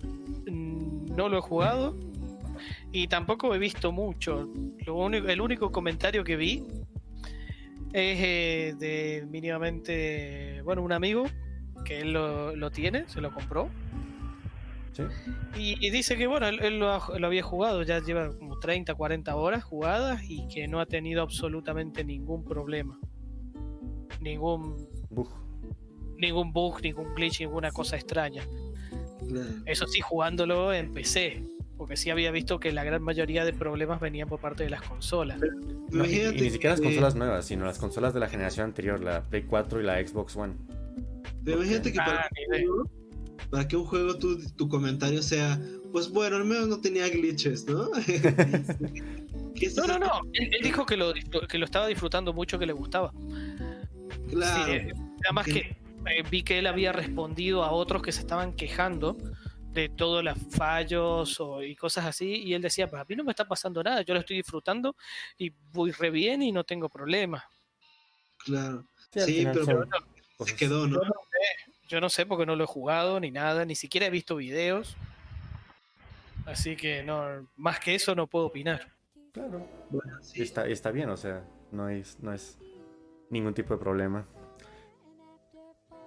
mm, 0.50 1.14
no 1.14 1.28
lo 1.28 1.38
he 1.38 1.40
jugado 1.40 1.96
y 2.92 3.08
tampoco 3.08 3.54
he 3.54 3.58
visto 3.58 3.92
mucho. 3.92 4.48
Lo 4.84 4.96
único, 4.96 5.28
el 5.28 5.40
único 5.40 5.70
comentario 5.70 6.24
que 6.24 6.36
vi 6.36 6.64
es 7.92 8.18
eh, 8.20 8.74
de 8.78 9.26
mínimamente, 9.28 10.60
bueno, 10.62 10.82
un 10.82 10.92
amigo 10.92 11.24
que 11.84 12.00
él 12.00 12.12
lo, 12.12 12.54
lo 12.56 12.70
tiene, 12.70 13.08
se 13.08 13.20
lo 13.20 13.32
compró. 13.32 13.68
Sí, 14.92 15.02
Y, 15.58 15.86
y 15.86 15.90
dice 15.90 16.16
que 16.16 16.26
bueno, 16.26 16.46
él, 16.48 16.58
él 16.62 16.78
lo, 16.78 16.90
ha- 16.90 17.18
lo 17.18 17.26
había 17.26 17.42
jugado, 17.42 17.82
ya 17.82 18.00
lleva 18.02 18.30
como 18.36 18.58
30, 18.58 18.94
40 18.94 19.36
horas 19.36 19.62
jugadas 19.62 20.22
y 20.28 20.48
que 20.48 20.66
no 20.68 20.80
ha 20.80 20.86
tenido 20.86 21.22
absolutamente 21.22 22.02
ningún 22.02 22.44
problema. 22.44 22.98
Ningún, 24.20 24.76
bug. 25.10 25.28
ningún 26.16 26.52
bug, 26.52 26.80
ningún 26.82 27.14
glitch, 27.14 27.40
ninguna 27.40 27.70
cosa 27.70 27.96
extraña. 27.96 28.42
Eso 29.66 29.86
sí, 29.86 30.00
jugándolo 30.00 30.72
en 30.72 30.92
PC. 30.92 31.42
Porque 31.76 31.96
sí 31.96 32.10
había 32.10 32.30
visto 32.30 32.58
que 32.58 32.72
la 32.72 32.84
gran 32.84 33.02
mayoría 33.02 33.44
de 33.44 33.52
problemas 33.52 34.00
venían 34.00 34.28
por 34.28 34.40
parte 34.40 34.64
de 34.64 34.70
las 34.70 34.82
consolas. 34.82 35.38
No, 35.90 36.04
y, 36.04 36.32
ni 36.32 36.50
siquiera 36.50 36.70
las 36.70 36.80
consolas 36.80 37.14
nuevas, 37.14 37.44
sino 37.46 37.66
las 37.66 37.78
consolas 37.78 38.14
de 38.14 38.20
la 38.20 38.28
generación 38.28 38.64
anterior, 38.66 39.00
la 39.02 39.22
Play 39.24 39.42
4 39.42 39.80
y 39.80 39.84
la 39.84 40.06
Xbox 40.06 40.36
One. 40.36 40.54
Pero 41.44 41.58
imagínate 41.58 41.92
que 41.92 42.00
Ah, 42.00 42.04
para, 42.06 42.30
ni 42.34 42.44
un 42.46 42.54
idea. 42.54 42.66
juego, 42.66 42.90
para 43.50 43.68
que 43.68 43.76
un 43.76 43.84
juego 43.84 44.18
tu, 44.18 44.38
tu 44.52 44.68
comentario 44.68 45.22
sea, 45.22 45.60
pues 45.92 46.10
bueno, 46.10 46.36
al 46.36 46.44
menos 46.44 46.68
no 46.68 46.80
tenía 46.80 47.08
glitches, 47.08 47.66
¿no? 47.66 47.88
No, 49.76 49.86
no, 49.86 49.98
no. 49.98 50.10
Él, 50.34 50.50
él 50.52 50.62
dijo 50.62 50.84
que 50.84 50.98
lo, 50.98 51.14
que 51.48 51.56
lo 51.58 51.64
estaba 51.64 51.86
disfrutando 51.86 52.34
mucho, 52.34 52.58
que 52.58 52.66
le 52.66 52.74
gustaba. 52.74 53.12
Claro. 54.28 54.72
Sí, 54.72 54.88
además 55.24 55.46
que 55.46 55.58
eh, 55.58 56.22
vi 56.30 56.42
que 56.42 56.58
él 56.58 56.66
había 56.66 56.92
respondido 56.92 57.64
a 57.64 57.70
otros 57.72 58.02
que 58.02 58.12
se 58.12 58.20
estaban 58.20 58.52
quejando 58.52 59.16
de 59.76 59.88
todos 59.90 60.24
los 60.24 60.36
fallos 60.50 61.38
o- 61.40 61.62
y 61.62 61.76
cosas 61.76 62.06
así. 62.06 62.42
Y 62.42 62.54
él 62.54 62.62
decía, 62.62 62.88
pues 62.88 63.00
a 63.00 63.04
mí 63.08 63.14
no 63.14 63.22
me 63.24 63.30
está 63.32 63.46
pasando 63.46 63.82
nada, 63.82 64.02
yo 64.02 64.14
lo 64.14 64.20
estoy 64.20 64.36
disfrutando 64.36 64.96
y 65.38 65.50
voy 65.72 65.92
re 65.92 66.10
bien 66.10 66.42
y 66.42 66.50
no 66.50 66.64
tengo 66.64 66.88
problemas. 66.88 67.44
Claro. 68.38 68.84
Sí, 69.12 69.20
al 69.20 69.26
Sí, 69.26 69.34
final 69.38 69.52
pero 69.52 69.64
son 69.66 69.84
se 69.90 70.36
cosas- 70.36 70.54
quedó, 70.54 70.86
¿no? 70.86 71.00
Yo 71.88 72.00
no 72.00 72.08
sé 72.08 72.26
porque 72.26 72.46
no 72.46 72.56
lo 72.56 72.64
he 72.64 72.66
jugado 72.66 73.20
ni 73.20 73.30
nada, 73.30 73.64
ni 73.64 73.76
siquiera 73.76 74.06
he 74.06 74.10
visto 74.10 74.34
videos. 74.36 74.96
Así 76.46 76.74
que 76.76 77.02
no, 77.02 77.48
más 77.56 77.78
que 77.80 77.94
eso 77.94 78.14
no 78.14 78.26
puedo 78.26 78.46
opinar. 78.46 78.92
Claro. 79.32 79.68
Bueno, 79.90 80.18
sí. 80.22 80.42
está, 80.42 80.66
está 80.66 80.90
bien, 80.90 81.10
o 81.10 81.16
sea, 81.16 81.44
no 81.70 81.88
es, 81.88 82.18
no 82.20 82.32
es 82.32 82.58
ningún 83.30 83.52
tipo 83.54 83.74
de 83.74 83.80
problema. 83.80 84.26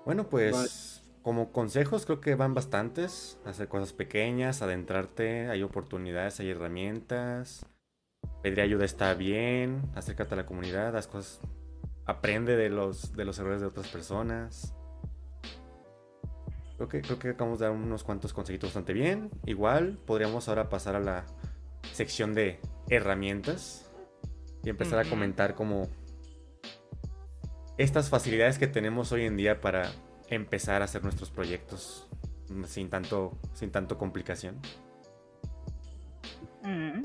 Bueno, 0.06 0.28
pues 0.28 0.99
como 1.22 1.52
consejos 1.52 2.06
creo 2.06 2.22
que 2.22 2.36
van 2.36 2.54
bastantes. 2.54 3.40
Hacer 3.46 3.68
cosas 3.68 3.94
pequeñas, 3.94 4.62
adentrarte, 4.62 5.48
hay 5.50 5.64
oportunidades, 5.64 6.40
hay 6.40 6.50
herramientas. 6.52 7.66
Pedir 8.42 8.62
ayuda 8.62 8.86
está 8.86 9.14
bien, 9.14 9.82
acércate 9.96 10.34
a 10.34 10.38
la 10.38 10.46
comunidad, 10.46 10.96
haz 10.96 11.08
cosas, 11.08 11.42
aprende 12.06 12.56
de 12.56 12.70
los, 12.70 13.14
de 13.14 13.26
los 13.26 13.38
errores 13.40 13.62
de 13.62 13.68
otras 13.68 13.88
personas. 13.88 14.74
Creo 16.78 16.88
que, 16.88 17.02
creo 17.02 17.20
que 17.20 17.30
acabamos 17.30 17.60
de 17.60 17.66
dar 17.66 17.74
unos 17.76 18.04
cuantos 18.04 18.32
consejitos 18.32 18.70
bastante 18.70 18.94
bien. 18.94 19.30
Igual 19.46 20.00
podríamos 20.06 20.48
ahora 20.48 20.70
pasar 20.70 20.96
a 20.96 21.00
la 21.02 21.26
sección 21.92 22.34
de 22.34 22.60
herramientas 22.90 23.92
y 24.64 24.70
empezar 24.70 25.00
a 25.00 25.10
comentar 25.10 25.56
como 25.56 25.90
estas 27.78 28.10
facilidades 28.10 28.58
que 28.60 28.68
tenemos 28.68 29.12
hoy 29.12 29.26
en 29.26 29.38
día 29.38 29.60
para 29.60 29.92
empezar 30.30 30.82
a 30.82 30.86
hacer 30.86 31.04
nuestros 31.04 31.30
proyectos 31.32 32.08
sin 32.68 32.90
tanto, 32.90 33.38
sin 33.54 33.72
tanto 33.72 33.98
complicación. 33.98 34.60
Mm. 36.64 37.04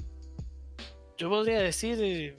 Yo 1.16 1.28
podría 1.30 1.60
decir 1.60 1.98
eh, 2.02 2.36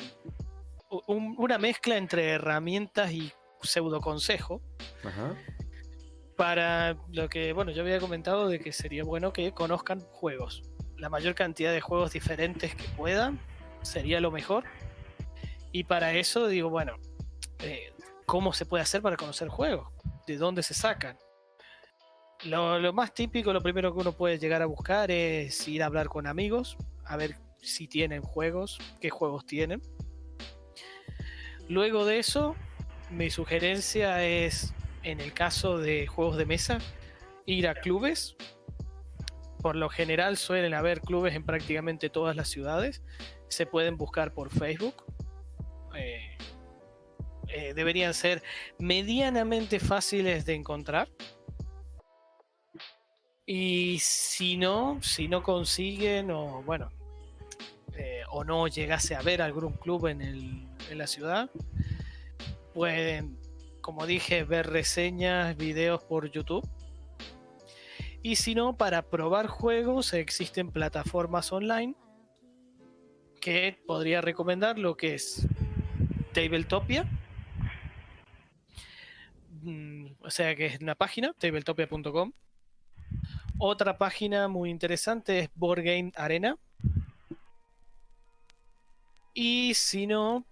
un- 1.07 1.35
una 1.37 1.57
mezcla 1.57 1.97
entre 1.97 2.29
herramientas 2.31 3.11
y 3.11 3.31
pseudo 3.61 3.99
consejo 4.01 4.61
Ajá. 5.03 5.33
para 6.35 6.97
lo 7.11 7.29
que, 7.29 7.53
bueno, 7.53 7.71
yo 7.71 7.81
había 7.81 7.99
comentado 7.99 8.47
de 8.47 8.59
que 8.59 8.71
sería 8.73 9.03
bueno 9.03 9.33
que 9.33 9.51
conozcan 9.53 10.01
juegos. 10.01 10.61
La 10.97 11.09
mayor 11.09 11.35
cantidad 11.35 11.71
de 11.71 11.81
juegos 11.81 12.11
diferentes 12.11 12.75
que 12.75 12.83
puedan 12.95 13.39
sería 13.81 14.19
lo 14.19 14.31
mejor. 14.31 14.65
Y 15.71 15.85
para 15.85 16.13
eso 16.13 16.47
digo, 16.47 16.69
bueno, 16.69 16.97
eh, 17.59 17.91
¿cómo 18.25 18.53
se 18.53 18.65
puede 18.65 18.83
hacer 18.83 19.01
para 19.01 19.17
conocer 19.17 19.47
juegos? 19.49 19.87
¿De 20.27 20.37
dónde 20.37 20.63
se 20.63 20.73
sacan? 20.73 21.17
Lo, 22.45 22.79
lo 22.79 22.93
más 22.93 23.13
típico, 23.13 23.53
lo 23.53 23.61
primero 23.61 23.93
que 23.93 23.99
uno 24.01 24.11
puede 24.11 24.37
llegar 24.37 24.61
a 24.61 24.65
buscar 24.65 25.09
es 25.11 25.67
ir 25.67 25.83
a 25.83 25.85
hablar 25.85 26.07
con 26.07 26.27
amigos, 26.27 26.77
a 27.05 27.17
ver 27.17 27.37
si 27.57 27.87
tienen 27.87 28.21
juegos, 28.21 28.77
qué 28.99 29.09
juegos 29.09 29.45
tienen. 29.45 29.81
Luego 31.67 32.05
de 32.05 32.19
eso, 32.19 32.55
mi 33.09 33.29
sugerencia 33.29 34.23
es, 34.23 34.73
en 35.03 35.19
el 35.19 35.33
caso 35.33 35.77
de 35.77 36.05
juegos 36.07 36.37
de 36.37 36.45
mesa, 36.45 36.79
ir 37.45 37.67
a 37.67 37.75
clubes. 37.75 38.35
Por 39.61 39.75
lo 39.75 39.89
general 39.89 40.37
suelen 40.37 40.75
haber 40.75 41.01
clubes 41.01 41.33
en 41.33 41.43
prácticamente 41.43 42.09
todas 42.09 42.35
las 42.35 42.49
ciudades. 42.49 43.01
Se 43.47 43.65
pueden 43.65 43.97
buscar 43.97 44.33
por 44.33 44.51
Facebook. 44.51 44.95
Eh, 45.95 46.37
eh, 47.57 47.73
deberían 47.73 48.13
ser 48.13 48.43
medianamente 48.79 49.79
fáciles 49.79 50.45
de 50.45 50.55
encontrar. 50.55 51.07
Y 53.45 53.97
si 54.01 54.57
no, 54.57 54.99
si 55.01 55.27
no 55.27 55.41
consiguen 55.41 56.31
o 56.31 56.61
bueno, 56.63 56.89
eh, 57.93 58.23
o 58.31 58.43
no 58.43 58.67
llegase 58.67 59.15
a 59.15 59.21
ver 59.21 59.41
algún 59.41 59.71
club 59.73 60.07
en, 60.07 60.21
el- 60.21 60.67
en 60.89 60.97
la 60.97 61.07
ciudad, 61.07 61.49
pueden, 62.73 63.37
como 63.81 64.05
dije, 64.05 64.43
ver 64.43 64.67
reseñas, 64.67 65.55
videos 65.55 66.03
por 66.03 66.29
YouTube. 66.29 66.67
Y 68.21 68.35
si 68.35 68.55
no, 68.55 68.75
para 68.75 69.03
probar 69.03 69.47
juegos 69.47 70.11
existen 70.13 70.71
plataformas 70.71 71.53
online 71.53 71.95
que 73.39 73.77
podría 73.85 74.19
recomendar 74.19 74.77
lo 74.79 74.97
que 74.97 75.13
es 75.13 75.47
Tabletopia. 76.33 77.05
Mm, 79.65 80.07
O 80.21 80.29
sea 80.29 80.55
que 80.55 80.67
es 80.67 80.79
una 80.79 80.95
página, 80.95 81.33
tabletopia.com. 81.33 82.31
Otra 83.57 83.97
página 83.97 84.47
muy 84.47 84.69
interesante 84.69 85.39
es 85.39 85.49
Board 85.55 85.81
Game 85.83 86.11
Arena. 86.15 86.57
Y 89.33 89.73
si 89.75 90.07
no, 90.07 90.45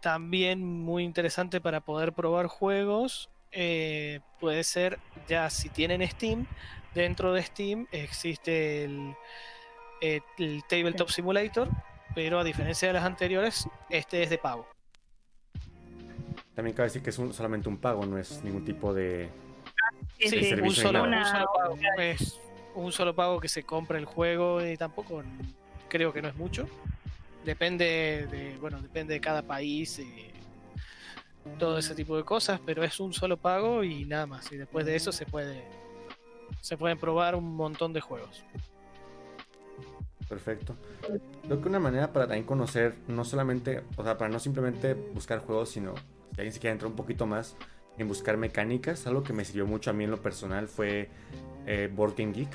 también 0.00 0.64
muy 0.64 1.04
interesante 1.04 1.60
para 1.60 1.80
poder 1.80 2.12
probar 2.12 2.46
juegos. 2.46 3.30
eh, 3.54 4.20
puede 4.40 4.64
ser 4.64 4.98
ya 5.28 5.50
si 5.50 5.68
tienen 5.68 6.06
Steam, 6.08 6.46
dentro 6.94 7.34
de 7.34 7.42
Steam 7.42 7.86
existe 7.92 8.84
el, 8.84 9.14
eh, 10.00 10.20
el 10.38 10.64
Tabletop 10.68 11.10
Simulator, 11.10 11.68
pero 12.14 12.38
a 12.40 12.44
diferencia 12.44 12.88
de 12.88 12.94
las 12.94 13.04
anteriores, 13.04 13.68
este 13.90 14.22
es 14.22 14.30
de 14.30 14.38
pago. 14.38 14.71
También 16.54 16.76
cabe 16.76 16.88
decir 16.88 17.02
que 17.02 17.10
es 17.10 17.18
un- 17.18 17.32
solamente 17.32 17.68
un 17.68 17.78
pago, 17.78 18.04
no 18.06 18.18
es 18.18 18.42
ningún 18.44 18.64
tipo 18.64 18.92
de... 18.92 19.30
Sí, 20.18 20.28
Sí, 20.28 20.28
sí, 20.28 20.36
un 20.38 20.44
servicio 20.44 20.82
solo, 20.82 21.02
un 21.04 21.24
solo 21.24 21.46
pago. 21.56 21.76
Es 21.98 22.40
un 22.74 22.92
solo 22.92 23.14
pago 23.14 23.40
que 23.40 23.48
se 23.48 23.64
compra 23.64 23.98
el 23.98 24.04
juego 24.04 24.64
y 24.64 24.76
tampoco 24.76 25.22
creo 25.88 26.12
que 26.12 26.22
no 26.22 26.28
es 26.28 26.36
mucho. 26.36 26.68
Depende 27.44 28.28
de, 28.30 28.56
bueno, 28.60 28.80
depende 28.80 29.14
de 29.14 29.20
cada 29.20 29.42
país 29.42 29.98
y 29.98 30.30
todo 31.58 31.78
ese 31.78 31.94
tipo 31.94 32.16
de 32.16 32.22
cosas, 32.24 32.60
pero 32.64 32.84
es 32.84 33.00
un 33.00 33.12
solo 33.12 33.36
pago 33.36 33.82
y 33.82 34.04
nada 34.04 34.26
más. 34.26 34.50
Y 34.52 34.56
después 34.56 34.86
de 34.86 34.94
eso 34.94 35.10
se 35.10 35.26
puede 35.26 35.64
se 36.60 36.76
pueden 36.76 36.98
probar 36.98 37.34
un 37.34 37.56
montón 37.56 37.92
de 37.92 38.00
juegos. 38.00 38.44
Perfecto. 40.28 40.76
Creo 41.46 41.60
que 41.60 41.68
una 41.68 41.80
manera 41.80 42.12
para 42.12 42.26
también 42.26 42.46
conocer, 42.46 42.94
no 43.08 43.24
solamente, 43.24 43.82
o 43.96 44.04
sea, 44.04 44.16
para 44.16 44.30
no 44.30 44.38
simplemente 44.38 44.94
buscar 44.94 45.40
juegos, 45.40 45.70
sino 45.70 45.94
si 46.34 46.40
alguien 46.40 46.52
se 46.52 46.60
quiere 46.60 46.72
entrar 46.72 46.90
un 46.90 46.96
poquito 46.96 47.26
más 47.26 47.56
en 47.98 48.08
buscar 48.08 48.36
mecánicas, 48.36 49.06
algo 49.06 49.22
que 49.22 49.32
me 49.32 49.44
sirvió 49.44 49.66
mucho 49.66 49.90
a 49.90 49.92
mí 49.92 50.04
en 50.04 50.10
lo 50.10 50.20
personal 50.22 50.68
fue 50.68 51.08
eh, 51.66 51.90
Board 51.94 52.14
Game 52.16 52.32
Geek, 52.32 52.48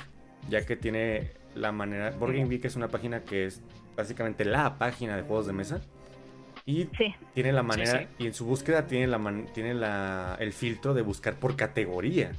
ya 0.49 0.65
que 0.65 0.75
tiene 0.75 1.31
la 1.55 1.71
manera, 1.71 2.11
Board 2.11 2.33
Game 2.33 2.49
Geek 2.49 2.65
es 2.65 2.75
una 2.75 2.87
página 2.87 3.23
que 3.23 3.45
es 3.45 3.61
básicamente 3.95 4.45
la 4.45 4.77
página 4.77 5.15
de 5.15 5.23
juegos 5.23 5.47
de 5.47 5.53
mesa 5.53 5.81
y 6.65 6.89
Sí, 6.97 7.15
tiene 7.33 7.53
la 7.53 7.63
manera, 7.63 7.99
sí. 8.01 8.07
y 8.19 8.27
en 8.27 8.33
su 8.33 8.45
búsqueda 8.45 8.87
tiene, 8.87 9.07
la 9.07 9.17
man- 9.17 9.47
tiene 9.53 9.73
la, 9.73 10.35
el 10.39 10.51
filtro 10.53 10.93
de 10.93 11.01
buscar 11.01 11.35
por 11.35 11.55
categoría. 11.55 12.31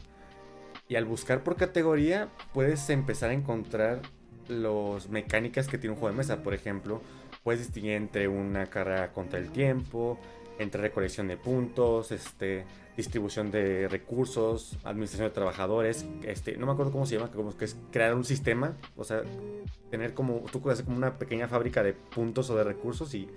Y 0.86 0.96
al 0.96 1.04
buscar 1.06 1.42
por 1.42 1.56
categoría 1.56 2.28
puedes 2.52 2.88
empezar 2.90 3.30
a 3.30 3.32
encontrar 3.32 4.00
las 4.48 5.08
mecánicas 5.08 5.66
que 5.68 5.78
tiene 5.78 5.94
un 5.94 6.00
juego 6.00 6.12
de 6.12 6.18
mesa. 6.18 6.42
Por 6.42 6.52
ejemplo, 6.54 7.02
puedes 7.42 7.60
distinguir 7.60 7.92
entre 7.92 8.28
una 8.28 8.66
carrera 8.66 9.12
contra 9.12 9.38
el 9.38 9.50
tiempo, 9.50 10.18
entre 10.58 10.82
recolección 10.82 11.28
de 11.28 11.36
puntos, 11.36 12.12
este, 12.12 12.64
distribución 12.96 13.50
de 13.50 13.88
recursos, 13.88 14.76
administración 14.84 15.28
de 15.28 15.34
trabajadores, 15.34 16.06
este, 16.24 16.56
no 16.56 16.66
me 16.66 16.72
acuerdo 16.72 16.92
cómo 16.92 17.06
se 17.06 17.16
llama, 17.16 17.30
como 17.30 17.56
que 17.56 17.64
es 17.64 17.76
crear 17.92 18.14
un 18.14 18.24
sistema, 18.24 18.76
o 18.96 19.04
sea, 19.04 19.22
tener 19.90 20.14
como, 20.14 20.44
tú 20.50 20.60
puedes 20.60 20.78
hacer 20.78 20.86
como 20.86 20.96
una 20.96 21.18
pequeña 21.18 21.48
fábrica 21.48 21.82
de 21.82 21.92
puntos 21.92 22.50
o 22.50 22.56
de 22.56 22.64
recursos 22.64 23.14
y 23.14 23.28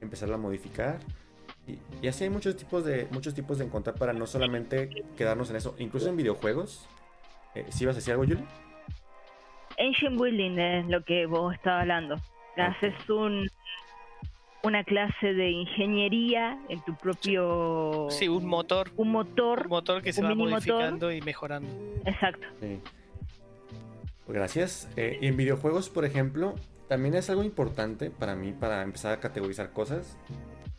empezarla 0.00 0.34
a 0.34 0.38
modificar. 0.38 0.98
Y, 1.66 1.78
y 2.02 2.08
así 2.08 2.24
hay 2.24 2.30
muchos 2.30 2.56
tipos 2.56 2.84
de 2.84 3.08
muchos 3.10 3.34
tipos 3.34 3.58
de 3.58 3.64
encontrar 3.64 3.96
para 3.96 4.12
no 4.12 4.26
solamente 4.26 5.04
quedarnos 5.16 5.50
en 5.50 5.56
eso, 5.56 5.74
incluso 5.78 6.08
en 6.08 6.16
videojuegos. 6.16 6.88
Eh, 7.54 7.64
¿Sí 7.70 7.84
ibas 7.84 7.96
a 7.96 7.98
decir 7.98 8.12
algo, 8.12 8.24
Yuli? 8.24 8.44
Engine 9.78 10.16
Building 10.16 10.58
es 10.58 10.86
lo 10.86 11.02
que 11.04 11.26
vos 11.26 11.54
estabas 11.54 11.82
hablando. 11.82 12.16
Haces 12.56 12.94
un 13.10 13.48
una 14.62 14.82
clase 14.84 15.32
de 15.32 15.50
ingeniería 15.50 16.58
en 16.68 16.82
tu 16.84 16.94
propio 16.96 18.08
Sí, 18.10 18.28
un 18.28 18.46
motor, 18.46 18.90
un 18.96 19.12
motor, 19.12 19.62
un 19.64 19.68
motor 19.68 20.02
que 20.02 20.12
se 20.12 20.22
va 20.22 20.34
motor. 20.34 20.50
modificando 20.50 21.12
y 21.12 21.20
mejorando. 21.20 21.68
exacto. 22.04 22.46
Sí. 22.60 22.80
Pues 24.24 24.36
gracias. 24.36 24.88
Eh, 24.96 25.18
y 25.20 25.26
en 25.28 25.36
videojuegos, 25.36 25.88
por 25.88 26.04
ejemplo, 26.04 26.54
también 26.88 27.14
es 27.14 27.30
algo 27.30 27.44
importante 27.44 28.10
para 28.10 28.34
mí 28.34 28.52
para 28.52 28.82
empezar 28.82 29.12
a 29.12 29.20
categorizar 29.20 29.72
cosas 29.72 30.16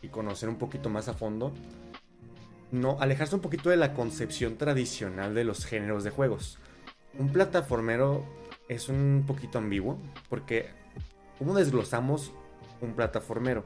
y 0.02 0.08
conocer 0.08 0.48
un 0.48 0.56
poquito 0.56 0.90
más 0.90 1.08
a 1.08 1.14
fondo. 1.14 1.52
No, 2.70 2.98
alejarse 3.00 3.34
un 3.34 3.40
poquito 3.40 3.70
de 3.70 3.78
la 3.78 3.94
concepción 3.94 4.58
tradicional 4.58 5.34
de 5.34 5.44
los 5.44 5.64
géneros 5.64 6.04
de 6.04 6.10
juegos. 6.10 6.58
Un 7.18 7.30
plataformero 7.32 8.22
es 8.68 8.90
un 8.90 9.24
poquito 9.26 9.56
ambiguo 9.56 9.98
porque 10.28 10.66
¿cómo 11.38 11.54
desglosamos 11.54 12.32
un 12.80 12.94
plataformero? 12.94 13.64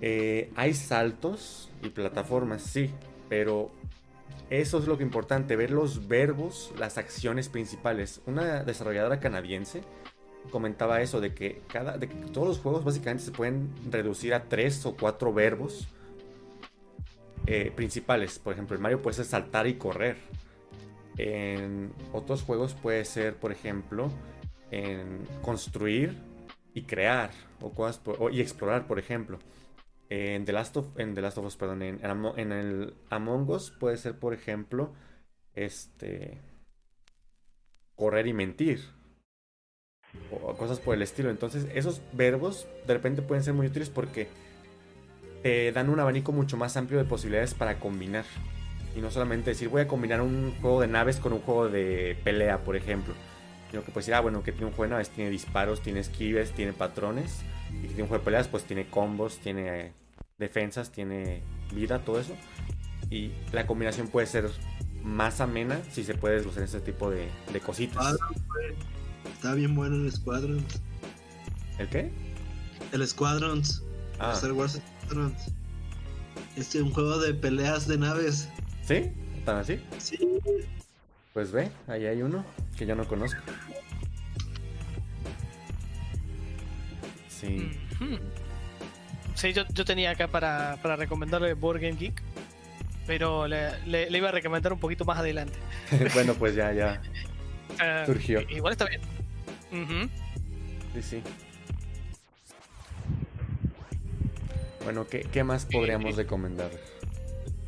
Eh, 0.00 0.52
hay 0.54 0.74
saltos 0.74 1.70
y 1.82 1.88
plataformas, 1.88 2.62
sí, 2.62 2.90
pero 3.28 3.70
eso 4.50 4.78
es 4.78 4.86
lo 4.86 4.96
que 4.96 5.04
es 5.04 5.08
importante, 5.08 5.56
ver 5.56 5.70
los 5.70 6.08
verbos, 6.08 6.72
las 6.78 6.98
acciones 6.98 7.48
principales. 7.48 8.20
Una 8.26 8.62
desarrolladora 8.62 9.20
canadiense 9.20 9.82
comentaba 10.50 11.02
eso, 11.02 11.20
de 11.20 11.34
que, 11.34 11.62
cada, 11.68 11.98
de 11.98 12.08
que 12.08 12.14
todos 12.32 12.48
los 12.48 12.58
juegos 12.58 12.84
básicamente 12.84 13.24
se 13.24 13.32
pueden 13.32 13.70
reducir 13.90 14.32
a 14.34 14.44
tres 14.44 14.86
o 14.86 14.96
cuatro 14.96 15.32
verbos 15.32 15.88
eh, 17.46 17.72
principales. 17.74 18.38
Por 18.38 18.54
ejemplo, 18.54 18.76
en 18.76 18.82
Mario 18.82 19.02
puede 19.02 19.16
ser 19.16 19.26
saltar 19.26 19.66
y 19.66 19.74
correr. 19.74 20.16
En 21.16 21.92
otros 22.12 22.42
juegos 22.42 22.74
puede 22.74 23.04
ser, 23.04 23.36
por 23.36 23.52
ejemplo, 23.52 24.10
en 24.70 25.24
construir 25.42 26.14
y 26.78 26.82
crear 26.82 27.30
o 27.60 27.72
cosas 27.72 28.00
y 28.32 28.40
explorar, 28.40 28.86
por 28.86 28.98
ejemplo. 28.98 29.38
En 30.10 30.44
The 30.44 30.52
Last 30.52 30.76
of, 30.76 30.98
en 30.98 31.14
The 31.14 31.20
Last 31.20 31.38
of 31.38 31.44
Us, 31.44 31.56
perdón, 31.56 31.82
en, 31.82 32.00
en 32.02 32.52
el 32.52 32.94
Among 33.10 33.50
Us 33.50 33.70
puede 33.70 33.96
ser, 33.96 34.18
por 34.18 34.32
ejemplo, 34.32 34.94
este 35.54 36.40
correr 37.94 38.28
y 38.28 38.32
mentir 38.32 38.80
o 40.30 40.54
cosas 40.56 40.78
por 40.78 40.94
el 40.94 41.02
estilo. 41.02 41.30
Entonces, 41.30 41.66
esos 41.74 42.00
verbos 42.12 42.68
de 42.86 42.94
repente 42.94 43.22
pueden 43.22 43.42
ser 43.42 43.54
muy 43.54 43.66
útiles 43.66 43.90
porque 43.90 44.28
te 45.42 45.72
dan 45.72 45.90
un 45.90 46.00
abanico 46.00 46.32
mucho 46.32 46.56
más 46.56 46.76
amplio 46.76 46.98
de 47.00 47.04
posibilidades 47.04 47.54
para 47.54 47.80
combinar. 47.80 48.24
Y 48.96 49.00
no 49.00 49.10
solamente 49.10 49.50
decir, 49.50 49.68
voy 49.68 49.82
a 49.82 49.88
combinar 49.88 50.20
un 50.22 50.54
juego 50.60 50.80
de 50.80 50.86
naves 50.86 51.18
con 51.18 51.32
un 51.32 51.40
juego 51.40 51.68
de 51.68 52.16
pelea, 52.24 52.58
por 52.58 52.76
ejemplo. 52.76 53.14
Sino 53.70 53.84
que 53.84 53.92
puedes 53.92 54.06
decir, 54.06 54.14
ah, 54.14 54.20
bueno, 54.20 54.42
que 54.42 54.52
tiene 54.52 54.66
un 54.66 54.72
juego 54.72 54.84
de 54.84 54.90
naves, 54.90 55.10
tiene 55.10 55.30
disparos, 55.30 55.82
tiene 55.82 56.00
esquives, 56.00 56.52
tiene 56.52 56.72
patrones. 56.72 57.42
Y 57.70 57.82
que 57.82 57.88
tiene 57.88 58.02
un 58.02 58.08
juego 58.08 58.22
de 58.22 58.24
peleas, 58.24 58.48
pues 58.48 58.64
tiene 58.64 58.88
combos, 58.88 59.38
tiene 59.38 59.92
defensas, 60.38 60.90
tiene 60.90 61.42
vida, 61.72 61.98
todo 62.00 62.18
eso. 62.20 62.34
Y 63.10 63.32
la 63.52 63.66
combinación 63.66 64.08
puede 64.08 64.26
ser 64.26 64.50
más 65.02 65.40
amena 65.40 65.80
si 65.90 66.04
se 66.04 66.14
puede 66.14 66.36
desglosar 66.36 66.62
ese 66.64 66.80
tipo 66.80 67.10
de, 67.10 67.28
de 67.52 67.60
cositas. 67.60 68.16
Güey. 68.48 68.74
Está 69.32 69.54
bien 69.54 69.74
bueno 69.74 69.96
el 69.96 70.10
Squadrons. 70.12 70.80
¿El 71.78 71.88
qué? 71.88 72.10
El 72.92 73.06
Squadrons. 73.06 73.82
Ah, 74.18 74.32
Star 74.34 74.52
Wars 74.52 74.80
Squadrons. 75.04 75.52
Este 76.56 76.78
es 76.78 76.84
un 76.84 76.92
juego 76.92 77.18
de 77.18 77.34
peleas 77.34 77.86
de 77.86 77.98
naves. 77.98 78.48
¿sí? 78.82 79.12
¿Tan 79.44 79.58
así? 79.58 79.80
Sí. 79.98 80.18
Pues 81.38 81.52
ve, 81.52 81.70
ahí 81.86 82.04
hay 82.04 82.20
uno 82.20 82.44
que 82.76 82.84
yo 82.84 82.96
no 82.96 83.06
conozco. 83.06 83.40
Sí. 87.28 87.70
Sí, 89.36 89.52
yo, 89.52 89.62
yo 89.72 89.84
tenía 89.84 90.10
acá 90.10 90.26
para, 90.26 90.78
para 90.82 90.96
recomendarle 90.96 91.54
Board 91.54 91.78
Game 91.80 91.94
Geek, 91.94 92.20
pero 93.06 93.46
le, 93.46 93.78
le- 93.86 94.10
le 94.10 94.18
iba 94.18 94.30
a 94.30 94.32
recomendar 94.32 94.72
un 94.72 94.80
poquito 94.80 95.04
más 95.04 95.16
adelante. 95.16 95.56
bueno, 96.12 96.34
pues 96.34 96.56
ya, 96.56 96.72
ya. 96.72 97.00
Ah, 97.80 98.02
Surgió. 98.04 98.40
i- 98.40 98.56
Igual 98.56 98.72
está 98.72 98.86
bien. 98.86 99.00
Sí, 100.94 101.02
sí. 101.02 101.22
Bueno, 104.82 105.06
¿qué, 105.06 105.20
qué 105.20 105.44
más 105.44 105.66
podríamos 105.66 106.16
recomendar? 106.16 106.70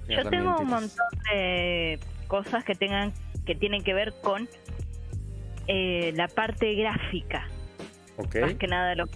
Yo 0.08 0.28
tengo 0.28 0.58
un 0.58 0.66
montón 0.66 1.06
de 1.32 2.00
cosas 2.26 2.64
que 2.64 2.74
tengan 2.74 3.12
que 3.50 3.56
tienen 3.56 3.82
que 3.82 3.92
ver 3.94 4.14
con 4.22 4.48
eh, 5.66 6.12
la 6.14 6.28
parte 6.28 6.72
gráfica, 6.76 7.48
más 8.16 8.54
que 8.54 8.66
nada 8.68 8.90
de 8.90 8.94
los. 8.96 9.10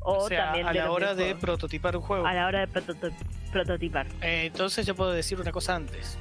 O, 0.00 0.24
O 0.24 0.28
sea, 0.28 0.46
también 0.46 0.66
a 0.66 0.72
la 0.74 0.90
hora 0.90 1.14
de 1.14 1.36
prototipar 1.36 1.96
un 1.96 2.02
juego. 2.02 2.26
a 2.26 2.34
la 2.34 2.48
hora 2.48 2.58
de 2.58 2.66
prototo- 2.66 3.12
prototipar. 3.52 4.08
Eh, 4.20 4.46
entonces 4.46 4.84
yo 4.84 4.96
puedo 4.96 5.12
decir 5.12 5.40
una 5.40 5.52
cosa 5.52 5.76
antes. 5.76 6.18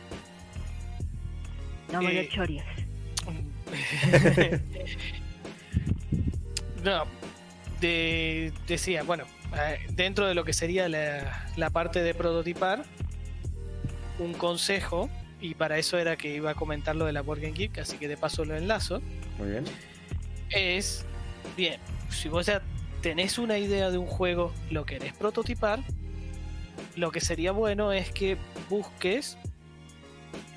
No 1.91 1.99
me 2.03 2.11
Eh, 2.11 2.23
lo 2.25 2.29
chores. 2.29 2.63
no, 6.83 7.05
de- 7.81 8.53
decía, 8.67 9.01
bueno, 9.01 9.23
eh, 9.57 9.79
dentro 9.93 10.27
de 10.27 10.35
lo 10.35 10.43
que 10.43 10.53
sería 10.53 10.87
la, 10.89 11.47
la 11.57 11.71
parte 11.71 12.03
de 12.03 12.13
prototipar, 12.13 12.83
un 14.19 14.33
consejo, 14.33 15.09
y 15.43 15.55
para 15.55 15.77
eso 15.77 15.97
era 15.97 16.15
que 16.15 16.33
iba 16.33 16.51
a 16.51 16.55
comentar 16.55 16.95
lo 16.95 17.05
de 17.05 17.11
la 17.11 17.21
Board 17.21 17.41
Game 17.41 17.53
Geek, 17.53 17.77
así 17.79 17.97
que 17.97 18.07
de 18.07 18.15
paso 18.17 18.45
lo 18.45 18.55
enlazo, 18.55 19.01
Muy 19.37 19.49
bien. 19.49 19.65
es, 20.49 21.05
bien, 21.57 21.79
si 22.09 22.29
vos 22.29 22.45
ya 22.45 22.61
tenés 23.01 23.37
una 23.37 23.57
idea 23.57 23.91
de 23.91 23.97
un 23.97 24.07
juego, 24.07 24.53
lo 24.71 24.85
querés 24.85 25.13
prototipar, 25.13 25.79
lo 26.95 27.11
que 27.11 27.19
sería 27.19 27.51
bueno 27.51 27.91
es 27.91 28.09
que 28.11 28.37
busques 28.69 29.37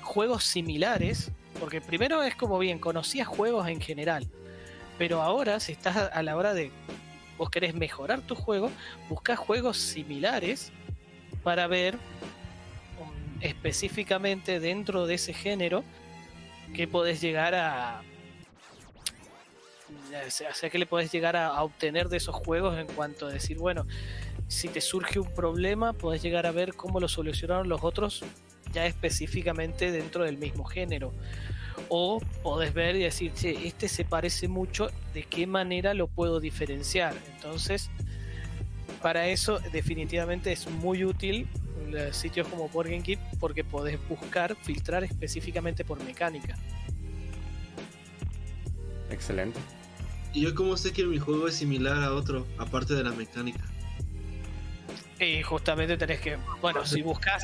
juegos 0.01 0.45
similares, 0.45 1.31
porque 1.59 1.81
primero 1.81 2.23
es 2.23 2.35
como 2.35 2.57
bien, 2.57 2.79
conocías 2.79 3.27
juegos 3.27 3.67
en 3.67 3.81
general, 3.81 4.25
pero 4.97 5.21
ahora 5.21 5.59
si 5.59 5.73
estás 5.73 5.97
a- 5.97 6.23
la 6.23 6.37
hora 6.37 6.53
de 6.53 6.71
vos 7.37 7.49
querés 7.49 7.75
mejorar 7.75 8.21
tu 8.21 8.35
juego, 8.35 8.71
buscas 9.09 9.37
juegos 9.37 9.77
similares 9.77 10.71
para 11.43 11.67
ver 11.67 11.97
específicamente 13.41 14.59
dentro 14.59 15.05
de 15.07 15.15
ese 15.15 15.33
género 15.33 15.83
que 16.73 16.87
podés 16.87 17.21
llegar 17.21 17.55
a 17.55 18.01
sea 20.29 20.69
que 20.69 20.79
le 20.79 20.85
podés 20.85 21.11
llegar 21.11 21.35
a, 21.35 21.47
a, 21.47 21.63
obtener 21.63 22.09
de 22.09 22.17
esos 22.17 22.35
juegos 22.35 22.77
en 22.77 22.87
cuanto 22.87 23.27
a 23.27 23.31
decir, 23.31 23.57
bueno, 23.57 23.85
si 24.47 24.67
te 24.67 24.81
surge 24.81 25.19
un 25.19 25.33
problema, 25.33 25.93
podés 25.93 26.21
llegar 26.21 26.45
a 26.45 26.51
ver 26.51 26.73
cómo 26.73 26.99
lo 26.99 27.07
solucionaron 27.07 27.69
los 27.69 27.83
otros 27.83 28.23
ya 28.73 28.85
específicamente 28.85 29.91
dentro 29.91 30.23
del 30.23 30.37
mismo 30.37 30.63
género. 30.63 31.13
O 31.89 32.19
podés 32.41 32.73
ver 32.73 32.95
y 32.95 33.03
decir, 33.03 33.33
che, 33.33 33.67
este 33.67 33.87
se 33.87 34.03
parece 34.03 34.47
mucho, 34.47 34.89
¿de 35.13 35.23
qué 35.23 35.47
manera 35.47 35.93
lo 35.93 36.07
puedo 36.07 36.39
diferenciar? 36.39 37.15
Entonces, 37.35 37.89
para 39.01 39.27
eso 39.27 39.59
definitivamente 39.71 40.51
es 40.51 40.69
muy 40.69 41.05
útil 41.05 41.47
sitios 42.11 42.47
como 42.47 42.69
Board 42.69 43.01
Kit 43.01 43.19
porque 43.39 43.63
podés 43.63 43.99
buscar, 44.07 44.55
filtrar 44.55 45.03
específicamente 45.03 45.83
por 45.85 46.03
mecánica. 46.03 46.57
Excelente. 49.09 49.59
¿Y 50.33 50.41
yo 50.41 50.53
cómo 50.53 50.77
sé 50.77 50.93
que 50.93 51.03
mi 51.05 51.17
juego 51.17 51.47
es 51.47 51.55
similar 51.55 52.03
a 52.03 52.13
otro, 52.13 52.45
aparte 52.57 52.93
de 52.93 53.03
la 53.03 53.11
mecánica? 53.11 53.63
Y 55.19 55.41
justamente 55.41 55.97
tenés 55.97 56.19
que, 56.19 56.37
bueno, 56.61 56.85
si 56.85 57.01
buscas 57.01 57.43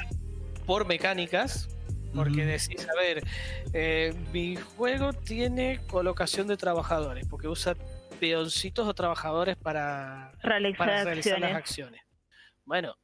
por 0.66 0.86
mecánicas, 0.86 1.70
porque 2.14 2.46
decís, 2.46 2.88
a 2.88 2.96
ver, 2.96 3.24
eh, 3.74 4.14
mi 4.32 4.56
juego 4.56 5.14
tiene 5.14 5.80
colocación 5.88 6.48
de 6.48 6.58
trabajadores, 6.58 7.26
porque 7.28 7.48
usa 7.48 7.76
peoncitos 8.20 8.88
o 8.88 8.94
trabajadores 8.94 9.58
para 9.58 10.32
realizar, 10.44 10.78
para 10.78 11.04
realizar 11.04 11.40
las 11.40 11.56
acciones. 11.56 12.02
Bueno, 12.66 12.96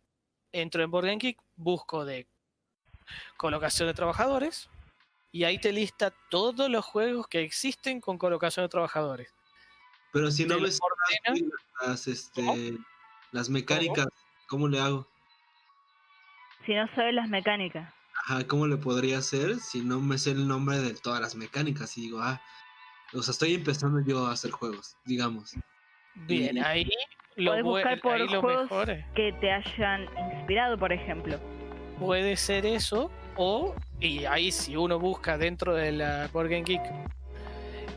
entro 0.51 0.83
en 0.83 0.91
Board 0.91 1.17
Kick, 1.17 1.39
busco 1.55 2.05
de 2.05 2.27
colocación 3.37 3.87
de 3.87 3.93
trabajadores 3.93 4.69
y 5.31 5.43
ahí 5.43 5.59
te 5.59 5.71
lista 5.71 6.13
todos 6.29 6.69
los 6.69 6.85
juegos 6.85 7.27
que 7.27 7.41
existen 7.41 8.01
con 8.01 8.17
colocación 8.17 8.65
de 8.65 8.69
trabajadores. 8.69 9.33
Pero 10.11 10.31
si 10.31 10.45
no 10.45 10.59
me 10.59 10.69
las, 11.85 12.07
este, 12.07 12.77
las 13.31 13.49
mecánicas, 13.49 14.07
¿cómo 14.47 14.67
le 14.67 14.79
hago? 14.79 15.07
Si 16.65 16.73
no 16.73 16.87
sabes 16.95 17.13
las 17.13 17.29
mecánicas. 17.29 17.93
Ajá, 18.23 18.45
¿cómo 18.47 18.67
le 18.67 18.77
podría 18.77 19.19
hacer 19.19 19.59
si 19.59 19.81
no 19.81 20.01
me 20.01 20.17
sé 20.17 20.31
el 20.31 20.47
nombre 20.47 20.79
de 20.79 20.93
todas 20.93 21.21
las 21.21 21.35
mecánicas? 21.35 21.97
Y 21.97 22.01
digo, 22.01 22.19
ah, 22.21 22.41
o 23.13 23.21
sea, 23.21 23.31
estoy 23.31 23.53
empezando 23.53 24.01
yo 24.01 24.25
a 24.25 24.33
hacer 24.33 24.51
juegos, 24.51 24.97
digamos. 25.05 25.53
Bien, 26.15 26.63
ahí 26.63 26.89
Puedes 27.45 27.63
buscar 27.63 27.99
por 28.01 28.27
juegos 28.27 28.69
que 29.15 29.33
te 29.33 29.51
hayan 29.51 30.05
inspirado, 30.33 30.77
por 30.77 30.93
ejemplo. 30.93 31.39
Puede 31.99 32.35
ser 32.37 32.65
eso, 32.65 33.11
o, 33.35 33.75
y 33.99 34.25
ahí 34.25 34.51
si 34.51 34.75
uno 34.75 34.99
busca 34.99 35.37
dentro 35.37 35.73
de 35.75 35.91
la 35.91 36.29
Board 36.31 36.49
Game 36.49 36.63
Geek 36.63 36.81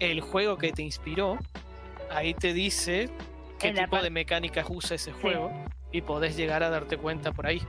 el 0.01 0.21
juego 0.21 0.59
que 0.59 0.73
te 0.73 0.83
inspiró, 0.83 1.39
ahí 2.11 2.35
te 2.35 2.53
dice 2.53 3.09
qué 3.59 3.73
tipo 3.73 4.01
de 4.03 4.11
mecánicas 4.11 4.67
usa 4.69 4.97
ese 4.97 5.13
juego 5.13 5.53
y 5.93 6.03
podés 6.03 6.37
llegar 6.37 6.63
a 6.65 6.71
darte 6.71 6.97
cuenta 6.97 7.33
por 7.33 7.47
ahí. 7.47 7.63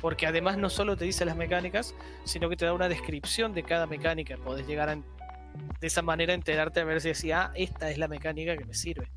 Porque 0.00 0.26
además 0.26 0.56
no 0.56 0.70
solo 0.70 0.96
te 0.96 1.04
dice 1.04 1.24
las 1.24 1.36
mecánicas, 1.36 1.94
sino 2.24 2.48
que 2.48 2.56
te 2.56 2.64
da 2.64 2.72
una 2.72 2.88
descripción 2.88 3.52
de 3.52 3.62
cada 3.62 3.86
mecánica. 3.86 4.36
Podés 4.36 4.66
llegar 4.66 4.88
a, 4.88 4.94
de 4.94 5.86
esa 5.86 6.02
manera 6.02 6.34
enterarte 6.34 6.80
a 6.80 6.84
ver 6.84 7.00
si 7.00 7.08
decía, 7.08 7.42
ah, 7.42 7.52
esta 7.54 7.90
es 7.90 7.98
la 7.98 8.08
mecánica 8.08 8.56
que 8.56 8.64
me 8.64 8.74
sirve. 8.74 9.08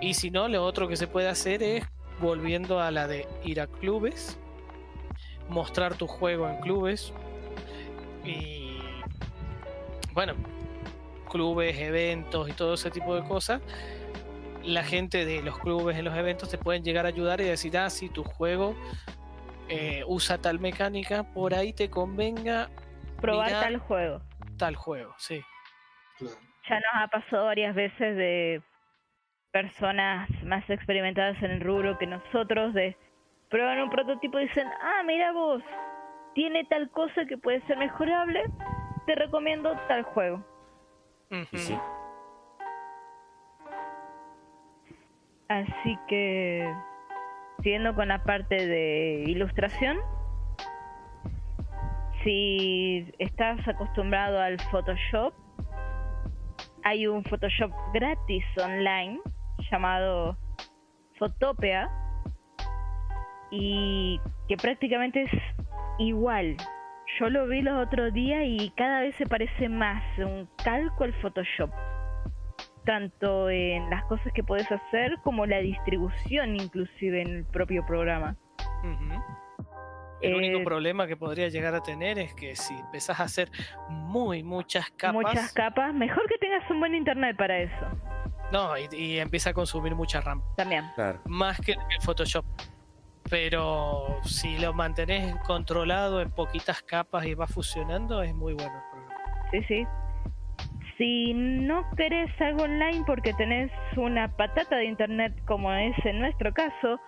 Y 0.00 0.14
si 0.14 0.30
no, 0.30 0.48
lo 0.48 0.64
otro 0.64 0.88
que 0.88 0.96
se 0.96 1.06
puede 1.06 1.28
hacer 1.28 1.62
es, 1.62 1.84
volviendo 2.20 2.80
a 2.80 2.90
la 2.90 3.06
de 3.06 3.26
ir 3.44 3.60
a 3.60 3.66
clubes, 3.66 4.38
mostrar 5.48 5.94
tu 5.94 6.06
juego 6.06 6.48
en 6.48 6.60
clubes 6.60 7.12
y, 8.24 8.78
bueno, 10.12 10.34
clubes, 11.30 11.78
eventos 11.78 12.48
y 12.48 12.52
todo 12.52 12.74
ese 12.74 12.90
tipo 12.90 13.14
de 13.14 13.22
cosas, 13.26 13.60
la 14.62 14.84
gente 14.84 15.24
de 15.24 15.42
los 15.42 15.58
clubes 15.58 15.96
en 15.96 16.04
los 16.04 16.16
eventos 16.16 16.50
te 16.50 16.58
pueden 16.58 16.84
llegar 16.84 17.06
a 17.06 17.08
ayudar 17.08 17.40
y 17.40 17.44
decir, 17.44 17.76
ah, 17.78 17.90
si 17.90 18.08
tu 18.08 18.24
juego 18.24 18.76
eh, 19.68 20.02
usa 20.06 20.38
tal 20.38 20.58
mecánica, 20.58 21.22
por 21.22 21.54
ahí 21.54 21.72
te 21.72 21.90
convenga 21.90 22.70
probar 23.20 23.50
tal 23.50 23.78
juego. 23.78 24.20
Tal 24.56 24.76
juego, 24.76 25.14
sí. 25.18 25.42
Ya 26.20 26.80
nos 26.80 27.02
ha 27.02 27.08
pasado 27.08 27.46
varias 27.46 27.74
veces 27.74 28.16
de 28.16 28.62
personas 29.52 30.28
más 30.44 30.68
experimentadas 30.68 31.42
en 31.42 31.52
el 31.52 31.60
rubro 31.60 31.98
que 31.98 32.06
nosotros 32.06 32.74
de 32.74 32.96
prueban 33.50 33.80
un 33.80 33.90
prototipo 33.90 34.38
y 34.38 34.46
dicen, 34.46 34.68
ah, 34.82 35.02
mira 35.04 35.32
vos, 35.32 35.62
tiene 36.34 36.64
tal 36.66 36.90
cosa 36.90 37.24
que 37.26 37.38
puede 37.38 37.60
ser 37.66 37.78
mejorable, 37.78 38.44
te 39.06 39.14
recomiendo 39.14 39.74
tal 39.88 40.02
juego. 40.02 40.44
Así 45.48 45.98
que, 46.08 46.70
siguiendo 47.62 47.94
con 47.94 48.08
la 48.08 48.22
parte 48.22 48.66
de 48.66 49.24
ilustración, 49.26 49.98
si 52.22 53.10
estás 53.18 53.66
acostumbrado 53.66 54.38
al 54.40 54.60
Photoshop, 54.70 55.32
hay 56.84 57.06
un 57.06 57.24
Photoshop 57.24 57.72
gratis 57.94 58.44
online 58.62 59.20
llamado 59.70 60.36
Photopea 61.18 61.88
y 63.50 64.20
que 64.48 64.56
prácticamente 64.56 65.22
es 65.22 65.30
igual 65.98 66.56
yo 67.18 67.30
lo 67.30 67.46
vi 67.46 67.62
los 67.62 67.86
otros 67.86 68.12
días 68.12 68.42
y 68.44 68.70
cada 68.76 69.00
vez 69.00 69.14
se 69.16 69.26
parece 69.26 69.68
más 69.68 70.02
un 70.18 70.48
calco 70.62 71.04
al 71.04 71.12
Photoshop. 71.14 71.70
Tanto 72.84 73.50
en 73.50 73.90
las 73.90 74.04
cosas 74.04 74.32
que 74.32 74.42
puedes 74.42 74.70
hacer 74.70 75.18
como 75.22 75.46
la 75.46 75.58
distribución 75.58 76.56
inclusive 76.56 77.22
en 77.22 77.28
el 77.28 77.44
propio 77.44 77.84
programa. 77.86 78.36
El 80.20 80.34
único 80.34 80.58
eh, 80.58 80.64
problema 80.64 81.06
que 81.06 81.16
podría 81.16 81.48
llegar 81.48 81.74
a 81.74 81.82
tener 81.82 82.18
es 82.18 82.34
que 82.34 82.56
si 82.56 82.74
empezás 82.74 83.20
a 83.20 83.24
hacer 83.24 83.50
muy 83.88 84.42
muchas 84.42 84.90
capas. 84.90 85.14
Muchas 85.14 85.52
capas, 85.52 85.94
mejor 85.94 86.26
que 86.28 86.38
tengas 86.38 86.68
un 86.70 86.80
buen 86.80 86.94
internet 86.94 87.36
para 87.36 87.58
eso. 87.58 88.07
No, 88.52 88.76
y, 88.76 89.18
empieza 89.18 89.50
a 89.50 89.52
consumir 89.52 89.94
mucha 89.94 90.20
RAM. 90.20 90.42
También. 90.56 90.84
Más 91.26 91.60
que 91.60 91.72
el 91.72 92.02
Photoshop 92.02 92.44
pero 93.30 94.18
si 94.24 94.58
lo 94.58 94.72
mantenés 94.72 95.34
controlado 95.46 96.20
en 96.20 96.30
poquitas 96.30 96.82
capas 96.82 97.26
y 97.26 97.34
va 97.34 97.46
fusionando, 97.46 98.22
es 98.22 98.34
muy 98.34 98.54
bueno 98.54 98.82
Sí, 99.50 99.62
sí. 99.66 99.86
Si 100.96 101.32
no 101.32 101.88
querés 101.96 102.28
algo 102.40 102.64
online 102.64 103.04
porque 103.06 103.32
tenés 103.34 103.70
una 103.96 104.28
patata 104.36 104.76
de 104.76 104.86
internet 104.86 105.32
como 105.46 105.72
es 105.72 105.94
en 106.04 106.18
nuestro 106.18 106.52
caso, 106.52 107.00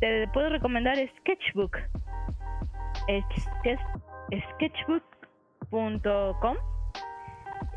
te 0.00 0.28
puedo 0.28 0.50
recomendar 0.50 0.96
Sketchbook. 1.18 1.76
Sketchbook.com 4.54 6.56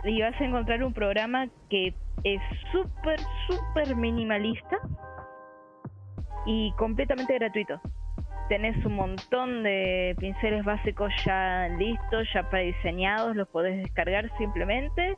y 0.07 0.21
vas 0.21 0.39
a 0.39 0.43
encontrar 0.43 0.83
un 0.83 0.93
programa 0.93 1.47
que 1.69 1.93
es 2.23 2.41
súper, 2.71 3.19
súper 3.47 3.95
minimalista 3.95 4.77
y 6.45 6.71
completamente 6.77 7.33
gratuito. 7.33 7.79
Tenés 8.49 8.83
un 8.85 8.95
montón 8.95 9.63
de 9.63 10.15
pinceles 10.19 10.63
básicos 10.63 11.11
ya 11.25 11.67
listos, 11.77 12.27
ya 12.33 12.49
prediseñados, 12.49 13.35
los 13.35 13.47
podés 13.49 13.77
descargar 13.77 14.31
simplemente 14.37 15.15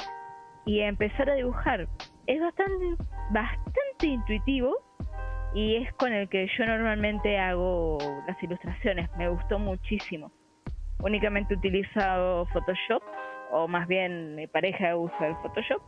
y 0.66 0.80
empezar 0.82 1.30
a 1.30 1.36
dibujar. 1.36 1.88
Es 2.26 2.41
bastante, 2.41 3.03
bastante 3.32 4.07
intuitivo 4.07 4.76
y 5.53 5.76
es 5.76 5.94
con 5.94 6.14
el 6.14 6.28
que 6.30 6.48
yo 6.57 6.66
normalmente 6.66 7.38
hago 7.38 7.98
las 8.28 8.41
ilustraciones. 8.41 9.10
Me 9.18 9.30
gustó 9.30 9.60
muchísimo. 9.60 10.32
Únicamente 11.02 11.53
utilizo 11.53 12.45
Photoshop, 12.52 13.02
o 13.51 13.67
más 13.67 13.88
bien 13.88 14.35
mi 14.35 14.47
pareja 14.47 14.95
usa 14.95 15.27
el 15.27 15.35
Photoshop, 15.38 15.81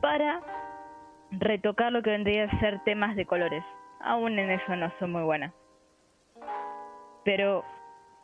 para 0.00 0.40
retocar 1.30 1.92
lo 1.92 2.02
que 2.02 2.10
vendría 2.10 2.44
a 2.44 2.60
ser 2.60 2.82
temas 2.84 3.16
de 3.16 3.26
colores 3.26 3.64
aún 4.04 4.38
en 4.38 4.50
eso 4.50 4.76
no 4.76 4.92
soy 4.98 5.08
muy 5.08 5.22
buena. 5.22 5.52
Pero 7.24 7.64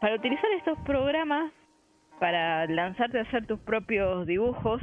para 0.00 0.14
utilizar 0.14 0.50
estos 0.52 0.78
programas, 0.80 1.52
para 2.18 2.66
lanzarte 2.66 3.18
a 3.18 3.22
hacer 3.22 3.46
tus 3.46 3.58
propios 3.60 4.26
dibujos, 4.26 4.80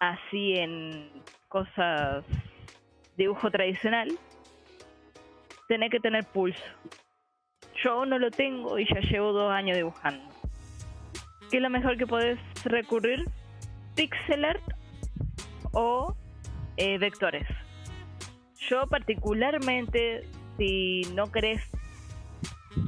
así 0.00 0.58
en 0.58 1.22
cosas 1.48 2.24
dibujo 3.16 3.50
tradicional, 3.50 4.08
tenés 5.68 5.90
que 5.90 6.00
tener 6.00 6.24
pulso. 6.24 6.64
Yo 7.84 8.06
no 8.06 8.18
lo 8.18 8.30
tengo 8.30 8.78
y 8.78 8.86
ya 8.86 9.00
llevo 9.00 9.32
dos 9.32 9.52
años 9.52 9.76
dibujando. 9.76 10.24
¿Qué 11.50 11.58
es 11.58 11.62
lo 11.62 11.70
mejor 11.70 11.96
que 11.96 12.06
podés 12.06 12.38
recurrir? 12.64 13.24
Pixel 13.94 14.44
art 14.44 14.62
o 15.72 16.14
eh, 16.76 16.98
vectores 16.98 17.46
Yo 18.68 18.86
particularmente, 18.86 20.24
si 20.58 21.02
no 21.14 21.30
querés 21.32 21.62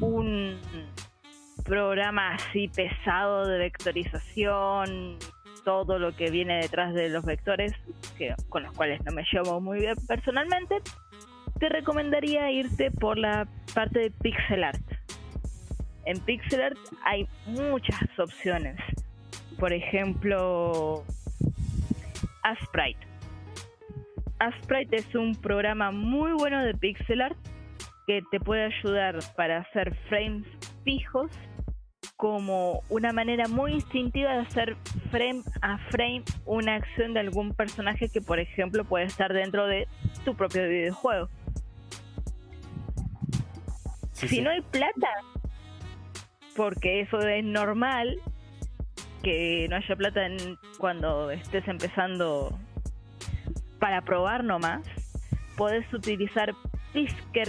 un 0.01 0.59
programa 1.65 2.35
así 2.35 2.69
pesado 2.69 3.47
de 3.47 3.59
vectorización, 3.59 5.19
todo 5.65 5.99
lo 5.99 6.17
que 6.17 6.31
viene 6.31 6.59
detrás 6.61 6.95
de 6.95 7.11
los 7.11 7.25
vectores, 7.25 7.73
que, 8.17 8.35
con 8.49 8.63
los 8.63 8.73
cuales 8.73 9.03
no 9.05 9.13
me 9.13 9.25
llevo 9.31 9.61
muy 9.61 9.81
bien 9.81 9.95
personalmente, 10.07 10.77
te 11.59 11.69
recomendaría 11.69 12.51
irte 12.51 12.91
por 12.91 13.19
la 13.19 13.47
parte 13.75 13.99
de 13.99 14.11
pixel 14.11 14.65
art. 14.65 14.98
En 16.09 16.19
pixel 16.21 16.63
art 16.63 16.79
hay 17.05 17.29
muchas 17.45 18.19
opciones. 18.19 18.77
Por 19.59 19.75
ejemplo, 19.75 21.05
Asprite. 22.43 23.07
Asprite 24.39 24.97
es 24.97 25.15
un 25.15 25.35
programa 25.35 25.91
muy 25.91 26.33
bueno 26.33 26.65
de 26.65 26.73
pixel 26.73 27.21
art 27.21 27.37
que 28.07 28.23
te 28.31 28.41
puede 28.41 28.73
ayudar 28.75 29.19
para 29.37 29.59
hacer 29.59 29.95
frames 30.09 30.47
fijos 30.83 31.31
como 32.17 32.83
una 32.89 33.13
manera 33.13 33.47
muy 33.47 33.75
instintiva 33.75 34.33
de 34.33 34.41
hacer 34.41 34.77
frame 35.11 35.43
a 35.61 35.77
frame 35.91 36.25
una 36.47 36.77
acción 36.77 37.13
de 37.13 37.21
algún 37.21 37.53
personaje 37.53 38.09
que 38.09 38.23
por 38.23 38.41
ejemplo 38.41 38.83
puede 38.85 39.05
estar 39.05 39.31
dentro 39.35 39.67
de 39.67 39.87
tu 40.25 40.35
propio 40.35 40.67
videojuego. 40.67 41.29
si 44.13 44.41
no 44.41 44.49
hay 44.49 44.63
plata, 44.63 45.07
porque 46.59 47.03
eso 47.03 47.21
es 47.21 47.45
normal, 47.45 48.19
que 49.23 49.69
no 49.71 49.77
haya 49.77 49.95
plata 49.95 50.27
en, 50.27 50.59
cuando 50.77 51.31
estés 51.31 51.67
empezando 51.69 52.59
para 53.79 54.03
probar 54.03 54.43
nomás, 54.43 54.83
puedes 55.57 55.87
utilizar 55.95 56.53
Pisker, 56.93 57.47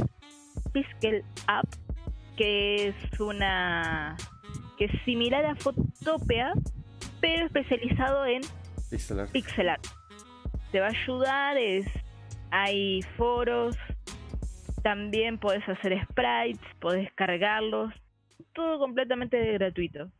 Piskel 0.74 1.24
App, 1.48 1.66
que 2.38 2.90
es 2.90 3.20
una 3.20 4.16
que 4.78 4.86
es 4.86 4.92
similar 5.06 5.44
a 5.44 5.56
Photopea, 5.56 6.54
pero 7.20 7.48
especializado 7.48 8.28
en 8.28 8.42
pixel 9.34 9.70
art. 9.70 9.88
Te 10.72 10.82
va 10.82 10.86
a 10.86 10.90
ayudar, 10.90 11.58
es, 11.58 11.88
hay 12.52 13.02
foros, 13.18 13.76
también 14.84 15.40
puedes 15.40 15.68
hacer 15.68 16.00
sprites, 16.06 16.62
puedes 16.80 17.12
cargarlos, 17.14 17.92
todo 18.54 18.80
completamente 18.80 19.54
gratuito. 19.54 20.12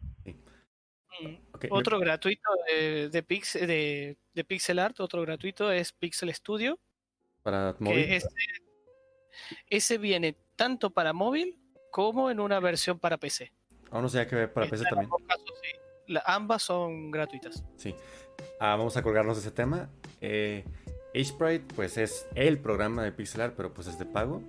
Mm, 1.22 1.36
otro 1.72 2.00
gratuito 2.00 2.50
de, 2.68 3.10
de, 3.10 4.18
de, 4.34 4.44
pixel 4.44 4.80
art, 4.80 5.00
otro 5.00 5.22
gratuito 5.22 5.72
es 5.72 5.92
Pixel 5.92 6.34
Studio. 6.34 6.80
Para 7.44 7.76
móvil. 7.80 8.22
ese 9.68 9.98
viene 9.98 10.38
tanto 10.56 10.92
para 10.92 11.14
móvil 11.14 11.58
como 11.92 12.30
en 12.30 12.40
una 12.40 12.60
versión 12.60 13.00
para 13.00 13.18
PC. 13.18 13.52
Aún 13.92 14.04
no 14.04 14.10
sé 14.10 14.26
que 14.28 14.36
ver 14.36 14.54
para 14.54 14.70
PC 14.70 14.84
también. 14.86 15.10
ambas 16.26 16.64
son 16.64 17.12
gratuitas. 17.12 17.64
Sí. 17.76 17.96
Ah, 18.60 18.76
vamos 18.76 18.96
a 18.98 19.02
colgarnos 19.02 19.38
de 19.38 19.42
ese 19.42 19.52
tema. 19.52 19.90
Eh, 20.22 20.64
HSprite, 21.14 21.74
pues 21.76 21.98
es 21.98 22.28
el 22.36 22.60
programa 22.60 23.04
de 23.04 23.12
pixelar, 23.12 23.56
pero 23.56 23.74
pues 23.74 23.88
es 23.88 23.98
de 23.98 24.06
pago. 24.06 24.44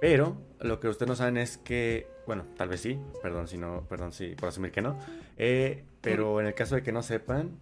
Pero 0.00 0.36
lo 0.60 0.80
que 0.80 0.88
ustedes 0.88 1.08
no 1.08 1.16
saben 1.16 1.36
es 1.36 1.58
que, 1.58 2.08
bueno, 2.26 2.44
tal 2.56 2.68
vez 2.68 2.80
sí, 2.80 2.98
perdón 3.22 3.48
si 3.48 3.58
no, 3.58 3.84
perdón 3.88 4.12
si 4.12 4.34
por 4.34 4.48
asumir 4.48 4.72
que 4.72 4.82
no. 4.82 4.98
Eh, 5.36 5.84
pero 6.00 6.40
en 6.40 6.46
el 6.46 6.54
caso 6.54 6.74
de 6.74 6.82
que 6.82 6.92
no 6.92 7.02
sepan, 7.02 7.58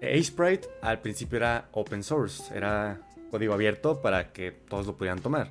HSprite 0.00 0.68
al 0.82 1.00
principio 1.00 1.38
era 1.38 1.68
open 1.72 2.02
source, 2.02 2.54
era 2.54 3.00
código 3.30 3.54
abierto 3.54 4.00
para 4.00 4.32
que 4.32 4.52
todos 4.52 4.86
lo 4.86 4.96
pudieran 4.96 5.20
tomar. 5.20 5.50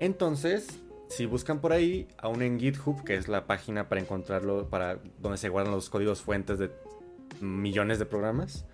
Entonces, 0.00 0.80
si 1.08 1.26
buscan 1.26 1.60
por 1.60 1.72
ahí, 1.72 2.08
aún 2.16 2.42
en 2.42 2.58
GitHub, 2.58 3.04
que 3.04 3.16
es 3.16 3.28
la 3.28 3.46
página 3.46 3.88
para 3.88 4.00
encontrarlo, 4.00 4.68
para 4.68 4.98
donde 5.18 5.36
se 5.36 5.48
guardan 5.48 5.72
los 5.72 5.90
códigos 5.90 6.22
fuentes 6.22 6.58
de 6.58 6.70
millones 7.40 7.98
de 7.98 8.06
programas, 8.06 8.64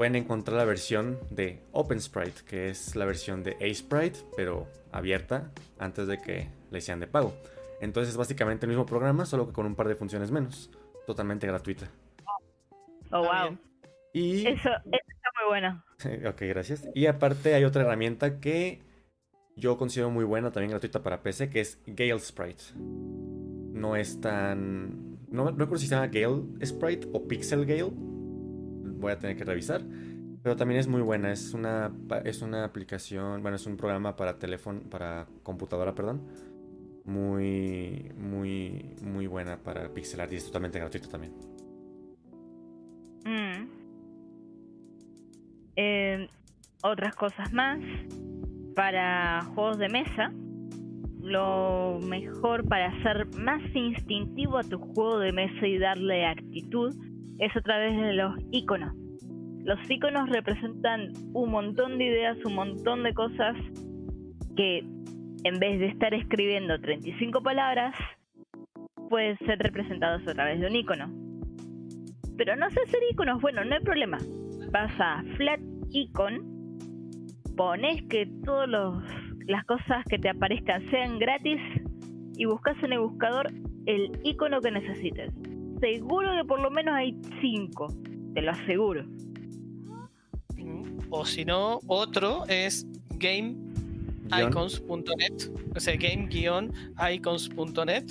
pueden 0.00 0.16
encontrar 0.16 0.56
la 0.56 0.64
versión 0.64 1.18
de 1.28 1.60
OpenSprite, 1.72 2.40
que 2.48 2.70
es 2.70 2.96
la 2.96 3.04
versión 3.04 3.42
de 3.42 3.58
ASprite, 3.60 4.20
pero 4.34 4.66
abierta 4.92 5.50
antes 5.78 6.06
de 6.06 6.16
que 6.16 6.48
le 6.70 6.78
hicieran 6.78 7.00
de 7.00 7.06
pago. 7.06 7.34
Entonces 7.82 8.12
es 8.12 8.16
básicamente 8.16 8.64
el 8.64 8.70
mismo 8.70 8.86
programa, 8.86 9.26
solo 9.26 9.46
que 9.46 9.52
con 9.52 9.66
un 9.66 9.74
par 9.74 9.88
de 9.88 9.96
funciones 9.96 10.30
menos. 10.30 10.70
Totalmente 11.06 11.46
gratuita. 11.46 11.90
Oh, 13.10 13.18
wow. 13.18 13.58
Y... 14.14 14.46
Eso, 14.46 14.70
eso 14.70 14.80
está 14.90 15.30
muy 15.38 15.48
bueno. 15.50 15.84
ok, 16.30 16.40
gracias. 16.48 16.88
Y 16.94 17.04
aparte 17.04 17.52
hay 17.52 17.64
otra 17.64 17.82
herramienta 17.82 18.40
que 18.40 18.80
yo 19.54 19.76
considero 19.76 20.08
muy 20.08 20.24
buena, 20.24 20.50
también 20.50 20.70
gratuita 20.70 21.02
para 21.02 21.22
PC, 21.22 21.50
que 21.50 21.60
es 21.60 21.78
Gale 21.86 22.20
Sprite. 22.20 22.62
No 22.74 23.96
es 23.96 24.18
tan... 24.18 25.18
No, 25.28 25.44
no 25.44 25.50
recuerdo 25.50 25.76
si 25.76 25.88
se 25.88 25.94
llama 25.94 26.06
Gale 26.06 26.42
Sprite 26.64 27.06
o 27.12 27.28
Pixel 27.28 27.66
Gale. 27.66 28.09
Voy 29.00 29.12
a 29.12 29.18
tener 29.18 29.36
que 29.36 29.44
revisar. 29.44 29.82
Pero 30.42 30.56
también 30.56 30.80
es 30.80 30.88
muy 30.88 31.02
buena. 31.02 31.32
Es 31.32 31.52
una, 31.52 31.92
es 32.24 32.42
una 32.42 32.64
aplicación, 32.64 33.42
bueno, 33.42 33.56
es 33.56 33.66
un 33.66 33.76
programa 33.76 34.16
para 34.16 34.38
teléfono, 34.38 34.80
para 34.88 35.26
computadora, 35.42 35.94
perdón. 35.94 36.22
Muy, 37.04 38.12
muy, 38.16 38.94
muy 39.02 39.26
buena 39.26 39.56
para 39.58 39.92
pixelar 39.92 40.32
y 40.32 40.36
es 40.36 40.46
totalmente 40.46 40.78
gratuito 40.78 41.08
también. 41.08 41.32
Mm. 43.24 43.68
Eh, 45.76 46.28
otras 46.82 47.14
cosas 47.16 47.52
más 47.52 47.78
para 48.74 49.42
juegos 49.54 49.78
de 49.78 49.88
mesa, 49.88 50.32
lo 51.20 51.98
mejor 52.00 52.66
para 52.66 52.86
hacer 52.88 53.26
más 53.38 53.62
instintivo 53.74 54.58
a 54.58 54.64
tu 54.64 54.78
juego 54.78 55.18
de 55.18 55.32
mesa 55.32 55.66
y 55.66 55.78
darle 55.78 56.26
actitud 56.26 56.94
es 57.40 57.56
a 57.56 57.60
través 57.60 57.96
de 58.00 58.12
los 58.12 58.34
iconos. 58.50 58.94
Los 59.64 59.78
iconos 59.90 60.28
representan 60.30 61.12
un 61.32 61.50
montón 61.50 61.98
de 61.98 62.04
ideas, 62.04 62.38
un 62.44 62.54
montón 62.54 63.02
de 63.02 63.12
cosas 63.14 63.56
que 64.56 64.78
en 65.44 65.58
vez 65.58 65.80
de 65.80 65.86
estar 65.88 66.12
escribiendo 66.12 66.78
35 66.80 67.42
palabras, 67.42 67.94
pueden 69.08 69.36
ser 69.38 69.58
representados 69.58 70.26
a 70.28 70.34
través 70.34 70.60
de 70.60 70.66
un 70.66 70.76
icono. 70.76 71.10
Pero 72.36 72.56
no 72.56 72.70
sé 72.70 72.80
hacer 72.86 73.00
iconos, 73.10 73.40
bueno, 73.40 73.64
no 73.64 73.74
hay 73.74 73.80
problema. 73.82 74.18
Vas 74.70 74.92
a 75.00 75.22
Flat 75.36 75.60
Icon 75.90 76.60
pones 77.56 78.02
que 78.08 78.26
todas 78.44 78.68
las 79.46 79.64
cosas 79.64 80.04
que 80.08 80.18
te 80.18 80.28
aparezcan 80.28 80.88
sean 80.90 81.18
gratis 81.18 81.60
y 82.36 82.44
buscas 82.46 82.82
en 82.82 82.92
el 82.92 83.00
buscador 83.00 83.48
el 83.86 84.18
icono 84.24 84.60
que 84.60 84.70
necesites. 84.70 85.32
Seguro 85.80 86.30
que 86.36 86.44
por 86.46 86.60
lo 86.60 86.70
menos 86.70 86.94
hay 86.94 87.20
cinco, 87.40 87.88
te 88.34 88.42
lo 88.42 88.52
aseguro. 88.52 89.04
O 91.10 91.24
si 91.24 91.44
no, 91.44 91.80
otro 91.88 92.44
es 92.46 92.86
gameicons.net, 93.16 95.50
o 95.74 95.80
sea, 95.80 95.96
game-icons.net. 95.96 98.04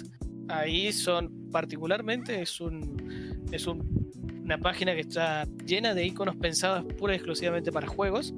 Ahí 0.49 0.91
son 0.91 1.31
particularmente 1.51 2.41
es 2.41 2.59
un 2.59 3.47
es 3.51 3.67
una 3.67 4.57
página 4.57 4.93
que 4.93 5.01
está 5.01 5.45
llena 5.65 5.93
de 5.93 6.05
iconos 6.05 6.35
pensados 6.35 6.83
pura 6.95 7.13
y 7.13 7.17
exclusivamente 7.17 7.71
para 7.71 7.87
juegos 7.87 8.33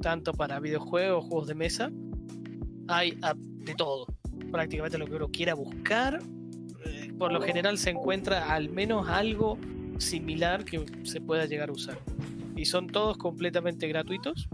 tanto 0.00 0.32
para 0.32 0.60
videojuegos, 0.60 1.24
juegos 1.24 1.48
de 1.48 1.54
mesa. 1.54 1.90
Hay 2.88 3.18
de 3.58 3.74
todo, 3.74 4.06
prácticamente 4.50 4.98
lo 4.98 5.06
que 5.06 5.14
uno 5.14 5.28
quiera 5.28 5.54
buscar. 5.54 6.20
Por 7.18 7.32
lo 7.32 7.40
general 7.40 7.78
se 7.78 7.90
encuentra 7.90 8.52
al 8.52 8.68
menos 8.68 9.08
algo 9.08 9.58
similar 9.98 10.64
que 10.64 10.84
se 11.02 11.20
pueda 11.20 11.46
llegar 11.46 11.70
a 11.70 11.72
usar. 11.72 11.98
Y 12.56 12.64
son 12.64 12.86
todos 12.86 13.16
completamente 13.16 13.88
gratuitos. 13.88 14.48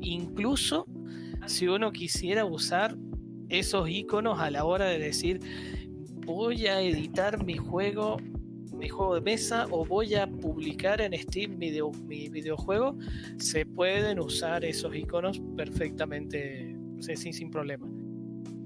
Incluso 0.00 0.86
si 1.46 1.68
uno 1.68 1.92
quisiera 1.92 2.44
usar 2.44 2.96
esos 3.48 3.88
iconos 3.88 4.40
a 4.40 4.50
la 4.50 4.64
hora 4.64 4.86
de 4.86 4.98
decir 4.98 5.40
voy 6.24 6.66
a 6.66 6.80
editar 6.80 7.44
mi 7.44 7.56
juego 7.56 8.16
mi 8.74 8.88
juego 8.88 9.14
de 9.14 9.20
mesa 9.20 9.66
o 9.70 9.84
voy 9.84 10.14
a 10.14 10.26
publicar 10.26 11.00
en 11.00 11.16
Steam 11.18 11.56
mi, 11.58 11.70
mi 12.06 12.28
videojuego, 12.28 12.96
se 13.38 13.64
pueden 13.64 14.18
usar 14.18 14.64
esos 14.64 14.94
iconos 14.94 15.40
perfectamente 15.56 16.76
sin, 16.98 17.32
sin 17.32 17.50
problema. 17.50 17.86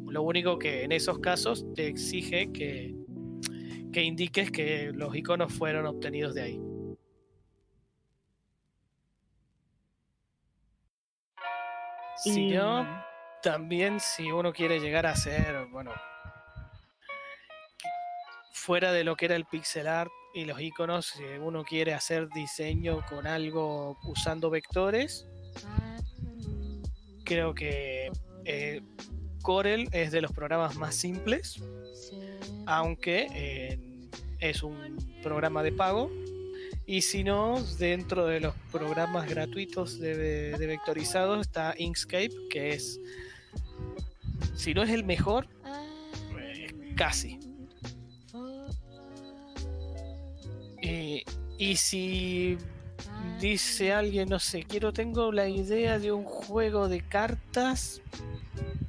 Lo 0.06 0.23
único 0.23 0.59
que 0.59 0.85
en 0.85 0.93
esos 0.93 1.19
casos 1.19 1.66
te 1.74 1.86
exige 1.86 2.51
que, 2.52 2.97
que 3.93 4.02
indiques 4.02 4.51
que 4.51 4.93
los 4.93 5.15
iconos 5.15 5.52
fueron 5.52 5.86
obtenidos 5.86 6.35
de 6.35 6.43
ahí. 6.43 6.60
Si 12.16 12.51
no, 12.51 12.85
también 13.43 14.01
si 14.01 14.32
uno 14.32 14.52
quiere 14.52 14.81
llegar 14.81 15.06
a 15.06 15.15
ser, 15.15 15.66
bueno, 15.66 15.93
fuera 18.52 18.93
de 18.93 19.05
lo 19.05 19.16
que 19.16 19.27
era 19.27 19.36
el 19.36 19.44
pixel 19.44 19.86
art 19.86 20.10
y 20.35 20.44
los 20.44 20.60
iconos, 20.60 21.06
si 21.06 21.23
uno 21.23 21.65
quiere 21.65 21.94
hacer 21.94 22.28
diseño 22.31 23.05
con 23.09 23.27
algo 23.27 23.97
usando 24.02 24.51
vectores, 24.51 25.28
creo 27.24 27.55
que 27.55 28.10
eh, 28.44 28.82
Corel 29.43 29.89
es 29.93 30.10
de 30.10 30.20
los 30.20 30.32
programas 30.32 30.77
más 30.77 30.97
simples, 30.97 31.62
aunque 32.68 33.28
eh, 33.34 33.78
es 34.40 34.62
un 34.62 34.98
programa 35.22 35.62
de 35.62 35.72
pago. 35.72 36.10
Y 36.86 37.00
si 37.00 37.24
no, 37.24 37.62
dentro 37.78 38.26
de 38.26 38.40
los 38.40 38.54
programas 38.70 39.28
gratuitos 39.28 39.98
de, 39.98 40.54
vectorizados 40.58 41.40
está 41.40 41.74
Inkscape, 41.76 42.30
que 42.50 42.74
es, 42.74 43.00
si 44.54 44.74
no 44.74 44.82
es 44.82 44.90
el 44.90 45.04
mejor, 45.04 45.48
casi. 46.96 47.38
Eh, 50.82 51.24
y 51.58 51.76
si 51.76 52.58
dice 53.40 53.92
alguien, 53.92 54.28
no 54.28 54.38
sé, 54.38 54.62
quiero, 54.62 54.92
tengo 54.92 55.32
la 55.32 55.48
idea 55.48 55.98
de 55.98 56.12
un 56.12 56.24
juego 56.24 56.88
de 56.88 57.00
cartas, 57.00 58.02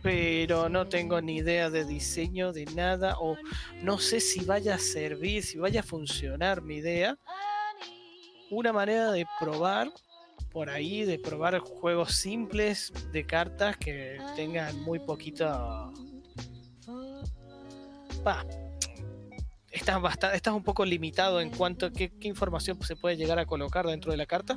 pero 0.01 0.69
no 0.69 0.87
tengo 0.87 1.21
ni 1.21 1.37
idea 1.37 1.69
de 1.69 1.85
diseño 1.85 2.53
de 2.53 2.65
nada, 2.65 3.17
o 3.19 3.37
no 3.81 3.99
sé 3.99 4.19
si 4.19 4.45
vaya 4.45 4.75
a 4.75 4.79
servir, 4.79 5.43
si 5.43 5.57
vaya 5.57 5.81
a 5.81 5.83
funcionar 5.83 6.61
mi 6.61 6.77
idea. 6.77 7.17
Una 8.49 8.73
manera 8.73 9.11
de 9.11 9.25
probar 9.39 9.91
por 10.51 10.69
ahí, 10.69 11.03
de 11.03 11.19
probar 11.19 11.59
juegos 11.59 12.13
simples 12.15 12.91
de 13.11 13.25
cartas 13.25 13.77
que 13.77 14.17
tengan 14.35 14.79
muy 14.81 14.99
poquito. 14.99 15.91
Pa, 18.23 18.45
estás, 19.69 20.01
bastante, 20.01 20.35
estás 20.35 20.53
un 20.53 20.63
poco 20.63 20.83
limitado 20.85 21.41
en 21.41 21.51
cuanto 21.51 21.85
a 21.85 21.91
qué, 21.91 22.11
qué, 22.19 22.27
información 22.27 22.81
se 22.81 22.95
puede 22.95 23.17
llegar 23.17 23.37
a 23.37 23.45
colocar 23.45 23.85
dentro 23.85 24.11
de 24.11 24.17
la 24.17 24.25
carta, 24.25 24.55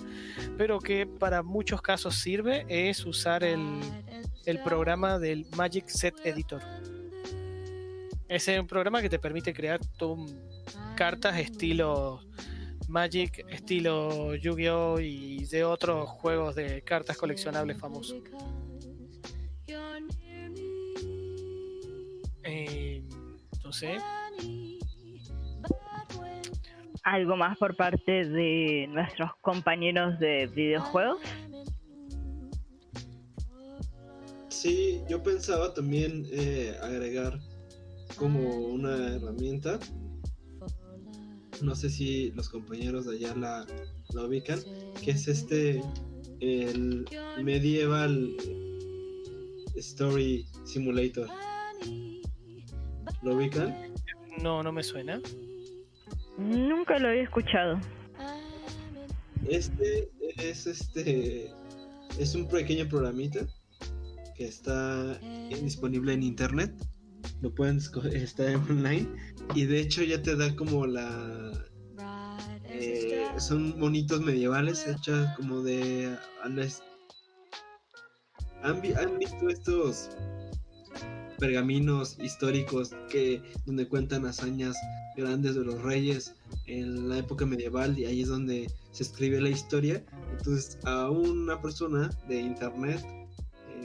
pero 0.56 0.81
que 0.81 1.06
para 1.06 1.43
muchos 1.43 1.82
casos 1.82 2.16
sirve 2.16 2.64
es 2.69 3.05
usar 3.05 3.44
el, 3.44 3.81
el 4.47 4.62
programa 4.62 5.19
del 5.19 5.47
Magic 5.56 5.89
Set 5.89 6.14
Editor. 6.24 6.62
Es 8.28 8.48
un 8.48 8.66
programa 8.66 9.02
que 9.02 9.09
te 9.09 9.19
permite 9.19 9.52
crear 9.52 9.81
tu, 9.98 10.27
cartas 10.97 11.39
estilo 11.39 12.20
Magic, 12.89 13.44
estilo 13.48 14.35
Yu-Gi-Oh! 14.35 15.01
y 15.01 15.44
de 15.47 15.64
otros 15.64 16.09
juegos 16.09 16.55
de 16.55 16.82
cartas 16.82 17.16
coleccionables 17.16 17.78
famosos. 17.78 18.23
Eh, 22.44 23.02
entonces, 23.52 24.02
¿Algo 27.05 27.36
más 27.36 27.59
por 27.59 27.74
parte 27.74 28.24
de 28.24 28.86
nuestros 28.89 29.35
compañeros 29.40 30.20
de 30.20 30.47
videojuegos? 30.47 31.20
Sí, 34.62 35.02
yo 35.09 35.20
pensaba 35.20 35.74
también 35.74 36.24
eh, 36.30 36.76
agregar 36.80 37.36
como 38.14 38.59
una 38.59 39.16
herramienta. 39.16 39.80
No 41.62 41.74
sé 41.74 41.90
si 41.90 42.30
los 42.30 42.48
compañeros 42.48 43.06
de 43.06 43.16
allá 43.16 43.34
la, 43.34 43.66
la 44.14 44.22
ubican, 44.24 44.60
que 45.02 45.10
es 45.10 45.26
este, 45.26 45.82
el 46.39 47.05
Medieval 47.43 48.36
Story 49.74 50.47
Simulator. 50.62 51.26
¿Lo 53.22 53.34
ubican? 53.34 53.93
No, 54.40 54.62
no 54.62 54.70
me 54.70 54.84
suena. 54.84 55.20
Nunca 56.39 57.01
lo 57.01 57.09
había 57.09 57.24
escuchado. 57.24 57.80
Este 59.44 60.09
es 60.36 60.68
este 60.68 61.51
es 62.16 62.36
un 62.36 62.47
pequeño 62.47 62.89
programita 62.89 63.44
está 64.47 65.19
disponible 65.62 66.12
en 66.12 66.23
internet. 66.23 66.74
Lo 67.40 67.55
pueden 67.55 67.78
está 68.12 68.44
online 68.69 69.09
y 69.55 69.64
de 69.64 69.81
hecho 69.81 70.02
ya 70.02 70.23
te 70.23 70.36
da 70.36 70.55
como 70.56 70.86
la 70.86 71.52
eh, 72.64 73.27
son 73.39 73.78
monitos 73.78 74.20
medievales 74.23 74.86
hechos 74.86 75.28
como 75.36 75.62
de 75.62 76.16
¿han, 78.62 78.81
visto 79.19 79.48
estos 79.48 80.10
pergaminos 81.39 82.16
históricos 82.20 82.93
que 83.10 83.43
donde 83.66 83.89
cuentan 83.89 84.27
hazañas 84.27 84.77
grandes 85.16 85.55
de 85.55 85.64
los 85.64 85.82
reyes 85.82 86.35
en 86.66 87.09
la 87.09 87.19
época 87.19 87.44
medieval 87.44 87.98
y 87.98 88.06
ahí 88.06 88.23
es 88.23 88.28
donde 88.28 88.70
se 88.93 89.02
escribe 89.02 89.40
la 89.40 89.51
historia. 89.51 90.05
Entonces 90.31 90.78
a 90.85 91.10
una 91.10 91.60
persona 91.60 92.10
de 92.28 92.40
internet 92.40 93.05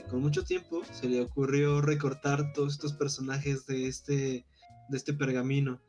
con 0.08 0.22
mucho 0.22 0.44
tiempo 0.44 0.82
se 0.92 1.08
le 1.08 1.20
ocurrió 1.20 1.80
recortar 1.80 2.52
todos 2.52 2.74
estos 2.74 2.92
personajes 2.92 3.66
de 3.66 3.86
este, 3.86 4.46
de 4.88 4.96
este 4.96 5.12
pergamino. 5.12 5.80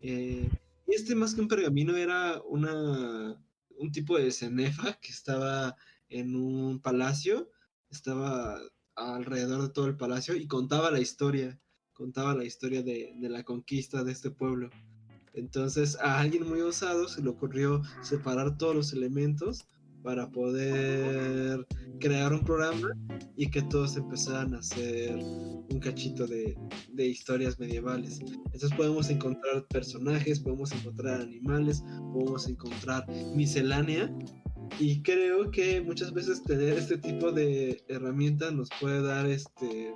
Eh, 0.00 0.48
y 0.86 0.94
este 0.94 1.14
más 1.14 1.34
que 1.34 1.40
un 1.40 1.48
pergamino 1.48 1.96
era 1.96 2.40
una, 2.42 3.40
un 3.76 3.92
tipo 3.92 4.18
de 4.18 4.30
cenefa 4.30 4.94
que 5.00 5.12
estaba 5.12 5.76
en 6.08 6.34
un 6.34 6.80
palacio, 6.80 7.50
estaba 7.90 8.60
alrededor 8.96 9.62
de 9.62 9.68
todo 9.70 9.86
el 9.86 9.96
palacio 9.96 10.34
y 10.34 10.46
contaba 10.46 10.90
la 10.90 11.00
historia, 11.00 11.58
contaba 11.92 12.34
la 12.34 12.44
historia 12.44 12.82
de, 12.82 13.14
de, 13.16 13.28
la 13.28 13.44
conquista 13.44 14.04
de 14.04 14.12
este 14.12 14.30
pueblo. 14.30 14.70
Entonces 15.32 15.96
a 16.00 16.18
alguien 16.18 16.48
muy 16.48 16.60
osado 16.60 17.08
se 17.08 17.22
le 17.22 17.30
ocurrió 17.30 17.82
separar 18.02 18.58
todos 18.58 18.74
los 18.74 18.92
elementos 18.92 19.64
para 20.02 20.30
poder 20.30 21.66
crear 21.98 22.32
un 22.32 22.44
programa 22.44 22.88
y 23.36 23.50
que 23.50 23.62
todos 23.62 23.96
empezaran 23.96 24.54
a 24.54 24.58
hacer 24.58 25.14
un 25.16 25.80
cachito 25.80 26.26
de, 26.26 26.56
de, 26.92 27.06
historias 27.06 27.58
medievales. 27.58 28.20
Entonces 28.20 28.72
podemos 28.76 29.10
encontrar 29.10 29.66
personajes, 29.68 30.40
podemos 30.40 30.72
encontrar 30.72 31.20
animales, 31.20 31.82
podemos 32.12 32.48
encontrar 32.48 33.06
miscelánea 33.34 34.12
y 34.78 35.02
creo 35.02 35.50
que 35.50 35.80
muchas 35.80 36.12
veces 36.12 36.42
tener 36.42 36.78
este 36.78 36.96
tipo 36.96 37.32
de 37.32 37.82
herramientas 37.88 38.52
nos 38.52 38.68
puede 38.80 39.02
dar 39.02 39.26
este 39.26 39.94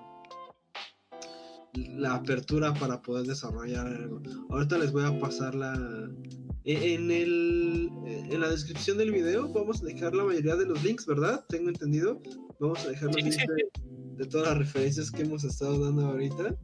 la 1.74 2.14
apertura 2.14 2.72
para 2.74 3.02
poder 3.02 3.26
desarrollar 3.26 3.86
algo. 3.86 4.22
Ahorita 4.50 4.78
les 4.78 4.92
voy 4.92 5.04
a 5.04 5.18
pasar 5.18 5.54
la 5.54 5.74
en 6.64 7.10
el 7.10 7.90
en 8.06 8.40
la 8.40 8.48
descripción 8.48 8.98
del 8.98 9.12
video 9.12 9.52
vamos 9.52 9.82
a 9.82 9.86
dejar 9.86 10.14
la 10.14 10.24
mayoría 10.24 10.56
de 10.56 10.66
los 10.66 10.82
links, 10.82 11.06
¿verdad? 11.06 11.44
Tengo 11.48 11.68
entendido. 11.68 12.20
Vamos 12.58 12.84
a 12.84 12.90
dejar 12.90 13.08
los 13.08 13.16
links 13.16 13.36
de, 13.36 13.84
de 14.16 14.26
todas 14.26 14.48
las 14.48 14.58
referencias 14.58 15.10
que 15.10 15.22
hemos 15.22 15.44
estado 15.44 15.84
dando 15.84 16.06
ahorita. 16.06 16.56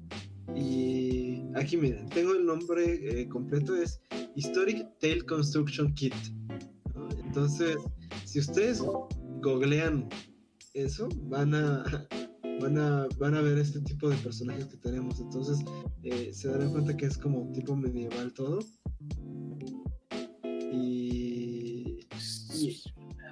Y 0.54 1.42
aquí 1.54 1.76
miren, 1.76 2.08
tengo 2.08 2.32
el 2.34 2.44
nombre 2.44 3.20
eh, 3.20 3.28
completo 3.28 3.76
es 3.76 4.00
Historic 4.34 4.86
Tale 5.00 5.22
Construction 5.22 5.94
Kit. 5.94 6.14
¿no? 6.94 7.08
Entonces, 7.24 7.76
si 8.24 8.40
ustedes 8.40 8.82
googlean 9.40 10.08
eso, 10.74 11.08
van 11.24 11.54
a, 11.54 11.84
van 12.60 12.78
a, 12.78 13.06
van 13.18 13.34
a 13.34 13.40
ver 13.42 13.58
este 13.58 13.80
tipo 13.80 14.08
de 14.08 14.16
personajes 14.16 14.66
que 14.66 14.76
tenemos. 14.78 15.20
Entonces, 15.20 15.58
eh, 16.02 16.30
se 16.32 16.48
darán 16.48 16.72
cuenta 16.72 16.96
que 16.96 17.06
es 17.06 17.16
como 17.16 17.50
tipo 17.52 17.76
medieval 17.76 18.32
todo. 18.32 18.60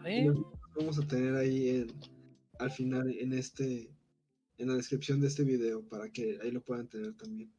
Ver. 0.08 0.34
vamos 0.76 0.98
a 0.98 1.06
tener 1.06 1.34
ahí 1.36 1.68
en, 1.68 1.88
al 2.58 2.70
final 2.70 3.10
en 3.10 3.32
este 3.32 3.90
en 4.58 4.68
la 4.68 4.74
descripción 4.74 5.20
de 5.20 5.28
este 5.28 5.44
video 5.44 5.86
para 5.88 6.10
que 6.10 6.38
ahí 6.42 6.50
lo 6.50 6.60
puedan 6.60 6.88
tener 6.88 7.16
también. 7.16 7.52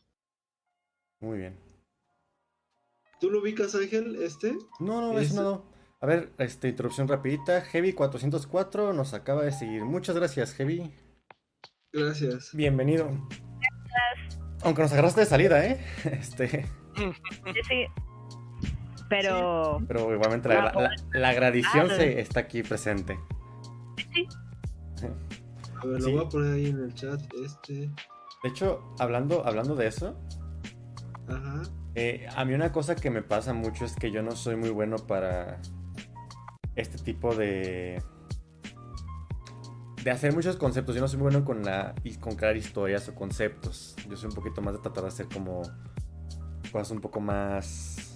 Muy 1.21 1.37
bien. 1.37 1.57
¿Tú 3.19 3.29
lo 3.29 3.41
ubicas, 3.41 3.75
Ángel, 3.75 4.21
este? 4.21 4.53
No, 4.79 5.01
no, 5.01 5.19
es 5.19 5.33
no. 5.33 5.65
A 6.01 6.05
ver, 6.05 6.31
este, 6.37 6.69
introducción 6.69 7.07
rapidita. 7.07 7.65
Heavy404 7.65 8.93
nos 8.95 9.13
acaba 9.13 9.43
de 9.43 9.51
seguir. 9.51 9.83
Muchas 9.83 10.15
gracias, 10.15 10.53
Heavy. 10.53 10.93
Gracias. 11.91 12.51
Bienvenido. 12.53 13.09
Gracias. 13.29 14.39
Aunque 14.61 14.81
nos 14.81 14.93
agarraste 14.93 15.21
de 15.21 15.25
salida, 15.25 15.65
¿eh? 15.65 15.85
Este. 16.05 16.65
Sí, 16.95 17.61
sí. 17.67 17.85
Pero. 19.09 19.77
Sí, 19.79 19.85
pero 19.87 20.13
igualmente 20.13 20.49
la, 20.49 20.71
la, 21.13 21.35
claro. 21.35 21.95
se 21.95 22.19
está 22.19 22.41
aquí 22.41 22.63
presente. 22.63 23.19
Sí. 24.13 24.27
A 25.81 25.85
ver, 25.85 25.99
lo 25.99 26.05
sí. 26.05 26.11
voy 26.11 26.25
a 26.25 26.29
poner 26.29 26.53
ahí 26.53 26.67
en 26.67 26.79
el 26.79 26.93
chat. 26.93 27.19
Este. 27.43 27.73
De 28.43 28.49
hecho, 28.49 28.93
hablando, 28.99 29.45
hablando 29.45 29.75
de 29.75 29.87
eso. 29.87 30.19
Ajá. 31.27 31.63
Eh, 31.95 32.27
a 32.35 32.45
mí 32.45 32.53
una 32.53 32.71
cosa 32.71 32.95
que 32.95 33.09
me 33.09 33.21
pasa 33.21 33.53
mucho 33.53 33.83
es 33.85 33.95
que 33.95 34.11
yo 34.11 34.21
no 34.21 34.31
soy 34.31 34.55
muy 34.55 34.69
bueno 34.69 34.97
para 34.97 35.59
este 36.75 36.97
tipo 36.97 37.35
de 37.35 38.01
de 40.03 40.11
hacer 40.11 40.33
muchos 40.33 40.55
conceptos. 40.55 40.95
Yo 40.95 41.01
no 41.01 41.07
soy 41.07 41.19
muy 41.19 41.31
bueno 41.31 41.45
con 41.45 41.63
la 41.63 41.93
con 42.19 42.35
crear 42.35 42.55
historias 42.55 43.09
o 43.09 43.15
conceptos. 43.15 43.95
Yo 44.07 44.15
soy 44.15 44.29
un 44.29 44.35
poquito 44.35 44.61
más 44.61 44.73
de 44.75 44.79
tratar 44.79 45.03
de 45.03 45.09
hacer 45.09 45.27
como 45.27 45.61
cosas 46.71 46.91
un 46.91 47.01
poco 47.01 47.19
más 47.19 48.08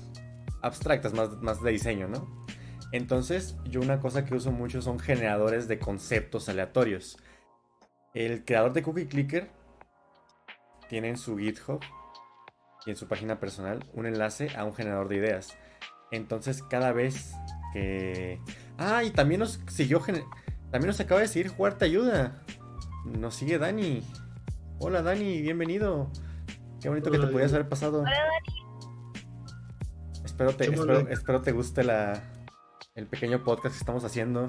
abstractas, 0.64 1.14
más, 1.14 1.42
más 1.42 1.62
de 1.62 1.72
diseño, 1.72 2.08
¿no? 2.08 2.46
Entonces, 2.92 3.58
yo 3.66 3.82
una 3.82 4.00
cosa 4.00 4.26
que 4.26 4.34
uso 4.34 4.52
mucho 4.52 4.82
son 4.82 5.00
generadores 5.00 5.68
de 5.68 5.78
conceptos 5.78 6.50
aleatorios. 6.50 7.18
El 8.14 8.46
creador 8.46 8.74
de 8.74 8.84
Cookie 8.84 9.08
Clicker 9.08 9.50
tiene 10.90 11.10
en 11.10 11.18
su 11.18 11.38
GitHub 11.38 11.82
y 12.86 12.92
en 12.92 12.96
su 12.96 13.08
página 13.08 13.40
personal 13.40 13.84
un 13.94 14.06
enlace 14.06 14.50
a 14.56 14.64
un 14.64 14.74
generador 14.74 15.10
de 15.10 15.18
ideas. 15.18 15.58
Entonces 16.12 16.62
cada 16.62 16.92
vez 16.92 17.34
que... 17.74 18.40
Ah, 18.78 19.04
y 19.04 19.10
también 19.10 19.40
nos 19.40 19.60
siguió... 19.68 20.00
También 20.00 20.88
nos 20.88 21.00
acaba 21.00 21.22
de 21.22 21.28
seguir 21.28 21.50
Jugar 21.50 21.78
Te 21.78 21.86
Ayuda. 21.86 22.44
Nos 23.06 23.36
sigue 23.36 23.58
Dani. 23.58 24.04
Hola 24.78 25.02
Dani, 25.02 25.42
bienvenido. 25.42 26.12
Qué 26.80 26.90
bonito 26.90 27.10
que 27.10 27.18
te 27.18 27.28
pudieras 27.28 27.54
haber 27.54 27.70
pasado. 27.70 28.02
Hola 28.02 28.12
Dani. 28.12 28.53
Espero 30.50 31.06
te, 31.06 31.14
espero, 31.14 31.42
te 31.42 31.52
guste 31.52 31.84
la, 31.84 32.22
el 32.96 33.08
pequeño 33.08 33.44
podcast 33.44 33.76
que 33.76 33.80
estamos 33.80 34.04
haciendo. 34.04 34.48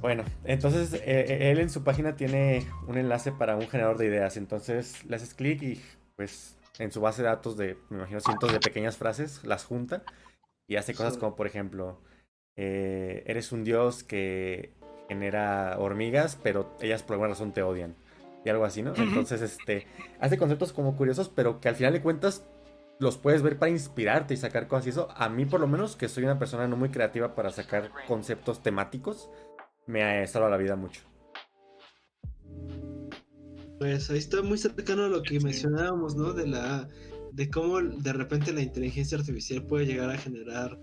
Bueno, 0.00 0.24
entonces 0.44 0.94
eh, 0.94 1.00
eh, 1.04 1.50
él 1.50 1.58
en 1.58 1.70
su 1.70 1.84
página 1.84 2.16
tiene 2.16 2.66
un 2.86 2.98
enlace 2.98 3.32
para 3.32 3.56
un 3.56 3.68
generador 3.68 3.98
de 3.98 4.06
ideas. 4.06 4.36
Entonces 4.36 5.04
le 5.04 5.16
haces 5.16 5.34
clic 5.34 5.62
y 5.62 5.82
pues 6.16 6.56
en 6.78 6.92
su 6.92 7.00
base 7.00 7.22
de 7.22 7.28
datos 7.28 7.56
de, 7.56 7.76
me 7.90 7.98
imagino, 7.98 8.20
cientos 8.20 8.52
de 8.52 8.60
pequeñas 8.60 8.96
frases, 8.96 9.44
las 9.44 9.64
junta 9.64 10.04
y 10.66 10.76
hace 10.76 10.94
cosas 10.94 11.18
como, 11.18 11.36
por 11.36 11.46
ejemplo, 11.46 12.00
eh, 12.56 13.24
eres 13.26 13.52
un 13.52 13.64
dios 13.64 14.04
que 14.04 14.74
genera 15.08 15.76
hormigas, 15.78 16.38
pero 16.42 16.76
ellas 16.80 17.02
por 17.02 17.14
alguna 17.14 17.30
razón 17.30 17.52
te 17.52 17.62
odian. 17.62 17.96
Y 18.44 18.48
algo 18.48 18.64
así, 18.64 18.82
¿no? 18.82 18.92
Entonces, 18.96 19.40
este, 19.40 19.86
hace 20.18 20.36
conceptos 20.36 20.72
como 20.72 20.96
curiosos, 20.96 21.28
pero 21.28 21.60
que 21.60 21.68
al 21.68 21.76
final 21.76 21.92
de 21.92 22.02
cuentas 22.02 22.44
los 23.02 23.18
puedes 23.18 23.42
ver 23.42 23.58
para 23.58 23.70
inspirarte 23.70 24.32
y 24.32 24.36
sacar 24.36 24.68
cosas 24.68 24.86
y 24.86 24.90
eso. 24.90 25.08
A 25.16 25.28
mí, 25.28 25.44
por 25.44 25.60
lo 25.60 25.66
menos, 25.66 25.96
que 25.96 26.08
soy 26.08 26.22
una 26.24 26.38
persona 26.38 26.68
no 26.68 26.76
muy 26.76 26.90
creativa 26.90 27.34
para 27.34 27.50
sacar 27.50 27.90
conceptos 28.06 28.62
temáticos, 28.62 29.28
me 29.86 30.04
ha 30.04 30.26
salvado 30.28 30.52
la 30.52 30.56
vida 30.56 30.76
mucho. 30.76 31.02
Pues 33.78 34.08
ahí 34.08 34.18
está 34.18 34.40
muy 34.42 34.56
cercano 34.56 35.06
a 35.06 35.08
lo 35.08 35.22
que 35.22 35.40
mencionábamos, 35.40 36.14
¿no? 36.14 36.32
De 36.32 36.46
la 36.46 36.88
de 37.32 37.50
cómo 37.50 37.80
de 37.80 38.12
repente 38.12 38.52
la 38.52 38.60
inteligencia 38.60 39.18
artificial 39.18 39.66
puede 39.66 39.86
llegar 39.86 40.10
a 40.10 40.18
generar 40.18 40.78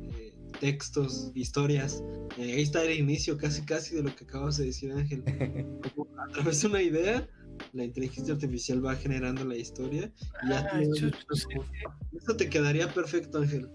eh, 0.00 0.34
textos, 0.58 1.30
historias. 1.34 2.02
Eh, 2.38 2.54
ahí 2.54 2.62
está 2.62 2.82
el 2.82 2.98
inicio 2.98 3.36
casi 3.36 3.62
casi 3.62 3.94
de 3.94 4.02
lo 4.02 4.16
que 4.16 4.24
acabas 4.24 4.56
de 4.56 4.64
decir, 4.64 4.90
Ángel. 4.90 5.22
a 6.18 6.32
través 6.32 6.60
de 6.60 6.66
una 6.66 6.82
idea 6.82 7.28
la 7.72 7.84
inteligencia 7.84 8.34
artificial 8.34 8.84
va 8.84 8.94
generando 8.96 9.44
la 9.44 9.56
historia. 9.56 10.10
Y 10.44 10.48
ya 10.50 10.68
ah, 10.72 10.80
Esto 12.12 12.36
te 12.36 12.48
quedaría 12.48 12.92
perfecto, 12.92 13.38
Ángel. 13.38 13.68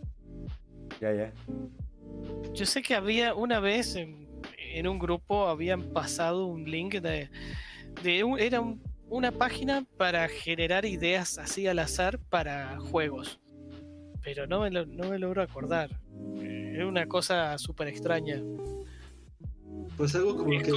Ya, 1.01 1.13
ya. 1.13 1.33
Yo 2.53 2.65
sé 2.65 2.81
que 2.81 2.95
había 2.95 3.35
una 3.35 3.59
vez 3.59 3.95
en, 3.95 4.27
un 4.87 4.99
grupo, 4.99 5.47
habían 5.47 5.93
pasado 5.93 6.45
un 6.45 6.69
link 6.69 6.95
de. 6.95 7.29
de 8.03 8.23
era 8.39 8.63
una 9.09 9.31
página 9.31 9.85
para 9.97 10.27
generar 10.27 10.85
ideas 10.85 11.37
así 11.37 11.67
al 11.67 11.79
azar 11.79 12.19
para 12.19 12.79
juegos. 12.79 13.39
Pero 14.23 14.45
no 14.45 14.61
me, 14.61 14.69
no 14.69 15.09
me 15.09 15.19
logro 15.19 15.41
acordar. 15.41 15.89
Era 16.41 16.85
una 16.87 17.07
cosa 17.07 17.57
súper 17.57 17.87
extraña. 17.87 18.41
Pues 19.97 20.13
algo 20.13 20.37
como 20.37 20.51
que 20.51 20.71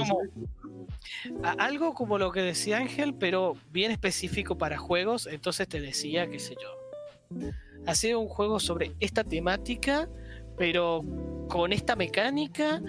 algo 1.43 1.93
como 1.93 2.17
lo 2.17 2.31
que 2.31 2.41
decía 2.41 2.77
Ángel, 2.77 3.13
pero 3.13 3.55
bien 3.71 3.91
específico 3.91 4.57
para 4.57 4.77
juegos. 4.77 5.27
Entonces 5.27 5.67
te 5.67 5.79
decía, 5.79 6.27
qué 6.29 6.39
sé 6.39 6.55
yo, 6.61 7.49
hacer 7.85 8.15
un 8.15 8.27
juego 8.27 8.59
sobre 8.59 8.93
esta 8.99 9.23
temática, 9.23 10.09
pero 10.57 11.03
con 11.49 11.71
esta 11.73 11.95
mecánica 11.95 12.81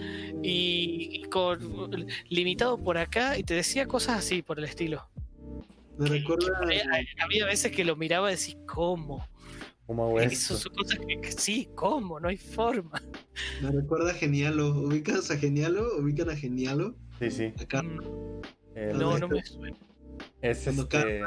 y, 0.42 1.22
con 1.24 2.06
limitado 2.28 2.78
por 2.78 2.96
acá. 2.96 3.36
Y 3.38 3.42
te 3.42 3.54
decía 3.54 3.86
cosas 3.86 4.18
así 4.18 4.42
por 4.42 4.58
el 4.58 4.64
estilo. 4.64 5.06
Me 5.98 6.08
recuerda. 6.08 6.48
Había, 7.18 7.44
veces 7.44 7.72
que 7.72 7.84
lo 7.84 7.96
miraba 7.96 8.30
y 8.30 8.34
decía, 8.34 8.56
¿cómo? 8.66 9.28
¿Cómo 9.86 10.18
Eso 10.20 10.56
son 10.56 10.74
cosas 10.74 10.98
que, 10.98 11.32
sí, 11.32 11.68
¿cómo? 11.74 12.20
No 12.20 12.28
hay 12.28 12.36
forma. 12.36 13.02
Me 13.62 13.70
recuerda 13.70 14.10
a 14.10 14.14
Genialo. 14.14 14.68
¿Ubicas 14.68 15.30
a 15.30 15.36
Genialo? 15.36 15.98
¿Ubican 15.98 16.30
a 16.30 16.36
Genialo? 16.36 16.94
Sí, 17.18 17.30
sí. 17.30 17.52
Acá. 17.60 17.82
Mm. 17.82 18.98
no, 18.98 19.18
no 19.18 19.28
me 19.28 19.44
suena. 19.44 19.76
Es 20.40 20.66
este... 20.66 21.22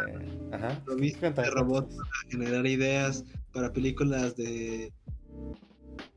Ajá. 0.51 0.81
Lo 0.85 0.95
viste 0.95 1.31
de 1.31 1.49
robot 1.49 1.89
para 1.89 2.29
generar 2.29 2.65
ideas 2.65 3.25
para 3.51 3.71
películas 3.71 4.35
de 4.35 4.91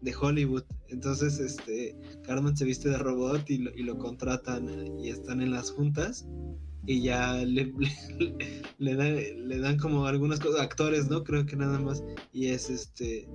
de 0.01 0.15
Hollywood. 0.15 0.65
Entonces, 0.89 1.39
este, 1.39 1.97
Carmen 2.23 2.57
se 2.57 2.65
viste 2.65 2.89
de 2.89 2.99
robot 2.99 3.49
y 3.51 3.59
lo, 3.59 3.75
y 3.75 3.83
lo 3.83 3.99
contratan 3.99 4.99
y 4.99 5.11
están 5.11 5.41
en 5.41 5.53
las 5.53 5.71
juntas 5.71 6.27
y 6.89 7.03
ya 7.03 7.35
le, 7.35 7.71
le, 8.79 9.35
le, 9.37 9.59
dan 9.59 9.77
como 9.77 10.07
algunas 10.07 10.41
cosas, 10.41 10.63
actores, 10.63 11.09
¿no? 11.11 11.23
Creo 11.23 11.45
que 11.45 11.55
nada 11.55 11.79
más. 11.79 12.03
Y 12.33 12.47
es 12.47 12.71
este, 12.71 13.29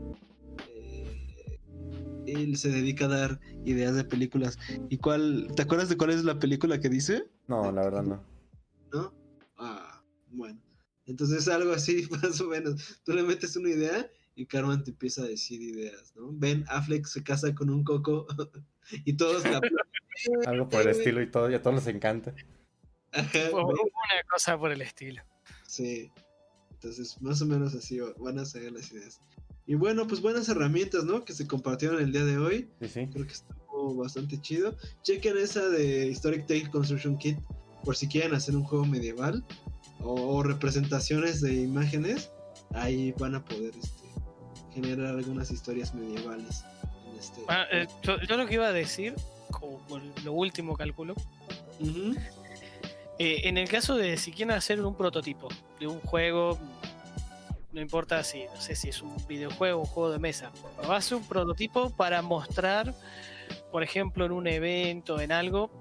él 2.26 2.58
se 2.58 2.70
dedica 2.70 3.06
a 3.06 3.10
dar 3.10 3.40
ideas 3.64 3.96
de 3.96 4.04
películas. 4.04 4.58
¿Y 4.90 4.98
cuál? 4.98 5.50
¿Te 5.56 5.62
acuerdas 5.62 5.88
de 5.88 5.98
cuál 5.98 6.10
es 6.10 6.24
la 6.24 6.40
película 6.40 6.80
que 6.80 6.90
dice? 6.90 7.26
No, 7.48 7.72
la 7.72 7.84
verdad 7.84 8.02
no. 8.02 8.24
¿No? 8.92 9.14
Ah, 9.58 10.04
bueno. 10.32 10.60
Entonces 11.06 11.48
algo 11.48 11.74
así, 11.74 12.08
más 12.24 12.42
o 12.42 12.48
menos. 12.48 13.02
Tú 13.04 13.14
le 13.14 13.22
metes 13.22 13.56
una 13.56 13.70
idea 13.70 14.10
y 14.36 14.48
Carmen 14.48 14.84
te 14.84 14.90
empieza 14.90 15.22
a 15.22 15.28
decir 15.28 15.62
ideas, 15.62 16.12
¿no? 16.16 16.32
Ben 16.32 16.66
Affleck 16.70 17.06
se 17.06 17.22
casa 17.22 17.54
con 17.54 17.70
un 17.70 17.84
coco 17.84 18.26
y 19.06 19.14
todos 19.14 19.44
la 19.44 19.62
Algo 20.48 20.68
por 20.68 20.82
el 20.82 20.88
estilo 20.88 21.22
y 21.22 21.30
todo, 21.30 21.52
y 21.52 21.54
a 21.54 21.62
todos 21.62 21.86
les 21.86 21.96
encanta. 21.96 22.34
Una 23.54 24.24
cosa 24.30 24.58
por 24.58 24.72
el 24.72 24.82
estilo. 24.82 25.24
Sí. 25.68 26.12
Entonces, 26.72 27.22
más 27.22 27.42
o 27.42 27.46
menos 27.46 27.74
así 27.76 28.00
van 28.18 28.40
a 28.40 28.46
ser 28.46 28.72
las 28.72 28.92
ideas. 28.92 29.22
Y 29.66 29.76
bueno, 29.76 30.06
pues 30.08 30.22
buenas 30.22 30.50
herramientas, 30.50 31.06
¿no? 31.06 31.24
Que 31.24 31.34
se 31.34 31.48
compartieron 31.48 32.02
el 32.02 32.12
día 32.12 32.26
de 32.26 32.38
hoy. 32.38 32.70
Sí, 32.82 32.88
sí. 32.90 33.08
Creo 33.08 33.26
que 33.26 33.34
estuvo 33.34 33.96
bastante 33.96 34.40
chido. 34.42 34.76
Chequen 35.04 35.38
esa 35.38 35.70
de 35.70 36.08
Historic 36.08 36.46
Tale 36.46 36.70
Construction 36.70 37.18
Kit 37.18 37.38
por 37.84 37.96
si 37.96 38.08
quieren 38.08 38.34
hacer 38.34 38.56
un 38.56 38.64
juego 38.64 38.86
medieval 38.86 39.44
o, 40.02 40.44
representaciones 40.44 41.42
de 41.42 41.54
imágenes. 41.54 42.32
Ahí 42.74 43.14
van 43.18 43.36
a 43.36 43.46
poder 43.46 43.74
este, 43.76 44.08
generar 44.74 45.16
algunas 45.16 45.52
historias 45.52 45.94
medievales. 45.94 46.66
este... 47.18 47.42
Ah, 47.48 47.66
eh, 47.72 47.88
yo, 48.02 48.18
lo 48.18 48.46
que 48.46 48.56
iba 48.56 48.68
a 48.68 48.74
decir, 48.74 49.16
como 49.52 49.80
lo 50.26 50.34
último 50.34 50.76
cálculo, 50.76 51.16
eh, 53.20 53.42
en 53.44 53.58
el 53.58 53.70
caso 53.70 53.96
de 53.96 54.18
si 54.18 54.32
quieren 54.32 54.56
hacer 54.56 54.82
un 54.82 54.96
prototipo 54.96 55.50
de 55.80 55.88
un 55.88 56.00
juego 56.02 56.58
no 57.74 57.82
importa 57.82 58.24
si, 58.24 58.46
no 58.46 58.62
sé 58.62 58.76
si 58.76 58.90
es 58.90 59.02
un 59.02 59.16
videojuego 59.28 59.80
o 59.80 59.82
un 59.82 59.88
juego 59.88 60.12
de 60.12 60.20
mesa. 60.20 60.52
Hace 60.90 61.16
un 61.16 61.24
prototipo 61.24 61.90
para 61.90 62.22
mostrar, 62.22 62.94
por 63.72 63.82
ejemplo, 63.84 64.26
en 64.26 64.32
un 64.32 64.48
evento, 64.48 65.20
en 65.20 65.32
algo, 65.32 65.72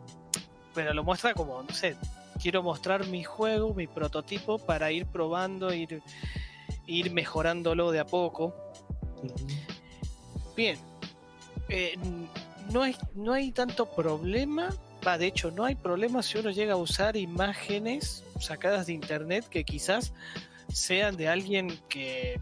pero 0.74 0.94
lo 0.94 1.04
muestra 1.04 1.34
como, 1.34 1.62
no 1.62 1.74
sé, 1.74 1.96
quiero 2.40 2.62
mostrar 2.62 3.06
mi 3.06 3.22
juego, 3.22 3.74
mi 3.74 3.86
prototipo, 3.86 4.58
para 4.58 4.90
ir 4.90 5.06
probando, 5.06 5.72
ir, 5.74 6.02
ir 6.86 7.12
mejorándolo 7.12 7.90
de 7.90 8.00
a 8.00 8.06
poco. 8.06 8.54
Bien, 10.56 10.78
eh, 11.68 11.98
no, 12.72 12.82
hay, 12.82 12.96
no 13.14 13.34
hay 13.34 13.52
tanto 13.52 13.84
problema. 13.84 14.70
Va, 15.06 15.18
de 15.18 15.26
hecho, 15.26 15.50
no 15.50 15.64
hay 15.64 15.74
problema 15.74 16.22
si 16.22 16.38
uno 16.38 16.50
llega 16.50 16.74
a 16.74 16.76
usar 16.76 17.16
imágenes 17.16 18.24
sacadas 18.38 18.86
de 18.86 18.92
internet 18.92 19.48
que 19.48 19.64
quizás 19.64 20.12
sean 20.72 21.16
de 21.16 21.28
alguien 21.28 21.76
que 21.88 22.40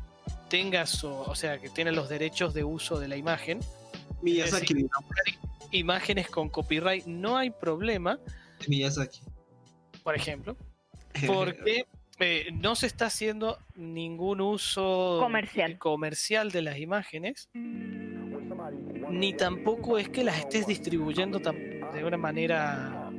tenga 0.48 0.86
su, 0.86 1.08
o 1.08 1.34
sea, 1.34 1.58
que 1.58 1.70
tiene 1.70 1.92
los 1.92 2.08
derechos 2.08 2.52
de 2.52 2.64
uso 2.64 2.98
de 2.98 3.08
la 3.08 3.16
imagen. 3.16 3.60
Miyazaki. 4.20 4.86
imágenes 5.70 6.28
con 6.28 6.50
copyright 6.50 7.06
no 7.06 7.38
hay 7.38 7.50
problema. 7.50 8.18
Miyazaki. 8.68 9.20
Por 10.02 10.14
ejemplo. 10.14 10.56
Porque 11.26 11.86
eh, 12.18 12.50
no 12.52 12.74
se 12.74 12.86
está 12.86 13.06
haciendo 13.06 13.58
ningún 13.74 14.42
uso 14.42 15.18
comercial. 15.22 15.78
comercial 15.78 16.50
de 16.50 16.62
las 16.62 16.78
imágenes. 16.78 17.48
Ni 19.08 19.32
tampoco 19.32 19.98
es 19.98 20.08
que 20.08 20.22
las 20.22 20.38
estés 20.38 20.66
distribuyendo 20.66 21.40
de 21.92 22.04
una 22.04 22.16
manera 22.16 23.10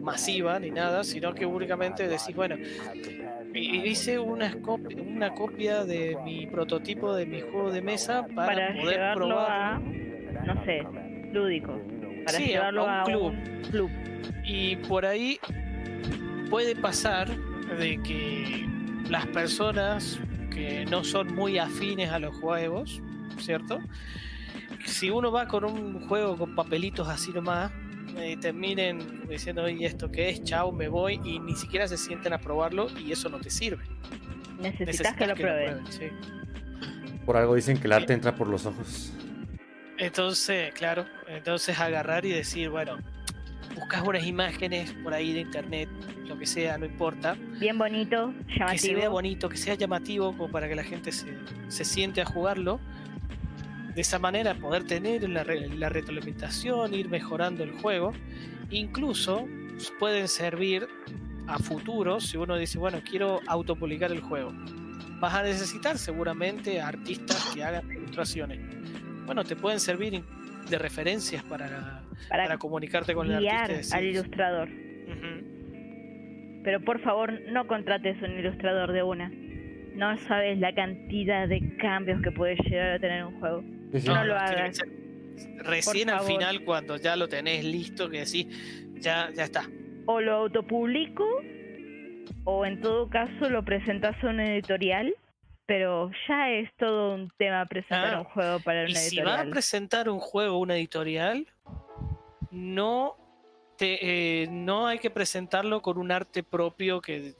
masiva 0.00 0.58
ni 0.58 0.70
nada, 0.70 1.02
sino 1.04 1.34
que 1.34 1.44
únicamente 1.44 2.06
decís, 2.06 2.34
bueno, 2.34 2.56
hice 3.54 4.18
una, 4.18 4.52
copia, 4.60 5.02
una 5.02 5.34
copia 5.34 5.84
de 5.84 6.16
mi 6.24 6.46
prototipo 6.46 7.14
de 7.14 7.26
mi 7.26 7.40
juego 7.40 7.72
de 7.72 7.82
mesa 7.82 8.26
para, 8.34 8.72
poder 8.74 8.98
llevarlo 8.98 9.40
a, 9.40 9.78
no 9.78 10.64
sé, 10.64 10.86
lúdico. 11.32 11.80
Para 12.24 12.38
sí, 12.38 12.46
llevarlo 12.46 12.88
a 12.88 13.04
un, 13.04 13.62
club. 13.70 13.90
Y 14.44 14.76
por 14.76 15.06
ahí 15.06 15.38
puede 16.50 16.76
pasar 16.76 17.28
de 17.78 18.00
que 18.02 18.66
las 19.08 19.26
personas 19.26 20.20
que 20.52 20.84
no 20.86 21.04
son 21.04 21.34
muy 21.34 21.58
afines 21.58 22.10
a 22.10 22.18
los 22.18 22.36
juegos, 22.36 23.02
¿cierto? 23.38 23.80
Si 24.84 25.10
uno 25.10 25.32
va 25.32 25.48
con 25.48 25.64
un 25.64 26.06
juego 26.08 26.36
con 26.36 26.54
papelitos 26.54 27.08
así 27.08 27.32
nomás, 27.32 27.72
y 28.24 28.36
terminen 28.36 29.26
diciendo, 29.28 29.64
oye, 29.64 29.86
¿esto 29.86 30.10
qué 30.10 30.30
es? 30.30 30.42
Chao, 30.44 30.72
me 30.72 30.88
voy, 30.88 31.20
y 31.24 31.38
ni 31.38 31.54
siquiera 31.54 31.86
se 31.88 31.96
sienten 31.96 32.32
a 32.32 32.38
probarlo 32.38 32.88
y 32.98 33.12
eso 33.12 33.28
no 33.28 33.38
te 33.38 33.50
sirve. 33.50 33.84
Necesitas, 34.58 35.14
que 35.16 35.26
lo 35.26 35.34
prueben. 35.34 35.84
Por 37.24 37.36
algo 37.36 37.54
dicen 37.54 37.78
que 37.78 37.86
el 37.86 37.92
arte 37.92 38.12
entra 38.12 38.34
por 38.34 38.48
los 38.48 38.66
ojos. 38.66 39.12
Entonces, 39.98 40.72
claro, 40.74 41.06
entonces 41.26 41.78
agarrar 41.78 42.24
y 42.24 42.30
decir, 42.30 42.68
bueno, 42.70 42.98
buscas 43.74 44.02
unas 44.02 44.24
imágenes 44.24 44.92
por 45.02 45.12
ahí 45.14 45.32
de 45.32 45.40
internet, 45.40 45.88
lo 46.26 46.38
que 46.38 46.46
sea, 46.46 46.78
no 46.78 46.86
importa. 46.86 47.36
Bien 47.58 47.76
bonito, 47.76 48.32
llamativo. 48.46 48.70
Que 48.70 48.78
se 48.78 48.94
vea 48.94 49.08
bonito, 49.08 49.48
que 49.48 49.56
sea 49.56 49.74
llamativo, 49.74 50.36
como 50.36 50.50
para 50.50 50.68
que 50.68 50.74
la 50.74 50.84
gente 50.84 51.12
se, 51.12 51.36
se 51.68 51.84
siente 51.84 52.20
a 52.20 52.26
jugarlo. 52.26 52.80
De 53.96 54.02
esa 54.02 54.18
manera 54.18 54.54
poder 54.54 54.84
tener 54.84 55.26
la, 55.28 55.42
la 55.42 55.88
retroalimentación, 55.88 56.92
ir 56.92 57.08
mejorando 57.08 57.64
el 57.64 57.72
juego. 57.72 58.12
Incluso 58.70 59.48
pueden 59.98 60.28
servir 60.28 60.86
a 61.46 61.58
futuro 61.58 62.20
si 62.20 62.36
uno 62.36 62.58
dice, 62.58 62.78
bueno, 62.78 62.98
quiero 63.08 63.40
autopublicar 63.46 64.12
el 64.12 64.20
juego. 64.20 64.52
Vas 65.18 65.34
a 65.34 65.42
necesitar 65.42 65.96
seguramente 65.96 66.78
artistas 66.78 67.52
que 67.54 67.64
hagan 67.64 67.90
ilustraciones. 67.90 68.58
Bueno, 69.24 69.44
te 69.44 69.56
pueden 69.56 69.80
servir 69.80 70.22
de 70.68 70.78
referencias 70.78 71.42
para, 71.44 72.02
para, 72.28 72.58
comunicarte 72.58 73.14
con 73.14 73.30
el 73.30 73.48
artista. 73.48 73.96
al 73.96 74.04
ilustrador. 74.04 74.68
Pero 76.64 76.80
por 76.84 77.00
favor, 77.00 77.32
no 77.48 77.66
contrates 77.66 78.20
un 78.20 78.32
ilustrador 78.32 78.92
de 78.92 79.02
una. 79.02 79.30
No 79.94 80.18
sabes 80.18 80.58
la 80.58 80.74
cantidad 80.74 81.48
de 81.48 81.78
cambios 81.78 82.20
que 82.20 82.30
puede 82.30 82.56
llegar 82.56 82.90
a 82.90 82.98
tener 82.98 83.24
un 83.24 83.40
juego. 83.40 83.75
No, 84.04 84.24
lo 84.24 84.36
hagas. 84.36 84.78
Recién 85.58 86.10
al 86.10 86.20
final, 86.20 86.64
cuando 86.64 86.96
ya 86.96 87.16
lo 87.16 87.28
tenés 87.28 87.64
listo, 87.64 88.08
que 88.08 88.24
decís, 88.24 88.46
ya, 88.94 89.30
ya 89.34 89.44
está. 89.44 89.68
O 90.06 90.20
lo 90.20 90.34
autopublico, 90.34 91.24
o 92.44 92.64
en 92.64 92.80
todo 92.80 93.08
caso 93.10 93.50
lo 93.50 93.64
presentas 93.64 94.16
a 94.22 94.28
un 94.28 94.40
editorial 94.40 95.14
pero 95.66 96.10
ya 96.28 96.50
es 96.50 96.70
todo 96.76 97.14
un 97.14 97.30
tema 97.36 97.66
presentar 97.66 98.14
ah, 98.14 98.18
un 98.20 98.24
juego 98.24 98.60
para 98.60 98.82
una 98.82 98.90
y 98.90 98.94
Si 98.94 99.20
va 99.20 99.40
a 99.40 99.44
presentar 99.44 100.08
un 100.08 100.20
juego 100.20 100.58
una 100.58 100.76
editorial, 100.76 101.46
no 102.52 103.16
te, 103.76 104.42
eh, 104.42 104.46
no 104.48 104.86
hay 104.86 105.00
que 105.00 105.10
presentarlo 105.10 105.82
con 105.82 105.98
un 105.98 106.12
arte 106.12 106.42
propio 106.44 107.00
que 107.00 107.34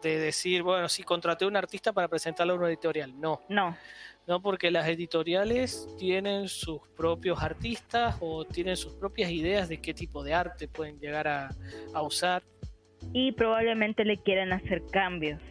de 0.00 0.18
decir, 0.18 0.62
bueno, 0.62 0.88
si 0.88 1.02
contraté 1.02 1.44
a 1.44 1.48
un 1.48 1.56
artista 1.56 1.92
para 1.92 2.08
presentarlo 2.08 2.54
a 2.54 2.56
una 2.56 2.68
editorial. 2.68 3.20
No. 3.20 3.42
No. 3.48 3.76
No, 4.30 4.40
porque 4.40 4.70
las 4.70 4.86
editoriales 4.86 5.88
tienen 5.98 6.46
sus 6.46 6.78
propios 6.96 7.42
artistas 7.42 8.16
o 8.20 8.44
tienen 8.44 8.76
sus 8.76 8.94
propias 8.94 9.28
ideas 9.32 9.68
de 9.68 9.80
qué 9.80 9.92
tipo 9.92 10.22
de 10.22 10.34
arte 10.34 10.68
pueden 10.68 11.00
llegar 11.00 11.26
a, 11.26 11.50
a 11.92 12.02
usar. 12.02 12.44
Y 13.12 13.32
probablemente 13.32 14.04
le 14.04 14.18
quieran 14.18 14.52
hacer 14.52 14.82
cambios 14.92 15.42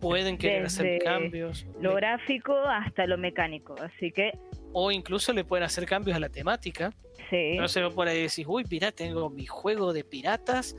pueden 0.00 0.36
querer 0.36 0.64
hacer 0.64 0.98
cambios. 0.98 1.64
Lo 1.80 1.94
gráfico 1.94 2.56
hasta 2.56 3.06
lo 3.06 3.18
mecánico, 3.18 3.76
así 3.80 4.10
que... 4.10 4.32
O 4.72 4.90
incluso 4.90 5.32
le 5.32 5.44
pueden 5.44 5.64
hacer 5.64 5.86
cambios 5.86 6.16
a 6.16 6.20
la 6.20 6.28
temática. 6.28 6.92
Sí. 7.30 7.56
No 7.56 7.68
se 7.68 7.88
por 7.90 8.08
ahí 8.08 8.22
decir, 8.22 8.46
uy, 8.48 8.64
mira, 8.68 8.90
tengo 8.90 9.30
mi 9.30 9.46
juego 9.46 9.92
de 9.92 10.02
piratas 10.02 10.74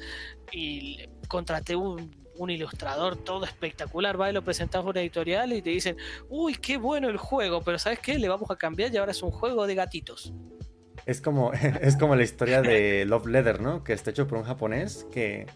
y 0.51 1.05
contraté 1.30 1.77
un, 1.77 2.22
ilustrador 2.49 3.18
todo 3.18 3.45
espectacular, 3.45 4.19
va 4.19 4.30
y 4.30 4.34
lo 4.34 4.43
presentamos 4.43 4.88
a 4.88 4.89
una 4.91 5.01
editorial 5.01 5.53
y 5.53 5.61
te 5.61 5.69
dicen, 5.69 5.97
uy, 6.30 6.55
qué 6.55 6.77
bueno 6.77 7.10
el 7.10 7.18
juego, 7.18 7.61
pero 7.61 7.80
¿sabes 7.80 7.99
qué? 7.99 8.18
Le 8.18 8.30
vamos 8.30 8.49
a 8.51 8.55
cambiar 8.55 8.93
y 8.93 8.97
ahora 8.97 9.11
es 9.11 9.22
un 9.23 9.31
juego 9.31 9.68
de 9.68 9.76
gatitos. 9.76 10.34
Es 11.05 11.22
como, 11.22 11.51
es 11.81 11.95
como 11.97 12.15
la 12.15 12.23
historia 12.23 12.61
de 12.61 13.05
Love 13.07 13.27
Leather, 13.27 13.61
¿no? 13.61 13.84
Que 13.84 13.93
está 13.93 14.11
hecho 14.11 14.27
por 14.27 14.38
un 14.38 14.43
japonés 14.43 15.05
que 15.11 15.47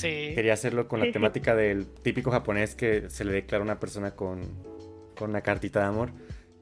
Quería 0.00 0.54
hacerlo 0.54 0.88
con 0.88 1.00
la 1.00 1.12
temática 1.12 1.54
del 1.54 1.86
típico 1.86 2.30
japonés 2.30 2.74
que 2.74 3.10
se 3.10 3.24
le 3.24 3.32
declara 3.32 3.62
a 3.62 3.64
una 3.64 3.78
persona 3.78 4.12
con, 4.12 4.40
una 5.20 5.42
cartita 5.42 5.80
de 5.80 5.86
amor 5.86 6.12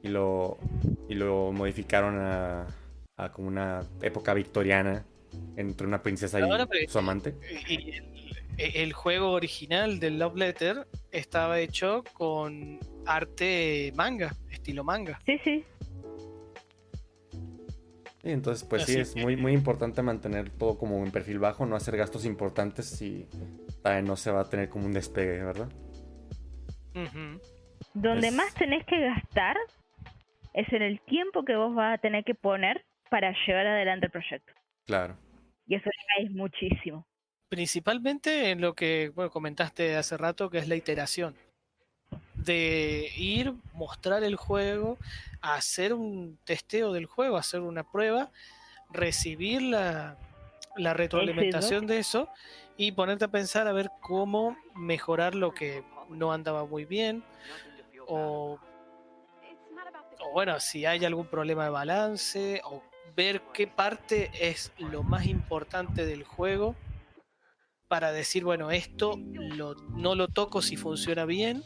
y 0.03 0.09
lo, 0.09 0.57
y 1.07 1.15
lo 1.15 1.51
modificaron 1.51 2.19
a, 2.19 2.67
como 3.31 3.47
una 3.47 3.83
época 4.01 4.33
victoriana 4.33 5.05
entre 5.55 5.87
una 5.87 6.03
princesa 6.03 6.39
y 6.39 6.87
su 6.87 6.99
amante. 6.99 7.35
El, 8.57 8.93
juego 8.93 9.31
original 9.31 9.99
del 9.99 10.19
Love 10.19 10.35
Letter 10.35 10.87
estaba 11.11 11.59
hecho 11.59 12.03
con 12.13 12.79
arte 13.05 13.91
manga, 13.95 14.35
estilo 14.49 14.83
manga. 14.83 15.19
Sí, 15.25 15.39
sí 15.43 15.65
entonces, 18.23 18.67
pues 18.67 18.83
sí, 18.83 18.99
es 18.99 19.15
muy, 19.15 19.35
muy 19.35 19.53
importante 19.53 20.01
mantener 20.03 20.49
todo 20.51 20.77
como 20.77 20.97
un 20.97 21.11
perfil 21.11 21.39
bajo, 21.39 21.65
no 21.65 21.75
hacer 21.75 21.97
gastos 21.97 22.25
importantes 22.25 23.01
y 23.01 23.27
no 24.03 24.15
se 24.15 24.31
va 24.31 24.41
a 24.41 24.49
tener 24.49 24.69
como 24.69 24.85
un 24.85 24.93
despegue, 24.93 25.43
¿verdad? 25.43 25.69
Donde 27.93 28.31
más 28.31 28.53
tenés 28.53 28.85
que 28.85 28.99
gastar 28.99 29.57
es 30.53 30.71
en 30.71 30.83
el 30.83 31.01
tiempo 31.01 31.43
que 31.43 31.55
vos 31.55 31.73
vas 31.73 31.95
a 31.95 31.97
tener 31.97 32.23
que 32.23 32.35
poner 32.35 32.85
para 33.09 33.33
llevar 33.45 33.65
adelante 33.67 34.05
el 34.05 34.11
proyecto. 34.11 34.53
Claro. 34.85 35.17
Y 35.65 35.75
eso 35.75 35.89
ya 35.89 36.23
es 36.23 36.31
muchísimo. 36.31 37.07
Principalmente 37.51 38.51
en 38.51 38.61
lo 38.61 38.75
que 38.75 39.11
bueno, 39.13 39.29
comentaste 39.29 39.97
hace 39.97 40.15
rato, 40.15 40.49
que 40.49 40.57
es 40.57 40.69
la 40.69 40.77
iteración 40.77 41.35
de 42.33 43.11
ir, 43.17 43.53
mostrar 43.73 44.23
el 44.23 44.37
juego, 44.37 44.97
hacer 45.41 45.93
un 45.93 46.39
testeo 46.45 46.93
del 46.93 47.07
juego, 47.07 47.35
hacer 47.35 47.59
una 47.59 47.83
prueba, 47.83 48.31
recibir 48.89 49.63
la, 49.63 50.15
retroalimentación 50.77 51.87
de 51.87 51.99
eso 51.99 52.29
y 52.77 52.93
ponerte 52.93 53.25
a 53.25 53.27
pensar 53.27 53.67
a 53.67 53.73
ver 53.73 53.91
cómo 53.99 54.55
mejorar 54.73 55.35
lo 55.35 55.53
que 55.53 55.83
no 56.07 56.31
andaba 56.31 56.65
muy 56.65 56.85
bien 56.85 57.21
o, 58.07 58.59
o 60.21 60.31
bueno, 60.31 60.57
si 60.61 60.85
hay 60.85 61.03
algún 61.03 61.27
problema 61.27 61.65
de 61.65 61.69
balance 61.69 62.61
o 62.63 62.81
ver 63.13 63.41
qué 63.53 63.67
parte 63.67 64.31
es 64.39 64.71
lo 64.77 65.03
más 65.03 65.25
importante 65.25 66.05
del 66.05 66.23
juego 66.23 66.77
para 67.91 68.13
decir, 68.13 68.45
bueno, 68.45 68.71
esto 68.71 69.19
no 69.19 70.15
lo 70.15 70.29
toco 70.29 70.61
si 70.61 70.77
funciona 70.77 71.25
bien 71.25 71.61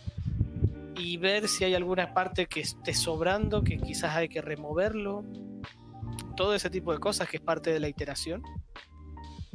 y 0.98 1.18
ver 1.18 1.48
si 1.48 1.66
hay 1.66 1.76
alguna 1.76 2.16
parte 2.16 2.48
que 2.48 2.62
esté 2.62 2.96
sobrando, 2.96 3.64
que 3.64 3.78
quizás 3.78 4.16
hay 4.16 4.28
que 4.28 4.42
removerlo. 4.42 5.24
Todo 6.36 6.56
ese 6.56 6.72
tipo 6.72 6.92
de 6.94 6.98
cosas 6.98 7.30
que 7.30 7.38
es 7.38 7.44
parte 7.44 7.72
de 7.72 7.80
la 7.80 7.90
iteración. 7.90 8.42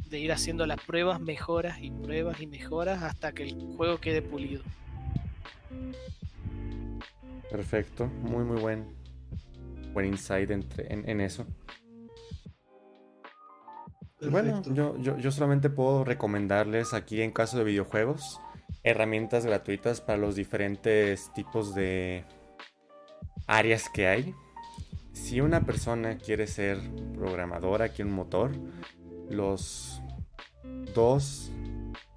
De 0.09 0.19
ir 0.19 0.31
haciendo 0.31 0.65
las 0.65 0.81
pruebas, 0.81 1.19
mejoras 1.19 1.77
y 1.81 1.91
pruebas 1.91 2.39
y 2.39 2.47
mejoras 2.47 3.03
hasta 3.03 3.33
que 3.33 3.43
el 3.43 3.55
juego 3.75 3.97
quede 3.97 4.21
pulido. 4.21 4.63
Perfecto, 7.49 8.07
muy 8.07 8.45
muy 8.45 8.61
buen, 8.61 8.85
buen 9.91 10.05
insight 10.05 10.49
entre, 10.51 10.87
en, 10.93 11.19
eso. 11.19 11.45
Bueno, 14.29 14.61
yo, 14.73 14.97
yo, 14.97 15.17
yo 15.17 15.31
solamente 15.31 15.69
puedo 15.69 16.03
recomendarles 16.03 16.93
aquí 16.93 17.21
en 17.21 17.31
caso 17.31 17.57
de 17.57 17.63
videojuegos 17.63 18.39
herramientas 18.83 19.45
gratuitas 19.45 20.01
para 20.01 20.17
los 20.17 20.35
diferentes 20.35 21.31
tipos 21.33 21.75
de 21.75 22.25
áreas 23.47 23.89
que 23.89 24.07
hay. 24.07 24.35
Si 25.13 25.41
una 25.41 25.61
persona 25.61 26.17
quiere 26.17 26.47
ser 26.47 26.79
programadora 27.15 27.91
en 27.97 28.07
un 28.07 28.13
motor, 28.13 28.51
los 29.29 30.01
dos 30.93 31.51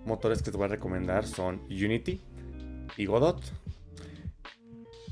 motores 0.05 0.43
que 0.43 0.51
te 0.51 0.57
voy 0.57 0.67
a 0.67 0.69
recomendar 0.69 1.27
son 1.27 1.61
Unity 1.69 2.21
y 2.97 3.07
Godot. 3.07 3.41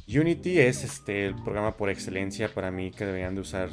Unity 0.09 0.59
es 0.59 0.85
este, 0.85 1.27
el 1.27 1.35
programa 1.35 1.77
por 1.77 1.91
excelencia 1.91 2.53
para 2.53 2.71
mí 2.71 2.91
que 2.91 3.07
deberían 3.07 3.35
de 3.35 3.41
usar 3.41 3.71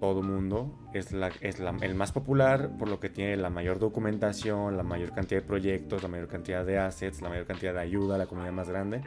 todo 0.00 0.22
mundo. 0.22 0.78
Es, 0.92 1.12
la, 1.12 1.30
es 1.40 1.60
el 1.80 1.94
más 1.94 2.12
popular 2.12 2.70
por 2.78 2.88
lo 2.88 3.00
que 3.00 3.08
tiene 3.10 3.36
la 3.36 3.50
mayor 3.50 3.78
documentación, 3.78 4.76
la 4.76 4.82
mayor 4.82 5.12
cantidad 5.14 5.40
de 5.40 5.46
proyectos, 5.46 6.02
la 6.02 6.08
mayor 6.08 6.28
cantidad 6.28 6.64
de 6.64 6.78
assets, 6.78 7.22
la 7.22 7.28
mayor 7.28 7.46
cantidad 7.46 7.72
de 7.74 7.80
ayuda, 7.80 8.18
la 8.18 8.26
comunidad 8.26 8.52
más 8.52 8.68
grande. 8.68 9.02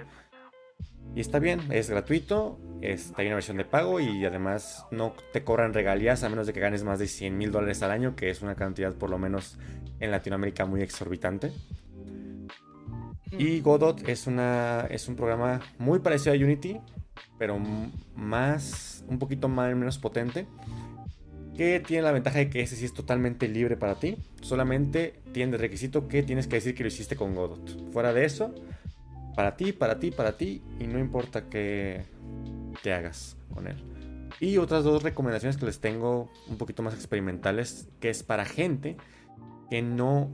Y 1.15 1.21
está 1.21 1.39
bien, 1.39 1.61
es 1.71 1.89
gratuito, 1.89 2.59
está, 2.81 3.11
hay 3.15 3.25
una 3.25 3.35
versión 3.35 3.57
de 3.57 3.65
pago 3.65 3.99
y 3.99 4.23
además 4.25 4.85
no 4.91 5.13
te 5.33 5.43
cobran 5.43 5.73
regalías 5.73 6.23
a 6.23 6.29
menos 6.29 6.45
de 6.45 6.53
que 6.53 6.59
ganes 6.59 6.83
más 6.83 6.99
de 6.99 7.07
100 7.07 7.35
mil 7.37 7.51
dólares 7.51 7.81
al 7.81 7.91
año, 7.91 8.15
que 8.15 8.29
es 8.29 8.41
una 8.41 8.55
cantidad 8.55 8.93
por 8.93 9.09
lo 9.09 9.17
menos 9.17 9.57
en 9.99 10.11
Latinoamérica 10.11 10.65
muy 10.65 10.81
exorbitante. 10.81 11.51
Y 13.31 13.61
Godot 13.61 14.07
es, 14.07 14.27
una, 14.27 14.87
es 14.89 15.07
un 15.07 15.15
programa 15.15 15.61
muy 15.77 15.99
parecido 15.99 16.33
a 16.33 16.37
Unity, 16.37 16.79
pero 17.37 17.59
más, 18.15 19.03
un 19.07 19.19
poquito 19.19 19.47
más, 19.47 19.75
menos 19.75 19.97
potente 19.97 20.47
que 21.59 21.81
tiene 21.81 22.03
la 22.03 22.13
ventaja 22.13 22.39
de 22.39 22.49
que 22.49 22.61
ese 22.61 22.77
sí 22.77 22.85
es 22.85 22.93
totalmente 22.93 23.49
libre 23.49 23.75
para 23.75 23.95
ti. 23.95 24.15
Solamente 24.39 25.19
tiene 25.33 25.55
el 25.55 25.59
requisito 25.59 26.07
que 26.07 26.23
tienes 26.23 26.47
que 26.47 26.55
decir 26.55 26.73
que 26.73 26.83
lo 26.83 26.87
hiciste 26.87 27.17
con 27.17 27.35
Godot. 27.35 27.91
Fuera 27.91 28.13
de 28.13 28.23
eso, 28.23 28.55
para 29.35 29.57
ti, 29.57 29.73
para 29.73 29.99
ti, 29.99 30.11
para 30.11 30.37
ti, 30.37 30.61
y 30.79 30.87
no 30.87 30.99
importa 30.99 31.49
qué, 31.49 32.05
hagas 32.85 33.35
con 33.53 33.67
él. 33.67 33.75
Y 34.39 34.57
otras 34.57 34.85
dos 34.85 35.03
recomendaciones 35.03 35.57
que 35.57 35.65
les 35.65 35.81
tengo 35.81 36.31
un 36.47 36.57
poquito 36.57 36.81
más 36.81 36.93
experimentales, 36.93 37.89
que 37.99 38.09
es 38.09 38.23
para 38.23 38.45
gente 38.45 38.95
que 39.69 39.81
no 39.81 40.31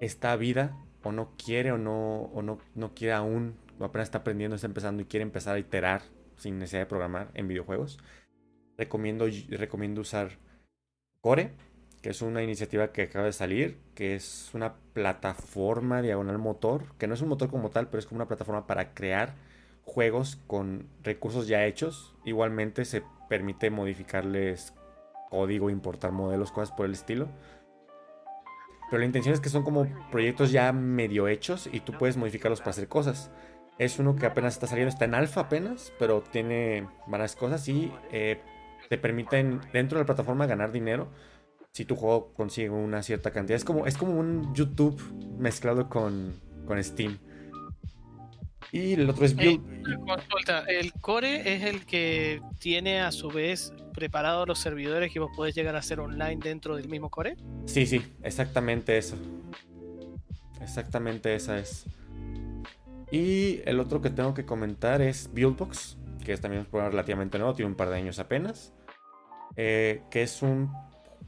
está 0.00 0.36
vida 0.36 0.76
o 1.02 1.12
no 1.12 1.32
quiere 1.42 1.72
o 1.72 1.78
no, 1.78 2.24
o 2.24 2.42
no, 2.42 2.58
no 2.74 2.92
quiere 2.92 3.14
aún, 3.14 3.54
apenas 3.80 4.08
está 4.08 4.18
aprendiendo, 4.18 4.54
está 4.54 4.66
empezando 4.66 5.02
y 5.02 5.06
quiere 5.06 5.22
empezar 5.22 5.56
a 5.56 5.58
iterar 5.58 6.02
sin 6.36 6.58
necesidad 6.58 6.82
de 6.82 6.86
programar 6.86 7.30
en 7.34 7.48
videojuegos. 7.48 7.98
Recomiendo, 8.76 9.26
recomiendo 9.50 10.00
usar 10.00 10.38
Core, 11.20 11.52
que 12.02 12.10
es 12.10 12.20
una 12.20 12.42
iniciativa 12.42 12.92
que 12.92 13.02
acaba 13.02 13.26
de 13.26 13.32
salir, 13.32 13.78
que 13.94 14.16
es 14.16 14.50
una 14.54 14.74
plataforma 14.92 16.02
diagonal 16.02 16.38
motor, 16.38 16.84
que 16.98 17.06
no 17.06 17.14
es 17.14 17.22
un 17.22 17.28
motor 17.28 17.48
como 17.48 17.70
tal, 17.70 17.88
pero 17.88 18.00
es 18.00 18.06
como 18.06 18.18
una 18.18 18.28
plataforma 18.28 18.66
para 18.66 18.92
crear 18.92 19.34
juegos 19.84 20.36
con 20.46 20.88
recursos 21.02 21.46
ya 21.46 21.64
hechos. 21.64 22.14
Igualmente 22.24 22.84
se 22.84 23.04
permite 23.28 23.70
modificarles 23.70 24.74
código, 25.30 25.70
importar 25.70 26.12
modelos, 26.12 26.50
cosas 26.50 26.74
por 26.74 26.86
el 26.86 26.92
estilo. 26.92 27.28
Pero 28.90 29.00
la 29.00 29.06
intención 29.06 29.32
es 29.32 29.40
que 29.40 29.48
son 29.48 29.62
como 29.62 29.86
proyectos 30.10 30.52
ya 30.52 30.72
medio 30.72 31.26
hechos 31.28 31.68
y 31.72 31.80
tú 31.80 31.92
puedes 31.92 32.18
modificarlos 32.18 32.60
para 32.60 32.72
hacer 32.72 32.88
cosas. 32.88 33.30
Es 33.78 33.98
uno 33.98 34.16
que 34.16 34.26
apenas 34.26 34.54
está 34.54 34.66
saliendo, 34.66 34.90
está 34.90 35.06
en 35.06 35.14
alfa 35.14 35.42
apenas, 35.42 35.92
pero 35.98 36.22
tiene 36.22 36.86
varias 37.06 37.34
cosas 37.34 37.66
y 37.68 37.90
eh, 38.12 38.40
te 38.88 38.98
permiten 38.98 39.60
dentro 39.72 39.98
de 39.98 40.02
la 40.02 40.06
plataforma 40.06 40.46
ganar 40.46 40.72
dinero 40.72 41.08
si 41.72 41.84
tu 41.84 41.96
juego 41.96 42.32
consigue 42.34 42.70
una 42.70 43.02
cierta 43.02 43.30
cantidad. 43.30 43.56
Es 43.56 43.64
como, 43.64 43.86
es 43.86 43.96
como 43.96 44.18
un 44.18 44.54
YouTube 44.54 45.00
mezclado 45.38 45.88
con, 45.88 46.34
con 46.66 46.82
Steam. 46.82 47.18
Y 48.70 48.94
el 48.94 49.08
otro 49.08 49.26
es 49.26 49.36
Build. 49.36 49.62
el 50.68 50.92
core 50.94 51.54
es 51.54 51.62
el 51.64 51.84
que 51.84 52.40
tiene 52.58 53.00
a 53.00 53.12
su 53.12 53.28
vez 53.28 53.72
preparados 53.92 54.48
los 54.48 54.58
servidores 54.58 55.12
que 55.12 55.20
vos 55.20 55.30
podés 55.36 55.54
llegar 55.54 55.76
a 55.76 55.80
hacer 55.80 56.00
online 56.00 56.38
dentro 56.42 56.76
del 56.76 56.88
mismo 56.88 57.10
core. 57.10 57.36
Sí, 57.66 57.86
sí, 57.86 58.02
exactamente 58.22 58.96
eso. 58.96 59.16
Exactamente 60.62 61.34
esa 61.34 61.58
es. 61.58 61.84
Y 63.12 63.60
el 63.66 63.78
otro 63.78 64.00
que 64.00 64.08
tengo 64.08 64.32
que 64.32 64.46
comentar 64.46 65.02
es 65.02 65.30
Buildbox, 65.34 65.98
que 66.24 66.32
es 66.32 66.40
también 66.40 66.62
un 66.62 66.66
programa 66.66 66.92
relativamente 66.92 67.38
nuevo, 67.38 67.54
tiene 67.54 67.70
un 67.70 67.76
par 67.76 67.90
de 67.90 67.96
años 67.96 68.18
apenas. 68.18 68.72
Eh, 69.56 70.02
que 70.10 70.22
es 70.22 70.40
un 70.40 70.72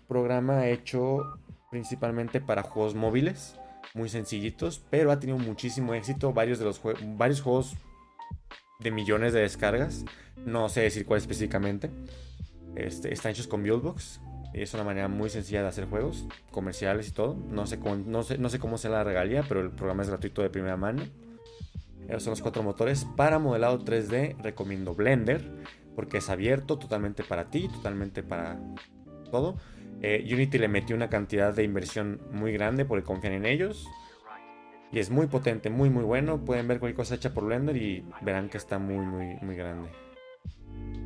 programa 0.09 0.67
hecho 0.69 1.39
principalmente 1.71 2.41
para 2.41 2.63
juegos 2.63 2.95
móviles 2.95 3.59
muy 3.93 4.09
sencillitos, 4.09 4.83
pero 4.89 5.13
ha 5.13 5.21
tenido 5.21 5.39
muchísimo 5.39 5.93
éxito. 5.93 6.33
Varios 6.33 6.59
de 6.59 6.65
los 6.65 6.81
varios 7.17 7.43
juegos 7.43 7.75
de 8.81 8.91
millones 8.91 9.35
de 9.35 9.41
descargas. 9.41 10.07
No 10.47 10.71
sé 10.71 10.81
decir 10.81 11.05
cuál 11.05 11.19
específicamente. 11.19 11.91
Este, 12.77 13.13
están 13.13 13.33
hechos 13.33 13.47
con 13.47 13.63
Buildbox. 13.63 14.23
Es 14.55 14.73
una 14.73 14.85
manera 14.85 15.09
muy 15.09 15.29
sencilla 15.29 15.61
de 15.61 15.69
hacer 15.69 15.85
juegos 15.85 16.27
comerciales 16.51 17.09
y 17.09 17.13
todo. 17.13 17.37
No 17.51 17.67
sé 17.67 17.79
cómo, 17.79 17.97
no 17.97 18.23
sé, 18.23 18.39
no 18.39 18.49
sé 18.49 18.59
cómo 18.59 18.79
sea 18.79 18.91
la 18.91 19.05
regalía, 19.05 19.45
pero 19.47 19.61
el 19.61 19.71
programa 19.71 20.03
es 20.03 20.09
gratuito 20.09 20.41
de 20.41 20.49
primera 20.49 20.79
mano. 20.79 21.03
Esos 22.09 22.23
son 22.23 22.33
los 22.33 22.43
cuatro 22.43 22.63
motores. 22.63 23.07
Para 23.17 23.39
modelado 23.39 23.85
3D 23.85 24.37
recomiendo 24.43 24.95
Blender, 24.95 25.43
porque 25.95 26.19
es 26.19 26.31
abierto 26.31 26.79
totalmente 26.79 27.23
para 27.25 27.51
ti, 27.51 27.69
totalmente 27.69 28.23
para 28.23 28.61
todo. 29.31 29.57
Eh, 30.03 30.29
Unity 30.31 30.59
le 30.59 30.69
metió 30.69 30.95
una 30.95 31.09
cantidad 31.09 31.55
de 31.55 31.65
inversión 31.65 32.21
muy 32.31 32.53
grande 32.53 32.85
porque 32.85 33.05
confían 33.05 33.35
en 33.35 33.47
ellos. 33.47 33.89
Y 34.93 34.99
es 34.99 35.11
muy 35.11 35.27
potente, 35.27 35.71
muy 35.71 35.91
muy 35.91 36.05
bueno. 36.05 36.45
Pueden 36.45 36.69
ver 36.69 36.79
cualquier 36.79 36.97
cosa 36.97 37.17
hecha 37.17 37.35
por 37.35 37.45
Blender 37.45 37.77
y 37.77 38.05
verán 38.21 38.49
que 38.49 38.59
está 38.59 38.79
muy 38.79 39.05
muy 39.05 39.37
muy 39.41 39.57
grande. 39.57 39.89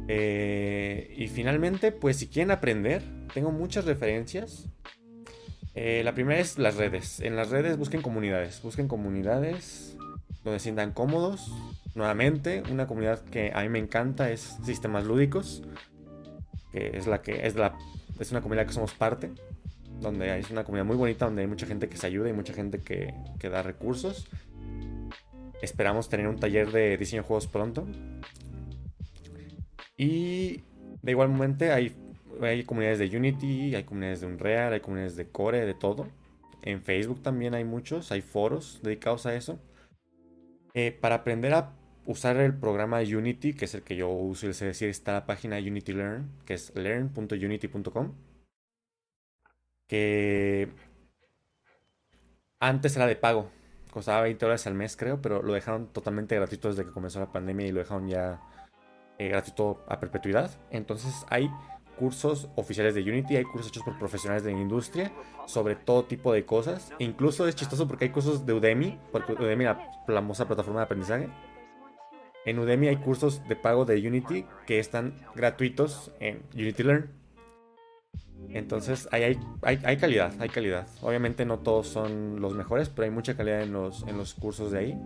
Eh, 0.09 1.15
y 1.17 1.29
finalmente, 1.29 1.93
pues 1.93 2.17
si 2.17 2.29
quieren 2.29 2.51
aprender, 2.51 3.03
tengo 3.33 3.53
muchas 3.53 3.85
referencias. 3.85 4.69
Eh, 5.75 6.03
la 6.03 6.13
primera 6.13 6.41
es 6.41 6.59
las 6.59 6.77
redes. 6.77 7.21
En 7.21 7.37
las 7.37 7.51
redes 7.51 7.77
busquen 7.77 8.03
comunidades. 8.03 8.61
Busquen 8.63 8.89
comunidades 8.89 9.97
donde 10.49 10.61
se 10.61 10.65
sientan 10.65 10.93
cómodos. 10.93 11.53
Nuevamente, 11.95 12.63
una 12.71 12.87
comunidad 12.87 13.21
que 13.21 13.53
a 13.55 13.63
mí 13.63 13.69
me 13.69 13.79
encanta 13.79 14.31
es 14.31 14.57
Sistemas 14.65 15.05
Lúdicos. 15.05 15.63
Que 16.73 16.97
es 16.97 17.07
la 17.07 17.23
que 17.23 17.47
es 17.47 17.57
la 17.57 17.77
es 18.19 18.31
una 18.31 18.41
comunidad 18.41 18.67
que 18.67 18.73
somos 18.73 18.95
parte, 18.95 19.31
donde 20.01 20.39
es 20.39 20.51
una 20.51 20.65
comunidad 20.65 20.87
muy 20.87 20.97
bonita, 20.97 21.27
donde 21.27 21.43
hay 21.43 21.49
mucha 21.49 21.67
gente 21.67 21.89
que 21.89 21.97
se 21.97 22.07
ayuda 22.07 22.29
y 22.29 22.33
mucha 22.33 22.53
gente 22.53 22.81
que, 22.81 23.15
da 23.49 23.63
recursos. 23.63 24.29
Esperamos 25.63 26.09
tener 26.09 26.29
un 26.29 26.37
taller 26.37 26.71
de 26.71 26.97
diseño 26.97 27.23
de 27.23 27.29
juegos 27.29 27.47
pronto. 27.47 27.87
Y 29.97 30.63
de 31.03 31.11
igual 31.11 31.29
momento 31.29 31.65
hay, 31.73 31.95
hay 32.41 32.65
comunidades 32.65 32.99
de 32.99 33.17
Unity, 33.17 33.75
hay 33.75 33.85
comunidades 33.85 34.21
de 34.21 34.27
Unreal, 34.27 34.73
hay 34.73 34.81
comunidades 34.81 35.17
de 35.17 35.29
Core, 35.29 35.67
de 35.67 35.75
todo. 35.75 36.09
En 36.63 36.81
Facebook 36.81 37.23
también 37.23 37.55
hay 37.55 37.65
muchos, 37.65 38.13
hay 38.13 38.23
foros 38.23 38.81
dedicados 38.83 39.27
a 39.27 39.35
eso. 39.35 39.59
Eh, 40.81 40.93
para 40.93 41.17
aprender 41.17 41.55
a 41.55 41.73
usar 42.07 42.37
el 42.37 42.57
programa 42.57 43.01
Unity, 43.01 43.53
que 43.53 43.65
es 43.65 43.75
el 43.75 43.83
que 43.83 43.97
yo 43.97 44.11
uso, 44.11 44.49
es 44.49 44.61
decir, 44.61 44.89
está 44.89 45.13
la 45.13 45.27
página 45.27 45.57
Unity 45.59 45.93
Learn, 45.93 46.31
que 46.47 46.55
es 46.55 46.73
learn.unity.com, 46.77 48.15
que 49.89 50.69
antes 52.61 52.95
era 52.95 53.09
de 53.09 53.17
pago, 53.17 53.51
costaba 53.91 54.23
20 54.23 54.45
dólares 54.45 54.69
al 54.69 54.75
mes 54.75 54.97
creo, 54.97 55.21
pero 55.21 55.43
lo 55.43 55.53
dejaron 55.53 55.89
totalmente 55.93 56.37
gratuito 56.37 56.69
desde 56.69 56.85
que 56.85 56.93
comenzó 56.93 57.19
la 57.19 57.33
pandemia 57.33 57.67
y 57.67 57.73
lo 57.73 57.81
dejaron 57.81 58.07
ya 58.07 58.41
eh, 59.19 59.31
gratuito 59.31 59.85
a 59.89 59.99
perpetuidad. 59.99 60.61
Entonces 60.71 61.27
hay 61.29 61.51
cursos 61.99 62.49
oficiales 62.55 62.95
de 62.95 63.03
Unity, 63.03 63.37
hay 63.37 63.45
cursos 63.45 63.69
hechos 63.71 63.83
por 63.83 63.99
profesionales 63.99 64.45
de 64.45 64.53
la 64.53 64.61
industria 64.61 65.13
sobre 65.47 65.77
todo 65.77 66.05
tipo 66.05 66.33
de 66.33 66.45
cosas. 66.45 66.93
incluso 66.99 67.49
es 67.49 67.57
chistoso 67.57 67.89
porque 67.89 68.07
hay 68.07 68.11
cursos 68.11 68.45
de 68.47 68.53
Udemy, 68.53 68.99
porque 69.13 69.33
Udemy 69.33 69.65
es 69.65 69.77
la 70.07 70.15
famosa 70.21 70.47
plataforma 70.47 70.81
de 70.81 70.85
aprendizaje 70.85 71.29
en 72.49 72.59
Udemy 72.59 72.89
hay 72.89 72.97
cursos 72.97 73.47
de 73.47 73.57
pago 73.57 73.85
de 73.85 73.97
Unity 74.07 74.47
que 74.67 74.79
están 74.79 75.15
gratuitos 75.35 76.13
en 76.19 76.43
Unity 76.55 76.83
Learn. 76.83 77.11
Entonces 78.51 79.07
hay, 79.13 79.39
hay, 79.63 79.97
calidad, 79.99 80.33
hay 80.39 80.49
calidad. 80.49 80.87
Obviamente 81.03 81.45
no 81.45 81.59
todos 81.59 81.89
son 81.89 82.41
los 82.41 82.55
mejores, 82.55 82.89
pero 82.89 83.05
hay 83.05 83.11
mucha 83.11 83.37
calidad 83.37 83.63
en 83.63 83.73
los, 83.73 84.03
en 84.05 84.17
los 84.17 84.33
cursos 84.33 84.73
de 84.73 84.79
ahí. 84.79 84.99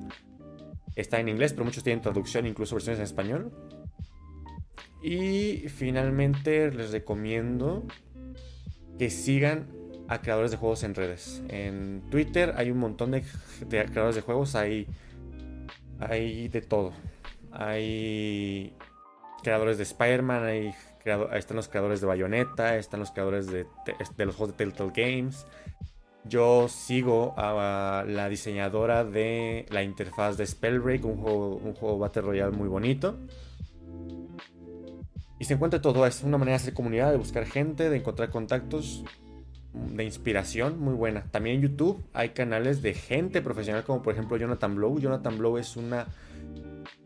Está 0.95 1.19
en 1.19 1.29
inglés, 1.29 1.53
pero 1.53 1.65
muchos 1.65 1.83
tienen 1.83 2.01
traducción, 2.01 2.47
incluso 2.47 2.77
versiones 2.77 3.01
en 3.01 3.05
español. 3.05 3.51
Y 5.03 5.69
finalmente 5.69 6.71
les 6.71 6.93
recomiendo 6.93 7.85
que 8.99 9.11
sigan 9.11 9.67
a 10.09 10.21
creadores 10.21 10.51
de 10.51 10.57
juegos 10.57 10.83
en 10.85 10.95
redes. 10.95 11.43
En 11.49 12.03
Twitter 12.11 12.55
hay 12.57 12.71
un 12.71 12.79
montón 12.79 13.11
de, 13.11 13.25
de 13.67 13.85
creadores 13.87 14.15
de 14.15 14.23
juegos, 14.23 14.55
hay, 14.55 14.87
hay 15.99 16.49
de 16.49 16.61
todo. 16.61 16.93
Hay 17.51 18.75
creadores 19.43 19.77
de 19.79 19.83
Spider-Man, 19.83 20.45
hay 20.45 20.75
están 21.35 21.57
los 21.57 21.69
creadores 21.69 22.01
de 22.01 22.07
Bayonetta, 22.07 22.77
están 22.77 23.01
los 23.01 23.11
creadores 23.11 23.49
de, 23.49 23.67
los 24.19 24.37
juegos 24.37 24.57
de 24.57 24.65
Telltale 24.65 24.93
Games. 24.95 25.47
Yo 26.25 26.69
sigo 26.69 27.35
a 27.37 28.05
la 28.07 28.29
diseñadora 28.29 29.05
de 29.05 29.67
la 29.71 29.83
interfaz 29.83 30.37
de 30.37 30.47
Spellbreak, 30.47 31.05
un 31.05 31.17
juego, 31.17 31.57
un 31.57 31.75
juego 31.75 31.99
Battle 31.99 32.23
Royale 32.23 32.57
muy 32.57 32.69
bonito. 32.69 33.19
Y 35.43 35.45
se 35.45 35.55
encuentra 35.55 35.83
todo, 35.83 36.07
es 36.07 36.23
una 36.23 36.39
manera 36.39 36.57
de 36.57 36.63
hacer 36.63 36.73
comunidad, 36.73 37.11
de 37.11 37.17
buscar 37.17 37.45
gente, 37.47 37.91
de 37.91 37.97
encontrar 37.97 38.31
contactos, 38.31 39.03
de 39.73 40.05
inspiración 40.05 40.79
muy 40.79 40.95
buena. 40.95 41.25
También 41.33 41.57
en 41.57 41.63
YouTube 41.63 42.01
hay 42.13 42.29
canales 42.29 42.81
de 42.81 42.95
gente 42.95 43.43
profesional 43.43 43.83
como 43.83 44.03
por 44.03 44.13
ejemplo 44.13 44.37
Jonathan 44.37 44.77
Blow. 44.77 45.01
Jonathan 45.01 45.39
Blow 45.39 45.59
es 45.59 45.77
una 45.77 46.07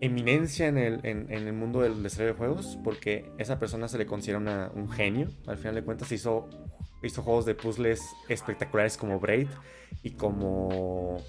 eminencia 0.02 0.66
en 0.66 0.76
el, 0.76 1.00
en, 1.04 1.32
el 1.32 1.50
mundo 1.54 1.80
del 1.80 2.02
desarrollo 2.02 2.32
de 2.32 2.36
juegos, 2.38 2.78
porque 2.84 3.24
esa 3.38 3.58
persona 3.58 3.88
se 3.88 3.96
le 3.96 4.04
considera 4.04 4.70
un 4.74 4.90
genio. 4.90 5.28
Al 5.46 5.56
final 5.56 5.74
de 5.76 5.82
cuentas 5.82 6.12
hizo, 6.12 6.50
hizo 7.02 7.22
juegos 7.22 7.46
de 7.46 7.54
puzzles 7.54 8.02
espectaculares 8.28 8.98
como 8.98 9.18
Braid 9.18 9.48
y 10.02 10.10
como 10.10 11.22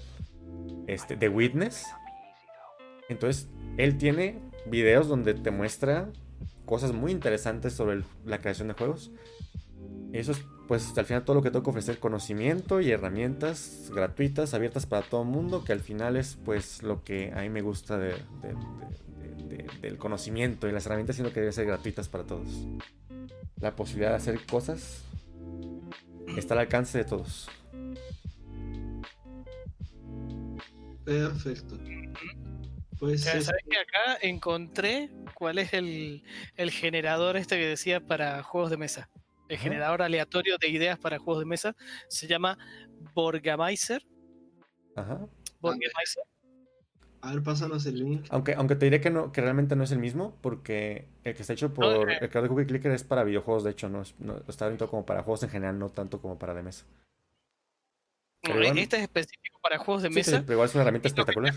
este, 0.86 1.16
The 1.16 1.30
Witness. 1.30 1.86
Entonces, 3.08 3.48
él 3.78 3.96
tiene 3.96 4.40
videos 4.66 5.08
donde 5.08 5.32
te 5.32 5.50
muestra 5.50 6.10
cosas 6.68 6.92
muy 6.92 7.12
interesantes 7.12 7.72
sobre 7.72 8.04
la 8.26 8.40
creación 8.40 8.68
de 8.68 8.74
juegos. 8.74 9.10
Eso 10.12 10.32
es 10.32 10.44
pues 10.68 10.96
al 10.98 11.06
final 11.06 11.24
todo 11.24 11.36
lo 11.36 11.42
que 11.42 11.50
tengo 11.50 11.62
que 11.62 11.70
ofrecer 11.70 11.98
conocimiento 11.98 12.82
y 12.82 12.90
herramientas 12.90 13.90
gratuitas, 13.90 14.52
abiertas 14.52 14.84
para 14.84 15.00
todo 15.00 15.22
el 15.22 15.28
mundo, 15.28 15.64
que 15.64 15.72
al 15.72 15.80
final 15.80 16.16
es 16.16 16.36
pues 16.44 16.82
lo 16.82 17.02
que 17.02 17.32
a 17.34 17.40
mí 17.40 17.48
me 17.48 17.62
gusta 17.62 17.96
del 17.98 18.18
conocimiento 19.96 20.68
y 20.68 20.72
las 20.72 20.84
herramientas, 20.84 21.16
sino 21.16 21.32
que 21.32 21.40
deben 21.40 21.54
ser 21.54 21.64
gratuitas 21.64 22.08
para 22.08 22.24
todos. 22.24 22.46
La 23.60 23.74
posibilidad 23.74 24.10
de 24.10 24.16
hacer 24.16 24.38
cosas 24.44 25.04
está 26.36 26.52
al 26.52 26.60
alcance 26.60 26.98
de 26.98 27.04
todos. 27.04 27.48
Perfecto. 31.06 31.78
Pues 32.98 33.22
¿sabes 33.22 33.48
que 33.70 33.78
acá 33.78 34.18
encontré 34.22 35.10
cuál 35.34 35.58
es 35.58 35.72
el, 35.72 36.22
el 36.56 36.70
generador 36.70 37.36
este 37.36 37.56
que 37.56 37.66
decía 37.66 38.00
para 38.00 38.42
juegos 38.42 38.70
de 38.70 38.76
mesa. 38.76 39.08
El 39.48 39.56
Ajá. 39.56 39.62
generador 39.64 40.02
aleatorio 40.02 40.56
de 40.58 40.68
ideas 40.68 40.98
para 40.98 41.18
juegos 41.18 41.40
de 41.40 41.46
mesa 41.46 41.76
se 42.08 42.26
llama 42.26 42.58
Borgamiser. 43.14 44.04
Ajá. 44.96 45.20
A 47.20 47.32
ver, 47.34 47.42
pásanos 47.42 47.84
el 47.86 47.98
link. 47.98 48.26
Aunque, 48.30 48.54
aunque 48.54 48.76
te 48.76 48.86
diré 48.86 49.00
que 49.00 49.10
no, 49.10 49.32
que 49.32 49.40
realmente 49.40 49.74
no 49.74 49.84
es 49.84 49.90
el 49.90 49.98
mismo, 49.98 50.36
porque 50.40 51.08
el 51.24 51.34
que 51.34 51.40
está 51.42 51.52
hecho 51.54 51.72
por 51.74 52.10
eh. 52.10 52.18
el 52.20 52.28
creador 52.30 52.42
de 52.42 52.48
Cookie 52.48 52.66
Clicker 52.66 52.92
es 52.92 53.02
para 53.04 53.24
videojuegos, 53.24 53.64
de 53.64 53.70
hecho, 53.72 53.88
no, 53.88 54.02
es- 54.02 54.14
no 54.20 54.40
está 54.46 54.66
orientado 54.66 54.90
como 54.90 55.04
para 55.04 55.22
juegos 55.22 55.42
en 55.42 55.50
general, 55.50 55.78
no 55.78 55.88
tanto 55.88 56.20
como 56.20 56.38
para 56.38 56.54
de 56.54 56.62
mesa. 56.62 56.84
No, 58.44 58.60
igual- 58.60 58.78
Este 58.78 58.96
es 58.98 59.02
específico 59.02 59.58
para 59.60 59.78
juegos 59.78 60.02
de 60.04 60.08
Sí, 60.10 60.22
sí, 60.22 60.30
mesa. 60.30 60.42
pero 60.42 60.52
igual 60.54 60.68
es 60.68 60.74
una 60.74 60.82
herramienta 60.82 61.08
que 61.08 61.08
espectacular. 61.08 61.54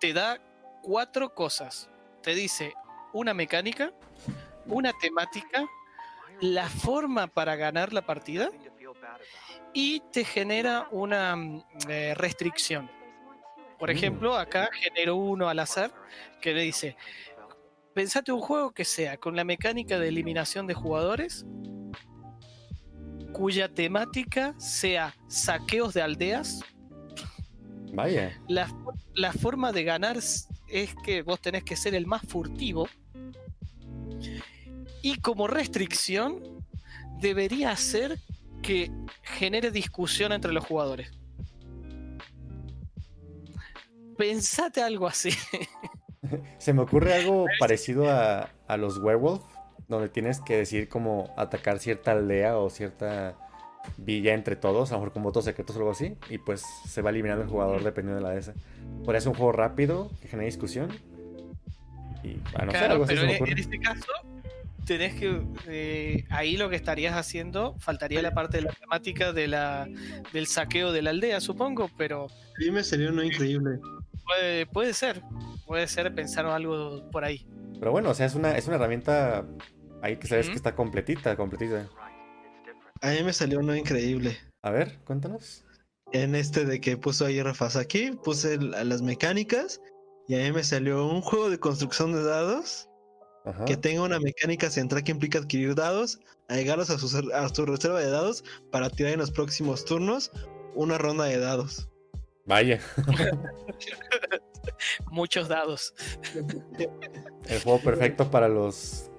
Te 0.00 0.12
da 0.12 0.38
cuatro 0.82 1.34
cosas. 1.34 1.88
Te 2.22 2.34
dice 2.34 2.74
una 3.12 3.34
mecánica, 3.34 3.92
una 4.66 4.92
temática, 5.00 5.66
la 6.40 6.68
forma 6.68 7.26
para 7.26 7.54
ganar 7.56 7.92
la 7.92 8.02
partida 8.02 8.50
y 9.72 10.00
te 10.12 10.24
genera 10.24 10.88
una 10.90 11.36
mm, 11.36 11.62
eh, 11.88 12.14
restricción. 12.16 12.90
Por 13.78 13.88
Mm. 13.90 13.92
ejemplo, 13.92 14.36
acá 14.36 14.68
genero 14.72 15.16
uno 15.16 15.48
al 15.48 15.58
azar 15.58 15.92
que 16.40 16.52
le 16.52 16.62
dice, 16.62 16.96
pensate 17.94 18.32
un 18.32 18.40
juego 18.40 18.72
que 18.72 18.84
sea 18.84 19.16
con 19.18 19.36
la 19.36 19.44
mecánica 19.44 19.98
de 19.98 20.08
eliminación 20.08 20.66
de 20.66 20.74
jugadores, 20.74 21.44
cuya 23.32 23.68
temática 23.68 24.54
sea 24.58 25.14
saqueos 25.28 25.94
de 25.94 26.02
aldeas, 26.02 26.62
Vaya. 27.92 28.40
la, 28.48 28.72
la 29.14 29.32
forma 29.32 29.72
de 29.72 29.84
ganar 29.84 30.16
es 30.16 30.94
que 31.04 31.22
vos 31.22 31.40
tenés 31.40 31.64
que 31.64 31.76
ser 31.76 31.94
el 31.94 32.06
más 32.06 32.22
furtivo. 32.22 32.88
Y 35.02 35.20
como 35.20 35.46
restricción, 35.46 36.64
debería 37.20 37.74
ser 37.76 38.18
que 38.62 38.90
genere 39.22 39.70
discusión 39.70 40.32
entre 40.32 40.52
los 40.52 40.64
jugadores. 40.64 41.10
Pensate 44.16 44.82
algo 44.82 45.06
así. 45.06 45.30
Se 46.58 46.72
me 46.72 46.82
ocurre 46.82 47.14
algo 47.14 47.46
parecido 47.58 48.10
a, 48.10 48.50
a 48.66 48.76
los 48.76 48.98
werewolf, 48.98 49.42
donde 49.88 50.08
tienes 50.08 50.40
que 50.40 50.58
decidir 50.58 50.88
cómo 50.88 51.32
atacar 51.36 51.78
cierta 51.78 52.12
aldea 52.12 52.58
o 52.58 52.68
cierta 52.68 53.36
villa 53.96 54.34
entre 54.34 54.56
todos, 54.56 54.90
a 54.90 54.94
lo 54.94 55.00
mejor 55.00 55.12
con 55.12 55.22
votos 55.22 55.44
secretos 55.44 55.76
o 55.76 55.78
algo 55.78 55.90
así, 55.90 56.16
y 56.28 56.38
pues 56.38 56.62
se 56.88 57.02
va 57.02 57.10
eliminando 57.10 57.44
el 57.44 57.50
jugador 57.50 57.82
dependiendo 57.82 58.22
de 58.22 58.28
la 58.28 58.34
de 58.34 58.40
esa. 58.40 58.54
Podría 59.04 59.20
ser 59.20 59.30
un 59.30 59.34
juego 59.36 59.52
rápido 59.52 60.10
que 60.20 60.28
genere 60.28 60.46
discusión. 60.46 60.90
Y 62.22 62.36
a 62.54 62.64
no 62.64 62.72
Claro, 62.72 62.92
algo 62.92 63.04
así 63.04 63.14
pero 63.14 63.32
se 63.32 63.40
me 63.40 63.50
en, 63.50 63.58
este 63.58 63.78
caso, 63.78 64.06
tenés 64.84 65.14
que. 65.14 65.40
eh, 65.68 66.24
ahí 66.30 66.56
lo 66.56 66.68
que 66.68 66.76
estarías 66.76 67.16
haciendo, 67.16 67.76
faltaría 67.78 68.20
la 68.22 68.32
parte 68.32 68.58
de 68.58 68.64
la 68.64 68.72
temática 68.72 69.32
de 69.32 69.48
la, 69.48 69.88
del 70.32 70.46
saqueo 70.46 70.92
de 70.92 71.02
la 71.02 71.10
aldea, 71.10 71.40
supongo, 71.40 71.90
pero 71.96 72.26
A 72.26 72.60
mí 72.60 72.70
me 72.70 72.84
salió 72.84 73.10
uno 73.10 73.22
increíble. 73.22 73.78
puede, 74.24 74.66
puede 74.66 74.92
ser. 74.92 75.22
Puede 75.66 75.86
ser 75.86 76.12
pensar 76.14 76.46
algo 76.46 77.08
por 77.12 77.24
ahí. 77.24 77.46
Pero 77.78 77.92
bueno, 77.92 78.10
o 78.10 78.14
sea, 78.14 78.26
es 78.26 78.34
una, 78.34 78.58
es 78.58 78.66
una 78.66 78.74
herramienta 78.74 79.46
ahí 80.02 80.16
que 80.16 80.26
sabes 80.26 80.48
que 80.48 80.56
está 80.56 80.74
completita, 80.74 81.36
completita. 81.36 81.86
A 83.02 83.10
mí 83.10 83.22
me 83.22 83.32
salió 83.32 83.60
uno 83.60 83.74
increíble. 83.74 84.36
A 84.62 84.70
ver, 84.70 84.98
cuéntanos. 85.04 85.64
En 86.12 86.34
este 86.34 86.64
de 86.64 86.80
que 86.80 86.96
puso 86.96 87.24
ahí 87.26 87.40
Rafa 87.42 87.78
aquí, 87.78 88.10
puse 88.24 88.58
las 88.58 89.00
mecánicas 89.00 89.80
y 90.28 90.34
a 90.34 90.38
mí 90.44 90.52
me 90.52 90.64
salió 90.64 91.06
un 91.06 91.20
juego 91.22 91.48
de 91.50 91.58
construcción 91.58 92.12
de 92.12 92.22
dados 92.24 92.88
Ajá. 93.44 93.64
que 93.64 93.76
tenga 93.76 94.02
una 94.02 94.18
mecánica 94.20 94.70
central 94.70 95.02
que 95.04 95.12
implica 95.12 95.38
adquirir 95.38 95.74
dados, 95.74 96.20
agregarlos 96.48 96.90
a 96.90 96.98
su, 96.98 97.08
ser- 97.08 97.32
a 97.32 97.48
su 97.48 97.64
reserva 97.64 98.00
de 98.00 98.10
dados 98.10 98.44
para 98.72 98.90
tirar 98.90 99.12
en 99.12 99.20
los 99.20 99.30
próximos 99.30 99.84
turnos 99.84 100.30
una 100.74 100.98
ronda 100.98 101.24
de 101.24 101.38
dados. 101.38 101.88
Vaya, 102.44 102.80
Muchos 105.10 105.48
dados. 105.48 105.94
el 107.46 107.60
juego 107.62 107.80
perfecto 107.80 108.30
para 108.30 108.48
los... 108.48 109.10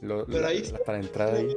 lo- 0.00 0.24
Pero 0.26 0.40
la- 0.40 0.48
ahí 0.48 0.58
la- 0.60 0.64
está. 0.64 0.78
para 0.84 0.98
entrar 1.00 1.34
ahí. 1.34 1.56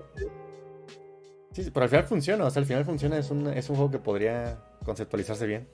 Sí, 1.59 1.65
sí, 1.65 1.71
pero 1.71 1.83
al 1.83 1.89
final 1.89 2.05
funciona, 2.05 2.45
o 2.45 2.49
sea, 2.49 2.61
al 2.61 2.65
final 2.65 2.85
funciona, 2.85 3.17
es 3.17 3.29
un, 3.31 3.47
es 3.47 3.69
un 3.69 3.75
juego 3.75 3.91
que 3.91 3.99
podría 3.99 4.63
conceptualizarse 4.85 5.45
bien. 5.45 5.67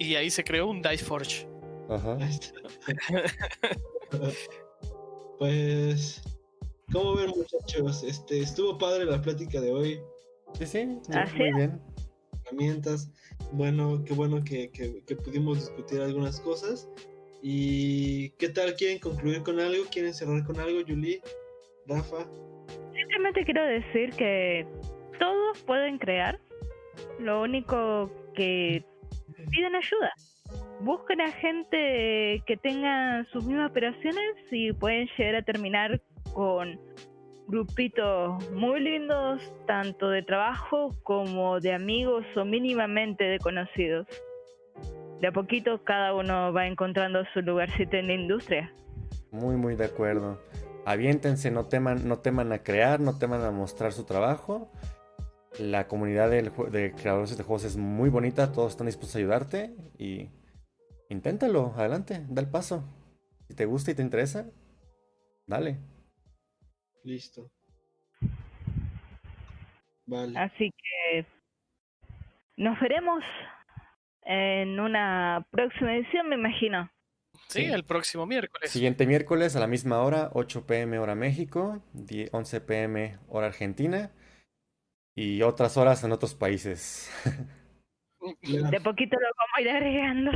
Y 0.00 0.16
ahí 0.16 0.28
se 0.28 0.42
creó 0.42 0.66
un 0.66 0.82
Dice 0.82 1.04
Forge. 1.04 1.46
Ajá. 1.88 2.18
pues, 5.38 6.20
¿cómo 6.92 7.14
ven 7.14 7.30
muchachos? 7.30 8.02
Este, 8.02 8.40
estuvo 8.40 8.76
padre 8.76 9.04
la 9.04 9.22
plática 9.22 9.60
de 9.60 9.70
hoy. 9.70 10.00
Sí, 10.58 10.66
sí, 10.66 10.84
muy, 10.84 11.52
bien. 11.52 11.80
herramientas. 12.44 13.08
Bueno, 13.52 14.02
qué 14.04 14.14
bueno 14.14 14.42
que, 14.42 14.72
que- 14.72 15.04
que 15.04 15.14
pudimos 15.14 15.60
discutir 15.60 16.00
algunas 16.00 16.40
cosas. 16.40 16.88
¿Y 17.40 18.30
qué 18.30 18.48
tal? 18.48 18.74
¿Quieren 18.74 18.98
concluir 18.98 19.44
con 19.44 19.60
algo? 19.60 19.84
¿Quieren 19.92 20.12
cerrar 20.12 20.44
con 20.44 20.58
algo, 20.58 20.80
Yuli? 20.80 21.20
Rafa. 21.86 22.26
Simplemente 22.94 23.44
quiero 23.44 23.64
decir 23.64 24.10
que 24.10 24.66
todos 25.18 25.62
pueden 25.62 25.98
crear. 25.98 26.38
Lo 27.18 27.42
único 27.42 28.10
que 28.34 28.84
piden 29.50 29.74
ayuda. 29.74 30.12
Busquen 30.80 31.20
a 31.20 31.30
gente 31.30 32.42
que 32.46 32.56
tenga 32.60 33.24
sus 33.32 33.44
mismas 33.44 33.70
operaciones 33.70 34.36
y 34.50 34.72
pueden 34.72 35.08
llegar 35.16 35.36
a 35.36 35.42
terminar 35.42 36.00
con 36.34 36.78
grupitos 37.46 38.50
muy 38.52 38.80
lindos, 38.80 39.42
tanto 39.66 40.08
de 40.08 40.22
trabajo 40.22 40.90
como 41.02 41.60
de 41.60 41.72
amigos 41.72 42.24
o 42.36 42.44
mínimamente 42.44 43.24
de 43.24 43.38
conocidos. 43.38 44.06
De 45.20 45.28
a 45.28 45.32
poquito 45.32 45.82
cada 45.84 46.14
uno 46.14 46.52
va 46.52 46.66
encontrando 46.66 47.22
su 47.32 47.42
lugarcito 47.42 47.96
en 47.96 48.08
la 48.08 48.14
industria. 48.14 48.72
Muy, 49.30 49.56
muy 49.56 49.76
de 49.76 49.84
acuerdo. 49.84 50.40
Aviéntense, 50.84 51.50
no 51.50 51.66
teman, 51.66 52.08
no 52.08 52.18
teman 52.18 52.52
a 52.52 52.62
crear, 52.62 53.00
no 53.00 53.18
teman 53.18 53.42
a 53.42 53.50
mostrar 53.50 53.92
su 53.92 54.04
trabajo. 54.04 54.70
La 55.58 55.86
comunidad 55.86 56.30
jue- 56.30 56.70
de 56.70 56.92
creadores 56.92 57.36
de 57.36 57.44
juegos 57.44 57.64
es 57.64 57.76
muy 57.76 58.08
bonita, 58.08 58.52
todos 58.52 58.72
están 58.72 58.86
dispuestos 58.86 59.16
a 59.16 59.18
ayudarte 59.18 59.76
y 59.98 60.30
inténtalo, 61.08 61.74
adelante, 61.76 62.24
da 62.28 62.42
el 62.42 62.50
paso. 62.50 62.84
Si 63.48 63.54
te 63.54 63.66
gusta 63.66 63.90
y 63.90 63.94
te 63.94 64.02
interesa, 64.02 64.46
dale. 65.46 65.78
Listo. 67.04 67.50
Vale. 70.06 70.38
Así 70.38 70.70
que 70.70 71.26
nos 72.56 72.78
veremos 72.80 73.22
en 74.24 74.80
una 74.80 75.46
próxima 75.50 75.94
edición, 75.94 76.28
me 76.28 76.36
imagino. 76.36 76.90
Sí, 77.48 77.60
Sí. 77.60 77.64
el 77.66 77.84
próximo 77.84 78.24
miércoles. 78.26 78.70
Siguiente 78.70 79.06
miércoles 79.06 79.54
a 79.56 79.60
la 79.60 79.66
misma 79.66 80.02
hora, 80.02 80.30
8 80.32 80.66
pm 80.66 80.98
hora 80.98 81.14
México, 81.14 81.82
10 81.92 82.30
11 82.32 82.60
pm 82.62 83.18
hora 83.28 83.46
Argentina 83.48 84.10
y 85.14 85.42
otras 85.42 85.76
horas 85.76 86.02
en 86.04 86.12
otros 86.12 86.34
países. 86.34 87.10
De 88.20 88.80
poquito 88.80 89.16
lo 89.18 89.26
vamos 89.36 89.50
a 89.56 89.60
ir 89.60 89.68
agregando. 89.70 90.30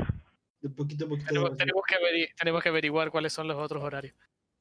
De 0.61 0.69
poquito 0.71 1.05
a 1.07 1.09
poquito. 1.09 1.29
Tenemos, 1.29 1.57
tenemos 1.57 1.83
que 1.89 1.95
averi- 1.95 2.35
tenemos 2.37 2.63
que 2.63 2.69
averiguar 2.69 3.11
cuáles 3.11 3.33
son 3.33 3.47
los 3.49 3.57
otros 3.57 3.83
horarios. 3.83 4.15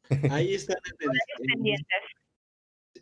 Ahí 0.32 0.54
están 0.54 0.78
en 1.00 1.66
el- 1.66 1.74
en- 1.76 1.86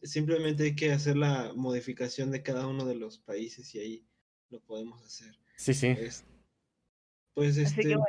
simplemente 0.01 0.63
hay 0.63 0.75
que 0.75 0.91
hacer 0.93 1.17
la 1.17 1.51
modificación 1.55 2.31
de 2.31 2.41
cada 2.41 2.67
uno 2.67 2.85
de 2.85 2.95
los 2.95 3.19
países 3.19 3.73
y 3.75 3.79
ahí 3.79 4.07
lo 4.49 4.59
podemos 4.61 5.01
hacer. 5.05 5.35
Sí, 5.57 5.73
sí. 5.73 5.87
Es- 5.87 6.25
pues 7.35 7.51
Así 7.51 7.61
este, 7.63 7.81
que 7.81 7.87
bueno, 7.95 8.05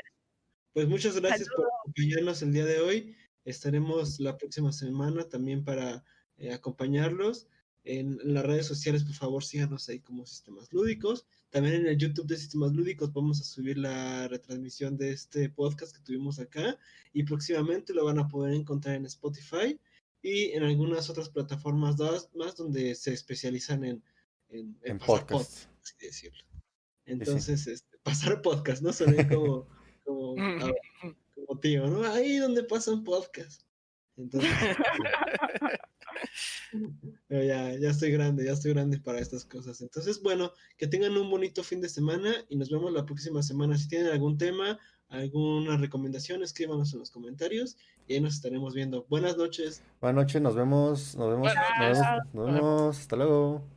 pues 0.74 0.88
muchas 0.88 1.18
gracias 1.18 1.48
por 1.56 1.66
acompañarnos 1.80 2.42
el 2.42 2.52
día 2.52 2.66
de 2.66 2.80
hoy. 2.80 3.16
Estaremos 3.44 4.18
la 4.18 4.36
próxima 4.36 4.72
semana 4.72 5.28
también 5.28 5.64
para 5.64 6.04
eh, 6.36 6.52
acompañarlos. 6.52 7.46
En, 7.84 8.18
las 8.24 8.44
redes 8.44 8.66
sociales, 8.66 9.04
por 9.04 9.14
favor, 9.14 9.44
síganos 9.44 9.88
ahí 9.88 10.00
como 10.00 10.26
Sistemas 10.26 10.72
Lúdicos. 10.72 11.26
También 11.50 11.76
en 11.76 11.86
el 11.86 11.96
YouTube 11.96 12.26
de 12.26 12.36
Sistemas 12.36 12.72
Lúdicos 12.72 13.12
vamos 13.12 13.40
a 13.40 13.44
subir 13.44 13.78
la 13.78 14.26
retransmisión 14.26 14.96
de 14.96 15.12
este 15.12 15.48
podcast 15.48 15.94
que 15.96 16.02
tuvimos 16.02 16.40
acá. 16.40 16.76
Y 17.12 17.22
próximamente 17.22 17.94
lo 17.94 18.04
van 18.04 18.18
a 18.18 18.26
poder 18.26 18.54
encontrar 18.54 18.96
en 18.96 19.06
Spotify 19.06 19.78
y 20.22 20.46
en 20.52 20.64
algunas 20.64 21.08
otras 21.08 21.28
plataformas 21.28 21.96
más 22.34 22.56
donde 22.56 22.96
se 22.96 23.12
especializan 23.12 23.84
en, 23.84 24.02
en, 24.48 24.98
podcast. 24.98 25.68
así 25.82 25.94
decirlo. 26.00 26.42
Entonces, 27.06 27.66
este, 27.68 27.98
pasar 28.02 28.42
podcast, 28.42 28.82
¿no? 28.82 28.92
Soné 28.92 29.28
como, 29.28 29.68
como, 30.04 30.34
como 31.34 31.60
tío, 31.60 31.86
¿no? 31.86 32.04
Ahí 32.04 32.36
donde 32.38 32.64
pasan 32.64 33.04
podcast. 33.04 33.62
Entonces, 34.16 34.50
pero 37.26 37.42
ya, 37.42 37.76
ya 37.76 37.90
estoy 37.90 38.12
grande, 38.12 38.44
ya 38.44 38.52
estoy 38.52 38.72
grande 38.72 38.98
para 38.98 39.18
estas 39.18 39.44
cosas. 39.44 39.80
Entonces, 39.80 40.22
bueno, 40.22 40.52
que 40.76 40.86
tengan 40.86 41.16
un 41.16 41.28
bonito 41.30 41.64
fin 41.64 41.80
de 41.80 41.88
semana 41.88 42.32
y 42.48 42.56
nos 42.56 42.70
vemos 42.70 42.92
la 42.92 43.04
próxima 43.04 43.42
semana. 43.42 43.76
Si 43.76 43.88
tienen 43.88 44.12
algún 44.12 44.38
tema, 44.38 44.78
alguna 45.08 45.76
recomendación, 45.76 46.42
escríbanos 46.42 46.92
en 46.92 47.00
los 47.00 47.10
comentarios 47.10 47.76
y 48.06 48.14
ahí 48.14 48.20
nos 48.20 48.34
estaremos 48.34 48.74
viendo. 48.74 49.04
Buenas 49.08 49.36
noches. 49.36 49.82
Buenas 50.00 50.24
noches, 50.24 50.42
nos 50.42 50.54
vemos, 50.54 51.16
nos 51.16 51.30
vemos, 51.30 51.52
nos 51.52 51.98
vemos, 51.98 52.24
nos 52.32 52.46
vemos, 52.46 52.98
hasta 52.98 53.16
luego. 53.16 53.73